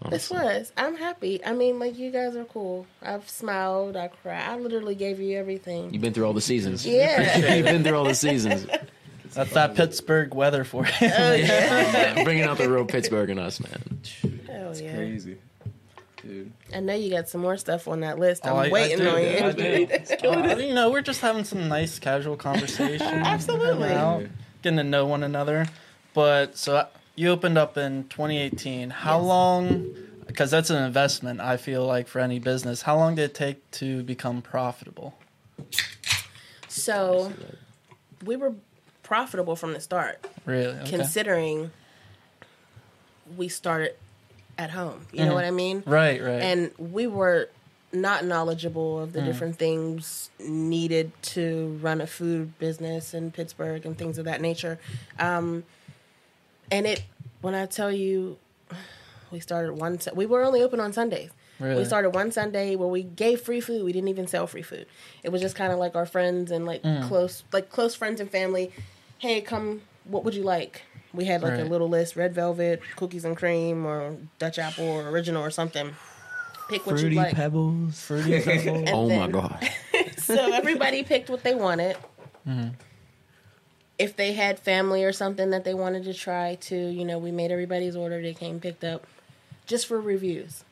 This 0.09 0.31
was. 0.31 0.73
I'm 0.79 0.97
happy. 0.97 1.45
I 1.45 1.53
mean, 1.53 1.79
like 1.79 1.99
you 1.99 2.11
guys 2.11 2.35
are 2.35 2.45
cool. 2.45 2.87
I've 3.03 3.29
smiled. 3.29 3.97
I 3.97 4.09
cried. 4.09 4.43
I 4.49 4.57
literally 4.57 4.95
gave 4.95 5.21
you 5.21 5.39
everything. 5.39 5.93
You've 5.93 6.03
been 6.03 6.15
through 6.15 6.27
all 6.27 6.33
the 6.33 6.41
seasons. 6.41 6.87
Yeah. 6.87 7.37
You've 7.57 7.67
been 7.67 7.85
through 7.85 7.97
all 7.99 8.05
the 8.05 8.15
seasons. 8.15 8.67
That's 9.35 9.53
that 9.53 9.77
Pittsburgh 9.77 10.35
weather 10.35 10.65
for 10.65 10.85
you. 10.87 10.93
Oh 11.03 11.33
yeah. 11.35 12.25
Bringing 12.25 12.45
out 12.45 12.59
the 12.59 12.69
real 12.69 12.85
Pittsburgh 12.87 13.31
in 13.31 13.39
us, 13.39 13.61
man. 13.61 14.01
Hell 14.49 14.71
It's 14.71 14.81
yeah. 14.81 14.95
crazy. 14.97 15.37
Dude. 16.23 16.53
I 16.75 16.81
know 16.81 16.95
you 16.95 17.11
got 17.11 17.29
some 17.29 17.41
more 17.43 17.57
stuff 17.57 17.87
on 17.87 18.01
that 18.01 18.19
list. 18.19 18.45
I'm 18.47 18.55
Oh, 18.55 18.57
I- 18.57 18.67
I 18.67 18.71
waiting 18.71 18.99
do, 18.99 19.09
on 19.09 19.23
you. 19.23 19.29
I 19.29 19.53
do. 19.53 20.29
Uh, 20.29 20.57
you 20.57 20.75
know, 20.75 20.91
we're 20.91 21.01
just 21.03 21.21
having 21.21 21.45
some 21.45 21.69
nice 21.69 21.99
casual 21.99 22.37
conversation. 22.37 23.07
Absolutely. 23.07 23.91
out, 23.93 24.25
getting 24.63 24.79
to 24.79 24.85
know 24.85 25.07
one 25.07 25.23
another. 25.23 25.67
But 26.13 26.57
so 26.59 26.87
you 27.17 27.29
opened 27.31 27.59
up 27.59 27.77
in 27.77 28.05
2018. 28.09 28.91
How 28.91 29.19
Yes. 29.19 29.27
long? 29.27 29.97
Because 30.27 30.51
that's 30.51 30.71
an 30.71 30.83
investment. 30.83 31.41
I 31.41 31.57
feel 31.57 31.85
like 31.85 32.07
for 32.07 32.21
any 32.21 32.39
business, 32.39 32.83
how 32.83 32.97
long 32.97 33.17
did 33.17 33.25
it 33.31 33.35
take 33.35 33.69
to 33.73 34.03
become 34.05 34.43
profitable? 34.43 35.15
So 36.69 37.33
we 38.25 38.37
were 38.37 38.55
profitable 39.03 39.57
from 39.57 39.73
the 39.73 39.81
start, 39.81 40.25
Really? 40.45 40.77
Okay. 40.79 40.89
considering 40.89 41.71
we 43.37 43.49
started 43.49 43.95
at 44.57 44.71
home. 44.71 45.07
You 45.13 45.25
know 45.25 45.33
Mhm. 45.33 45.35
what 45.35 45.45
I 45.45 45.51
mean? 45.51 45.83
right, 45.87 46.23
right. 46.23 46.43
And 46.43 46.71
we 46.79 47.07
were 47.07 47.49
not 47.93 48.25
knowledgeable 48.25 49.01
of 49.01 49.13
the 49.13 49.21
Mm. 49.21 49.25
different 49.25 49.59
things 49.59 50.31
needed 50.39 51.11
to 51.23 51.77
run 51.83 52.01
a 52.01 52.07
food 52.07 52.57
business 52.61 53.15
in 53.15 53.33
Pittsburgh 53.33 53.85
and 53.85 53.99
things 53.99 54.17
of 54.17 54.27
that 54.27 54.41
nature. 54.41 54.79
Um, 55.19 55.65
and 56.71 56.87
it, 56.87 57.03
when 57.41 57.55
I 57.55 57.67
tell 57.67 57.91
you, 57.93 58.39
we 59.31 59.41
started 59.41 59.75
one. 59.75 60.01
Su- 60.01 60.13
We 60.15 60.27
were 60.27 60.43
only 60.45 60.63
open 60.63 60.81
on 60.81 60.93
Sundays. 60.93 61.31
really? 61.59 61.77
We 61.77 61.85
started 61.85 62.11
one 62.11 62.33
Sunday 62.33 62.77
where 62.77 62.89
we 62.89 63.03
gave 63.03 63.41
free 63.43 63.61
food. 63.61 63.85
We 63.85 63.93
didn't 63.93 64.09
even 64.09 64.27
sell 64.27 64.47
free 64.47 64.63
food. 64.63 64.87
It 65.23 65.31
was 65.31 65.41
just 65.41 65.57
kind 65.57 65.73
of 65.73 65.79
like 65.79 65.95
our 65.97 66.07
friends 66.07 66.51
and 66.51 66.65
like 66.67 66.83
Mm. 66.83 67.07
close, 67.09 67.45
like 67.53 67.71
close 67.71 67.95
friends 67.95 68.21
and 68.21 68.31
family. 68.31 68.73
Hey, 69.19 69.41
come. 69.41 69.83
What 70.05 70.25
would 70.25 70.35
you 70.35 70.43
like? 70.43 70.83
We 71.13 71.25
had 71.27 71.43
like 71.43 71.59
a 71.59 71.65
little 71.65 71.89
list: 71.89 72.17
red 72.17 72.35
velvet, 72.35 72.81
cookies 72.97 73.25
and 73.25 73.37
cream, 73.37 73.85
or 73.85 74.17
Dutch 74.39 74.59
apple, 74.59 74.87
or 74.89 75.09
original, 75.11 75.43
or 75.45 75.51
something. 75.51 75.95
Pick 76.69 76.87
what 76.87 76.99
you 77.01 77.11
like. 77.11 77.35
pebbles. 77.35 78.01
Fruity 78.01 78.41
Pebbles. 78.41 78.67
And 78.89 78.89
Oh 78.91 79.09
my 79.09 79.17
then- 79.27 79.31
god. 79.33 79.71
so 80.19 80.35
everybody 80.53 81.03
picked 81.03 81.29
what 81.29 81.43
they 81.43 81.55
wanted. 81.55 81.97
Mhm. 82.49 82.75
If 84.01 84.17
they 84.17 84.33
had 84.33 84.59
family 84.59 85.05
or 85.05 85.13
something 85.13 85.51
that 85.51 85.65
they 85.65 85.75
wanted 85.75 86.05
to 86.05 86.15
try 86.15 86.55
to, 86.63 86.77
you 86.77 87.05
know, 87.05 87.19
we 87.19 87.31
made 87.31 87.51
everybody's 87.51 87.95
order. 87.95 88.23
They 88.23 88.33
came 88.33 88.59
picked 88.59 88.83
up, 88.83 89.07
just 89.67 89.87
for 89.87 90.01
reviews. 90.01 90.65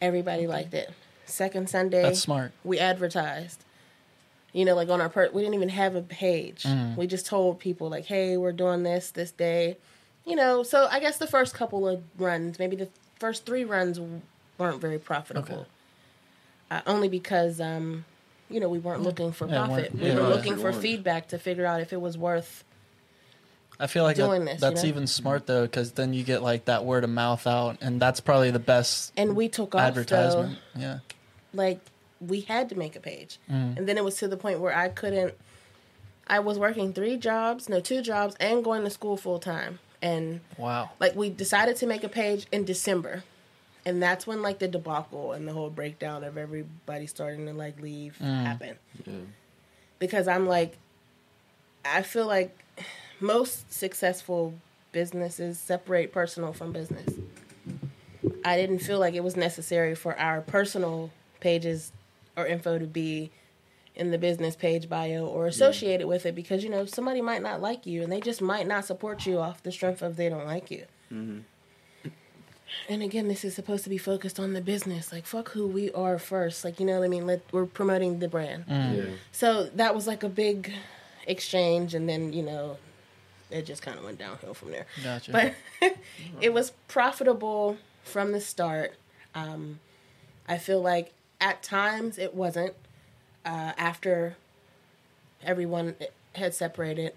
Everybody 0.00 0.46
liked 0.48 0.74
it. 0.74 0.90
Second 1.26 1.68
Sunday, 1.70 2.02
That's 2.02 2.20
smart. 2.20 2.52
we 2.64 2.78
advertised. 2.80 3.64
You 4.52 4.64
know, 4.64 4.74
like 4.74 4.88
on 4.88 5.00
our 5.00 5.08
per, 5.08 5.30
we 5.32 5.42
didn't 5.42 5.54
even 5.54 5.68
have 5.68 5.94
a 5.94 6.02
page. 6.02 6.64
Mm. 6.64 6.96
We 6.96 7.06
just 7.06 7.26
told 7.26 7.60
people 7.60 7.88
like, 7.88 8.06
"Hey, 8.06 8.36
we're 8.36 8.52
doing 8.52 8.82
this 8.82 9.10
this 9.10 9.30
day." 9.30 9.76
You 10.24 10.34
know, 10.34 10.62
so 10.64 10.88
I 10.90 10.98
guess 10.98 11.18
the 11.18 11.26
first 11.26 11.54
couple 11.54 11.86
of 11.86 12.02
runs, 12.18 12.58
maybe 12.58 12.74
the 12.74 12.88
first 13.20 13.46
three 13.46 13.64
runs, 13.64 14.00
weren't 14.58 14.80
very 14.80 14.98
profitable. 14.98 15.54
Okay. 15.54 15.66
Uh, 16.70 16.80
only 16.86 17.08
because, 17.08 17.60
um, 17.60 18.04
you 18.50 18.60
know, 18.60 18.68
we 18.68 18.78
weren't 18.78 19.02
looking 19.02 19.32
for 19.32 19.46
Yeah, 19.48 19.66
profit. 19.66 19.94
we 19.94 20.06
yeah, 20.08 20.14
were 20.14 20.20
yeah. 20.22 20.26
looking 20.28 20.56
for 20.56 20.72
feedback 20.72 21.28
to 21.28 21.38
figure 21.38 21.66
out 21.66 21.80
if 21.80 21.92
it 21.92 22.00
was 22.00 22.16
worth. 22.18 22.64
I 23.78 23.86
feel 23.88 24.04
like 24.04 24.16
doing 24.16 24.44
that, 24.46 24.52
this, 24.52 24.54
you 24.54 24.60
that's 24.70 24.82
know? 24.84 24.88
even 24.88 25.06
smart 25.06 25.46
though, 25.46 25.62
because 25.62 25.92
then 25.92 26.14
you 26.14 26.22
get 26.24 26.42
like 26.42 26.64
that 26.64 26.84
word 26.84 27.04
of 27.04 27.10
mouth 27.10 27.46
out, 27.46 27.76
and 27.82 28.00
that's 28.00 28.20
probably 28.20 28.50
the 28.50 28.58
best 28.58 29.12
And 29.16 29.36
we 29.36 29.48
took 29.48 29.74
off 29.74 29.80
advertisement. 29.82 30.58
Yeah. 30.74 31.00
like 31.52 31.80
we 32.20 32.40
had 32.40 32.70
to 32.70 32.74
make 32.74 32.96
a 32.96 33.00
page, 33.00 33.38
Mm. 33.50 33.76
and 33.76 33.86
then 33.88 33.98
it 33.98 34.04
was 34.04 34.16
to 34.18 34.28
the 34.28 34.38
point 34.38 34.60
where 34.60 34.74
I 34.74 34.88
couldn't. 34.88 35.34
I 36.26 36.38
was 36.40 36.58
working 36.58 36.92
three 36.94 37.18
jobs, 37.18 37.68
no, 37.68 37.78
two 37.80 38.00
jobs, 38.00 38.34
and 38.40 38.64
going 38.64 38.82
to 38.84 38.90
school 38.90 39.18
full 39.18 39.38
time, 39.38 39.78
and 40.00 40.40
Wow. 40.56 40.90
like 40.98 41.14
we 41.14 41.28
decided 41.28 41.76
to 41.76 41.86
make 41.86 42.02
a 42.02 42.08
page 42.08 42.46
in 42.50 42.64
December, 42.64 43.24
and 43.86 44.02
that's 44.02 44.26
when 44.26 44.42
like 44.42 44.58
the 44.58 44.68
debacle 44.68 45.32
and 45.32 45.48
the 45.48 45.52
whole 45.52 45.70
breakdown 45.70 46.24
of 46.24 46.36
everybody 46.36 47.06
starting 47.06 47.46
to 47.46 47.52
like 47.54 47.80
leave 47.80 48.18
Mm. 48.20 48.42
happened. 48.44 48.76
Because 49.98 50.28
I'm 50.28 50.46
like, 50.46 50.76
I 51.84 52.02
feel 52.02 52.26
like 52.26 52.54
most 53.20 53.72
successful 53.72 54.52
businesses 54.92 55.58
separate 55.58 56.12
personal 56.12 56.52
from 56.52 56.72
business. 56.72 57.14
I 58.44 58.56
didn't 58.56 58.80
feel 58.80 58.98
like 58.98 59.14
it 59.14 59.22
was 59.24 59.36
necessary 59.36 59.94
for 59.94 60.18
our 60.18 60.40
personal 60.42 61.10
pages 61.40 61.92
or 62.36 62.46
info 62.46 62.78
to 62.78 62.86
be 62.86 63.30
in 63.94 64.10
the 64.10 64.18
business 64.18 64.54
page 64.56 64.88
bio 64.90 65.24
or 65.26 65.46
associated 65.46 66.06
with 66.06 66.26
it 66.26 66.34
because 66.34 66.62
you 66.62 66.68
know 66.68 66.84
somebody 66.84 67.22
might 67.22 67.40
not 67.42 67.62
like 67.62 67.86
you 67.86 68.02
and 68.02 68.12
they 68.12 68.20
just 68.20 68.42
might 68.42 68.66
not 68.66 68.84
support 68.84 69.24
you 69.26 69.38
off 69.38 69.62
the 69.62 69.72
strength 69.72 70.02
of 70.02 70.16
they 70.16 70.28
don't 70.28 70.44
like 70.44 70.70
you. 70.70 70.84
And 72.88 73.02
again, 73.02 73.28
this 73.28 73.44
is 73.44 73.54
supposed 73.54 73.84
to 73.84 73.90
be 73.90 73.98
focused 73.98 74.38
on 74.40 74.52
the 74.52 74.60
business. 74.60 75.12
Like 75.12 75.26
fuck 75.26 75.50
who 75.50 75.66
we 75.66 75.90
are 75.92 76.18
first. 76.18 76.64
Like 76.64 76.80
you 76.80 76.86
know 76.86 76.98
what 76.98 77.04
I 77.04 77.08
mean. 77.08 77.26
Let 77.26 77.42
we're 77.52 77.66
promoting 77.66 78.18
the 78.18 78.28
brand. 78.28 78.66
Mm. 78.66 78.96
Yeah. 78.96 79.14
So 79.32 79.64
that 79.74 79.94
was 79.94 80.06
like 80.06 80.22
a 80.22 80.28
big 80.28 80.72
exchange, 81.26 81.94
and 81.94 82.08
then 82.08 82.32
you 82.32 82.42
know, 82.42 82.76
it 83.50 83.66
just 83.66 83.82
kind 83.82 83.98
of 83.98 84.04
went 84.04 84.18
downhill 84.18 84.54
from 84.54 84.70
there. 84.70 84.86
Gotcha. 85.02 85.32
But 85.32 85.54
it 86.40 86.52
was 86.52 86.72
profitable 86.88 87.78
from 88.02 88.32
the 88.32 88.40
start. 88.40 88.94
Um, 89.34 89.80
I 90.48 90.58
feel 90.58 90.80
like 90.80 91.12
at 91.40 91.62
times 91.62 92.18
it 92.18 92.34
wasn't. 92.34 92.74
Uh, 93.44 93.72
after 93.78 94.36
everyone 95.44 95.94
had 96.34 96.52
separated, 96.52 97.12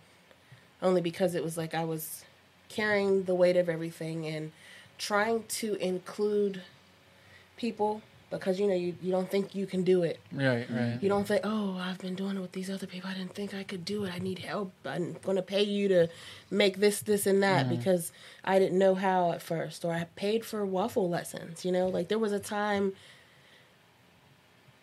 only 0.80 1.02
because 1.02 1.34
it 1.34 1.43
was 1.43 1.58
like 1.58 1.74
I 1.74 1.84
was 1.84 2.24
carrying 2.70 3.24
the 3.24 3.34
weight 3.34 3.58
of 3.58 3.68
everything 3.68 4.28
and 4.28 4.52
trying 5.00 5.43
to 5.45 5.74
include 5.76 6.62
people 7.58 8.04
because 8.30 8.60
you 8.60 8.68
know 8.68 8.76
you, 8.76 8.95
you 9.02 9.12
don't 9.12 9.30
think 9.30 9.56
you 9.56 9.66
can 9.66 9.84
do 9.84 10.04
it 10.04 10.20
right, 10.32 10.68
right. 10.70 11.00
you 11.02 11.10
don't 11.10 11.28
think, 11.28 11.41
oh, 11.43 11.78
I've 11.80 11.97
been 11.97 12.16
doing 12.16 12.38
it 12.38 12.39
with 12.39 12.52
these 12.52 12.70
other 12.70 12.86
people. 12.86 13.10
I 13.10 13.14
didn't 13.16 13.34
think 13.34 13.54
I 13.54 13.64
could 13.64 13.84
do 13.84 14.06
it. 14.06 14.14
I 14.14 14.20
need 14.20 14.39
help. 14.39 14.72
I'm 14.86 15.14
going 15.24 15.38
to 15.38 15.41
pay 15.41 15.64
you 15.64 15.88
to 15.88 16.10
make 16.52 16.78
this, 16.78 17.02
this, 17.02 17.26
and 17.26 17.41
that 17.41 17.68
because 17.70 18.12
I 18.43 18.60
didn't 18.60 18.78
know 18.78 18.95
how 18.95 19.32
at 19.32 19.41
first. 19.41 19.84
Or 19.84 19.93
I 19.93 20.06
paid 20.16 20.45
for 20.45 20.64
waffle 20.66 21.10
lessons. 21.10 21.66
You 21.66 21.72
know, 21.72 21.88
like 21.88 22.08
there 22.08 22.20
was 22.20 22.32
a 22.32 22.39
time 22.39 22.93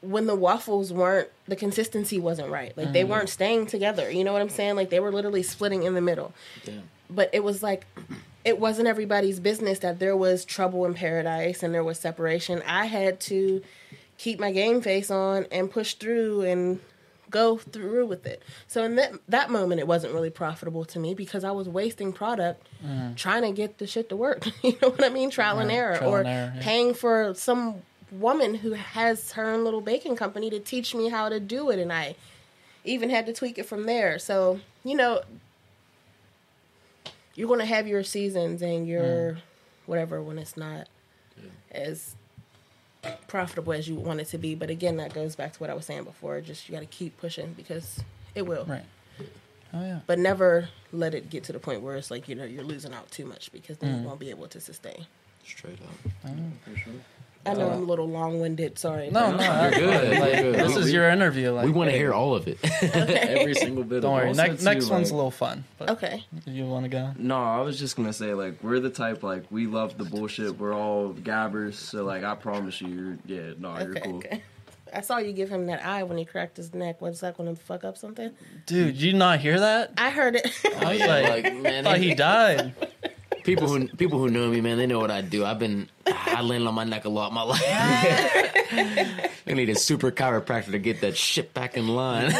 when 0.01 0.27
the 0.27 0.37
waffles 0.37 0.93
weren't, 0.93 1.29
the 1.47 1.57
consistency 1.57 2.19
wasn't 2.19 2.51
right. 2.51 2.77
Like 2.77 2.93
they 2.93 3.03
mm-hmm. 3.03 3.13
weren't 3.13 3.29
staying 3.29 3.67
together. 3.67 4.11
You 4.11 4.25
know 4.25 4.33
what 4.33 4.43
I'm 4.43 4.49
saying? 4.49 4.77
Like 4.77 4.91
they 4.91 5.01
were 5.01 5.13
literally 5.13 5.43
splitting 5.43 5.85
in 5.85 5.95
the 5.95 6.01
middle. 6.01 6.33
Damn. 6.65 6.83
But 7.09 7.31
it 7.33 7.45
was 7.45 7.63
like, 7.63 7.87
it 8.47 8.61
wasn't 8.61 8.87
everybody's 8.87 9.41
business 9.41 9.81
that 9.81 9.99
there 9.99 10.17
was 10.17 10.45
trouble 10.45 10.85
in 10.87 10.95
paradise 10.95 11.65
and 11.65 11.75
there 11.75 11.83
was 11.83 11.99
separation. 11.99 12.63
I 12.65 12.87
had 12.87 13.19
to 13.23 13.61
keep 14.19 14.39
my 14.39 14.53
game 14.53 14.81
face 14.81 15.11
on 15.11 15.47
and 15.51 15.69
push 15.69 15.95
through 15.95 16.43
and 16.43 16.79
go 17.29 17.57
through 17.57 18.07
with 18.07 18.25
it. 18.25 18.45
So 18.69 18.85
in 18.85 18.95
that 18.95 19.15
that 19.29 19.51
moment, 19.51 19.81
it 19.81 19.89
wasn't 19.89 20.15
really 20.15 20.31
profitable 20.31 20.85
to 20.85 21.01
me 21.01 21.13
because 21.13 21.43
I 21.43 21.51
was 21.51 21.69
wasting 21.69 22.13
product 22.13 22.69
mm-hmm. 22.87 23.15
trying 23.15 23.43
to 23.43 23.51
get 23.51 23.79
the 23.79 23.87
shit 23.89 24.09
to 24.11 24.17
work. 24.17 24.47
you 24.63 24.79
know 24.81 24.91
what 24.91 25.03
I 25.03 25.09
mean? 25.09 25.31
Trial 25.31 25.59
and 25.59 25.73
error, 25.73 25.97
Trial 25.97 26.11
or 26.11 26.19
and 26.21 26.29
error, 26.29 26.53
yeah. 26.55 26.63
paying 26.63 26.95
for 26.95 27.35
some 27.35 27.83
woman 28.13 28.55
who 28.55 28.75
has 28.75 29.33
her 29.33 29.51
own 29.51 29.65
little 29.65 29.81
baking 29.81 30.15
company 30.15 30.51
to 30.51 30.61
teach 30.61 30.95
me 30.95 31.09
how 31.09 31.29
to 31.29 31.41
do 31.41 31.71
it, 31.71 31.81
and 31.81 31.93
I 31.93 32.15
even 32.85 33.11
had 33.11 33.27
to 33.27 33.33
tweak 33.33 33.59
it 33.59 33.67
from 33.67 33.87
there. 33.87 34.21
So 34.21 34.61
you 34.85 34.95
know, 34.95 35.23
you're 37.37 37.49
going 37.49 37.61
to 37.61 37.67
have 37.67 37.87
your 37.87 38.03
seasons 38.03 38.63
and 38.63 38.89
your 38.89 39.35
mm. 39.35 39.39
whatever 39.87 40.21
when 40.21 40.39
it's 40.39 40.57
not 40.57 40.89
as 41.71 42.17
profitable 43.29 43.73
as 43.73 43.89
you 43.89 43.95
want 43.95 44.21
it 44.21 44.27
to 44.29 44.39
be. 44.39 44.55
But 44.55 44.71
again, 44.71 44.97
that 44.97 45.15
goes 45.15 45.37
back 45.37 45.53
to 45.53 45.59
what 45.59 45.71
I 45.71 45.75
was 45.75 45.85
saying 45.85 46.05
before. 46.05 46.41
Just 46.41 46.69
you 46.69 46.75
got 46.75 46.81
to 46.81 46.87
keep 46.87 47.17
pushing 47.19 47.53
because 47.53 48.01
it 48.35 48.47
will. 48.47 48.65
Right. 48.65 48.85
Oh 49.73 49.83
yeah. 49.83 50.01
But 50.07 50.19
never 50.19 50.69
let 50.93 51.15
it 51.15 51.29
get 51.29 51.45
to 51.45 51.53
the 51.53 51.59
point 51.59 51.83
where 51.83 51.97
it's 51.97 52.11
like 52.11 52.29
you 52.29 52.35
know 52.35 52.45
you're 52.45 52.65
losing 52.65 52.95
out 52.95 53.11
too 53.11 53.27
much 53.27 53.53
because 53.53 53.79
then 53.79 53.95
you 53.95 54.01
mm. 54.01 54.05
won't 54.05 54.21
be 54.21 54.31
able 54.31 54.49
to 54.49 54.61
sustain. 54.61 55.07
Straight 55.45 55.79
up. 55.83 56.31
For 56.65 56.77
sure. 56.77 56.93
I 57.47 57.55
know 57.55 57.67
I'm 57.71 57.73
a 57.81 57.83
uh, 57.83 57.87
little 57.87 58.09
long 58.09 58.41
winded. 58.41 58.79
Sorry. 58.79 59.11
No, 59.11 59.35
no, 59.35 59.43
You're 59.63 59.71
good. 59.71 60.19
Like, 60.19 60.33
You're 60.43 60.53
good. 60.53 60.55
this 60.57 60.77
is 60.77 60.93
your 60.93 61.09
interview. 61.11 61.51
Like, 61.53 61.67
we 61.67 61.71
want 61.73 61.91
to 61.91 61.97
hear 61.97 62.13
all 62.13 62.35
of 62.35 62.49
it, 62.49 62.59
every 62.83 63.55
single 63.55 63.85
bit. 63.85 64.03
Don't 64.03 64.13
of 64.13 64.19
worry. 64.19 64.27
it. 64.31 64.39
Also, 64.41 64.65
Next, 64.65 64.87
too, 64.87 64.91
one's 64.93 65.11
like- 65.11 65.13
a 65.13 65.17
little 65.17 65.31
fun. 65.31 65.65
But 65.79 65.91
Okay. 65.91 66.25
you 66.47 66.65
want 66.67 66.85
to 66.85 66.89
go? 66.89 67.13
No, 67.19 67.37
I 67.43 67.61
was 67.61 67.79
just 67.79 67.97
gonna 67.97 68.13
say 68.13 68.35
like 68.35 68.63
we're 68.63 68.81
the 68.81 68.91
type 68.91 69.23
like 69.23 69.45
we 69.51 69.67
love 69.67 69.97
the 69.99 70.05
bullshit. 70.05 70.59
We're 70.59 70.75
all 70.75 71.11
gabbers, 71.11 71.79
so 71.79 72.05
like 72.05 72.25
I 72.25 72.35
promise 72.35 72.81
you, 72.81 72.89
you're 72.89 73.19
yeah, 73.27 73.55
no, 73.59 73.79
you're 73.79 73.95
cool. 73.95 74.17
Okay. 74.17 74.43
I 74.95 75.01
saw 75.01 75.19
you 75.19 75.33
give 75.33 75.51
him 75.51 75.67
that 75.67 75.85
eye 75.85 76.05
when 76.05 76.17
he 76.17 76.25
cracked 76.25 76.57
his 76.57 76.73
neck. 76.73 77.01
What's 77.03 77.21
that 77.21 77.37
going 77.37 77.55
to 77.55 77.61
fuck 77.61 77.83
up 77.83 77.99
something? 77.99 78.31
Dude, 78.67 78.95
did 78.95 79.03
you 79.03 79.13
not 79.15 79.41
hear 79.41 79.59
that? 79.59 79.93
I 79.99 80.11
heard 80.11 80.37
it. 80.37 80.47
I 80.77 80.93
was 80.93 81.01
Like, 81.01 81.29
like, 81.45 81.57
man, 81.57 81.85
thought 81.85 81.99
he 81.99 82.15
died. 82.15 82.73
people 83.47 83.69
who 83.69 83.89
people 83.89 84.19
who 84.19 84.29
know 84.29 84.49
me, 84.51 84.61
man, 84.61 84.77
they 84.77 84.87
know 84.87 84.99
what 84.99 85.11
I 85.11 85.23
do. 85.23 85.45
I've 85.45 85.59
been 85.59 85.89
I 86.07 86.43
land 86.43 86.67
on 86.69 86.75
my 86.75 86.85
neck 86.85 87.05
a 87.05 87.09
lot 87.09 87.29
in 87.29 87.35
my 87.35 87.43
life. 87.43 87.63
I 89.49 89.53
need 89.53 89.71
a 89.71 89.77
super 89.77 90.11
chiropractor 90.11 90.73
to 90.73 90.79
get 90.79 91.01
that 91.01 91.17
shit 91.17 91.55
back 91.55 91.77
in 91.77 91.89
line. 91.89 92.33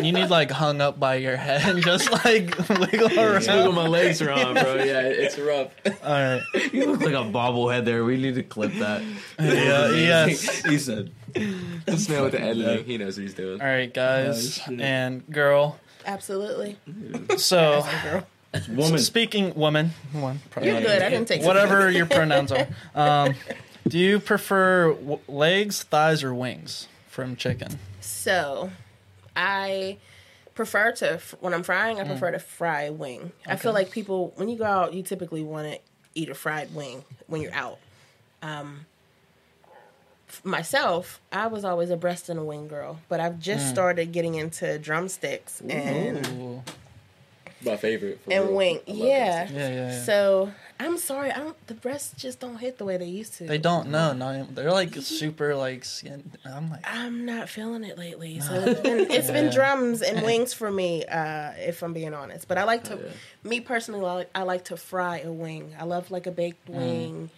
You 0.00 0.12
need 0.12 0.28
like 0.30 0.50
hung 0.50 0.80
up 0.80 0.98
by 0.98 1.16
your 1.16 1.36
head 1.36 1.68
and 1.68 1.82
just 1.84 2.10
like 2.24 2.56
wiggle 2.68 3.18
around. 3.18 3.46
Wiggle 3.46 3.72
my 3.72 3.86
legs 3.86 4.22
around, 4.22 4.54
bro. 4.54 4.76
Yeah, 4.76 5.00
it's 5.02 5.38
rough. 5.38 5.72
All 6.02 6.12
right. 6.12 6.42
You 6.72 6.92
look 6.92 7.00
like 7.00 7.14
a 7.14 7.28
bobblehead 7.28 7.84
there. 7.84 8.04
We 8.04 8.16
need 8.16 8.36
to 8.36 8.42
clip 8.44 8.72
that. 8.74 9.02
Yeah. 9.38 9.90
Yes. 9.90 10.64
he 10.64 10.78
said. 10.78 11.10
This 11.34 12.08
man 12.08 12.22
with 12.22 12.32
the 12.32 12.40
editing, 12.40 12.84
he 12.84 12.98
knows 12.98 13.16
what 13.16 13.22
he's 13.22 13.34
doing. 13.34 13.60
All 13.60 13.66
right, 13.66 13.92
guys 13.92 14.54
shit. 14.54 14.80
and 14.80 15.28
girl. 15.30 15.78
Absolutely. 16.06 16.78
So, 17.36 17.86
Girl. 18.02 18.26
Woman. 18.68 18.98
speaking 18.98 19.54
woman, 19.54 19.90
one. 20.12 20.40
You're 20.62 20.80
good. 20.80 21.02
I 21.02 21.10
didn't 21.10 21.28
take 21.28 21.42
Whatever 21.42 21.90
your 21.90 22.06
pronouns 22.06 22.50
are. 22.52 22.66
Um, 22.94 23.34
do 23.86 23.98
you 23.98 24.18
prefer 24.20 24.92
w- 24.94 25.20
legs, 25.28 25.82
thighs, 25.82 26.22
or 26.24 26.34
wings 26.34 26.88
from 27.08 27.36
chicken? 27.36 27.78
So, 28.00 28.70
I 29.36 29.98
prefer 30.54 30.92
to 30.92 31.20
when 31.40 31.52
I'm 31.54 31.62
frying. 31.62 32.00
I 32.00 32.04
Mm. 32.04 32.08
prefer 32.08 32.30
to 32.32 32.38
fry 32.38 32.90
wing. 32.90 33.32
I 33.46 33.56
feel 33.56 33.72
like 33.72 33.90
people 33.90 34.32
when 34.36 34.48
you 34.48 34.56
go 34.58 34.64
out, 34.64 34.92
you 34.94 35.02
typically 35.02 35.42
want 35.42 35.72
to 35.72 35.78
eat 36.14 36.28
a 36.28 36.34
fried 36.34 36.74
wing 36.74 37.04
when 37.28 37.40
you're 37.42 37.54
out. 37.54 37.78
Um, 38.42 38.86
f- 40.28 40.44
myself, 40.44 41.20
I 41.32 41.46
was 41.46 41.64
always 41.64 41.90
a 41.90 41.96
breast 41.96 42.28
and 42.28 42.38
a 42.40 42.44
wing 42.44 42.66
girl, 42.68 42.98
but 43.08 43.20
I've 43.20 43.38
just 43.38 43.66
Mm. 43.66 43.70
started 43.70 44.12
getting 44.12 44.34
into 44.34 44.78
drumsticks 44.78 45.60
and 45.60 46.26
Ooh. 46.28 46.62
My 47.64 47.76
favorite. 47.76 48.20
for 48.24 48.32
and 48.32 48.44
real. 48.46 48.54
wing. 48.56 48.80
Yeah. 48.86 49.48
Yeah, 49.50 49.50
yeah, 49.50 49.68
yeah. 49.70 50.02
So 50.02 50.52
I'm 50.80 50.96
sorry, 50.96 51.30
I 51.32 51.38
don't. 51.38 51.66
The 51.66 51.74
breasts 51.74 52.14
just 52.16 52.38
don't 52.40 52.56
hit 52.58 52.78
the 52.78 52.84
way 52.84 52.96
they 52.96 53.06
used 53.06 53.34
to. 53.38 53.44
They 53.46 53.58
don't 53.58 53.88
know. 53.88 54.12
No, 54.12 54.46
they're 54.50 54.70
like 54.70 54.94
super 54.96 55.56
like 55.56 55.84
skin. 55.84 56.30
I'm 56.44 56.70
like, 56.70 56.84
I'm 56.84 57.26
not 57.26 57.48
feeling 57.48 57.82
it 57.84 57.98
lately. 57.98 58.38
So 58.40 58.54
it's 58.54 58.80
been, 58.80 59.10
it's 59.10 59.30
been 59.30 59.50
drums 59.52 60.02
and 60.02 60.22
wings 60.24 60.54
for 60.54 60.70
me, 60.70 61.04
uh, 61.04 61.50
if 61.58 61.82
I'm 61.82 61.92
being 61.92 62.14
honest. 62.14 62.46
But 62.46 62.58
I 62.58 62.64
like 62.64 62.84
to, 62.84 62.94
Oh, 62.94 63.00
yeah. 63.04 63.48
me 63.50 63.60
personally, 63.60 64.04
I 64.06 64.12
like, 64.12 64.30
I 64.36 64.42
like 64.44 64.64
to 64.66 64.76
fry 64.76 65.18
a 65.20 65.32
wing. 65.32 65.74
I 65.78 65.84
love 65.84 66.10
like 66.12 66.26
a 66.28 66.30
baked 66.30 66.68
wing. 66.68 67.30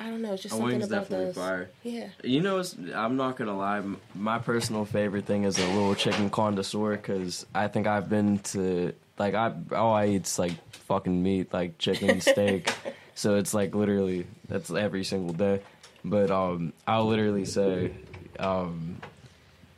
I 0.00 0.06
don't 0.06 0.22
know, 0.22 0.32
it's 0.32 0.42
just 0.42 0.54
A 0.54 0.58
something 0.58 0.78
wing's 0.78 0.86
about 0.90 1.02
definitely 1.02 1.26
those. 1.26 1.34
fire. 1.36 1.70
Yeah. 1.84 2.08
You 2.24 2.40
know, 2.40 2.58
it's, 2.58 2.74
I'm 2.94 3.16
not 3.16 3.36
gonna 3.36 3.56
lie. 3.56 3.82
My 4.16 4.38
personal 4.38 4.84
favorite 4.84 5.26
thing 5.26 5.44
is 5.44 5.58
a 5.58 5.66
little 5.74 5.94
chicken 5.94 6.28
connoisseur 6.30 6.96
because 6.96 7.46
I 7.54 7.68
think 7.68 7.86
I've 7.86 8.08
been 8.08 8.38
to 8.38 8.94
like 9.22 9.34
I 9.34 9.52
all 9.76 9.94
I 9.94 10.06
eat's 10.08 10.38
like 10.38 10.52
fucking 10.72 11.22
meat, 11.22 11.52
like 11.52 11.78
chicken, 11.78 12.20
steak. 12.20 12.72
So 13.14 13.34
it's 13.36 13.52
like 13.52 13.74
literally 13.74 14.26
that's 14.48 14.70
every 14.70 15.04
single 15.04 15.34
day. 15.34 15.60
But 16.02 16.30
um, 16.30 16.72
I'll 16.86 17.04
literally 17.06 17.44
say, 17.44 17.92
um, 18.40 18.96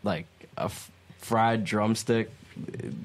like 0.04 0.26
a 0.56 0.64
f- 0.70 0.90
fried 1.18 1.64
drumstick. 1.64 2.30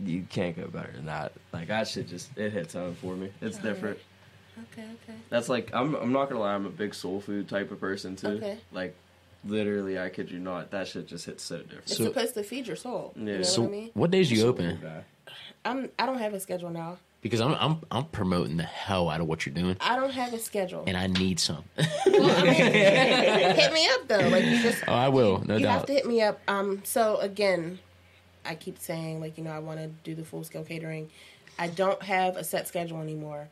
You 0.06 0.24
can't 0.30 0.56
go 0.56 0.68
better 0.68 0.92
than 0.94 1.08
that. 1.08 1.32
Like 1.52 1.70
that 1.70 1.88
shit 1.88 2.08
just 2.08 2.30
it 2.38 2.54
hits 2.54 2.76
home 2.76 2.94
for 3.02 3.16
me. 3.16 3.32
It's 3.42 3.58
Alright. 3.58 3.74
different. 3.74 3.98
Okay. 4.72 4.84
Okay. 4.84 5.18
That's 5.30 5.50
like 5.50 5.72
I'm. 5.74 5.96
I'm 5.96 6.12
not 6.14 6.30
gonna 6.30 6.42
lie. 6.42 6.54
I'm 6.54 6.68
a 6.68 6.70
big 6.70 6.94
soul 6.94 7.20
food 7.22 7.50
type 7.50 7.72
of 7.72 7.80
person 7.80 8.16
too. 8.16 8.28
Okay. 8.28 8.58
Like, 8.72 8.96
literally, 9.44 9.98
I 9.98 10.10
kid 10.10 10.30
you 10.30 10.38
not. 10.38 10.70
That 10.70 10.88
shit 10.88 11.08
just 11.08 11.26
hits 11.26 11.44
so 11.44 11.58
different. 11.58 11.86
It's 11.88 11.98
So- 11.98 12.04
supposed 12.04 12.36
to 12.36 12.44
feed 12.44 12.68
your 12.68 12.76
soul. 12.76 13.14
You 13.16 13.26
Yeah. 13.26 13.38
know 13.38 13.42
So, 13.44 13.62
what 13.64 13.68
I 13.68 13.72
mean? 13.72 13.90
what 13.96 14.12
days 14.12 14.30
you 14.30 14.38
Soul 14.42 14.50
open? 14.50 14.80
I'm. 15.66 15.90
I 15.98 16.06
don't 16.06 16.20
have 16.20 16.34
a 16.34 16.40
schedule 16.40 16.70
now. 16.70 16.98
Because 17.22 17.42
I'm 17.42 17.54
I'm 17.56 17.82
I'm 17.92 18.06
promoting 18.06 18.56
the 18.58 18.64
hell 18.64 19.10
out 19.10 19.20
of 19.20 19.28
what 19.28 19.46
you're 19.46 19.54
doing, 19.54 19.76
I 19.82 19.98
don't 19.98 20.12
have 20.14 20.34
a 20.34 20.40
schedule. 20.40 20.86
and 20.88 20.96
I 20.96 21.08
need 21.08 21.40
some. 21.40 21.66
Well, 21.78 21.88
I 22.08 22.44
mean, 22.44 22.54
hit 22.56 23.74
me 23.74 23.88
up 23.90 24.08
though. 24.08 24.30
Like 24.30 24.46
you 24.46 24.62
just 24.62 24.84
oh, 24.88 24.94
I 24.94 25.10
will, 25.10 25.40
no 25.40 25.48
doubt. 25.48 25.60
you 25.60 25.68
have 25.68 25.80
doubt. 25.82 25.88
to 25.88 25.94
hit 25.94 26.06
me 26.06 26.22
up. 26.22 26.40
Um, 26.48 26.82
so 26.86 27.18
again, 27.18 27.80
I 28.46 28.56
keep 28.56 28.80
saying 28.80 29.20
like 29.20 29.38
you 29.38 29.44
know 29.44 29.52
I 29.52 29.60
want 29.60 29.80
to 29.80 29.88
do 29.88 30.16
the 30.16 30.24
full 30.24 30.46
scale 30.46 30.64
catering. 30.64 31.10
I 31.58 31.68
don't 31.68 32.02
have 32.04 32.38
a 32.38 32.44
set 32.44 32.70
schedule 32.70 33.02
anymore. 33.02 33.50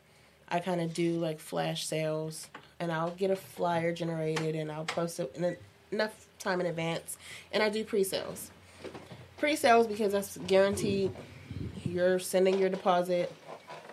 I 0.48 0.60
kind 0.60 0.80
of 0.80 0.94
do 0.94 1.18
like 1.18 1.38
flash 1.38 1.86
sales, 1.86 2.48
and 2.80 2.90
I'll 2.90 3.10
get 3.10 3.30
a 3.30 3.36
flyer 3.36 3.92
generated, 3.92 4.54
and 4.54 4.72
I'll 4.72 4.86
post 4.86 5.20
it 5.20 5.30
in 5.36 5.56
enough 5.92 6.26
time 6.38 6.60
in 6.60 6.66
advance, 6.66 7.18
and 7.52 7.62
I 7.62 7.68
do 7.68 7.84
pre 7.84 8.02
sales. 8.02 8.50
Pre 9.36 9.56
sales 9.56 9.86
because 9.86 10.12
that's 10.12 10.38
guaranteed. 10.46 11.14
You're 11.88 12.18
sending 12.18 12.58
your 12.58 12.68
deposit. 12.68 13.32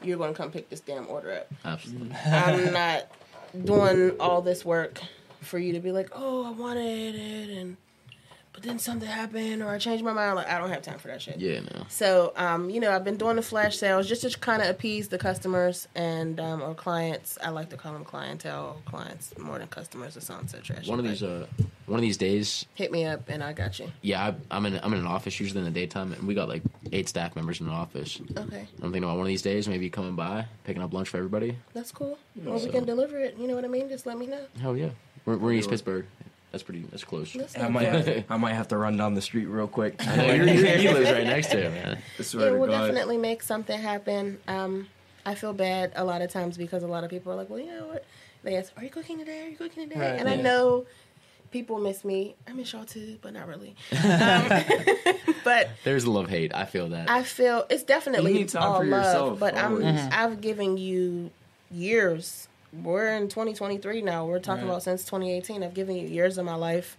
You're 0.04 0.18
going 0.18 0.34
to 0.34 0.38
come 0.38 0.52
pick 0.52 0.70
this 0.70 0.82
damn 0.82 1.08
order 1.08 1.32
up. 1.34 1.48
Absolutely. 1.64 2.16
I'm 2.26 2.74
not 2.74 3.12
doing 3.64 4.12
all 4.20 4.42
this 4.42 4.66
work 4.66 5.00
for 5.42 5.60
you 5.60 5.74
to 5.74 5.80
be 5.80 5.92
like, 5.92 6.10
oh, 6.14 6.46
I 6.46 6.52
wanted 6.52 7.16
it, 7.16 7.50
and 7.58 7.78
but 8.56 8.64
then 8.64 8.80
something 8.80 9.08
happened, 9.10 9.62
or 9.62 9.68
I 9.68 9.78
changed 9.78 10.02
my 10.04 10.14
mind. 10.14 10.38
Like, 10.38 10.48
I 10.50 10.58
don't 10.58 10.70
have 10.70 10.82
time 10.82 10.98
for 10.98 11.10
that 11.10 11.22
shit. 11.22 11.38
Yeah, 11.40 11.60
no. 11.60 11.86
So, 11.90 12.32
um, 12.38 12.70
you 12.70 12.80
know, 12.80 12.90
I've 12.92 13.04
been 13.04 13.18
doing 13.18 13.36
the 13.36 13.42
flash 13.42 13.76
sales 13.78 14.08
just 14.08 14.22
to 14.22 14.40
kind 14.40 14.62
of 14.62 14.70
appease 14.70 15.10
the 15.10 15.18
customers 15.18 15.90
and 15.94 16.40
um, 16.40 16.62
or 16.62 16.74
clients. 16.74 17.38
I 17.44 17.50
like 17.50 17.70
to 17.72 17.78
call 17.78 17.92
them 17.92 18.06
clientele, 18.06 18.82
clients 18.86 19.38
more 19.38 19.60
than 19.60 19.68
customers. 19.68 20.16
It 20.16 20.24
sounds 20.24 20.54
so 20.54 20.60
trashy. 20.60 20.90
One 20.90 21.00
of 21.00 21.06
these 21.06 21.22
uh, 21.22 21.48
one 21.86 22.00
of 22.00 22.02
these 22.02 22.18
days, 22.18 22.66
hit 22.76 22.92
me 22.94 23.04
up 23.06 23.28
and 23.28 23.44
I 23.44 23.52
got 23.54 23.78
you. 23.78 23.92
yeah, 24.02 24.26
I, 24.28 24.36
I'm 24.50 24.66
in 24.66 24.80
I'm 24.82 24.94
in 24.94 25.00
an 25.00 25.06
office 25.06 25.38
usually 25.38 25.60
in 25.60 25.66
the 25.66 25.72
daytime, 25.78 26.14
and 26.14 26.26
we 26.26 26.34
got 26.34 26.48
like 26.48 26.64
eight 26.94 27.10
staff 27.10 27.36
members 27.36 27.60
in 27.60 27.68
the 27.68 27.74
office. 27.74 28.22
Okay, 28.38 28.68
I'm 28.82 28.92
thinking 28.94 29.04
about 29.04 29.18
one 29.18 29.26
of 29.26 29.28
these 29.28 29.42
days, 29.42 29.68
maybe 29.68 29.90
coming 29.90 30.16
by, 30.16 30.46
picking 30.64 30.82
up 30.82 30.94
lunch 30.94 31.10
for 31.10 31.18
everybody. 31.18 31.58
that's 31.74 31.92
cool. 31.92 32.18
Well, 32.38 32.54
we 32.56 32.62
So- 32.62 32.72
can 32.72 32.86
deliver 32.86 33.20
it. 33.20 33.36
You 33.38 33.48
know 33.48 33.56
what 33.56 33.66
I 33.66 33.68
mean? 33.68 33.90
Just 33.90 34.06
let 34.06 34.18
me 34.18 34.28
know. 34.28 34.46
Hell 34.62 34.78
yeah, 34.78 34.92
we're, 35.26 35.36
we're 35.38 35.52
in 35.52 35.60
East 35.60 35.70
Pittsburgh. 35.70 36.06
That's 36.56 36.64
pretty. 36.64 36.86
That's 36.90 37.04
close. 37.04 37.34
That's 37.34 37.58
I 37.60 37.68
might. 37.68 37.84
Have, 37.90 38.24
I 38.30 38.38
might 38.38 38.54
have 38.54 38.70
to 38.70 38.78
run 38.78 38.96
down 38.96 39.14
the 39.14 39.22
street 39.22 39.48
real 39.48 39.68
quick. 39.68 39.96
I 40.08 40.16
know 40.16 40.34
you're, 40.34 40.48
you're, 40.48 40.78
he 40.78 40.88
lives 40.90 41.12
right 41.12 41.26
next 41.26 41.48
to 41.48 41.66
it, 41.66 41.70
man. 41.74 41.98
I 42.20 42.22
swear 42.22 42.46
Yeah, 42.46 42.52
to 42.54 42.58
we'll 42.58 42.70
definitely 42.72 43.18
make 43.18 43.44
something 43.44 43.78
happen. 43.78 44.40
Um, 44.48 44.88
I 45.26 45.36
feel 45.36 45.52
bad 45.52 45.92
a 45.98 46.06
lot 46.06 46.22
of 46.22 46.32
times 46.32 46.58
because 46.58 46.82
a 46.84 46.88
lot 46.88 47.04
of 47.04 47.10
people 47.10 47.34
are 47.34 47.36
like, 47.36 47.50
"Well, 47.50 47.60
you 47.60 47.66
know 47.66 47.88
what?" 47.88 48.06
They 48.44 48.56
ask, 48.56 48.72
"Are 48.78 48.86
you 48.86 48.90
cooking 48.90 49.18
today? 49.20 49.42
Are 49.46 49.50
you 49.50 49.58
cooking 49.58 49.90
today?" 49.90 50.00
Right, 50.00 50.18
and 50.18 50.30
I 50.30 50.38
know 50.38 50.86
people 51.52 51.78
miss 51.78 52.06
me. 52.06 52.36
I 52.48 52.54
miss 52.54 52.72
y'all 52.72 52.86
too, 52.86 53.18
but 53.22 53.34
not 53.34 53.50
really. 53.50 53.76
Um, 53.92 54.48
but 55.44 55.72
There's 55.84 56.08
love 56.08 56.30
hate. 56.30 56.56
I 56.56 56.64
feel 56.64 56.88
that. 56.88 57.10
I 57.10 57.24
feel 57.24 57.66
it's 57.70 57.84
definitely 57.84 58.32
You 58.32 58.40
need 58.40 58.50
time 58.50 58.64
all 58.64 58.80
for 58.80 58.86
love. 58.86 59.04
yourself, 59.04 59.40
but 59.42 59.56
I'm 59.58 59.74
always. 59.74 59.86
Mhm. 59.88 60.14
I've 60.14 60.40
given 60.40 60.78
you 60.78 61.32
years. 61.70 62.48
We're 62.84 63.12
in 63.16 63.28
2023 63.30 64.02
now. 64.02 64.26
We're 64.26 64.40
talking 64.40 64.64
Right. 64.66 64.72
about 64.72 64.84
since 64.84 65.04
2018. 65.06 65.64
I've 65.64 65.74
given 65.74 65.96
you 65.96 66.08
years 66.08 66.38
of 66.38 66.46
my 66.46 66.56
life, 66.56 66.98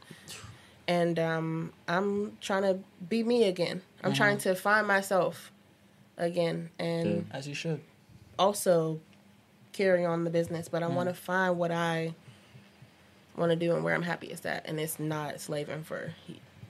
and 0.89 1.19
um, 1.19 1.73
I'm 1.89 2.37
trying 2.41 2.63
to 2.63 2.79
be 3.09 3.23
me 3.23 3.45
again. 3.45 3.83
I'm 4.03 4.13
Mm-hmm. 4.13 4.17
trying 4.17 4.39
to 4.39 4.55
find 4.55 4.87
myself 4.87 5.53
again, 6.17 6.71
and 6.79 7.27
Yeah. 7.31 7.37
as 7.37 7.47
you 7.49 7.55
should. 7.55 7.81
also 8.39 9.01
carry 9.73 10.05
on 10.05 10.25
the 10.25 10.31
business. 10.31 10.69
But 10.69 10.83
I 10.83 10.87
Mm. 10.87 10.95
want 10.95 11.09
to 11.09 11.15
find 11.15 11.59
what 11.59 11.71
I 11.71 12.15
want 13.37 13.51
to 13.51 13.57
do 13.57 13.75
and 13.75 13.85
where 13.85 13.95
I'm 13.95 14.03
happiest 14.03 14.47
at, 14.47 14.67
and 14.69 14.79
it's 14.81 14.99
not 14.99 15.41
slaving 15.41 15.83
for 15.85 16.15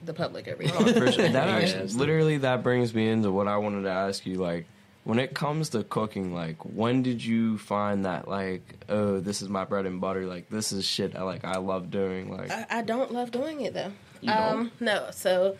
the 0.03 0.13
public 0.13 0.47
every 0.47 0.67
day. 0.67 0.73
Oh, 0.75 0.85
sure. 0.85 1.11
That 1.11 1.33
Yeah, 1.47 1.55
actually, 1.57 1.87
literally, 1.93 2.37
that 2.39 2.63
brings 2.63 2.93
me 2.93 3.09
into 3.09 3.31
what 3.31 3.47
I 3.47 3.57
wanted 3.57 3.83
to 3.83 3.89
ask 3.89 4.25
you. 4.25 4.35
Like, 4.35 4.65
when 5.07 5.19
it 5.19 5.33
comes 5.33 5.69
to 5.69 5.85
cooking, 5.85 6.33
like, 6.33 6.57
when 6.65 7.01
did 7.01 7.23
you 7.23 7.57
find 7.57 8.03
that, 8.03 8.27
like, 8.27 8.61
oh, 8.89 9.21
this 9.21 9.41
is 9.41 9.47
my 9.47 9.63
bread 9.63 9.85
and 9.85 10.01
butter? 10.01 10.25
Like, 10.25 10.49
this 10.49 10.73
is 10.73 10.83
shit 10.83 11.15
I 11.15 11.21
like. 11.21 11.45
I 11.45 11.59
love 11.59 11.89
doing. 11.89 12.29
Like, 12.29 12.51
I, 12.51 12.65
I 12.69 12.81
don't 12.81 13.13
love 13.13 13.31
doing 13.31 13.61
it 13.61 13.73
though. 13.73 13.93
You 14.19 14.33
um, 14.33 14.69
no. 14.81 15.07
So 15.13 15.55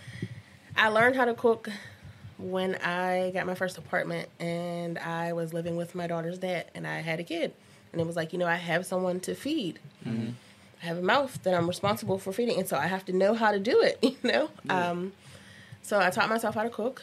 I 0.76 0.90
learned 0.90 1.16
how 1.16 1.24
to 1.24 1.34
cook 1.34 1.70
when 2.38 2.76
I 2.76 3.32
got 3.34 3.48
my 3.48 3.56
first 3.56 3.78
apartment 3.78 4.28
and 4.38 5.00
I 5.00 5.32
was 5.32 5.54
living 5.54 5.78
with 5.78 5.96
my 5.96 6.08
daughter's 6.08 6.40
dad 6.40 6.70
and 6.76 6.86
I 6.86 7.00
had 7.00 7.22
a 7.22 7.24
kid. 7.24 7.54
And 7.94 8.02
it 8.02 8.06
was 8.06 8.18
like, 8.18 8.34
you 8.34 8.40
know, 8.40 8.48
I 8.48 8.56
have 8.56 8.86
someone 8.86 9.22
to 9.22 9.34
feed. 9.34 9.80
I 10.84 10.86
have 10.86 10.98
a 10.98 11.02
mouth 11.02 11.42
that 11.44 11.54
I'm 11.54 11.70
responsible 11.70 12.20
for 12.20 12.34
feeding. 12.34 12.60
And 12.60 12.68
so 12.68 12.76
I 12.76 12.88
have 12.88 13.06
to 13.06 13.14
know 13.14 13.34
how 13.34 13.54
to 13.54 13.60
do 13.60 13.82
it, 13.82 13.98
you 14.02 14.18
know? 14.30 14.50
Um, 14.70 15.14
so 15.84 16.02
I 16.02 16.10
taught 16.10 16.28
myself 16.28 16.54
how 16.54 16.64
to 16.64 16.70
cook. 16.70 17.02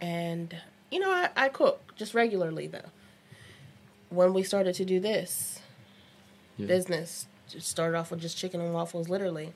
And, 0.00 0.56
you 0.92 1.00
know, 1.00 1.10
I, 1.10 1.30
I 1.36 1.48
cook 1.48 1.80
just 1.96 2.14
regularly 2.14 2.66
though. 2.68 2.90
When 4.10 4.34
we 4.34 4.42
started 4.42 4.74
to 4.76 4.84
do 4.84 5.00
this 5.00 5.60
Yeah. 6.58 6.66
business, 6.66 7.26
just 7.48 7.66
started 7.68 7.96
off 7.96 8.10
with 8.10 8.20
just 8.20 8.36
chicken 8.36 8.60
and 8.60 8.74
waffles, 8.74 9.08
literally. 9.08 9.54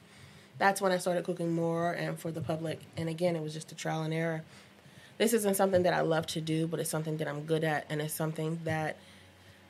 That's 0.58 0.80
when 0.80 0.92
I 0.92 0.98
started 0.98 1.24
cooking 1.24 1.52
more 1.52 1.92
and 1.92 2.18
for 2.18 2.30
the 2.30 2.40
public. 2.40 2.80
And 2.96 3.08
again, 3.08 3.36
it 3.36 3.42
was 3.42 3.52
just 3.52 3.70
a 3.72 3.74
trial 3.74 4.02
and 4.02 4.14
error. 4.14 4.42
This 5.18 5.32
isn't 5.34 5.56
something 5.56 5.82
that 5.82 5.92
I 5.92 6.00
love 6.00 6.26
to 6.28 6.40
do, 6.40 6.66
but 6.66 6.80
it's 6.80 6.90
something 6.90 7.18
that 7.18 7.28
I'm 7.28 7.42
good 7.44 7.64
at, 7.64 7.86
and 7.90 8.00
it's 8.02 8.14
something 8.14 8.58
that 8.64 8.96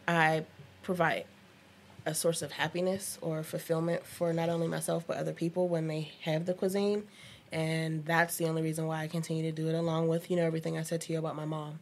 I 0.08 0.44
provide 0.82 1.24
a 2.04 2.14
source 2.14 2.42
of 2.42 2.52
happiness 2.52 3.18
or 3.20 3.42
fulfillment 3.42 4.06
for 4.06 4.32
not 4.32 4.48
only 4.48 4.68
myself 4.68 5.04
but 5.08 5.16
other 5.16 5.32
people 5.32 5.66
when 5.66 5.88
they 5.88 6.12
have 6.22 6.46
the 6.46 6.54
cuisine. 6.54 7.02
And 7.52 8.04
that's 8.04 8.36
the 8.36 8.46
only 8.46 8.62
reason 8.62 8.86
why 8.86 9.02
I 9.02 9.08
continue 9.08 9.42
to 9.44 9.52
do 9.52 9.68
it, 9.68 9.74
along 9.74 10.08
with 10.08 10.30
you 10.30 10.36
know 10.36 10.44
everything 10.44 10.76
I 10.76 10.82
said 10.82 11.00
to 11.02 11.12
you 11.12 11.18
about 11.18 11.36
my 11.36 11.44
mom. 11.44 11.78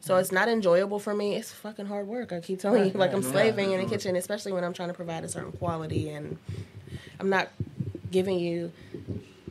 So 0.00 0.16
it's 0.16 0.30
not 0.30 0.48
enjoyable 0.48 1.00
for 1.00 1.14
me. 1.14 1.34
It's 1.34 1.50
fucking 1.50 1.86
hard 1.86 2.06
work. 2.06 2.32
I 2.32 2.40
keep 2.40 2.60
telling 2.60 2.84
you, 2.84 2.92
like 2.92 3.12
I'm 3.12 3.22
slaving 3.22 3.72
in 3.72 3.80
the 3.80 3.88
kitchen, 3.88 4.14
especially 4.14 4.52
when 4.52 4.62
I'm 4.62 4.72
trying 4.72 4.88
to 4.88 4.94
provide 4.94 5.24
a 5.24 5.28
certain 5.28 5.52
quality, 5.52 6.10
and 6.10 6.38
I'm 7.18 7.28
not 7.28 7.48
giving 8.10 8.38
you 8.38 8.72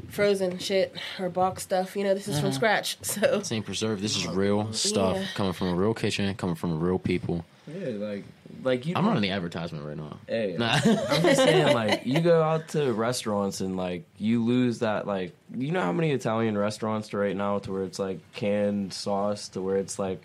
frozen 0.09 0.57
shit 0.59 0.95
or 1.19 1.29
box 1.29 1.63
stuff. 1.63 1.95
You 1.95 2.03
know, 2.05 2.13
this 2.13 2.27
is 2.27 2.39
from 2.39 2.49
uh-huh. 2.49 2.55
scratch. 2.55 2.97
So 3.03 3.39
This 3.39 3.51
ain't 3.51 3.65
preserved. 3.65 4.01
This 4.01 4.15
is 4.15 4.27
real 4.27 4.71
stuff 4.71 5.17
Yeah. 5.17 5.25
coming 5.35 5.53
from 5.53 5.69
a 5.69 5.75
real 5.75 5.93
kitchen, 5.93 6.33
coming 6.35 6.55
from 6.55 6.79
real 6.79 6.99
people. 6.99 7.43
Yeah, 7.67 7.89
like 7.89 8.23
like 8.65 8.85
you. 8.85 8.93
I'm 8.95 9.05
running 9.07 9.21
the 9.21 9.29
advertisement 9.31 9.85
right 9.85 9.95
now. 9.95 10.19
Hey, 10.27 10.55
Nah. 10.57 10.73
I'm 10.73 11.21
just 11.21 11.37
saying, 11.43 11.73
like, 11.73 12.01
you 12.05 12.19
go 12.19 12.41
out 12.41 12.67
to 12.69 12.91
restaurants 12.93 13.61
and 13.61 13.77
like 13.77 14.03
you 14.17 14.43
lose 14.43 14.79
that, 14.79 15.07
like, 15.07 15.33
you 15.55 15.71
know 15.71 15.81
how 15.81 15.91
many 15.91 16.11
Italian 16.11 16.57
restaurants 16.57 17.09
to 17.09 17.17
right 17.17 17.35
now 17.35 17.59
to 17.59 17.71
where 17.71 17.83
it's 17.83 17.99
like 17.99 18.19
canned 18.33 18.93
sauce 18.93 19.49
to 19.49 19.61
where 19.61 19.77
it's 19.77 19.97
like. 19.99 20.21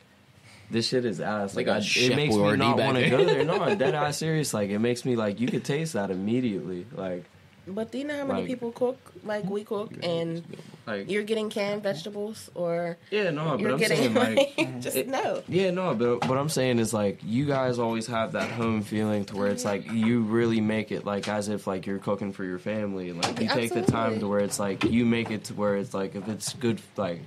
This 0.72 0.86
shit 0.86 1.04
is 1.04 1.20
ass. 1.20 1.54
They 1.54 1.64
Like, 1.64 1.82
I, 1.82 1.84
it 1.84 2.14
makes 2.14 2.34
me 2.36 2.56
not 2.56 2.78
want 2.78 2.96
to 2.96 3.10
go 3.10 3.24
there. 3.24 3.44
No, 3.44 3.74
dead 3.74 3.92
ass 3.96 4.18
serious. 4.18 4.54
Like, 4.54 4.70
it 4.70 4.78
makes 4.78 5.04
me 5.04 5.16
like 5.16 5.40
you 5.40 5.48
could 5.48 5.64
taste 5.64 5.94
that 5.94 6.12
immediately. 6.12 6.86
Like, 6.94 7.24
But 7.66 7.92
do 7.92 7.98
you 7.98 8.04
know 8.04 8.16
how 8.16 8.24
many 8.24 8.40
Like- 8.40 8.48
people 8.48 8.72
cook 8.72 8.98
like 9.24 9.44
we 9.44 9.64
cook, 9.64 9.92
and 10.02 10.42
like 10.86 11.10
you're 11.10 11.22
getting 11.22 11.50
canned 11.50 11.82
vegetables, 11.82 12.50
or 12.54 12.96
yeah, 13.10 13.30
no, 13.30 13.56
but 13.58 13.70
I'm 13.72 13.76
getting 13.78 13.98
saying 13.98 14.14
like 14.56 14.80
just 14.80 14.96
it- 14.96 15.08
no. 15.08 15.42
Yeah, 15.46 15.70
no, 15.70 15.94
but 15.94 16.26
what 16.26 16.38
I'm 16.38 16.48
saying 16.48 16.78
is 16.78 16.92
like 16.94 17.20
you 17.22 17.44
guys 17.46 17.78
always 17.78 18.06
have 18.08 18.32
that 18.32 18.50
home 18.50 18.82
feeling 18.82 19.24
to 19.26 19.36
where 19.36 19.48
it's 19.48 19.64
like 19.64 19.90
you 19.92 20.22
really 20.22 20.60
make 20.60 20.90
it 20.90 21.04
like 21.04 21.28
as 21.28 21.48
if 21.48 21.66
like 21.66 21.86
you're 21.86 21.98
cooking 21.98 22.32
for 22.32 22.44
your 22.44 22.58
family. 22.58 23.12
Like 23.12 23.40
you 23.40 23.48
take 23.48 23.72
the 23.72 23.82
time 23.82 24.18
to 24.20 24.26
where 24.26 24.40
it's 24.40 24.58
like 24.58 24.82
you 24.84 25.04
make 25.04 25.30
it 25.30 25.44
to 25.44 25.54
where 25.54 25.76
it's 25.76 25.94
like 25.94 26.14
if 26.16 26.26
it's 26.28 26.54
good 26.54 26.80
like 26.96 27.20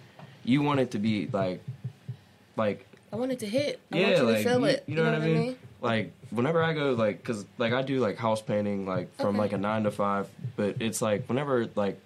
you 0.43 0.61
want 0.61 0.79
it 0.81 0.91
to 0.91 0.99
be 0.99 1.29
like 1.31 1.63
like 2.57 2.85
I 3.11 3.15
want 3.15 3.31
it 3.31 3.39
to 3.39 3.45
hit. 3.47 3.79
I 3.91 3.97
yeah, 3.97 4.05
want 4.07 4.17
you 4.17 4.23
like 4.23 4.37
to 4.37 4.43
feel 4.43 4.59
you, 4.61 4.65
it. 4.65 4.83
you 4.87 4.95
know, 4.95 5.03
what 5.03 5.13
I 5.13 5.19
mean? 5.19 5.57
Like 5.83 6.13
whenever 6.31 6.63
I 6.63 6.73
go 6.73 6.93
like 6.93 7.23
cuz 7.23 7.45
like 7.57 7.73
I 7.73 7.81
do 7.83 7.99
like 7.99 8.17
house 8.17 8.41
painting 8.41 8.85
like 8.85 9.13
from 9.17 9.27
Okay. 9.35 9.37
like 9.39 9.53
a 9.53 9.57
9 9.57 9.83
to 9.83 9.91
5, 9.91 10.29
but 10.55 10.77
it's 10.79 11.01
like 11.01 11.27
whenever 11.27 11.67
like 11.75 11.99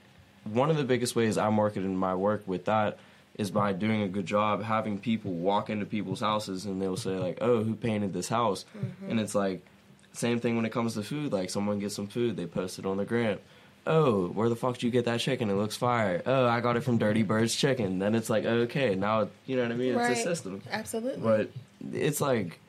one 0.45 0.69
of 0.69 0.77
the 0.77 0.83
biggest 0.83 1.15
ways 1.15 1.37
I 1.37 1.49
market 1.49 1.83
in 1.83 1.95
my 1.95 2.15
work 2.15 2.43
with 2.47 2.65
that 2.65 2.97
is 3.37 3.51
by 3.51 3.71
doing 3.73 4.01
a 4.01 4.07
good 4.07 4.25
job 4.25 4.63
having 4.63 4.97
people 4.97 5.31
walk 5.31 5.69
into 5.69 5.85
people's 5.85 6.21
houses 6.21 6.65
and 6.65 6.81
they'll 6.81 6.97
say 6.97 7.17
like, 7.19 7.37
"Oh, 7.39 7.63
who 7.63 7.75
painted 7.75 8.11
this 8.13 8.29
house?" 8.29 8.65
Mm-hmm. 8.75 9.11
And 9.11 9.19
it's 9.19 9.35
like 9.35 9.63
same 10.11 10.39
thing 10.39 10.55
when 10.55 10.65
it 10.65 10.71
comes 10.71 10.95
to 10.95 11.03
food. 11.03 11.31
Like 11.31 11.51
someone 11.51 11.77
gets 11.77 11.93
some 11.95 12.07
food, 12.07 12.35
they 12.35 12.47
post 12.47 12.79
it 12.79 12.85
on 12.87 12.97
the 12.97 13.05
gram. 13.05 13.37
Oh, 13.85 14.27
where 14.29 14.49
the 14.49 14.55
fuck 14.55 14.73
did 14.73 14.83
you 14.83 14.89
get 14.91 15.05
that 15.05 15.19
chicken? 15.19 15.49
It 15.51 15.53
looks 15.53 15.77
fire. 15.77 16.21
Oh, 16.25 16.45
I 16.47 16.59
got 16.61 16.75
it 16.77 16.81
from 16.81 16.97
Dirty 16.97 17.21
Bird's 17.23 17.55
Chicken. 17.55 17.99
Then 17.99 18.15
it's 18.15 18.29
like, 18.29 18.43
okay, 18.43 18.95
now 18.95 19.29
you 19.45 19.55
know 19.55 19.61
what 19.61 19.71
I 19.71 19.75
mean. 19.75 19.89
It's 19.93 19.97
Right. 19.97 20.17
a 20.17 20.21
system. 20.21 20.61
Absolutely. 20.71 21.21
But 21.21 21.51
it's 21.93 22.19
like 22.19 22.59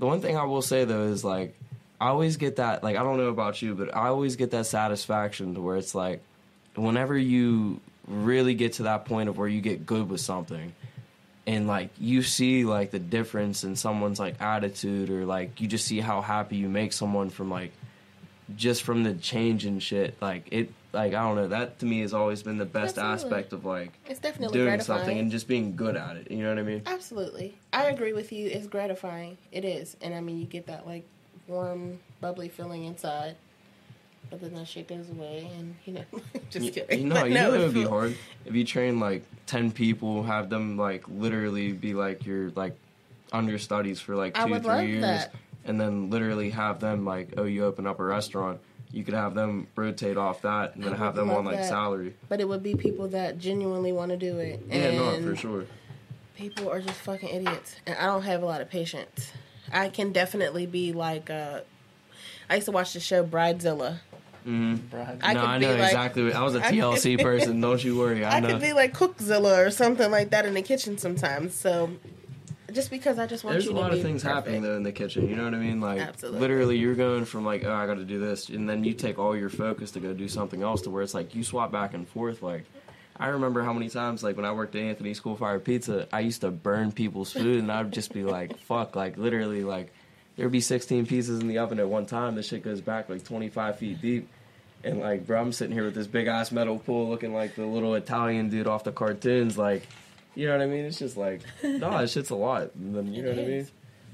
the 0.00 0.06
one 0.06 0.20
thing 0.20 0.36
I 0.36 0.44
will 0.44 0.62
say 0.62 0.84
though 0.84 1.04
is 1.04 1.22
like 1.22 1.54
I 2.00 2.08
always 2.08 2.38
get 2.38 2.56
that 2.56 2.82
like 2.82 2.96
I 2.96 3.02
don't 3.02 3.18
know 3.18 3.28
about 3.28 3.60
you, 3.62 3.74
but 3.74 3.94
I 3.94 4.08
always 4.08 4.34
get 4.34 4.50
that 4.50 4.66
satisfaction 4.66 5.54
to 5.54 5.60
where 5.60 5.76
it's 5.76 5.94
like 5.94 6.22
whenever 6.74 7.16
you 7.16 7.80
really 8.08 8.54
get 8.54 8.72
to 8.74 8.84
that 8.84 9.04
point 9.04 9.28
of 9.28 9.36
where 9.36 9.46
you 9.46 9.60
get 9.60 9.86
good 9.86 10.08
with 10.08 10.20
something 10.20 10.72
and 11.46 11.68
like 11.68 11.90
you 11.98 12.22
see 12.22 12.64
like 12.64 12.90
the 12.90 12.98
difference 12.98 13.62
in 13.62 13.76
someone's 13.76 14.18
like 14.18 14.40
attitude 14.40 15.10
or 15.10 15.26
like 15.26 15.60
you 15.60 15.68
just 15.68 15.84
see 15.84 16.00
how 16.00 16.20
happy 16.20 16.56
you 16.56 16.68
make 16.68 16.92
someone 16.92 17.30
from 17.30 17.50
like 17.50 17.72
just 18.56 18.82
from 18.82 19.04
the 19.04 19.14
change 19.14 19.64
and 19.64 19.82
shit 19.82 20.16
like 20.20 20.48
it 20.50 20.72
like 20.92 21.14
I 21.14 21.22
don't 21.22 21.36
know 21.36 21.48
that 21.48 21.78
to 21.80 21.86
me 21.86 22.00
has 22.00 22.12
always 22.12 22.42
been 22.42 22.58
the 22.58 22.64
best 22.64 22.98
Absolutely. 22.98 23.36
aspect 23.38 23.52
of 23.52 23.64
like 23.64 23.92
it's 24.06 24.18
definitely 24.20 24.54
doing 24.58 24.68
gratifying. 24.68 24.98
something 25.00 25.18
and 25.18 25.30
just 25.30 25.46
being 25.48 25.76
good 25.76 25.96
at 25.96 26.16
it 26.16 26.30
you 26.30 26.42
know 26.42 26.48
what 26.48 26.58
I 26.58 26.62
mean 26.62 26.82
Absolutely. 26.86 27.56
I 27.72 27.84
agree 27.84 28.12
with 28.12 28.32
you. 28.32 28.48
It's 28.48 28.66
gratifying. 28.66 29.38
It 29.52 29.64
is. 29.64 29.96
And 30.02 30.12
I 30.14 30.20
mean, 30.20 30.38
you 30.40 30.46
get 30.46 30.66
that 30.66 30.86
like 30.86 31.04
warm, 31.46 32.00
bubbly 32.20 32.48
feeling 32.48 32.84
inside. 32.84 33.36
But 34.28 34.40
then 34.40 34.54
that 34.54 34.66
shit 34.68 34.86
goes 34.88 35.08
away 35.10 35.48
and, 35.58 35.74
you 35.84 35.92
know, 35.94 36.04
just 36.50 36.66
You- 36.66 36.72
kidding. 36.72 37.00
You 37.00 37.06
know, 37.06 37.14
But 37.14 37.28
you 37.28 37.34
no, 37.34 37.50
know 37.50 37.54
it 37.54 37.58
would 37.64 37.74
be 37.74 37.84
hard 37.84 38.16
if 38.44 38.54
you 38.54 38.64
train 38.64 38.98
like 39.00 39.22
ten 39.46 39.70
people, 39.72 40.22
have 40.24 40.50
them 40.50 40.76
like 40.76 41.04
literally 41.08 41.72
be 41.72 41.94
like 41.94 42.26
your 42.26 42.50
like 42.50 42.74
understudies 43.32 44.00
for 44.00 44.16
like 44.16 44.34
two, 44.34 44.58
three 44.60 44.86
years, 44.88 45.02
that. 45.02 45.34
and 45.64 45.80
then 45.80 46.10
literally 46.10 46.50
have 46.50 46.80
them 46.80 47.04
like, 47.04 47.34
oh, 47.36 47.44
you 47.44 47.64
open 47.64 47.86
up 47.86 48.00
a 48.00 48.04
restaurant, 48.04 48.60
you 48.92 49.04
could 49.04 49.14
have 49.14 49.34
them 49.34 49.66
rotate 49.76 50.16
off 50.16 50.42
that, 50.42 50.74
and 50.74 50.84
then 50.84 50.94
have 50.94 51.14
them 51.14 51.30
on 51.30 51.44
like 51.44 51.56
that. 51.58 51.68
salary. 51.68 52.14
But 52.28 52.40
it 52.40 52.48
would 52.48 52.62
be 52.62 52.74
people 52.74 53.08
that 53.08 53.38
genuinely 53.38 53.92
want 53.92 54.10
to 54.10 54.16
do 54.16 54.38
it. 54.38 54.62
Yeah, 54.68 54.74
and 54.76 54.96
no, 55.24 55.30
for 55.30 55.36
sure. 55.36 55.64
People 56.36 56.70
are 56.70 56.80
just 56.80 56.98
fucking 57.00 57.28
idiots. 57.28 57.76
And 57.86 57.96
I 57.98 58.06
don't 58.06 58.22
have 58.22 58.42
a 58.42 58.46
lot 58.46 58.60
of 58.60 58.70
patience. 58.70 59.32
I 59.72 59.88
can 59.90 60.10
definitely 60.12 60.66
be 60.66 60.92
like, 60.92 61.30
uh, 61.30 61.60
I 62.48 62.54
used 62.56 62.64
to 62.66 62.72
watch 62.72 62.94
the 62.94 63.00
show 63.00 63.24
Bridezilla. 63.24 63.98
Bride. 64.44 65.18
I 65.22 65.34
no, 65.34 65.44
I 65.44 65.58
know 65.58 65.68
like- 65.74 65.80
exactly. 65.84 66.24
What, 66.24 66.34
I 66.34 66.42
was 66.42 66.54
a 66.54 66.60
I 66.64 66.70
could- 66.70 66.78
TLC 66.78 67.22
person. 67.22 67.60
Don't 67.60 67.84
you 67.84 67.98
worry. 67.98 68.24
I, 68.24 68.38
I, 68.38 68.40
know. 68.40 68.48
could 68.48 68.60
be 68.60 68.72
like 68.72 68.94
Cookzilla 68.94 69.66
or 69.66 69.70
something 69.70 70.10
like 70.10 70.30
that 70.30 70.46
in 70.46 70.54
the 70.54 70.62
kitchen 70.62 70.96
sometimes. 70.98 71.54
So 71.54 71.90
just 72.70 72.90
because 72.90 73.18
I 73.18 73.26
just 73.26 73.44
want 73.44 73.54
There's 73.54 73.64
you 73.64 73.70
to 73.70 73.74
There's 73.74 73.84
a 73.84 73.88
lot 73.88 73.92
of 73.96 74.02
things 74.02 74.22
perfect. 74.22 74.34
happening 74.36 74.62
though 74.62 74.76
in 74.76 74.82
the 74.82 74.92
kitchen. 74.92 75.28
You 75.28 75.36
know 75.36 75.44
what 75.44 75.54
I 75.54 75.58
mean? 75.58 75.80
Like 75.80 76.00
Absolutely. 76.00 76.40
literally, 76.40 76.78
you're 76.78 76.94
going 76.94 77.24
from 77.24 77.44
like, 77.44 77.64
oh, 77.64 77.72
I 77.72 77.86
got 77.86 77.94
to 77.94 78.04
do 78.04 78.18
this, 78.18 78.48
and 78.48 78.68
then 78.68 78.84
you 78.84 78.94
take 78.94 79.18
all 79.18 79.36
your 79.36 79.48
focus 79.48 79.90
to 79.92 80.00
go 80.00 80.12
do 80.12 80.28
something 80.28 80.62
else. 80.62 80.82
To 80.82 80.90
where 80.90 81.02
it's 81.02 81.14
like 81.14 81.34
you 81.34 81.44
swap 81.44 81.72
back 81.72 81.94
and 81.94 82.08
forth. 82.08 82.42
Like 82.42 82.64
I 83.16 83.28
remember 83.28 83.62
how 83.62 83.72
many 83.72 83.88
times, 83.90 84.22
like 84.22 84.36
when 84.36 84.46
I 84.46 84.52
worked 84.52 84.74
at 84.74 84.82
Anthony's 84.82 85.20
Coal 85.20 85.36
Fire 85.36 85.58
Pizza, 85.58 86.08
I 86.12 86.20
used 86.20 86.40
to 86.40 86.50
burn 86.50 86.90
people's 86.92 87.32
food, 87.32 87.58
and 87.58 87.70
I'd 87.70 87.92
just 87.92 88.14
be 88.14 88.24
like, 88.24 88.58
fuck, 88.66 88.96
like 88.96 89.18
literally, 89.18 89.62
like 89.62 89.92
there'd 90.36 90.50
be 90.50 90.60
16 90.60 91.06
pieces 91.06 91.40
in 91.40 91.48
the 91.48 91.58
oven 91.58 91.78
at 91.78 91.88
one 91.88 92.06
time. 92.06 92.34
This 92.34 92.48
shit 92.48 92.62
goes 92.62 92.80
back 92.80 93.08
like 93.08 93.24
25 93.24 93.78
feet 93.78 94.00
deep. 94.00 94.28
And 94.82 95.00
like, 95.00 95.26
bro, 95.26 95.38
I'm 95.38 95.52
sitting 95.52 95.74
here 95.74 95.84
with 95.84 95.94
this 95.94 96.06
big 96.06 96.26
ass 96.26 96.50
metal 96.50 96.78
pool, 96.78 97.10
looking 97.10 97.34
like 97.34 97.54
the 97.54 97.66
little 97.66 97.94
Italian 97.94 98.48
dude 98.48 98.66
off 98.66 98.84
the 98.84 98.92
cartoons. 98.92 99.58
Like, 99.58 99.86
you 100.34 100.46
know 100.46 100.52
what 100.58 100.62
I 100.62 100.66
mean? 100.66 100.84
It's 100.84 100.98
just 100.98 101.16
like, 101.16 101.40
no, 101.62 101.90
that 101.90 102.10
shit's 102.10 102.30
a 102.30 102.36
lot. 102.36 102.74
And 102.74 102.94
then, 102.94 103.12
you 103.12 103.22
It 103.22 103.24
know 103.24 103.42
what 103.42 103.48
I 103.48 103.48
mean? 103.48 103.68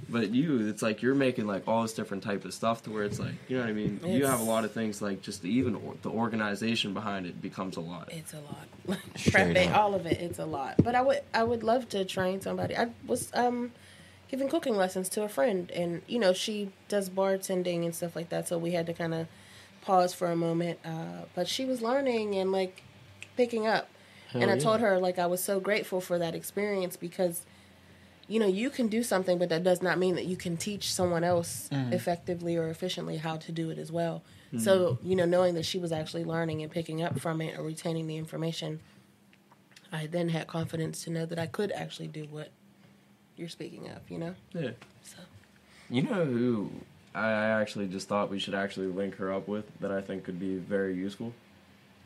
But 0.09 0.31
you, 0.31 0.69
it's 0.69 0.83
like 0.83 1.01
you're 1.03 1.15
making 1.15 1.47
like 1.47 1.67
all 1.67 1.83
this 1.83 1.95
different 1.95 2.23
type 2.23 2.45
of 2.45 2.53
stuff 2.53 2.83
to 2.85 2.91
where 2.91 3.03
it's 3.03 3.19
like, 3.19 3.33
you 3.49 3.57
know 3.57 3.63
what 3.63 3.71
I 3.71 3.73
mean? 3.73 3.99
you 4.07 4.27
have 4.27 4.41
a 4.41 4.45
lot 4.45 4.65
of 4.65 4.71
things 4.73 5.01
like 5.01 5.23
just 5.23 5.43
the, 5.43 5.51
even 5.51 5.75
or, 5.75 5.95
the 6.03 6.11
organization 6.11 6.93
behind 6.95 7.27
it 7.27 7.41
becomes 7.41 7.77
a 7.77 7.81
lot. 7.81 8.11
It's 8.13 8.35
a 8.35 8.41
lot. 8.41 8.99
Straight 9.17 9.57
Prepping, 9.57 9.71
up. 9.71 9.77
all 9.79 9.95
of 9.95 10.07
it. 10.07 10.21
It's 10.21 10.39
a 10.39 10.45
lot. 10.45 10.75
But 10.85 10.95
I 10.95 11.01
would 11.03 11.21
I 11.33 11.43
would 11.43 11.63
love 11.63 11.89
to 11.89 12.05
train 12.05 12.41
somebody. 12.41 12.77
I 12.77 12.91
was 13.07 13.31
um 13.35 13.73
giving 14.29 14.49
cooking 14.49 14.77
lessons 14.77 15.09
to 15.09 15.23
a 15.23 15.29
friend 15.29 15.71
and 15.73 16.03
you 16.07 16.19
know, 16.19 16.33
she 16.35 16.71
does 16.89 17.09
bartending 17.09 17.85
and 17.85 17.95
stuff 17.95 18.15
like 18.15 18.29
that, 18.29 18.47
so 18.47 18.59
we 18.59 18.73
had 18.73 18.87
to 18.87 18.93
kind 18.93 19.15
of 19.15 19.27
pause 19.81 20.13
for 20.15 20.31
a 20.31 20.37
moment. 20.37 20.79
Uh, 20.85 21.23
but 21.35 21.49
she 21.49 21.65
was 21.65 21.81
learning 21.81 22.35
and 22.37 22.53
like 22.53 22.83
picking 23.37 23.67
up. 23.67 23.89
And 24.43 24.51
I 24.51 24.55
yeah. 24.55 24.61
told 24.61 24.81
her 24.81 24.99
like 24.99 25.19
I 25.19 25.27
was 25.27 25.43
so 25.43 25.61
grateful 25.61 26.01
for 26.01 26.19
that 26.19 26.35
experience 26.35 26.97
because 26.97 27.45
you 28.29 28.41
know, 28.41 28.47
you 28.47 28.71
can 28.71 28.89
do 28.89 29.03
something 29.03 29.39
but 29.39 29.49
that 29.49 29.63
does 29.63 29.83
not 29.83 29.99
mean 29.99 30.15
that 30.17 30.25
you 30.25 30.37
can 30.37 30.57
teach 30.57 30.93
someone 30.93 31.25
else 31.25 31.69
mm-hmm. 31.73 31.93
effectively 31.93 32.57
or 32.57 32.69
efficiently 32.69 33.19
how 33.19 33.37
to 33.37 33.53
do 33.53 33.71
it 33.71 33.79
as 33.79 33.93
well. 33.93 34.23
Mm-hmm. 34.49 34.59
So, 34.59 34.99
you 35.03 35.17
know, 35.17 35.25
knowing 35.25 35.55
that 35.55 35.65
she 35.65 35.79
was 35.79 35.93
actually 35.93 36.25
learning 36.25 36.63
and 36.63 36.71
picking 36.71 37.03
up 37.03 37.19
from 37.21 37.41
it 37.41 37.59
or 37.59 37.63
retaining 37.63 38.07
the 38.07 38.17
information, 38.17 38.81
I 39.93 40.07
then 40.07 40.31
had 40.31 40.47
confidence 40.47 41.05
to 41.05 41.11
know 41.11 41.27
that 41.27 41.39
I 41.39 41.47
could 41.47 41.71
actually 41.73 42.09
do 42.09 42.27
what 42.31 42.51
you're 43.37 43.49
speaking 43.49 43.89
of, 43.89 44.11
you 44.11 44.19
know? 44.19 44.35
Yeah. 44.53 44.71
So 45.03 45.19
You 45.89 46.03
know 46.03 46.25
who 46.25 46.71
I 47.15 47.27
I 47.29 47.61
actually 47.61 47.87
just 47.87 48.09
thought 48.09 48.31
we 48.31 48.39
should 48.39 48.55
actually 48.55 48.89
link 48.89 49.17
her 49.17 49.33
up 49.33 49.47
with 49.47 49.67
that 49.81 49.93
I 49.93 50.01
think 50.01 50.25
could 50.25 50.41
be 50.41 50.57
very 50.57 50.95
useful? 50.95 51.33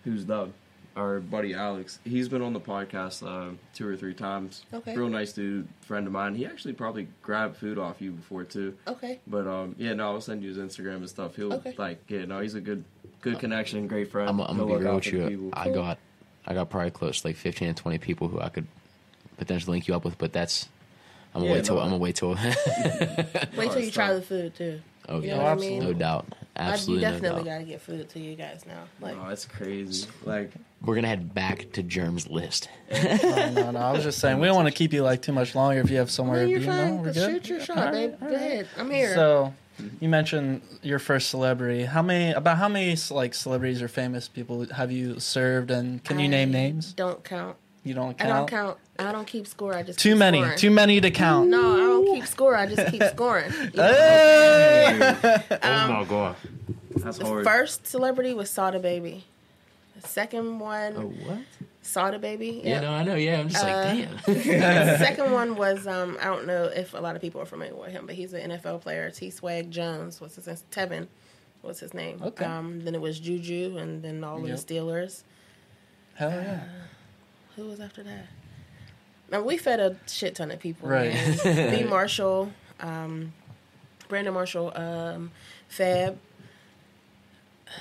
Who's 0.05 0.25
Doug? 0.25 0.53
Our 0.97 1.21
buddy 1.21 1.55
Alex. 1.55 1.99
He's 2.05 2.29
been 2.29 2.43
on 2.43 2.53
the 2.53 2.61
podcast 2.61 3.25
uh, 3.27 3.55
two 3.75 3.87
or 3.87 3.97
three 3.97 4.13
times. 4.13 4.65
Okay. 4.75 4.97
Real 4.97 5.09
nice 5.09 5.33
dude, 5.33 5.69
friend 5.83 6.07
of 6.07 6.13
mine. 6.13 6.35
He 6.35 6.45
actually 6.47 6.75
probably 6.75 7.07
grabbed 7.23 7.57
food 7.57 7.79
off 7.79 8.01
you 8.03 8.11
before 8.13 8.43
too. 8.45 8.77
Okay. 8.89 9.21
But 9.27 9.47
um, 9.47 9.77
yeah, 9.79 9.93
no, 9.95 10.11
I'll 10.13 10.21
send 10.21 10.43
you 10.43 10.49
his 10.53 10.59
Instagram 10.59 10.97
and 10.97 11.09
stuff. 11.09 11.37
He'll 11.37 11.53
Okay. 11.55 11.75
like, 11.79 12.03
yeah, 12.09 12.25
no, 12.25 12.41
he's 12.41 12.55
a 12.57 12.61
good, 12.61 12.85
good 13.21 13.39
connection, 13.39 13.87
great 13.87 14.11
friend. 14.11 14.29
I'm, 14.29 14.41
I'm 14.41 14.57
gonna 14.57 14.67
be 14.67 14.73
look 14.73 14.83
real 14.83 14.95
with 14.97 15.07
you. 15.07 15.29
people. 15.29 15.51
I 15.53 15.71
got, 15.71 15.99
I 16.47 16.55
got 16.55 16.71
probably 16.71 16.91
close 16.91 17.21
to 17.21 17.29
like 17.29 17.37
15 17.37 17.75
to 17.75 17.83
20 17.83 17.99
people 17.99 18.27
who 18.29 18.41
I 18.41 18.49
could 18.49 18.67
potentially 19.37 19.77
link 19.77 19.87
you 19.87 19.95
up 19.95 20.05
with, 20.05 20.19
but 20.19 20.33
that's. 20.33 20.69
I'm 21.33 21.43
gonna 21.43 21.51
Yeah, 21.53 21.57
wait 21.59 21.65
till 21.67 21.77
no. 21.77 21.83
I'm 21.83 21.87
gonna 21.91 21.99
wait 21.99 22.17
till. 22.17 22.31
Wait 23.57 23.71
till 23.71 23.81
you 23.81 23.91
try 23.93 24.13
the 24.13 24.23
food 24.23 24.55
too. 24.57 24.81
Oh 25.11 25.21
You 25.21 25.29
yeah, 25.29 25.37
know 25.37 25.43
what 25.45 25.53
I 25.53 25.55
mean? 25.57 25.83
no 25.83 25.93
doubt, 25.93 26.27
Absolutely, 26.57 27.05
I, 27.07 27.09
you 27.11 27.15
definitely 27.15 27.45
doubt. 27.45 27.53
got 27.53 27.59
to 27.59 27.65
get 27.65 27.81
food 27.83 28.09
to 28.11 28.19
you 28.21 28.37
guys 28.37 28.65
now. 28.67 28.83
Like, 29.01 29.17
Oh, 29.19 29.29
that's 29.29 29.45
crazy. 29.47 30.07
Like, 30.25 30.51
We're 30.85 30.95
gonna 30.95 31.09
head 31.09 31.35
back 31.35 31.73
to 31.73 31.83
Germ's 31.83 32.29
list. 32.29 32.69
no, 32.91 33.51
no, 33.53 33.71
no. 33.73 33.79
I 33.81 33.93
was 33.93 34.03
just 34.03 34.19
saying 34.19 34.39
we 34.41 34.47
don't 34.47 34.57
want 34.57 34.69
to 34.69 34.75
keep 34.75 34.93
you 34.93 35.03
like 35.03 35.23
too 35.23 35.33
much 35.33 35.55
longer. 35.55 35.81
If 35.81 35.91
you 35.91 35.97
have 35.99 36.11
somewhere 36.11 36.41
no, 36.41 36.45
to 36.47 36.51
you're 36.51 36.61
be, 36.61 36.67
fine. 36.67 36.97
no, 36.97 37.03
we're 37.03 37.13
good. 37.13 37.31
shoot 37.45 37.49
your 37.49 37.61
shot, 37.61 37.79
All 37.79 37.85
right, 37.85 37.93
babe. 37.93 38.17
all 38.23 38.29
Go 38.29 38.35
ahead. 38.35 38.69
I'm 38.79 38.91
here. 38.91 39.15
So, 39.15 39.55
you 40.01 40.09
mentioned 40.11 40.61
your 40.83 40.99
first 40.99 41.31
celebrity. 41.31 41.85
How 41.85 42.03
many? 42.03 42.33
About 42.33 42.59
how 42.59 42.69
many 42.69 42.95
like 43.11 43.33
celebrities 43.33 43.81
or 43.81 43.89
famous 43.89 44.29
people 44.29 44.67
have 44.75 44.93
you 44.93 45.19
served? 45.21 45.71
And 45.71 46.05
can 46.05 46.19
you 46.19 46.29
name 46.29 46.51
names? 46.51 46.93
Don't 46.93 47.25
count. 47.25 47.57
You 47.91 47.97
don't 47.97 48.23
I 48.23 48.27
don't 48.29 48.47
count. 48.49 48.79
I 49.01 49.11
don't 49.11 49.27
keep 49.27 49.49
score. 49.49 49.75
I 49.75 49.83
just 49.83 49.99
Too 49.99 50.11
keep 50.11 50.19
many. 50.19 50.39
Scoring. 50.41 50.59
Too 50.59 50.71
many 50.71 51.01
to 51.01 51.11
count. 51.11 51.49
No, 51.49 51.75
I 51.75 51.79
don't 51.79 52.07
keep 52.15 52.25
score. 52.25 52.55
I 52.55 52.67
just 52.73 52.87
keep 52.93 53.03
scoring. 53.03 53.51
You 53.61 53.71
know? 53.75 53.93
Hey! 53.93 55.45
oh 55.65 55.89
my 55.93 56.05
god! 56.09 56.37
that's 56.95 57.19
The 57.19 57.27
hard. 57.27 57.45
first 57.45 57.89
celebrity 57.89 58.33
was 58.33 58.49
Sada 58.49 58.79
Baby. 58.79 59.25
The 60.01 60.07
second 60.07 60.61
one, 60.61 60.95
Oh 60.97 61.01
what? 61.29 61.39
Sada 61.83 62.21
Baby. 62.21 62.61
Yeah, 62.63 62.81
no, 62.83 62.93
I 62.93 63.03
know. 63.03 63.17
Yeah, 63.17 63.41
I'm 63.41 63.49
just 63.49 63.65
Uh, 63.65 63.67
like, 63.67 64.09
damn. 64.09 64.17
the 64.35 64.99
second 64.99 65.33
one 65.33 65.57
was 65.57 65.89
um, 65.89 66.17
I 66.21 66.27
don't 66.27 66.47
know 66.47 66.65
if 66.67 66.95
a 66.95 66.99
lot 66.99 67.17
of 67.17 67.23
people 67.23 67.41
are 67.41 67.47
familiar 67.47 67.75
with 67.75 67.91
him, 67.91 68.07
but 68.07 68.15
he's 68.15 68.33
an 68.35 68.53
NFL 68.53 68.83
player. 68.83 69.11
T. 69.11 69.31
Swag 69.31 69.69
Jones. 69.73 70.21
What's 70.21 70.37
his 70.37 70.47
name? 70.47 70.57
Tevin. 70.71 71.09
What's 71.63 71.81
his 71.81 71.93
name? 71.93 72.23
Okay. 72.25 72.45
Um, 72.45 72.85
then 72.85 72.95
it 72.95 73.01
was 73.01 73.19
Juju, 73.19 73.79
and 73.79 74.01
then 74.01 74.23
all 74.23 74.39
Yep. 74.47 74.51
of 74.61 74.67
the 74.67 74.75
Steelers. 74.75 75.25
Hell 76.15 76.31
yeah! 76.31 76.61
Who 77.57 77.67
was 77.67 77.81
after 77.81 78.03
that? 78.03 78.27
Now 79.31 79.43
we 79.43 79.57
fed 79.57 79.81
a 79.81 79.97
shit 80.09 80.35
ton 80.35 80.51
of 80.51 80.59
people. 80.61 80.89
Right. 80.89 81.13
man. 81.45 81.79
B. 81.79 81.85
Marshall, 81.89 82.51
um, 82.81 83.33
Brandon 84.09 84.35
Marshall, 84.35 84.73
um, 84.77 85.31
Fab, 85.69 86.19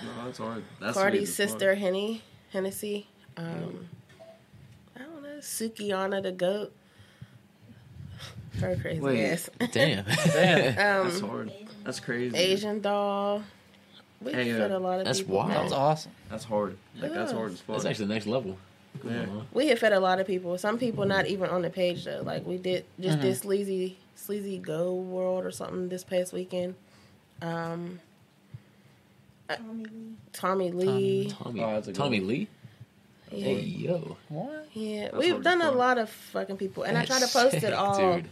No, 0.04 0.26
that's 0.26 0.38
hard. 0.38 0.64
That's 0.80 0.96
Cardi's 0.98 1.34
sweet 1.36 1.44
as 1.46 1.52
sister, 1.52 1.76
Henny, 1.76 2.22
Hennessy. 2.52 3.08
Um, 3.36 3.88
I 4.96 5.00
don't 5.02 5.24
know, 5.24 5.38
Sukihana 5.40 6.22
the 6.22 6.32
goat. 6.32 6.72
Her 8.60 8.76
crazy 8.76 9.00
Wait. 9.00 9.32
ass. 9.32 9.50
damn. 9.72 10.04
Damn. 10.06 10.06
fuck. 10.06 10.34
That's 10.76 11.22
um, 11.22 11.30
hard. 11.30 11.52
That's 11.86 12.00
crazy. 12.02 12.36
Asian 12.36 12.82
doll. 12.82 13.44
We 14.22 14.34
Hey, 14.34 14.52
uh, 14.52 14.58
fed 14.58 14.72
a 14.72 14.80
lot 14.80 15.00
of 15.00 15.06
that's 15.06 15.20
people. 15.20 15.38
wild. 15.38 15.50
man. 15.50 15.62
That's 15.62 15.74
awesome. 15.74 16.12
That's 16.30 16.44
hard. 16.44 16.78
Like, 17.00 17.14
that's 17.14 17.32
hard 17.32 17.54
as 17.54 17.62
fuck. 17.62 17.76
That's 17.78 17.86
actually 17.86 18.08
the 18.08 18.14
next 18.16 18.28
level. 18.28 18.58
Yeah. 19.03 19.26
We 19.53 19.68
have 19.68 19.80
fed 19.80 19.94
a 19.94 19.99
lot 19.99 20.20
of 20.20 20.28
people. 20.28 20.57
Some 20.57 20.78
people 20.78 21.06
not 21.06 21.28
even 21.28 21.49
on 21.49 21.61
the 21.61 21.70
page 21.70 22.06
though. 22.06 22.22
Like 22.24 22.45
we 22.45 22.57
did 22.57 22.86
just 22.99 23.20
Mhm. 23.20 23.22
this 23.22 23.40
sleazy 23.40 23.98
sleazy 24.16 24.57
go 24.57 24.94
world 24.94 25.45
or 25.45 25.52
something 25.52 25.88
this 25.90 26.03
past 26.03 26.34
weekend. 26.34 26.76
Um, 27.41 27.99
uh, 29.49 29.56
Tommy 30.34 30.72
Lee. 30.72 31.30
Tommy, 31.32 31.61
Oh, 31.64 31.74
that's 31.74 31.88
a 31.88 31.91
good 31.91 31.95
Tommy. 31.98 32.20
Lee. 32.20 32.48
Yeah, 33.32 33.45
Hey 33.45 33.60
yo, 33.61 34.18
What? 34.28 34.68
yeah. 34.74 35.03
That's 35.11 35.18
we've 35.18 35.41
done 35.44 35.61
a 35.61 35.72
lot 35.72 35.98
of 35.98 36.10
fucking 36.10 36.57
people, 36.57 36.84
and 36.84 36.98
I 36.98 37.06
try 37.06 37.16
to 37.18 37.22
That's 37.22 37.34
post 37.34 37.56
it 37.64 37.74
all 37.74 37.95
dude. 38.16 38.26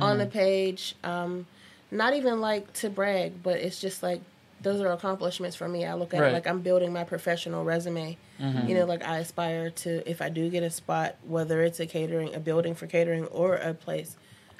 on 0.00 0.16
Mm. 0.16 0.18
the 0.20 0.26
page. 0.26 0.94
Um, 1.04 1.46
not 1.90 2.14
even 2.14 2.40
like 2.40 2.72
to 2.74 2.88
brag, 2.90 3.42
but 3.42 3.58
it's 3.58 3.80
just 3.80 4.02
like 4.02 4.20
those 4.62 4.80
are 4.80 4.92
accomplishments 4.92 5.56
for 5.56 5.68
me. 5.68 5.84
I 5.86 5.94
look 5.94 6.12
at 6.12 6.20
Right. 6.20 6.30
it 6.30 6.32
like 6.34 6.46
I'm 6.46 6.60
building 6.60 6.92
my 6.92 7.04
professional 7.04 7.64
resume. 7.64 8.16
Mhm. 8.38 8.68
You 8.68 8.74
know, 8.74 8.84
like 8.84 9.02
I 9.02 9.18
aspire 9.18 9.70
to 9.70 10.08
if 10.08 10.20
I 10.20 10.28
do 10.28 10.50
get 10.50 10.62
a 10.62 10.70
spot, 10.70 11.16
whether 11.26 11.62
it's 11.62 11.80
a 11.80 11.86
catering, 11.86 12.34
a 12.34 12.40
building 12.40 12.74
for 12.74 12.86
catering, 12.86 13.26
or 13.26 13.54
a 13.56 13.72
place, 13.74 14.16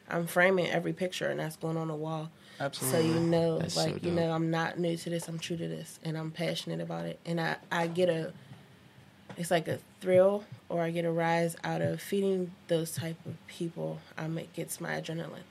I'm 0.09 0.27
framing 0.27 0.69
every 0.69 0.93
picture, 0.93 1.29
and 1.29 1.39
that's 1.41 1.57
going 1.57 1.77
on 1.77 1.89
the 1.89 1.95
wall. 1.95 2.31
Absolutely. 2.59 3.01
So 3.01 3.15
you 3.15 3.21
know, 3.21 3.59
That's 3.59 3.75
so 3.75 3.85
like 3.85 4.05
you 4.05 4.11
know, 4.11 4.33
I'm 4.33 4.51
not 4.51 4.79
new 4.79 4.97
to 4.97 5.11
this. 5.11 5.29
I'm 5.29 5.39
true 5.39 5.57
to 5.57 5.69
this, 5.69 5.99
and 6.05 6.17
I'm 6.17 6.31
passionate 6.31 6.81
about 6.81 7.07
it. 7.07 7.19
And 7.25 7.41
I 7.41 7.57
I 7.71 7.87
get 7.87 8.09
a, 8.09 8.33
it's 9.37 9.51
like 9.51 9.69
a 9.69 9.79
thrill, 10.01 10.45
or 10.69 10.83
I 10.83 10.91
get 10.91 11.05
a 11.05 11.11
rise 11.11 11.57
out 11.65 11.81
of 11.83 12.01
feeding 12.01 12.53
those 12.69 12.93
type 12.95 13.17
of 13.27 13.35
people. 13.47 14.01
Um, 14.19 14.39
it 14.39 14.53
gets 14.53 14.81
my 14.81 15.01
adrenaline 15.01 15.45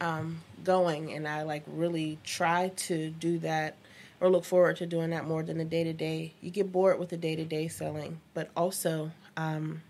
um, 0.00 0.42
going, 0.64 1.12
and 1.12 1.26
I 1.26 1.42
like 1.42 1.62
really 1.66 2.18
try 2.24 2.68
to 2.76 3.10
do 3.10 3.38
that 3.40 3.76
or 4.20 4.30
look 4.30 4.44
forward 4.44 4.76
to 4.76 4.86
doing 4.86 5.10
that 5.10 5.26
more 5.26 5.42
than 5.42 5.58
the 5.58 5.64
day 5.64 5.84
to 5.84 5.92
day. 5.92 6.34
You 6.40 6.50
get 6.50 6.70
bored 6.72 6.98
with 6.98 7.08
the 7.10 7.16
day 7.16 7.36
to 7.36 7.44
day 7.44 7.68
selling, 7.68 8.20
but 8.34 8.50
also. 8.56 9.10
Um, 9.36 9.82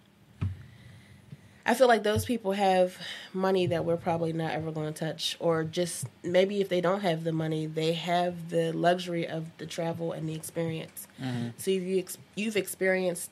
I 1.66 1.72
feel 1.72 1.88
like 1.88 2.02
those 2.02 2.26
people 2.26 2.52
have 2.52 2.98
money 3.32 3.66
that 3.68 3.86
we're 3.86 3.96
probably 3.96 4.34
not 4.34 4.50
ever 4.52 4.70
going 4.70 4.92
to 4.92 4.98
touch, 5.06 5.34
or 5.40 5.64
just 5.64 6.06
maybe 6.22 6.60
if 6.60 6.68
they 6.68 6.82
don't 6.82 7.00
have 7.00 7.24
the 7.24 7.32
money, 7.32 7.64
they 7.66 7.94
have 7.94 8.50
the 8.50 8.72
luxury 8.72 9.26
of 9.26 9.46
the 9.56 9.64
travel 9.64 10.12
and 10.12 10.28
the 10.28 10.34
experience. 10.34 11.08
Mhm. 11.22 11.52
So 11.56 11.70
you 11.70 11.98
ex- 12.00 12.18
you've 12.34 12.56
experienced 12.58 13.30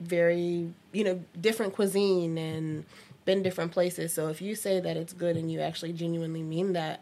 very 0.00 0.72
you 0.92 1.02
know 1.04 1.20
different 1.40 1.74
cuisine 1.74 2.38
and 2.38 2.84
been 3.24 3.42
different 3.42 3.72
places. 3.72 4.12
So 4.12 4.28
if 4.28 4.40
you 4.40 4.54
say 4.54 4.78
that 4.78 4.96
it's 4.96 5.12
good 5.12 5.36
and 5.36 5.50
you 5.50 5.60
actually 5.60 5.92
genuinely 5.92 6.42
mean 6.42 6.74
that, 6.74 7.00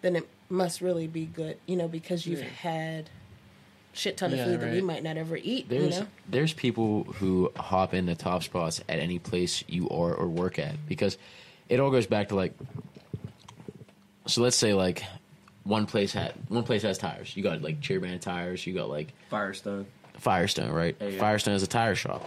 then 0.00 0.16
it 0.16 0.26
must 0.48 0.80
really 0.80 1.06
be 1.06 1.26
good. 1.26 1.58
You 1.66 1.76
know 1.76 1.88
because 1.88 2.26
you've 2.26 2.40
Yeah. 2.40 2.48
had 2.48 3.10
shit 3.92 4.16
ton 4.16 4.32
of 4.32 4.38
Yeah, 4.38 4.44
food 4.46 4.60
that 4.60 4.70
we 4.70 4.76
right. 4.78 4.84
might 4.84 5.02
not 5.04 5.16
ever 5.16 5.36
eat. 5.36 5.68
There's 5.68 5.94
you 5.94 6.00
know. 6.02 6.06
there's 6.28 6.52
people 6.52 7.04
who 7.04 7.52
hop 7.56 7.94
in 7.94 8.06
the 8.06 8.14
top 8.14 8.42
spots 8.42 8.80
at 8.88 8.98
any 8.98 9.18
place 9.18 9.62
you 9.68 9.88
are 9.88 10.12
or 10.14 10.26
work 10.28 10.58
at 10.58 10.74
because 10.88 11.16
it 11.68 11.78
all 11.80 11.90
goes 11.90 12.06
back 12.06 12.28
to 12.28 12.34
like 12.34 12.54
so 14.26 14.42
let's 14.42 14.56
say 14.56 14.74
like 14.74 15.02
one 15.64 15.86
place 15.86 16.12
had 16.12 16.32
one 16.48 16.64
place 16.64 16.82
has 16.82 16.98
tires. 16.98 17.36
You 17.36 17.42
got 17.42 17.62
like 17.62 17.80
Cheerband 17.80 18.20
tires, 18.22 18.66
you 18.66 18.74
got 18.74 18.88
like 18.88 19.12
Firestone. 19.30 19.86
Firestone, 20.18 20.70
right? 20.70 20.96
Yeah, 21.00 21.08
yeah. 21.08 21.18
Firestone 21.18 21.54
is 21.54 21.62
a 21.62 21.66
tire 21.66 21.94
shop. 21.94 22.22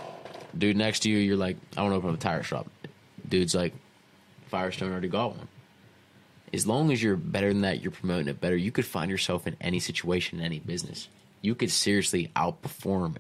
Dude 0.58 0.76
next 0.78 1.02
to 1.02 1.10
you, 1.10 1.18
you're 1.18 1.38
like, 1.38 1.58
I 1.76 1.82
want 1.84 1.94
to 1.94 1.98
open 1.98 2.10
up 2.10 2.16
a 2.16 2.20
tire 2.20 2.44
shop. 2.44 2.68
Dude's 3.28 3.54
like, 3.54 3.74
Firestone 4.48 4.92
already 4.92 5.08
got 5.08 5.36
one. 5.36 5.48
As 6.54 6.66
long 6.66 6.92
as 6.92 7.04
you're 7.04 7.16
better 7.16 7.50
than 7.50 7.62
that, 7.62 7.82
you're 7.82 7.92
promoting 7.92 8.28
it 8.28 8.40
better. 8.40 8.56
You 8.56 8.72
could 8.72 8.86
find 8.86 9.12
yourself 9.12 9.48
in 9.48 9.58
any 9.60 9.80
situation, 9.80 10.40
in 10.40 10.46
any 10.46 10.60
business. 10.60 11.10
You 11.42 11.56
could 11.56 11.72
seriously 11.72 12.32
outperform 12.36 13.18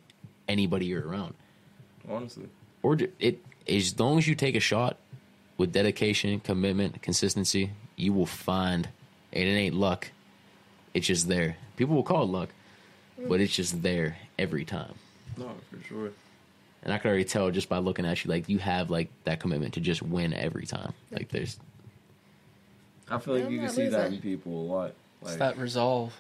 anybody 0.47 0.85
you're 0.85 1.07
around. 1.07 1.33
Honestly. 2.09 2.47
Or 2.81 2.97
it 3.19 3.43
as 3.67 3.99
long 3.99 4.17
as 4.17 4.27
you 4.27 4.35
take 4.35 4.55
a 4.55 4.61
shot 4.61 4.97
with 5.57 5.73
dedication, 5.73 6.39
commitment, 6.39 7.01
consistency, 7.01 7.71
you 7.95 8.13
will 8.13 8.25
find. 8.25 8.87
And 9.33 9.43
it 9.43 9.51
ain't 9.51 9.75
luck. 9.75 10.09
It's 10.93 11.07
just 11.07 11.27
there. 11.27 11.57
People 11.75 11.95
will 11.95 12.03
call 12.03 12.23
it 12.23 12.29
luck, 12.29 12.49
but 13.27 13.41
it's 13.41 13.53
just 13.53 13.83
there 13.83 14.17
every 14.39 14.63
time. 14.65 14.93
No, 15.35 15.51
for 15.69 15.85
sure. 15.85 16.11
And 16.81 16.93
I 16.93 16.97
could 16.97 17.09
already 17.09 17.25
tell 17.25 17.51
just 17.51 17.67
by 17.67 17.79
looking 17.79 18.05
at 18.05 18.23
you, 18.23 18.31
like 18.31 18.47
you 18.47 18.59
have 18.59 18.89
like 18.89 19.09
that 19.25 19.39
commitment 19.39 19.73
to 19.73 19.81
just 19.81 20.01
win 20.01 20.33
every 20.33 20.65
time. 20.65 20.93
Like 21.11 21.29
there's 21.29 21.59
I 23.09 23.17
feel 23.19 23.35
like 23.35 23.45
I'm 23.45 23.51
you 23.51 23.57
can 23.59 23.65
not 23.67 23.75
see 23.75 23.87
that 23.87 24.11
in 24.13 24.19
people 24.21 24.51
a 24.51 24.65
lot. 24.73 24.93
It's 25.21 25.31
Like, 25.31 25.39
that 25.39 25.57
resolve. 25.57 26.13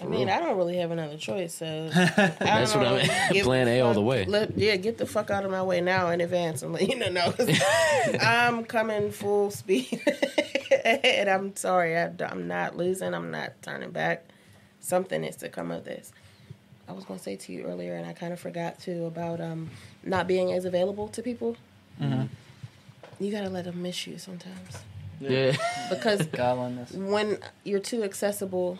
I 0.00 0.04
mean, 0.06 0.28
I 0.28 0.40
don't 0.40 0.56
really 0.56 0.78
have 0.78 0.90
another 0.90 1.16
choice, 1.16 1.54
so 1.54 1.88
That's 1.92 2.74
what 2.74 2.86
I'm- 2.86 3.44
plan 3.44 3.68
A 3.68 3.80
all 3.82 3.94
the 3.94 4.02
way. 4.02 4.24
Let, 4.24 4.58
yeah, 4.58 4.74
get 4.76 4.98
the 4.98 5.06
fuck 5.06 5.30
out 5.30 5.44
of 5.44 5.50
my 5.52 5.62
way 5.62 5.80
now 5.80 6.08
in 6.10 6.20
advance 6.20 6.62
I'm 6.62 6.72
let 6.72 6.88
you 6.88 6.98
know. 6.98 7.08
No, 7.08 7.30
'cause 7.30 7.48
I'm 8.20 8.64
coming 8.64 9.12
full 9.12 9.50
speed 9.52 10.00
ahead. 10.70 11.28
I'm 11.28 11.54
sorry, 11.54 11.96
I, 11.96 12.10
am 12.20 12.48
not 12.48 12.76
losing. 12.76 13.14
I'm 13.14 13.30
not 13.30 13.52
turning 13.62 13.90
back. 13.90 14.24
Something 14.80 15.22
is 15.22 15.36
to 15.36 15.48
come 15.48 15.70
of 15.70 15.84
this. 15.84 16.12
I 16.88 16.92
was 16.92 17.04
going 17.04 17.18
to 17.18 17.22
say 17.24 17.36
to 17.36 17.52
you 17.52 17.62
earlier, 17.64 17.94
and 17.94 18.04
I 18.06 18.12
kind 18.12 18.32
of 18.32 18.40
forgot 18.40 18.80
too 18.80 19.04
about 19.06 19.40
um, 19.40 19.70
not 20.02 20.26
being 20.26 20.52
as 20.52 20.64
available 20.64 21.06
to 21.08 21.22
people. 21.22 21.56
Mhm. 22.00 22.28
You 23.20 23.30
gotta 23.30 23.50
let 23.50 23.66
them 23.66 23.82
miss 23.82 24.04
you 24.08 24.18
sometimes 24.18 24.78
yeah. 25.30 25.56
because 25.90 26.26
when 26.94 27.38
you're 27.64 27.80
too 27.80 28.02
accessible, 28.02 28.78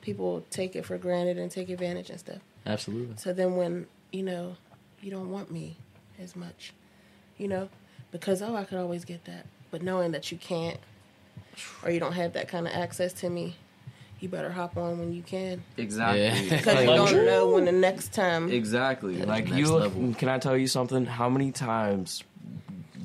people 0.00 0.44
take 0.50 0.76
it 0.76 0.84
for 0.84 0.98
granted 0.98 1.38
and 1.38 1.50
take 1.50 1.68
advantage 1.68 2.10
and 2.10 2.20
stuff. 2.20 2.38
Absolutely. 2.66 3.16
So 3.16 3.32
then 3.32 3.56
when, 3.56 3.86
you 4.12 4.22
know, 4.22 4.56
you 5.00 5.10
don't 5.10 5.30
want 5.30 5.50
me 5.50 5.76
as 6.20 6.36
much, 6.36 6.72
you 7.38 7.48
know, 7.48 7.68
because, 8.10 8.42
oh, 8.42 8.54
I 8.54 8.64
could 8.64 8.78
always 8.78 9.04
get 9.04 9.24
that. 9.24 9.46
But 9.70 9.82
knowing 9.82 10.12
that 10.12 10.30
you 10.30 10.38
can't 10.38 10.78
or 11.82 11.90
you 11.90 12.00
don't 12.00 12.12
have 12.12 12.34
that 12.34 12.48
kind 12.48 12.66
of 12.66 12.74
access 12.74 13.12
to 13.14 13.30
me, 13.30 13.56
you 14.20 14.28
better 14.28 14.52
hop 14.52 14.76
on 14.76 14.98
when 14.98 15.12
you 15.12 15.22
can. 15.22 15.64
exactly. 15.76 16.22
Yeah. 16.22 16.40
Because 16.58 16.80
you 16.80 16.86
don't 16.86 17.26
know 17.26 17.50
when 17.50 17.64
the 17.64 17.72
next 17.72 18.12
time. 18.12 18.50
Exactly. 18.52 19.20
Like 19.22 19.48
you 19.48 19.74
level. 19.74 20.14
can 20.14 20.28
I 20.28 20.38
tell 20.38 20.56
you 20.56 20.68
something? 20.68 21.06
How 21.06 21.28
many 21.28 21.50
times 21.50 22.22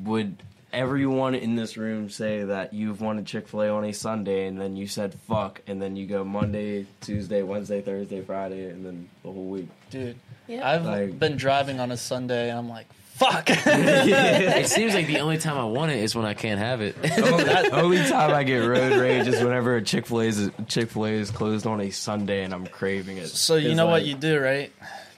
would 0.03 0.37
everyone 0.73 1.33
in 1.35 1.55
this 1.55 1.77
room 1.77 2.09
say 2.09 2.43
that 2.43 2.73
you've 2.73 3.01
wanted 3.01 3.25
Chick-fil-A 3.25 3.69
on 3.69 3.85
a 3.85 3.93
Sunday 3.93 4.47
and 4.47 4.59
then 4.59 4.75
you 4.75 4.87
said 4.87 5.13
fuck 5.27 5.61
and 5.67 5.81
then 5.81 5.95
you 5.95 6.05
go 6.07 6.23
Monday, 6.23 6.85
Tuesday, 7.01 7.41
Wednesday, 7.41 7.81
Thursday, 7.81 8.21
Friday 8.21 8.69
and 8.69 8.85
then 8.85 9.09
the 9.23 9.31
whole 9.31 9.45
week. 9.45 9.69
Dude, 9.89 10.17
Yeah. 10.47 10.69
I've 10.69 10.85
Like- 10.85 11.17
been 11.17 11.37
driving 11.37 11.79
on 11.79 11.91
a 11.91 11.97
Sunday 11.97 12.49
and 12.49 12.59
I'm 12.59 12.69
like, 12.69 12.85
Fuck. 13.15 13.49
It 13.65 14.67
seems 14.67 14.93
like 14.93 15.07
the 15.07 15.21
only 15.21 15.39
time 15.39 15.57
I 15.57 15.63
want 15.63 15.91
it 15.91 15.97
is 15.97 16.13
when 16.15 16.25
I 16.25 16.35
can't 16.35 16.59
have 16.59 16.81
it. 16.81 16.95
Oh, 17.17 17.33
only, 17.33 17.71
only 17.71 17.97
time 18.09 18.31
I 18.31 18.43
get 18.43 18.57
road 18.59 18.93
rage 19.01 19.25
is 19.27 19.41
whenever 19.43 19.81
Chick 19.81 20.05
Fil 20.05 20.21
A 20.21 20.25
is 20.25 20.51
Chick 20.67 20.91
Fil 20.91 21.05
A 21.07 21.09
is 21.13 21.31
closed 21.31 21.65
on 21.65 21.81
a 21.81 21.89
Sunday 21.89 22.43
and 22.43 22.53
I'm 22.53 22.67
craving 22.67 23.17
it. 23.17 23.29
so 23.29 23.55
you 23.55 23.69
It's 23.69 23.75
know 23.77 23.87
what 23.87 24.05
you 24.05 24.13
do, 24.13 24.39
right? 24.39 24.71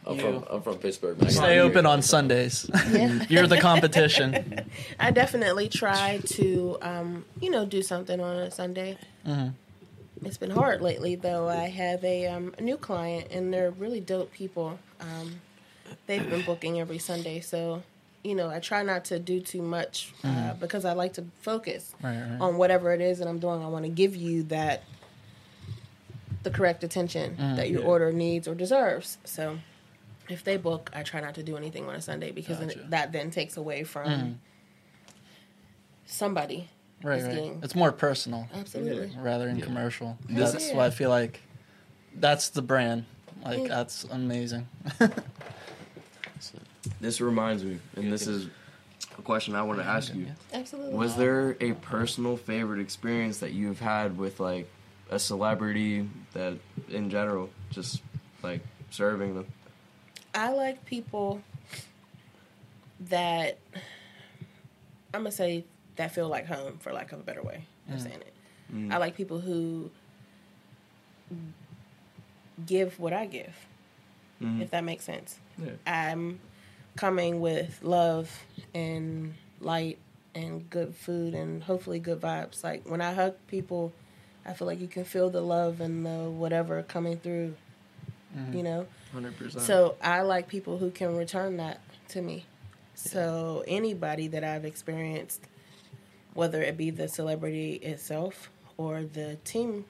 I'm 0.07 0.15
You- 0.15 0.21
from 0.21 0.45
I'm 0.49 0.61
from 0.61 0.77
Pittsburgh. 0.77 1.21
man. 1.21 1.29
Stay 1.29 1.59
open 1.59 1.85
on 1.85 2.01
Sundays. 2.01 2.69
Yeah. 2.91 3.25
You're 3.29 3.47
the 3.47 3.59
competition. 3.59 4.61
I 4.99 5.11
definitely 5.11 5.67
try 5.69 6.19
to, 6.25 6.77
um, 6.81 7.25
you 7.41 7.49
know, 7.49 7.65
do 7.65 7.81
something 7.81 8.19
on 8.19 8.35
a 8.37 8.51
Sunday. 8.51 8.97
Mhm. 9.25 9.53
It's 10.25 10.37
been 10.37 10.49
hard 10.51 10.81
lately, 10.81 11.15
though. 11.15 11.47
I 11.47 11.69
have 11.69 12.03
a, 12.03 12.27
um, 12.27 12.53
a 12.57 12.61
new 12.61 12.75
client, 12.77 13.27
and 13.31 13.53
they're 13.53 13.71
really 13.71 13.99
dope 14.01 14.31
people. 14.33 14.77
Um, 14.99 15.39
they've 16.07 16.29
been 16.29 16.41
booking 16.41 16.79
every 16.79 16.97
Sunday, 16.97 17.39
so 17.39 17.83
you 18.21 18.35
know, 18.35 18.49
I 18.49 18.59
try 18.59 18.83
not 18.83 19.05
to 19.05 19.17
do 19.19 19.39
too 19.39 19.61
much 19.61 20.13
uh, 20.25 20.53
because 20.55 20.83
I 20.83 20.91
like 20.91 21.13
to 21.13 21.23
focus 21.39 21.95
Right, 22.03 22.19
right. 22.19 22.41
on 22.41 22.57
whatever 22.57 22.91
it 22.93 22.99
is 22.99 23.19
that 23.19 23.29
I'm 23.29 23.39
doing. 23.39 23.63
I 23.63 23.67
want 23.69 23.85
to 23.85 23.89
give 23.89 24.13
you 24.13 24.43
that 24.43 24.83
the 26.43 26.49
correct 26.51 26.83
attention 26.83 27.37
that 27.37 27.69
your 27.69 27.81
Yeah. 27.81 27.87
order 27.87 28.11
needs 28.11 28.45
or 28.47 28.55
deserves. 28.55 29.17
So. 29.23 29.59
If 30.29 30.43
they 30.43 30.57
book, 30.57 30.91
I 30.93 31.03
try 31.03 31.21
not 31.21 31.35
to 31.35 31.43
do 31.43 31.57
anything 31.57 31.87
on 31.89 31.95
a 31.95 32.01
Sunday 32.01 32.31
because 32.31 32.59
then 32.59 32.71
that 32.89 33.11
then 33.11 33.31
takes 33.31 33.57
away 33.57 33.83
from 33.83 34.09
mm. 34.09 34.35
somebody. 36.05 36.69
Right, 37.01 37.19
is 37.19 37.23
right. 37.25 37.33
getting- 37.33 37.59
It's 37.63 37.75
more 37.75 37.91
personal 37.91 38.47
Absolutely. 38.53 39.15
rather 39.17 39.45
than 39.45 39.57
Yeah. 39.57 39.65
commercial. 39.65 40.17
This- 40.29 40.51
That's 40.51 40.71
why 40.73 40.85
I 40.85 40.89
feel 40.89 41.09
like 41.09 41.39
that's 42.13 42.49
the 42.49 42.61
brand. 42.61 43.05
Like 43.43 43.59
Yeah. 43.59 43.67
that's 43.67 44.03
amazing. 44.05 44.67
This 47.01 47.19
reminds 47.21 47.63
me, 47.63 47.79
and 47.95 48.11
this 48.11 48.27
is 48.27 48.47
a 49.17 49.21
question 49.21 49.55
I 49.55 49.61
want 49.63 49.79
to 49.79 49.85
ask 49.85 50.13
you. 50.13 50.27
Absolutely. 50.53 50.93
Was 50.93 51.15
there 51.15 51.57
a 51.59 51.73
personal 51.73 52.37
favorite 52.37 52.79
experience 52.79 53.39
that 53.39 53.51
you've 53.51 53.79
had 53.79 54.17
with 54.17 54.39
like 54.39 54.69
a 55.09 55.19
celebrity 55.19 56.09
that 56.33 56.53
in 56.89 57.09
general, 57.09 57.49
just 57.71 58.01
like 58.43 58.61
serving 58.91 59.35
them? 59.35 59.47
I 60.33 60.51
like 60.51 60.85
people 60.85 61.41
that 63.09 63.57
I'm 65.13 65.21
gonna 65.21 65.31
say 65.31 65.65
that 65.95 66.13
feel 66.13 66.27
like 66.27 66.45
home, 66.45 66.77
for 66.79 66.93
lack 66.93 67.11
of 67.11 67.19
a 67.19 67.23
better 67.23 67.41
way 67.41 67.63
of 67.91 67.99
saying 68.01 68.21
it. 68.21 68.33
Mm. 68.73 68.93
I 68.93 68.97
like 68.97 69.15
people 69.15 69.39
who 69.39 69.89
give 72.65 72.99
what 72.99 73.13
I 73.13 73.25
give, 73.25 73.55
Mhm. 74.41 74.61
if 74.61 74.71
that 74.71 74.83
makes 74.83 75.03
sense. 75.05 75.39
Yeah. 75.57 75.71
I'm 75.87 76.39
coming 76.95 77.39
with 77.41 77.81
love 77.83 78.43
and 78.73 79.33
light 79.61 79.97
and 80.35 80.69
good 80.69 80.95
food 80.95 81.33
and 81.33 81.63
hopefully 81.63 81.99
good 81.99 82.19
vibes. 82.21 82.63
Like 82.63 82.87
when 82.87 83.01
I 83.01 83.13
hug 83.13 83.35
people, 83.47 83.93
I 84.45 84.53
feel 84.53 84.67
like 84.67 84.79
you 84.79 84.87
can 84.87 85.03
feel 85.05 85.29
the 85.29 85.41
love 85.41 85.81
and 85.81 86.05
the 86.05 86.29
whatever 86.29 86.81
coming 86.83 87.17
through, 87.17 87.55
you 88.51 88.63
know? 88.63 88.87
Hundred 89.11 89.37
percent. 89.37 89.63
So 89.63 89.95
I 90.01 90.21
like 90.21 90.47
people 90.47 90.77
who 90.77 90.91
can 90.91 91.15
return 91.15 91.57
that 91.57 91.81
to 92.09 92.21
me. 92.21 92.45
So 92.95 93.63
anybody 93.67 94.27
that 94.27 94.43
I've 94.43 94.65
experienced, 94.65 95.41
whether 96.33 96.61
it 96.61 96.77
be 96.77 96.89
the 96.89 97.07
celebrity 97.07 97.75
itself 97.75 98.49
or 98.77 99.03
the 99.03 99.37
team, 99.45 99.85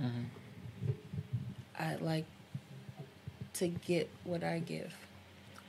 mm-hmm. 0.00 0.92
I 1.78 1.96
like 1.96 2.24
to 3.54 3.68
get 3.68 4.08
what 4.24 4.42
I 4.42 4.60
give. 4.60 4.92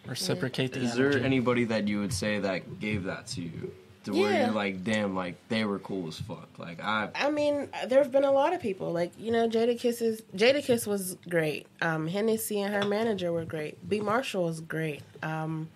Reciprocate 0.05 0.73
the 0.73 0.79
Is 0.79 0.95
there 0.95 1.17
anybody 1.17 1.65
that 1.65 1.87
you 1.87 1.99
would 1.99 2.13
say 2.13 2.39
that 2.39 2.79
gave 2.79 3.03
that 3.03 3.27
to 3.27 3.41
you? 3.41 3.71
To 4.11 4.19
where 4.19 4.31
Yeah. 4.31 4.45
you're 4.47 4.55
like, 4.55 4.83
damn, 4.83 5.15
like 5.15 5.35
they 5.49 5.63
were 5.65 5.79
cool 5.79 6.07
as 6.07 6.19
fuck. 6.19 6.49
Like 6.57 6.81
I 6.83 7.09
I 7.15 7.29
mean, 7.29 7.69
there 7.87 8.01
have 8.03 8.11
been 8.11 8.23
a 8.23 8.31
lot 8.31 8.53
of 8.53 8.61
people. 8.61 8.91
Like 8.91 9.11
you 9.17 9.31
know, 9.31 9.47
Jadakiss's 9.47 10.21
Jada 10.35 10.63
Kiss 10.63 10.85
was 10.87 11.17
great. 11.27 11.67
Um, 11.81 12.07
Hennessy 12.07 12.61
and 12.61 12.73
her 12.73 12.87
manager 12.87 13.31
were 13.31 13.45
great. 13.45 13.77
B 13.87 13.99
Marshall 14.01 14.45
was 14.45 14.61
great. 14.61 15.01
Um, 15.23 15.69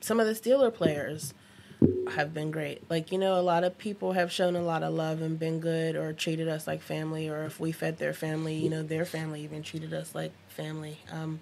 some 0.00 0.20
of 0.20 0.26
the 0.26 0.32
Steeler 0.34 0.72
players 0.72 1.34
have 2.14 2.32
been 2.32 2.50
great. 2.50 2.88
Like 2.90 3.12
you 3.12 3.18
know, 3.18 3.38
a 3.38 3.42
lot 3.42 3.64
of 3.64 3.76
people 3.78 4.12
have 4.12 4.32
shown 4.32 4.56
a 4.56 4.62
lot 4.62 4.82
of 4.82 4.94
love 4.94 5.20
and 5.20 5.38
been 5.38 5.60
good, 5.60 5.96
or 5.96 6.12
treated 6.12 6.48
us 6.48 6.66
like 6.66 6.80
family. 6.82 7.28
Or 7.28 7.44
if 7.44 7.60
we 7.60 7.72
fed 7.72 7.98
their 7.98 8.12
family, 8.14 8.54
you 8.54 8.70
know, 8.70 8.82
their 8.82 9.04
family 9.04 9.42
even 9.42 9.62
treated 9.62 9.92
us 9.92 10.14
like 10.14 10.32
family. 10.48 10.98
Um, 11.12 11.40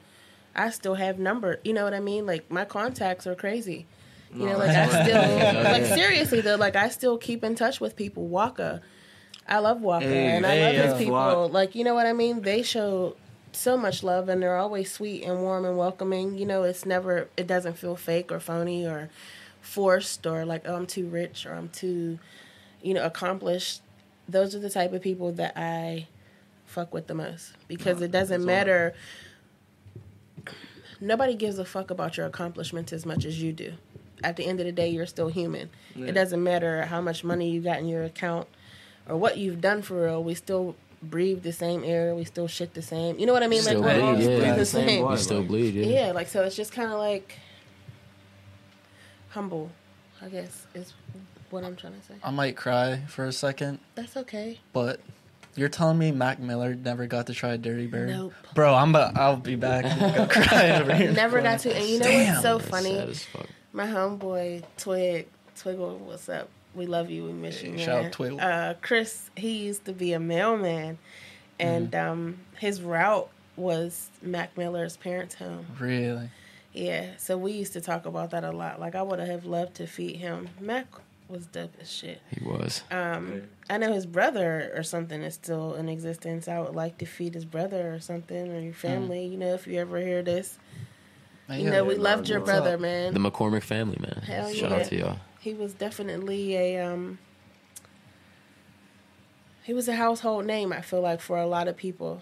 I 0.57 0.71
still 0.71 0.95
have 0.95 1.19
number. 1.19 1.61
You 1.65 1.73
know 1.73 1.85
what 1.85 1.95
I 1.95 2.01
mean? 2.01 2.27
Like 2.27 2.51
my 2.51 2.65
contacts 2.65 3.27
are 3.27 3.35
crazy. 3.35 3.87
You 4.35 4.47
know, 4.47 4.59
like 4.59 4.71
I 4.71 5.05
still, 5.05 5.65
like 5.65 5.87
seriously 5.87 6.41
though, 6.41 6.57
like 6.57 6.77
I 6.77 6.89
still 6.89 7.19
keep 7.19 7.45
in 7.45 7.55
touch 7.55 7.81
with 7.81 7.95
people. 7.95 8.27
Waka, 8.27 8.83
I 9.47 9.59
love 9.59 9.81
Waka, 9.81 10.07
Hey, 10.07 10.27
and 10.37 10.45
I 10.45 10.57
hey, 10.57 10.65
love 10.65 10.75
yeah. 10.75 10.83
his 10.87 10.99
people. 10.99 11.15
Flock. 11.15 11.53
Like 11.53 11.75
you 11.75 11.85
know 11.85 11.95
what 11.95 12.07
I 12.07 12.13
mean? 12.13 12.43
They 12.43 12.63
show 12.63 13.17
so 13.53 13.77
much 13.77 14.03
love, 14.03 14.29
and 14.29 14.43
they're 14.43 14.57
always 14.57 14.91
sweet 14.91 15.23
and 15.23 15.41
warm 15.41 15.65
and 15.65 15.77
welcoming. 15.79 16.37
You 16.37 16.47
know, 16.47 16.65
it's 16.65 16.85
never, 16.85 17.29
it 17.37 17.47
doesn't 17.47 17.79
feel 17.79 17.95
fake 17.97 18.33
or 18.33 18.41
phony 18.41 18.87
or 18.87 19.11
forced 19.61 20.27
or 20.27 20.45
like 20.45 20.63
oh 20.67 20.75
I'm 20.75 20.87
too 20.87 21.07
rich 21.07 21.47
or 21.47 21.55
I'm 21.55 21.69
too, 21.69 22.19
you 22.83 22.95
know, 22.95 23.05
accomplished. 23.05 23.83
Those 24.29 24.55
are 24.55 24.59
the 24.59 24.71
type 24.71 24.93
of 24.93 25.03
people 25.03 25.33
that 25.33 25.57
I 25.57 26.09
fuck 26.67 26.93
with 26.93 27.07
the 27.07 27.15
most 27.15 27.53
because 27.69 28.01
it 28.03 28.11
doesn't 28.11 28.41
that's 28.41 28.47
matter. 28.47 28.95
Nobody 31.01 31.35
gives 31.35 31.59
a 31.59 31.65
fuck 31.65 31.91
about 31.91 32.17
your 32.17 32.27
accomplishments 32.27 32.93
as 32.93 33.05
much 33.07 33.25
as 33.25 33.41
you 33.41 33.53
do. 33.53 33.75
At 34.25 34.37
the 34.37 34.47
end 34.47 34.59
of 34.59 34.67
the 34.67 34.73
day, 34.73 34.89
you're 34.89 35.07
still 35.07 35.29
human. 35.29 35.71
Yeah. 35.95 36.07
It 36.07 36.13
doesn't 36.13 36.43
matter 36.43 36.87
how 36.87 37.01
much 37.01 37.23
money 37.23 37.51
you 37.51 37.61
got 37.61 37.79
in 37.79 37.87
your 37.87 38.05
account 38.05 38.49
or 39.09 39.17
what 39.17 39.37
you've 39.37 39.61
done 39.61 39.83
for 39.83 40.05
real. 40.07 40.25
We 40.25 40.35
still 40.35 40.75
breathe 41.03 41.43
the 41.43 41.53
same 41.53 41.85
air. 41.85 42.15
We 42.15 42.25
still 42.25 42.49
shit 42.49 42.75
the 42.75 42.83
same. 42.83 43.19
You 43.19 43.27
know 43.27 43.33
what 43.35 43.43
I 43.43 43.49
mean? 43.49 43.61
Still 43.63 43.81
like 43.81 44.01
we're 44.01 44.15
bleed, 44.15 44.31
yeah. 44.31 44.39
breathe 44.39 44.55
the 44.55 44.61
The 44.61 44.67
same 44.67 44.89
same. 44.89 45.09
We 45.09 45.17
still 45.19 45.43
bleed, 45.43 45.75
yeah. 45.75 46.07
Yeah, 46.07 46.13
like 46.13 46.29
so 46.29 46.43
it's 46.43 46.57
just 46.57 46.73
kind 46.73 46.91
of 46.91 46.99
like 46.99 47.39
humble, 49.29 49.71
I 50.23 50.29
guess 50.29 50.67
is 50.75 50.95
what 51.51 51.65
I'm 51.65 51.77
trying 51.77 52.01
to 52.01 52.07
say. 52.07 52.15
I 52.23 52.31
might 52.31 52.57
cry 52.57 53.03
for 53.07 53.27
a 53.27 53.33
second, 53.33 53.79
That's 53.95 54.17
okay. 54.17 54.59
but 54.73 55.01
you're 55.57 55.69
telling 55.69 55.99
me 55.99 56.11
Mac 56.11 56.41
Miller 56.41 56.75
never 56.75 57.07
got 57.07 57.27
to 57.29 57.35
try 57.35 57.57
Dirty 57.57 57.87
Bird? 57.87 58.09
Nope. 58.09 58.33
Bro, 58.55 58.75
I'm 58.75 58.91
about, 58.91 59.17
I'll 59.17 59.37
be 59.37 59.55
back. 59.55 59.85
Go 60.17 60.27
cry 60.27 60.81
over 60.81 60.95
here. 60.95 61.13
Never 61.13 61.41
got 61.43 61.61
to. 61.61 61.75
And 61.75 61.87
you 61.87 61.99
know 62.01 62.07
Damn, 62.07 62.29
what's 62.31 62.43
so 62.43 62.59
That's 62.59 63.25
funny? 63.25 63.45
Sad 63.77 63.89
as 63.89 63.93
fuck. 63.93 63.97
My 63.97 64.27
homeboy 64.27 64.65
Twig, 64.79 65.27
Twiggle, 65.57 65.99
what's 66.01 66.29
up? 66.29 66.49
We 66.75 66.87
love 66.87 67.11
you. 67.11 67.25
We 67.25 67.33
miss 67.33 67.63
you, 67.63 67.71
Hey, 67.71 67.77
man. 67.77 67.85
shout 67.87 68.05
out 68.07 68.13
Twiggle. 68.13 68.41
Uh, 68.43 68.75
Chris, 68.83 69.31
he 69.37 69.59
used 69.65 69.85
to 69.85 69.93
be 69.93 70.13
a 70.13 70.21
mailman, 70.21 70.99
and 71.59 71.91
Mm-hmm. 71.93 72.11
um, 72.11 72.39
his 72.59 72.83
route 72.83 73.29
was 73.57 74.11
Mac 74.23 74.57
Miller's 74.59 74.97
parents' 74.97 75.37
home. 75.37 75.67
Really? 75.79 76.31
Yeah, 76.73 77.11
so 77.19 77.39
we 77.39 77.53
used 77.53 77.73
to 77.75 77.81
talk 77.81 78.05
about 78.05 78.31
that 78.33 78.43
a 78.43 78.51
lot. 78.51 78.81
Like 78.81 78.97
I 78.97 79.03
would 79.03 79.21
have 79.21 79.45
loved 79.45 79.77
to 79.77 79.87
feed 79.87 80.17
him. 80.17 80.49
Mac 80.61 80.89
was 81.29 81.47
dope 81.47 81.73
as 81.81 81.89
shit. 81.91 82.21
He 82.37 82.45
was. 82.45 82.83
Um, 82.91 83.43
I 83.71 83.79
know 83.79 83.93
his 83.93 84.07
brother 84.07 84.73
or 84.75 84.83
something 84.83 85.23
is 85.23 85.35
still 85.35 85.75
in 85.75 85.89
existence. 85.89 86.49
I 86.49 86.59
would 86.59 86.75
like 86.75 86.99
to 86.99 87.07
feed 87.07 87.35
his 87.35 87.45
brother 87.45 87.95
or 87.95 88.01
something 88.01 88.51
or 88.53 88.59
your 88.61 88.75
family. 88.75 89.25
You 89.25 89.39
know, 89.39 89.55
if 89.55 89.69
you 89.69 89.79
ever 89.79 90.01
hear 90.01 90.23
this, 90.23 90.59
Man, 90.65 90.85
you 91.51 91.65
yeah, 91.65 91.71
know, 91.71 91.85
we 91.85 91.95
man, 91.95 92.03
loved 92.03 92.29
your 92.29 92.41
what's 92.41 92.51
brother, 92.51 92.79
man. 92.79 93.13
The 93.15 93.21
McCormick 93.21 93.63
family, 93.63 93.99
man. 94.01 94.23
Hell 94.27 94.53
Shout 94.53 94.71
yeah. 94.71 94.77
out 94.77 94.85
to 94.87 94.97
y'all. 94.99 95.19
he 95.41 95.55
was 95.55 95.75
definitely 95.75 96.57
a 96.57 96.81
um 96.87 97.19
he 99.63 99.73
was 99.75 99.89
a 99.89 99.95
household 99.97 100.45
name 100.47 100.73
i 100.73 100.81
feel 100.81 101.01
like 101.01 101.21
for 101.21 101.39
a 101.39 101.47
lot 101.47 101.69
of 101.69 101.77
people 101.77 102.21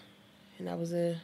and 0.58 0.66
that 0.68 0.78
was 0.78 0.92
a 0.92 1.20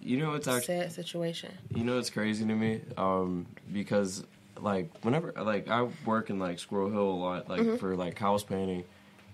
you 0.00 0.16
know 0.18 0.30
what's 0.30 0.48
actually 0.48 0.78
sad 0.80 0.92
situation 0.92 1.50
You 1.74 1.84
know 1.84 1.94
what's 1.96 2.10
crazy 2.10 2.44
to 2.44 2.54
me? 2.54 2.80
Um, 2.96 3.46
because 3.72 4.24
like 4.60 4.90
whenever 5.02 5.32
like 5.40 5.68
I 5.68 5.86
work 6.04 6.28
in 6.28 6.40
like 6.40 6.58
Squirrel 6.58 6.90
Hill 6.90 7.02
a 7.08 7.20
lot, 7.24 7.48
like 7.48 7.78
for 7.78 7.94
like 7.94 8.18
house 8.18 8.42
painting, 8.42 8.82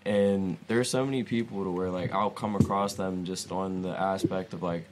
and 0.04 0.58
there's 0.68 0.90
so 0.90 1.06
many 1.06 1.22
people 1.22 1.64
to 1.64 1.70
where 1.70 1.88
like 1.90 2.12
I'll 2.12 2.28
come 2.28 2.54
across 2.54 2.94
them 2.94 3.24
just 3.24 3.50
on 3.50 3.80
the 3.80 3.98
aspect 3.98 4.52
of 4.52 4.62
like, 4.62 4.84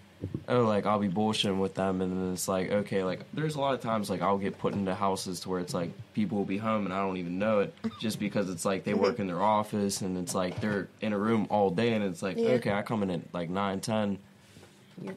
oh 0.49 0.63
like 0.63 0.87
I'll 0.87 0.99
be 0.99 1.09
bullshitting 1.09 1.59
with 1.59 1.75
them, 1.75 2.01
and 2.01 2.13
then 2.13 2.33
it's 2.33 2.49
like 2.49 2.71
okay 2.71 3.05
like 3.05 3.21
there's 3.35 3.55
a 3.55 3.61
lot 3.61 3.75
of 3.75 3.81
times 3.81 4.09
like 4.11 4.23
I'll 4.23 4.39
get 4.39 4.59
put 4.59 4.75
into 4.75 4.95
houses 4.95 5.41
to 5.41 5.49
where 5.51 5.61
it's 5.61 5.75
like 5.75 5.91
people 6.15 6.39
will 6.39 6.45
be 6.45 6.59
home 6.59 6.85
and 6.87 6.95
I 6.95 6.99
don't 7.05 7.17
even 7.19 7.39
know 7.39 7.61
it 7.61 7.75
just 8.01 8.19
because 8.19 8.49
it's 8.51 8.65
like 8.65 8.85
they 8.85 8.95
work 8.95 9.19
in 9.19 9.27
their 9.27 9.43
office 9.43 10.01
and 10.01 10.17
it's 10.17 10.35
like 10.35 10.61
they're 10.61 10.89
in 11.01 11.13
a 11.13 11.19
room 11.19 11.47
all 11.51 11.71
day 11.71 11.93
and 11.93 12.03
it's 12.05 12.23
like 12.23 12.37
Yeah. 12.39 12.51
okay 12.51 12.73
I 12.73 12.83
come 12.83 13.03
in 13.03 13.11
at 13.11 13.21
like 13.35 13.51
nine 13.51 13.81
ten 13.81 14.19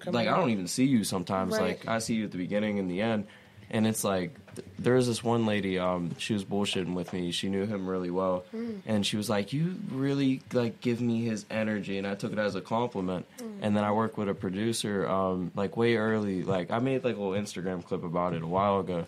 like 0.08 0.28
I 0.28 0.36
don't 0.36 0.50
even 0.50 0.68
see 0.68 0.84
you 0.86 1.04
sometimes. 1.06 1.54
Right. 1.54 1.80
Like 1.80 1.88
I 1.88 2.00
see 2.00 2.16
you 2.16 2.26
at 2.26 2.32
the 2.32 2.38
beginning 2.38 2.80
and 2.80 2.92
the 2.92 3.02
end, 3.02 3.28
and 3.72 3.86
it's 3.88 4.04
like 4.04 4.34
th- 4.56 4.68
there 4.78 4.96
was 4.96 5.08
this 5.08 5.24
one 5.24 5.46
lady. 5.46 5.78
Um, 5.80 6.12
she 6.18 6.34
was 6.34 6.44
bullshitting 6.44 6.94
with 6.94 7.14
me. 7.14 7.32
She 7.32 7.50
knew 7.50 7.66
him 7.66 7.88
really 7.88 8.10
well, 8.12 8.44
Hmm. 8.52 8.72
and 8.86 9.06
she 9.06 9.16
was 9.18 9.30
like, 9.30 9.54
"You 9.54 9.76
really 9.92 10.42
like 10.54 10.82
give 10.82 11.02
me 11.02 11.24
his 11.24 11.46
energy," 11.50 11.98
and 11.98 12.08
I 12.08 12.16
took 12.16 12.32
it 12.34 12.40
as 12.40 12.56
a 12.56 12.62
compliment. 12.62 13.26
Hmm. 13.40 13.46
And 13.62 13.78
then 13.78 13.84
I 13.84 13.92
worked 13.92 14.18
with 14.18 14.30
a 14.30 14.34
producer, 14.34 15.08
um, 15.08 15.52
like 15.56 15.78
way 15.78 15.96
early. 15.98 16.44
Like 16.44 16.72
I 16.72 16.80
made 16.80 17.04
like 17.04 17.16
a 17.16 17.20
little 17.22 17.40
Instagram 17.42 17.84
clip 17.86 18.04
about 18.04 18.34
it 18.34 18.42
a 18.42 18.48
while 18.48 18.80
ago. 18.80 19.06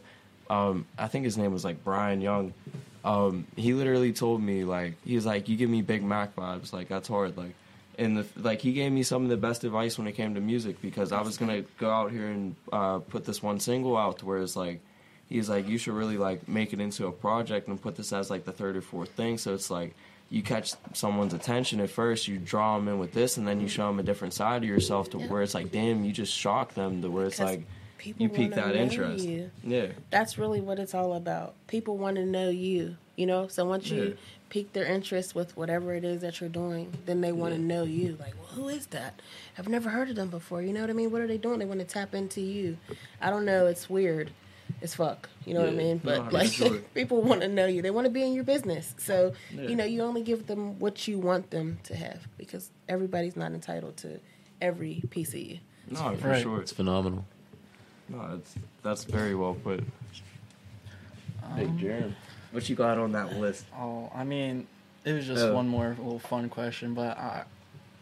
Um, 0.50 0.86
I 0.98 1.08
think 1.08 1.26
his 1.26 1.38
name 1.38 1.54
was 1.54 1.64
like 1.64 1.84
Brian 1.84 2.22
Young. 2.22 2.54
Um, 3.04 3.48
he 3.56 3.74
literally 3.74 4.14
told 4.14 4.44
me 4.44 4.64
like 4.64 4.94
he 5.04 5.16
was 5.16 5.26
like, 5.26 5.50
"You 5.50 5.58
give 5.58 5.70
me 5.70 5.82
Big 5.82 6.04
Mac 6.04 6.36
vibes. 6.36 6.72
Like 6.74 6.88
that's 6.90 7.08
hard. 7.08 7.38
Like." 7.38 7.56
And 8.02 8.18
the, 8.18 8.26
like 8.42 8.62
he 8.62 8.74
gave 8.74 8.92
me 8.92 9.04
some 9.04 9.24
of 9.24 9.30
the 9.30 9.38
best 9.38 9.64
advice 9.64 9.98
when 9.98 10.08
it 10.08 10.14
came 10.14 10.34
to 10.36 10.42
music 10.42 10.82
because 10.82 11.12
I 11.12 11.22
was 11.22 11.38
gonna 11.38 11.62
go 11.78 11.90
out 11.90 12.12
here 12.12 12.28
and 12.28 12.56
uh, 12.74 13.00
put 13.00 13.26
this 13.26 13.44
one 13.44 13.60
single 13.60 13.96
out 13.96 14.20
to 14.20 14.26
where 14.26 14.40
it's 14.40 14.56
like 14.56 14.82
he's 15.30 15.48
like 15.50 15.68
you 15.68 15.78
should 15.78 15.94
really 15.94 16.18
like 16.18 16.48
make 16.48 16.74
it 16.74 16.80
into 16.82 17.06
a 17.08 17.12
project 17.12 17.68
and 17.68 17.82
put 17.82 17.96
this 17.96 18.12
as 18.12 18.30
like 18.30 18.44
the 18.46 18.52
third 18.52 18.76
or 18.76 18.82
fourth 18.82 19.10
thing 19.12 19.38
so 19.38 19.54
it's 19.54 19.70
like 19.70 19.94
you 20.30 20.42
catch 20.42 20.74
someone's 20.94 21.34
attention 21.34 21.80
at 21.80 21.90
first 21.90 22.28
you 22.28 22.38
draw 22.38 22.76
them 22.78 22.88
in 22.88 22.98
with 23.00 23.14
this 23.14 23.38
and 23.38 23.48
then 23.48 23.62
you 23.62 23.68
show 23.68 23.88
them 23.88 24.00
a 24.00 24.04
different 24.04 24.34
side 24.34 24.64
of 24.64 24.68
yourself 24.70 25.10
to 25.12 25.18
Yeah. 25.20 25.28
where 25.28 25.42
it's 25.42 25.54
like 25.54 25.72
damn 25.72 26.04
you 26.04 26.12
just 26.12 26.34
shock 26.34 26.74
them 26.74 27.02
to 27.04 27.10
where 27.10 27.26
it's 27.28 27.40
like 27.40 27.64
you 28.18 28.30
pique 28.30 28.56
that 28.56 28.76
interest 28.76 29.26
you. 29.26 29.52
yeah 29.64 29.88
That's 30.10 30.38
really 30.40 30.60
what 30.60 30.80
it's 30.80 30.96
all 30.96 31.14
about. 31.14 31.54
People 31.68 31.98
want 31.98 32.16
to 32.18 32.26
know 32.26 32.50
you, 32.50 32.98
you 33.16 33.28
know. 33.28 33.48
So 33.48 33.64
once 33.66 33.90
you 33.92 34.04
Yeah. 34.04 34.14
Pique 34.52 34.74
their 34.74 34.84
interest 34.86 35.34
with 35.34 35.56
whatever 35.56 35.94
it 35.96 36.04
is 36.04 36.20
that 36.22 36.42
you're 36.42 36.50
doing, 36.50 36.92
then 37.06 37.22
they 37.22 37.32
want 37.32 37.54
to 37.56 37.60
Yeah. 37.60 37.66
know 37.68 37.84
you. 37.84 38.18
Like, 38.20 38.36
well, 38.38 38.48
who 38.54 38.68
is 38.68 38.86
that? 38.88 39.22
I've 39.58 39.70
never 39.70 39.90
heard 39.90 40.10
of 40.10 40.18
them 40.18 40.30
before. 40.30 40.62
You 40.62 40.74
know 40.74 40.82
what 40.82 40.90
I 40.90 40.94
mean? 40.94 41.10
What 41.10 41.22
are 41.22 41.28
they 41.28 41.38
doing? 41.38 41.58
They 41.58 41.66
want 41.66 41.80
to 41.80 41.86
tap 41.86 42.14
into 42.14 42.42
you. 42.42 42.78
I 43.22 43.30
don't 43.30 43.46
know. 43.46 43.66
It's 43.68 43.90
weird. 43.90 44.32
It's 44.82 44.94
fuck. 44.96 45.30
You 45.46 45.54
know 45.54 45.62
what 45.62 45.70
I 45.70 45.72
Yeah. 45.72 45.78
mean? 45.78 46.02
No, 46.04 46.12
But 46.22 46.26
for 46.26 46.32
like, 46.68 46.84
people 46.94 47.22
want 47.22 47.40
to 47.42 47.48
know 47.48 47.66
you. 47.66 47.82
They 47.82 47.92
want 47.92 48.06
to 48.06 48.12
be 48.12 48.24
in 48.24 48.34
your 48.34 48.44
business. 48.44 48.94
So 48.98 49.32
Yeah. 49.56 49.70
you 49.70 49.76
know, 49.78 49.86
you 49.86 50.02
only 50.02 50.22
give 50.22 50.48
them 50.48 50.78
what 50.80 51.08
you 51.08 51.18
want 51.18 51.50
them 51.52 51.80
to 51.84 51.96
have 51.96 52.28
because 52.38 52.70
everybody's 52.90 53.38
not 53.38 53.54
entitled 53.54 53.96
to 53.98 54.20
every 54.62 55.02
piece 55.12 55.30
of 55.34 55.40
you. 55.40 55.60
no 55.90 56.16
for 56.18 56.28
Right. 56.28 56.42
sure 56.44 56.60
It's 56.62 56.72
phenomenal. 56.74 57.26
no 58.10 58.36
it's 58.36 58.54
that's 58.84 59.04
very 59.06 59.34
well 59.34 59.54
put 59.56 59.82
big 61.56 61.78
germ 61.80 62.16
what 62.52 62.68
you 62.70 62.76
got 62.76 62.98
on 62.98 63.12
that 63.14 63.38
list 63.38 63.66
Oh, 63.78 64.12
I 64.14 64.24
mean, 64.24 64.68
it 65.06 65.14
was 65.14 65.26
just 65.28 65.44
Oh. 65.44 65.54
one 65.54 65.68
more 65.68 65.90
little 65.98 66.20
fun 66.20 66.50
question, 66.50 66.94
but 66.94 67.18
I, 67.18 67.44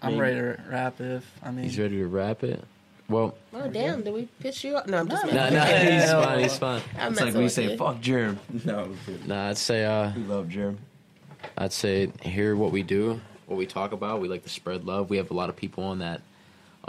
I'm 0.01 0.11
Maybe. 0.17 0.21
ready 0.21 0.35
to 0.35 0.61
wrap. 0.69 0.99
If 1.01 1.25
I 1.43 1.51
mean, 1.51 1.63
He's 1.65 1.77
ready 1.79 1.97
to 1.97 2.07
wrap 2.07 2.43
it. 2.43 2.63
Well, 3.09 3.35
Oh 3.53 3.67
damn! 3.67 4.03
Did 4.03 4.13
we 4.13 4.27
piss 4.39 4.63
you 4.63 4.77
up? 4.77 4.87
No, 4.87 4.99
I'm 4.99 5.09
just. 5.09 5.25
No, 5.25 5.31
no, 5.31 5.49
no, 5.49 5.61
he's 5.65 5.87
Yeah. 6.03 6.23
fine. 6.23 6.39
He's 6.41 6.57
fine. 6.59 6.81
I'm 6.99 7.11
it's 7.11 7.19
like 7.21 7.25
messing 7.33 7.41
we 7.41 7.49
say 7.49 7.71
you. 7.71 7.77
fuck 7.77 7.99
germ 8.01 8.39
no 8.65 8.91
Nah, 9.25 9.49
I'd 9.49 9.57
say 9.57 9.83
uh, 9.85 10.11
we 10.15 10.21
love 10.23 10.47
germ 10.47 10.77
I'd 11.57 11.73
say 11.73 12.11
hear 12.21 12.55
what 12.55 12.71
we 12.71 12.83
do, 12.83 13.19
what 13.47 13.57
we 13.57 13.65
talk 13.65 13.93
about. 13.93 14.21
We 14.21 14.27
like 14.27 14.43
to 14.43 14.49
spread 14.49 14.85
love. 14.85 15.09
We 15.09 15.17
have 15.17 15.31
a 15.31 15.33
lot 15.33 15.49
of 15.49 15.55
people 15.55 15.83
on 15.85 15.99
that, 15.99 16.21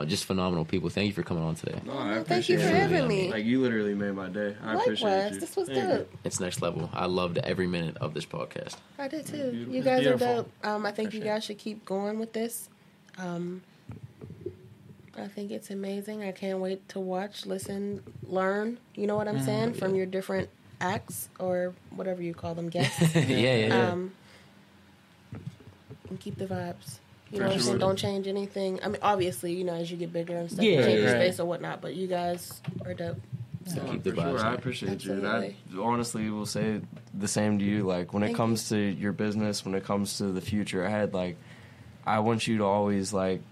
uh, 0.01 0.05
just 0.05 0.24
phenomenal 0.24 0.64
people. 0.64 0.89
Thank 0.89 1.09
you 1.09 1.12
for 1.12 1.22
coming 1.22 1.43
on 1.44 1.55
today. 1.55 1.81
no, 1.85 1.93
Oh, 1.93 2.24
thank 2.24 2.48
you 2.48 2.59
for 2.59 2.66
having 2.66 3.06
me. 3.06 3.31
like 3.31 3.44
you 3.44 3.60
literally 3.60 3.94
made 3.94 4.12
my 4.14 4.28
day 4.28 4.56
I 4.64 4.74
appreciate 4.74 5.32
you 5.35 5.40
this 5.40 5.56
was 5.56 5.68
Thank 5.68 5.82
you. 5.82 5.89
dope. 5.98 6.12
It's 6.24 6.40
next 6.40 6.62
level. 6.62 6.89
I 6.93 7.06
loved 7.06 7.39
every 7.39 7.66
minute 7.66 7.97
of 7.98 8.14
this 8.14 8.24
podcast. 8.27 8.77
I 8.98 9.09
did 9.09 9.27
too. 9.27 9.51
Beautiful. 9.51 9.74
You 9.74 9.82
guys 9.82 10.01
Beautiful. 10.01 10.27
are 10.28 10.35
dope. 10.36 10.52
Um, 10.64 10.86
I 10.86 10.93
think 10.93 11.14
you 11.14 11.20
guys 11.20 11.44
should 11.44 11.59
keep 11.59 11.85
going 11.85 12.18
with 12.18 12.32
this. 12.32 12.68
Um, 13.18 13.62
I 15.18 15.27
think 15.28 15.51
it's 15.51 15.70
amazing. 15.70 16.22
I 16.24 16.32
can't 16.32 16.60
wait 16.60 16.89
to 16.90 17.01
watch, 17.01 17.44
listen, 17.44 18.02
learn. 18.27 18.78
You 18.94 19.06
know 19.06 19.16
what 19.16 19.28
I'm 19.28 19.40
saying 19.40 19.74
from 19.74 19.94
your 19.94 20.06
different 20.06 20.48
acts 20.81 21.28
or 21.39 21.74
whatever 21.90 22.22
you 22.22 22.32
call 22.32 22.55
them, 22.55 22.68
guests. 22.70 23.14
yeah, 23.14 23.22
yeah, 23.27 23.56
yeah. 23.66 23.89
um, 23.90 24.12
and 26.09 26.18
keep 26.20 26.36
the 26.39 26.47
vibes. 26.47 26.98
You 27.32 27.39
know 27.40 27.47
what 27.47 27.55
I'm 27.55 27.61
saying? 27.61 27.78
Don't 27.78 27.97
change 27.97 28.27
anything. 28.27 28.81
I 28.82 28.89
mean, 28.89 28.98
obviously, 29.02 29.52
you 29.55 29.65
know, 29.65 29.74
as 29.74 29.90
you 29.90 29.97
get 29.97 30.12
bigger 30.12 30.36
and 30.36 30.51
stuff, 30.51 30.65
Yeah, 30.65 30.78
you 30.78 30.82
change 30.85 31.01
your 31.01 31.12
right. 31.15 31.27
space 31.27 31.40
or 31.40 31.44
whatnot. 31.47 31.81
But 31.81 31.94
you 31.94 32.07
guys 32.09 32.61
are 32.85 32.94
dope. 32.94 33.20
So, 33.66 33.81
Keep 33.85 34.02
the 34.02 34.11
For 34.12 34.20
sure, 34.23 34.39
I 34.40 34.52
up. 34.55 34.59
appreciate 34.59 35.05
you. 35.05 35.12
And 35.12 35.27
I 35.28 35.55
honestly 35.78 36.28
will 36.31 36.47
say 36.47 36.81
the 37.15 37.28
same 37.28 37.59
to 37.61 37.65
you. 37.65 37.85
Like 37.85 38.12
when 38.12 38.23
it 38.23 38.28
Thank 38.28 38.36
comes 38.39 38.69
to 38.70 38.77
your 38.77 39.12
business, 39.12 39.65
when 39.65 39.74
it 39.74 39.85
comes 39.85 40.19
to 40.19 40.32
the 40.32 40.40
future 40.40 40.82
ahead, 40.85 41.15
like 41.15 41.36
I 42.07 42.19
want 42.20 42.48
you 42.48 42.59
to 42.59 42.65
always 42.65 43.12
like 43.12 43.43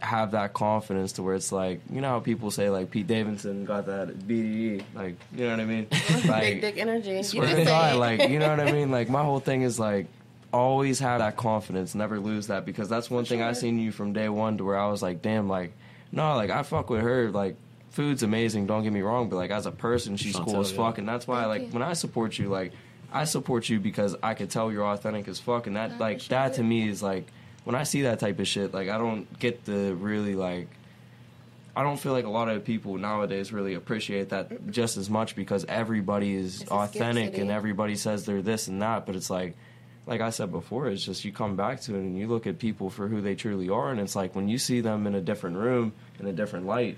have 0.00 0.30
that 0.30 0.52
confidence 0.54 1.12
to 1.12 1.22
where 1.24 1.34
it's 1.34 1.50
like 1.52 1.80
you 1.92 2.00
know 2.00 2.08
how 2.08 2.20
people 2.20 2.50
say 2.50 2.70
like 2.70 2.90
Pete 2.90 3.06
Davidson 3.06 3.64
got 3.66 3.86
that 3.86 4.08
BDE, 4.08 4.82
like 4.94 5.16
you 5.36 5.44
know 5.44 5.50
what 5.50 5.60
I 5.60 5.64
mean? 5.64 5.86
big 6.40 6.60
dick 6.60 6.78
energy. 6.78 7.10
You 7.10 7.22
swear 7.22 7.54
to 7.54 7.64
God, 7.64 7.96
like 7.96 8.28
you 8.30 8.38
know 8.38 8.48
what 8.48 8.60
I 8.60 8.72
mean? 8.72 8.90
Like 8.90 9.08
my 9.10 9.22
whole 9.22 9.40
thing 9.40 9.62
is 9.62 9.78
like 9.78 10.06
always 10.52 10.98
have 11.00 11.20
that 11.20 11.36
confidence, 11.36 11.94
never 11.94 12.18
lose 12.18 12.46
that 12.48 12.64
because 12.64 12.88
that's 12.88 13.10
one 13.10 13.24
For 13.24 13.30
thing 13.30 13.42
I 13.42 13.52
seen 13.52 13.78
you 13.78 13.92
from 13.92 14.12
day 14.12 14.28
one 14.28 14.58
to 14.58 14.64
where 14.64 14.78
I 14.78 14.88
was 14.88 15.02
like, 15.02 15.22
damn, 15.22 15.48
like 15.48 15.72
no, 16.12 16.34
like 16.36 16.50
I 16.50 16.62
fuck 16.62 16.90
with 16.90 17.02
her, 17.02 17.30
like. 17.30 17.56
Food's 17.90 18.22
amazing, 18.22 18.66
don't 18.66 18.84
get 18.84 18.92
me 18.92 19.00
wrong, 19.00 19.28
but 19.30 19.36
like 19.36 19.50
as 19.50 19.64
a 19.64 19.72
person, 19.72 20.16
she's 20.16 20.36
Shauntel, 20.36 20.44
cool 20.44 20.60
as 20.60 20.70
yeah. 20.70 20.76
fuck, 20.76 20.98
and 20.98 21.08
that's 21.08 21.26
why 21.26 21.38
Thank 21.38 21.48
like 21.48 21.62
you. 21.62 21.68
when 21.68 21.82
I 21.82 21.94
support 21.94 22.38
you, 22.38 22.48
like 22.48 22.72
I 23.10 23.24
support 23.24 23.68
you 23.68 23.80
because 23.80 24.14
I 24.22 24.34
could 24.34 24.50
tell 24.50 24.70
you're 24.70 24.86
authentic 24.86 25.26
as 25.26 25.40
fuck, 25.40 25.66
and 25.66 25.74
that 25.74 25.92
I 25.92 25.96
like 25.96 26.16
appreciate 26.18 26.28
that 26.28 26.54
to 26.54 26.62
me 26.62 26.86
is 26.86 27.02
like 27.02 27.26
when 27.64 27.74
I 27.74 27.84
see 27.84 28.02
that 28.02 28.20
type 28.20 28.38
of 28.38 28.46
shit, 28.46 28.74
like 28.74 28.88
I 28.88 28.98
don't 28.98 29.38
get 29.38 29.64
the 29.64 29.94
really 29.94 30.34
like 30.36 30.68
I 31.74 31.82
don't 31.82 31.96
feel 31.98 32.12
like 32.12 32.26
a 32.26 32.30
lot 32.30 32.48
of 32.48 32.64
people 32.64 32.98
nowadays 32.98 33.52
really 33.52 33.74
appreciate 33.74 34.28
that 34.28 34.70
just 34.70 34.96
as 34.96 35.08
much 35.08 35.34
because 35.34 35.64
everybody 35.64 36.34
is 36.34 36.62
It's 36.62 36.70
authentic 36.70 37.38
and 37.38 37.50
everybody 37.50 37.96
says 37.96 38.26
they're 38.26 38.42
this 38.42 38.68
and 38.68 38.82
that, 38.82 39.06
but 39.06 39.16
it's 39.16 39.30
like 39.30 39.56
like 40.08 40.20
I 40.20 40.30
said 40.30 40.50
before, 40.50 40.88
it's 40.88 41.04
just 41.04 41.24
you 41.24 41.32
come 41.32 41.54
back 41.54 41.80
to 41.82 41.94
it 41.94 41.98
and 41.98 42.18
you 42.18 42.26
look 42.26 42.46
at 42.48 42.58
people 42.58 42.90
for 42.90 43.06
who 43.06 43.20
they 43.20 43.34
truly 43.36 43.68
are, 43.68 43.90
and 43.90 44.00
it's 44.00 44.16
like 44.16 44.34
when 44.34 44.48
you 44.48 44.58
see 44.58 44.80
them 44.80 45.06
in 45.06 45.14
a 45.14 45.20
different 45.20 45.56
room 45.56 45.92
in 46.18 46.26
a 46.26 46.32
different 46.32 46.66
light, 46.66 46.96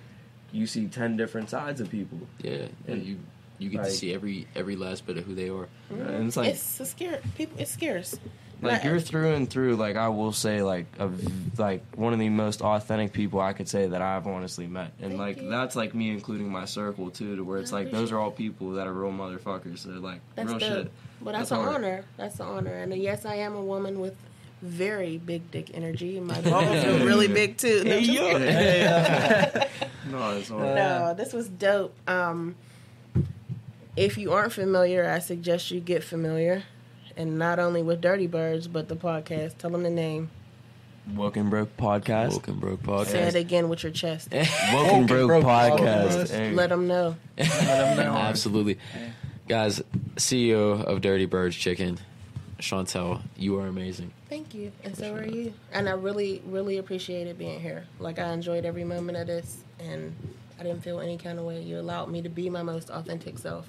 you 0.53 0.67
see 0.67 0.87
ten 0.87 1.17
different 1.17 1.51
sides 1.51 1.81
of 1.81 1.91
people, 1.91 2.19
Yeah, 2.43 2.67
And, 2.89 3.05
you 3.05 3.19
you 3.59 3.69
get 3.69 3.79
like- 3.83 3.89
to 3.89 3.93
see 3.93 4.15
every 4.15 4.47
every 4.57 4.77
last 4.77 5.07
bit 5.07 5.19
of 5.19 5.25
who 5.25 5.35
they 5.35 5.51
are. 5.51 5.69
and 5.91 6.29
it's 6.29 6.37
like 6.37 6.49
it's 6.49 6.81
a 6.81 6.87
scare. 6.87 7.21
People, 7.37 7.61
it's 7.61 7.73
scarce. 7.73 8.19
Like 8.63 8.85
you're 8.85 9.01
through 9.01 9.33
and 9.37 9.49
through. 9.49 9.77
Like 9.77 9.97
I 9.97 10.09
will 10.11 10.33
say, 10.33 10.63
like 10.63 10.85
a, 10.99 11.11
like 11.57 11.83
one 11.97 12.13
of 12.13 12.19
the 12.19 12.29
most 12.29 12.61
authentic 12.61 13.15
people 13.15 13.41
I 13.41 13.55
could 13.55 13.69
say 13.71 13.87
that 13.87 14.03
I've 14.03 14.27
honestly 14.27 14.67
met, 14.67 14.93
and 15.01 15.13
Thank 15.13 15.19
like 15.19 15.41
you. 15.43 15.49
that's 15.49 15.75
like 15.77 15.95
me 15.95 16.11
including 16.11 16.53
my 16.53 16.67
circle 16.67 17.11
too, 17.11 17.37
to 17.37 17.43
where 17.43 17.59
it's 17.59 17.73
I 17.73 17.77
like 17.85 17.91
those 17.91 18.13
are 18.13 18.19
all 18.19 18.31
people 18.31 18.73
that 18.73 18.87
are 18.87 18.93
real 18.93 19.13
motherfuckers. 19.13 19.85
They're 19.85 19.95
like 19.95 20.21
That's 20.37 20.49
real 20.51 20.59
dope. 20.59 20.73
shit. 20.85 20.93
But 21.23 21.33
that's, 21.33 21.51
That's 21.51 21.61
an 21.61 21.67
hard. 21.67 21.75
honor. 21.77 22.05
That's 22.17 22.41
an 22.41 22.47
honor. 22.47 22.73
And 22.73 22.95
yes, 22.95 23.25
I 23.25 23.37
am 23.37 23.55
a 23.55 23.63
woman 23.63 24.01
with 24.01 24.15
very 24.63 25.19
big 25.19 25.51
dick 25.51 25.71
energy. 25.75 26.19
My 26.21 26.41
balls 26.43 26.85
are 26.85 27.05
really 27.05 27.29
big 27.29 27.57
too. 27.59 27.85
No, 27.85 28.01
just 28.01 28.11
kidding. 28.11 28.41
no, 30.11 30.31
it's 30.37 30.49
hard. 30.49 30.77
no, 30.77 31.15
this 31.17 31.33
was 31.33 31.49
dope. 31.49 31.95
Um, 32.09 32.57
if 33.97 34.17
you 34.17 34.33
aren't 34.33 34.53
familiar, 34.53 35.09
I 35.09 35.19
suggest 35.19 35.71
you 35.71 35.81
get 35.81 36.03
familiar, 36.05 36.63
and 37.17 37.39
not 37.39 37.59
only 37.59 37.83
with 37.83 38.01
Dirty 38.01 38.27
Birds, 38.27 38.69
but 38.69 38.89
the 38.89 38.97
podcast. 38.97 39.59
Tell 39.59 39.71
them 39.71 39.83
the 39.83 39.91
name. 39.91 40.31
Woke 41.15 41.37
and 41.37 41.51
Broke 41.51 41.77
podcast. 41.77 42.33
Woke 42.33 42.49
and 42.49 42.61
Broke 42.61 42.83
Podcast. 42.83 43.07
Say 43.07 43.23
it 43.23 43.35
again 43.35 43.69
with 43.69 43.83
your 43.83 43.91
chest. 43.93 44.29
Woke 44.35 44.47
and 44.93 45.09
Broke 45.09 45.27
Broke 45.29 45.45
podcast. 45.45 46.09
podcast. 46.09 46.31
Hey. 46.31 46.53
Let 46.53 46.69
them 46.69 46.87
know. 46.87 47.17
Absolutely, 47.39 48.79
guys. 49.51 49.83
CEO 50.17 50.83
of 50.85 51.01
Dirty 51.01 51.27
Birds 51.27 51.57
Chicken, 51.57 51.99
Shauntel, 52.61 53.21
you 53.37 53.59
are 53.59 53.67
amazing. 53.67 54.13
Thank 54.29 54.55
you, 54.55 54.71
and 54.85 54.97
so 54.97 55.13
are 55.15 55.25
you. 55.27 55.53
And 55.73 55.89
I 55.89 55.93
really, 55.93 56.41
really 56.47 56.79
appreciated 56.79 57.37
being 57.37 57.61
here. 57.61 57.85
Like 57.99 58.19
I 58.21 58.33
enjoyed 58.33 58.65
every 58.65 58.85
moment 58.85 59.19
of 59.19 59.27
this, 59.27 59.59
and 59.81 60.15
I 60.59 60.63
didn't 60.63 60.83
feel 60.85 61.01
any 61.01 61.19
kind 61.19 61.39
of 61.41 61.45
way. 61.45 61.61
You 61.63 61.81
allowed 61.81 62.11
me 62.11 62.23
to 62.23 62.29
be 62.29 62.49
my 62.49 62.63
most 62.63 62.91
authentic 62.91 63.39
self. 63.39 63.69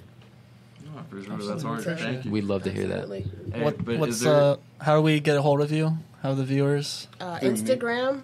No, 0.84 1.02
for 1.10 1.22
sure, 1.24 1.36
that's 1.36 1.62
hard. 1.64 1.82
Thank 1.84 2.24
you. 2.26 2.30
We'd 2.30 2.44
love 2.44 2.62
to 2.62 2.70
hear 2.70 2.86
that. 2.86 3.08
Hey, 3.08 3.62
what, 3.62 3.84
but 3.84 3.98
what's 3.98 4.20
there- 4.20 4.32
uh? 4.32 4.56
How 4.80 4.96
do 4.96 5.02
we 5.02 5.18
get 5.20 5.36
a 5.36 5.42
hold 5.42 5.60
of 5.62 5.72
you? 5.72 5.96
How 6.22 6.30
do 6.30 6.36
the 6.36 6.44
viewers? 6.44 7.08
Uh, 7.20 7.38
Instagram, 7.40 8.22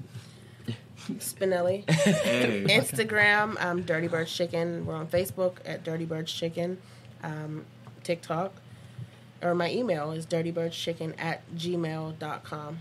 Spinelli. 1.15 1.89
Hey. 1.91 2.65
Instagram, 2.69 3.61
um, 3.65 3.83
Dirty 3.83 4.07
Birds 4.07 4.33
Chicken. 4.33 4.87
We're 4.87 4.95
on 4.95 5.09
Facebook 5.09 5.57
at 5.65 5.83
Dirty 5.83 6.05
Birds 6.05 6.33
Chicken. 6.33 6.79
Um, 7.23 7.65
TikTok. 8.05 8.53
Or 9.43 9.55
my 9.55 9.71
email 9.71 10.11
is 10.13 10.27
dirtybirdschicken 10.27 11.15
at 11.19 11.49
gmail.com. 11.55 12.79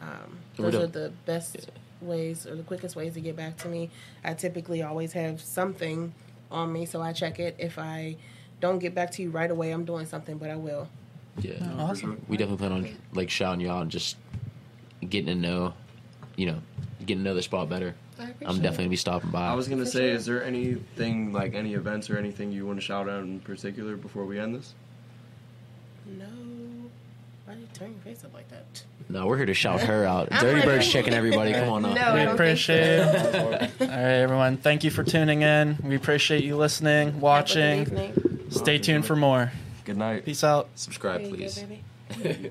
Um, 0.00 0.38
We 0.58 0.64
those 0.64 0.74
are 0.74 0.86
the 0.88 1.12
best 1.26 1.70
ways 2.00 2.44
or 2.46 2.56
the 2.56 2.64
quickest 2.64 2.96
ways 2.96 3.14
to 3.14 3.20
get 3.20 3.36
back 3.36 3.56
to 3.58 3.68
me. 3.68 3.90
I 4.24 4.34
typically 4.34 4.82
always 4.82 5.12
have 5.12 5.40
something 5.40 6.12
on 6.50 6.72
me, 6.72 6.86
so 6.86 7.00
I 7.00 7.12
check 7.12 7.38
it. 7.38 7.54
If 7.58 7.78
I 7.78 8.16
don't 8.60 8.80
get 8.80 8.94
back 8.94 9.10
to 9.12 9.22
you 9.22 9.30
right 9.30 9.50
away, 9.50 9.70
I'm 9.70 9.84
doing 9.84 10.06
something, 10.06 10.38
but 10.38 10.50
I 10.50 10.56
will. 10.56 10.88
Yeah, 11.38 11.52
No, 11.60 11.76
for 11.76 11.82
Awesome. 11.82 12.24
we 12.28 12.36
definitely 12.36 12.58
plan 12.58 12.72
on 12.72 12.96
like 13.14 13.30
shouting 13.30 13.60
you 13.60 13.70
out 13.70 13.82
and 13.82 13.90
just 13.90 14.16
getting 15.08 15.26
to 15.26 15.34
know, 15.36 15.74
you 16.36 16.46
know, 16.46 16.58
getting 17.00 17.18
to 17.18 17.22
know 17.22 17.34
the 17.34 17.42
spot 17.42 17.68
better. 17.68 17.94
I 18.22 18.30
appreciate 18.30 18.48
I'm 18.48 18.56
definitely 18.62 18.84
gonna 18.84 18.90
be 18.90 18.96
stopping 18.96 19.30
by. 19.30 19.46
I 19.48 19.54
was 19.54 19.68
gonna 19.68 19.86
say, 19.86 20.08
sure. 20.08 20.14
is 20.16 20.26
there 20.26 20.44
anything 20.44 21.32
like 21.32 21.54
any 21.54 21.74
events 21.74 22.08
or 22.10 22.18
anything 22.18 22.52
you 22.52 22.66
want 22.66 22.78
to 22.78 22.84
shout 22.84 23.08
out 23.08 23.22
in 23.24 23.40
particular 23.40 23.96
before 23.96 24.24
we 24.24 24.38
end 24.38 24.54
this? 24.54 24.74
No. 26.06 26.24
Why 27.44 27.54
do 27.54 27.60
you 27.60 27.66
turn 27.74 27.90
your 27.92 28.00
face 28.00 28.24
up 28.24 28.32
like 28.32 28.48
that? 28.50 28.84
no, 29.08 29.26
we're 29.26 29.36
here 29.36 29.46
to 29.46 29.54
shout 29.54 29.80
her 29.80 30.04
out. 30.14 30.30
Dirty 30.30 30.62
Birds 30.62 30.88
Chicken, 30.92 31.12
everybody, 31.12 31.52
come 31.52 31.68
on 31.68 31.84
up. 31.84 31.94
No, 31.94 32.14
we 32.14 32.20
I 32.20 32.24
don't 32.24 32.34
appreciate 32.34 32.98
so. 33.02 33.50
it. 33.50 33.70
All 33.80 33.86
right, 33.88 34.20
everyone. 34.22 34.56
Thank 34.56 34.84
you 34.84 34.90
for 34.90 35.02
tuning 35.02 35.42
in. 35.42 35.76
We 35.82 35.96
appreciate 35.96 36.44
you 36.44 36.56
listeing, 36.56 37.06
Have 37.06 37.08
a 37.08 37.12
good 37.12 37.20
watching. 37.22 38.50
Stay 38.50 38.78
tuned 38.78 39.04
for 39.04 39.16
more. 39.16 39.50
Good 39.84 39.96
night. 39.96 40.24
Peace 40.24 40.44
out. 40.44 40.68
Subscribe, 40.76 41.20
There 41.22 41.30
you 41.30 41.36
go, 41.36 41.36
please. 41.42 41.64
baby. 42.22 42.50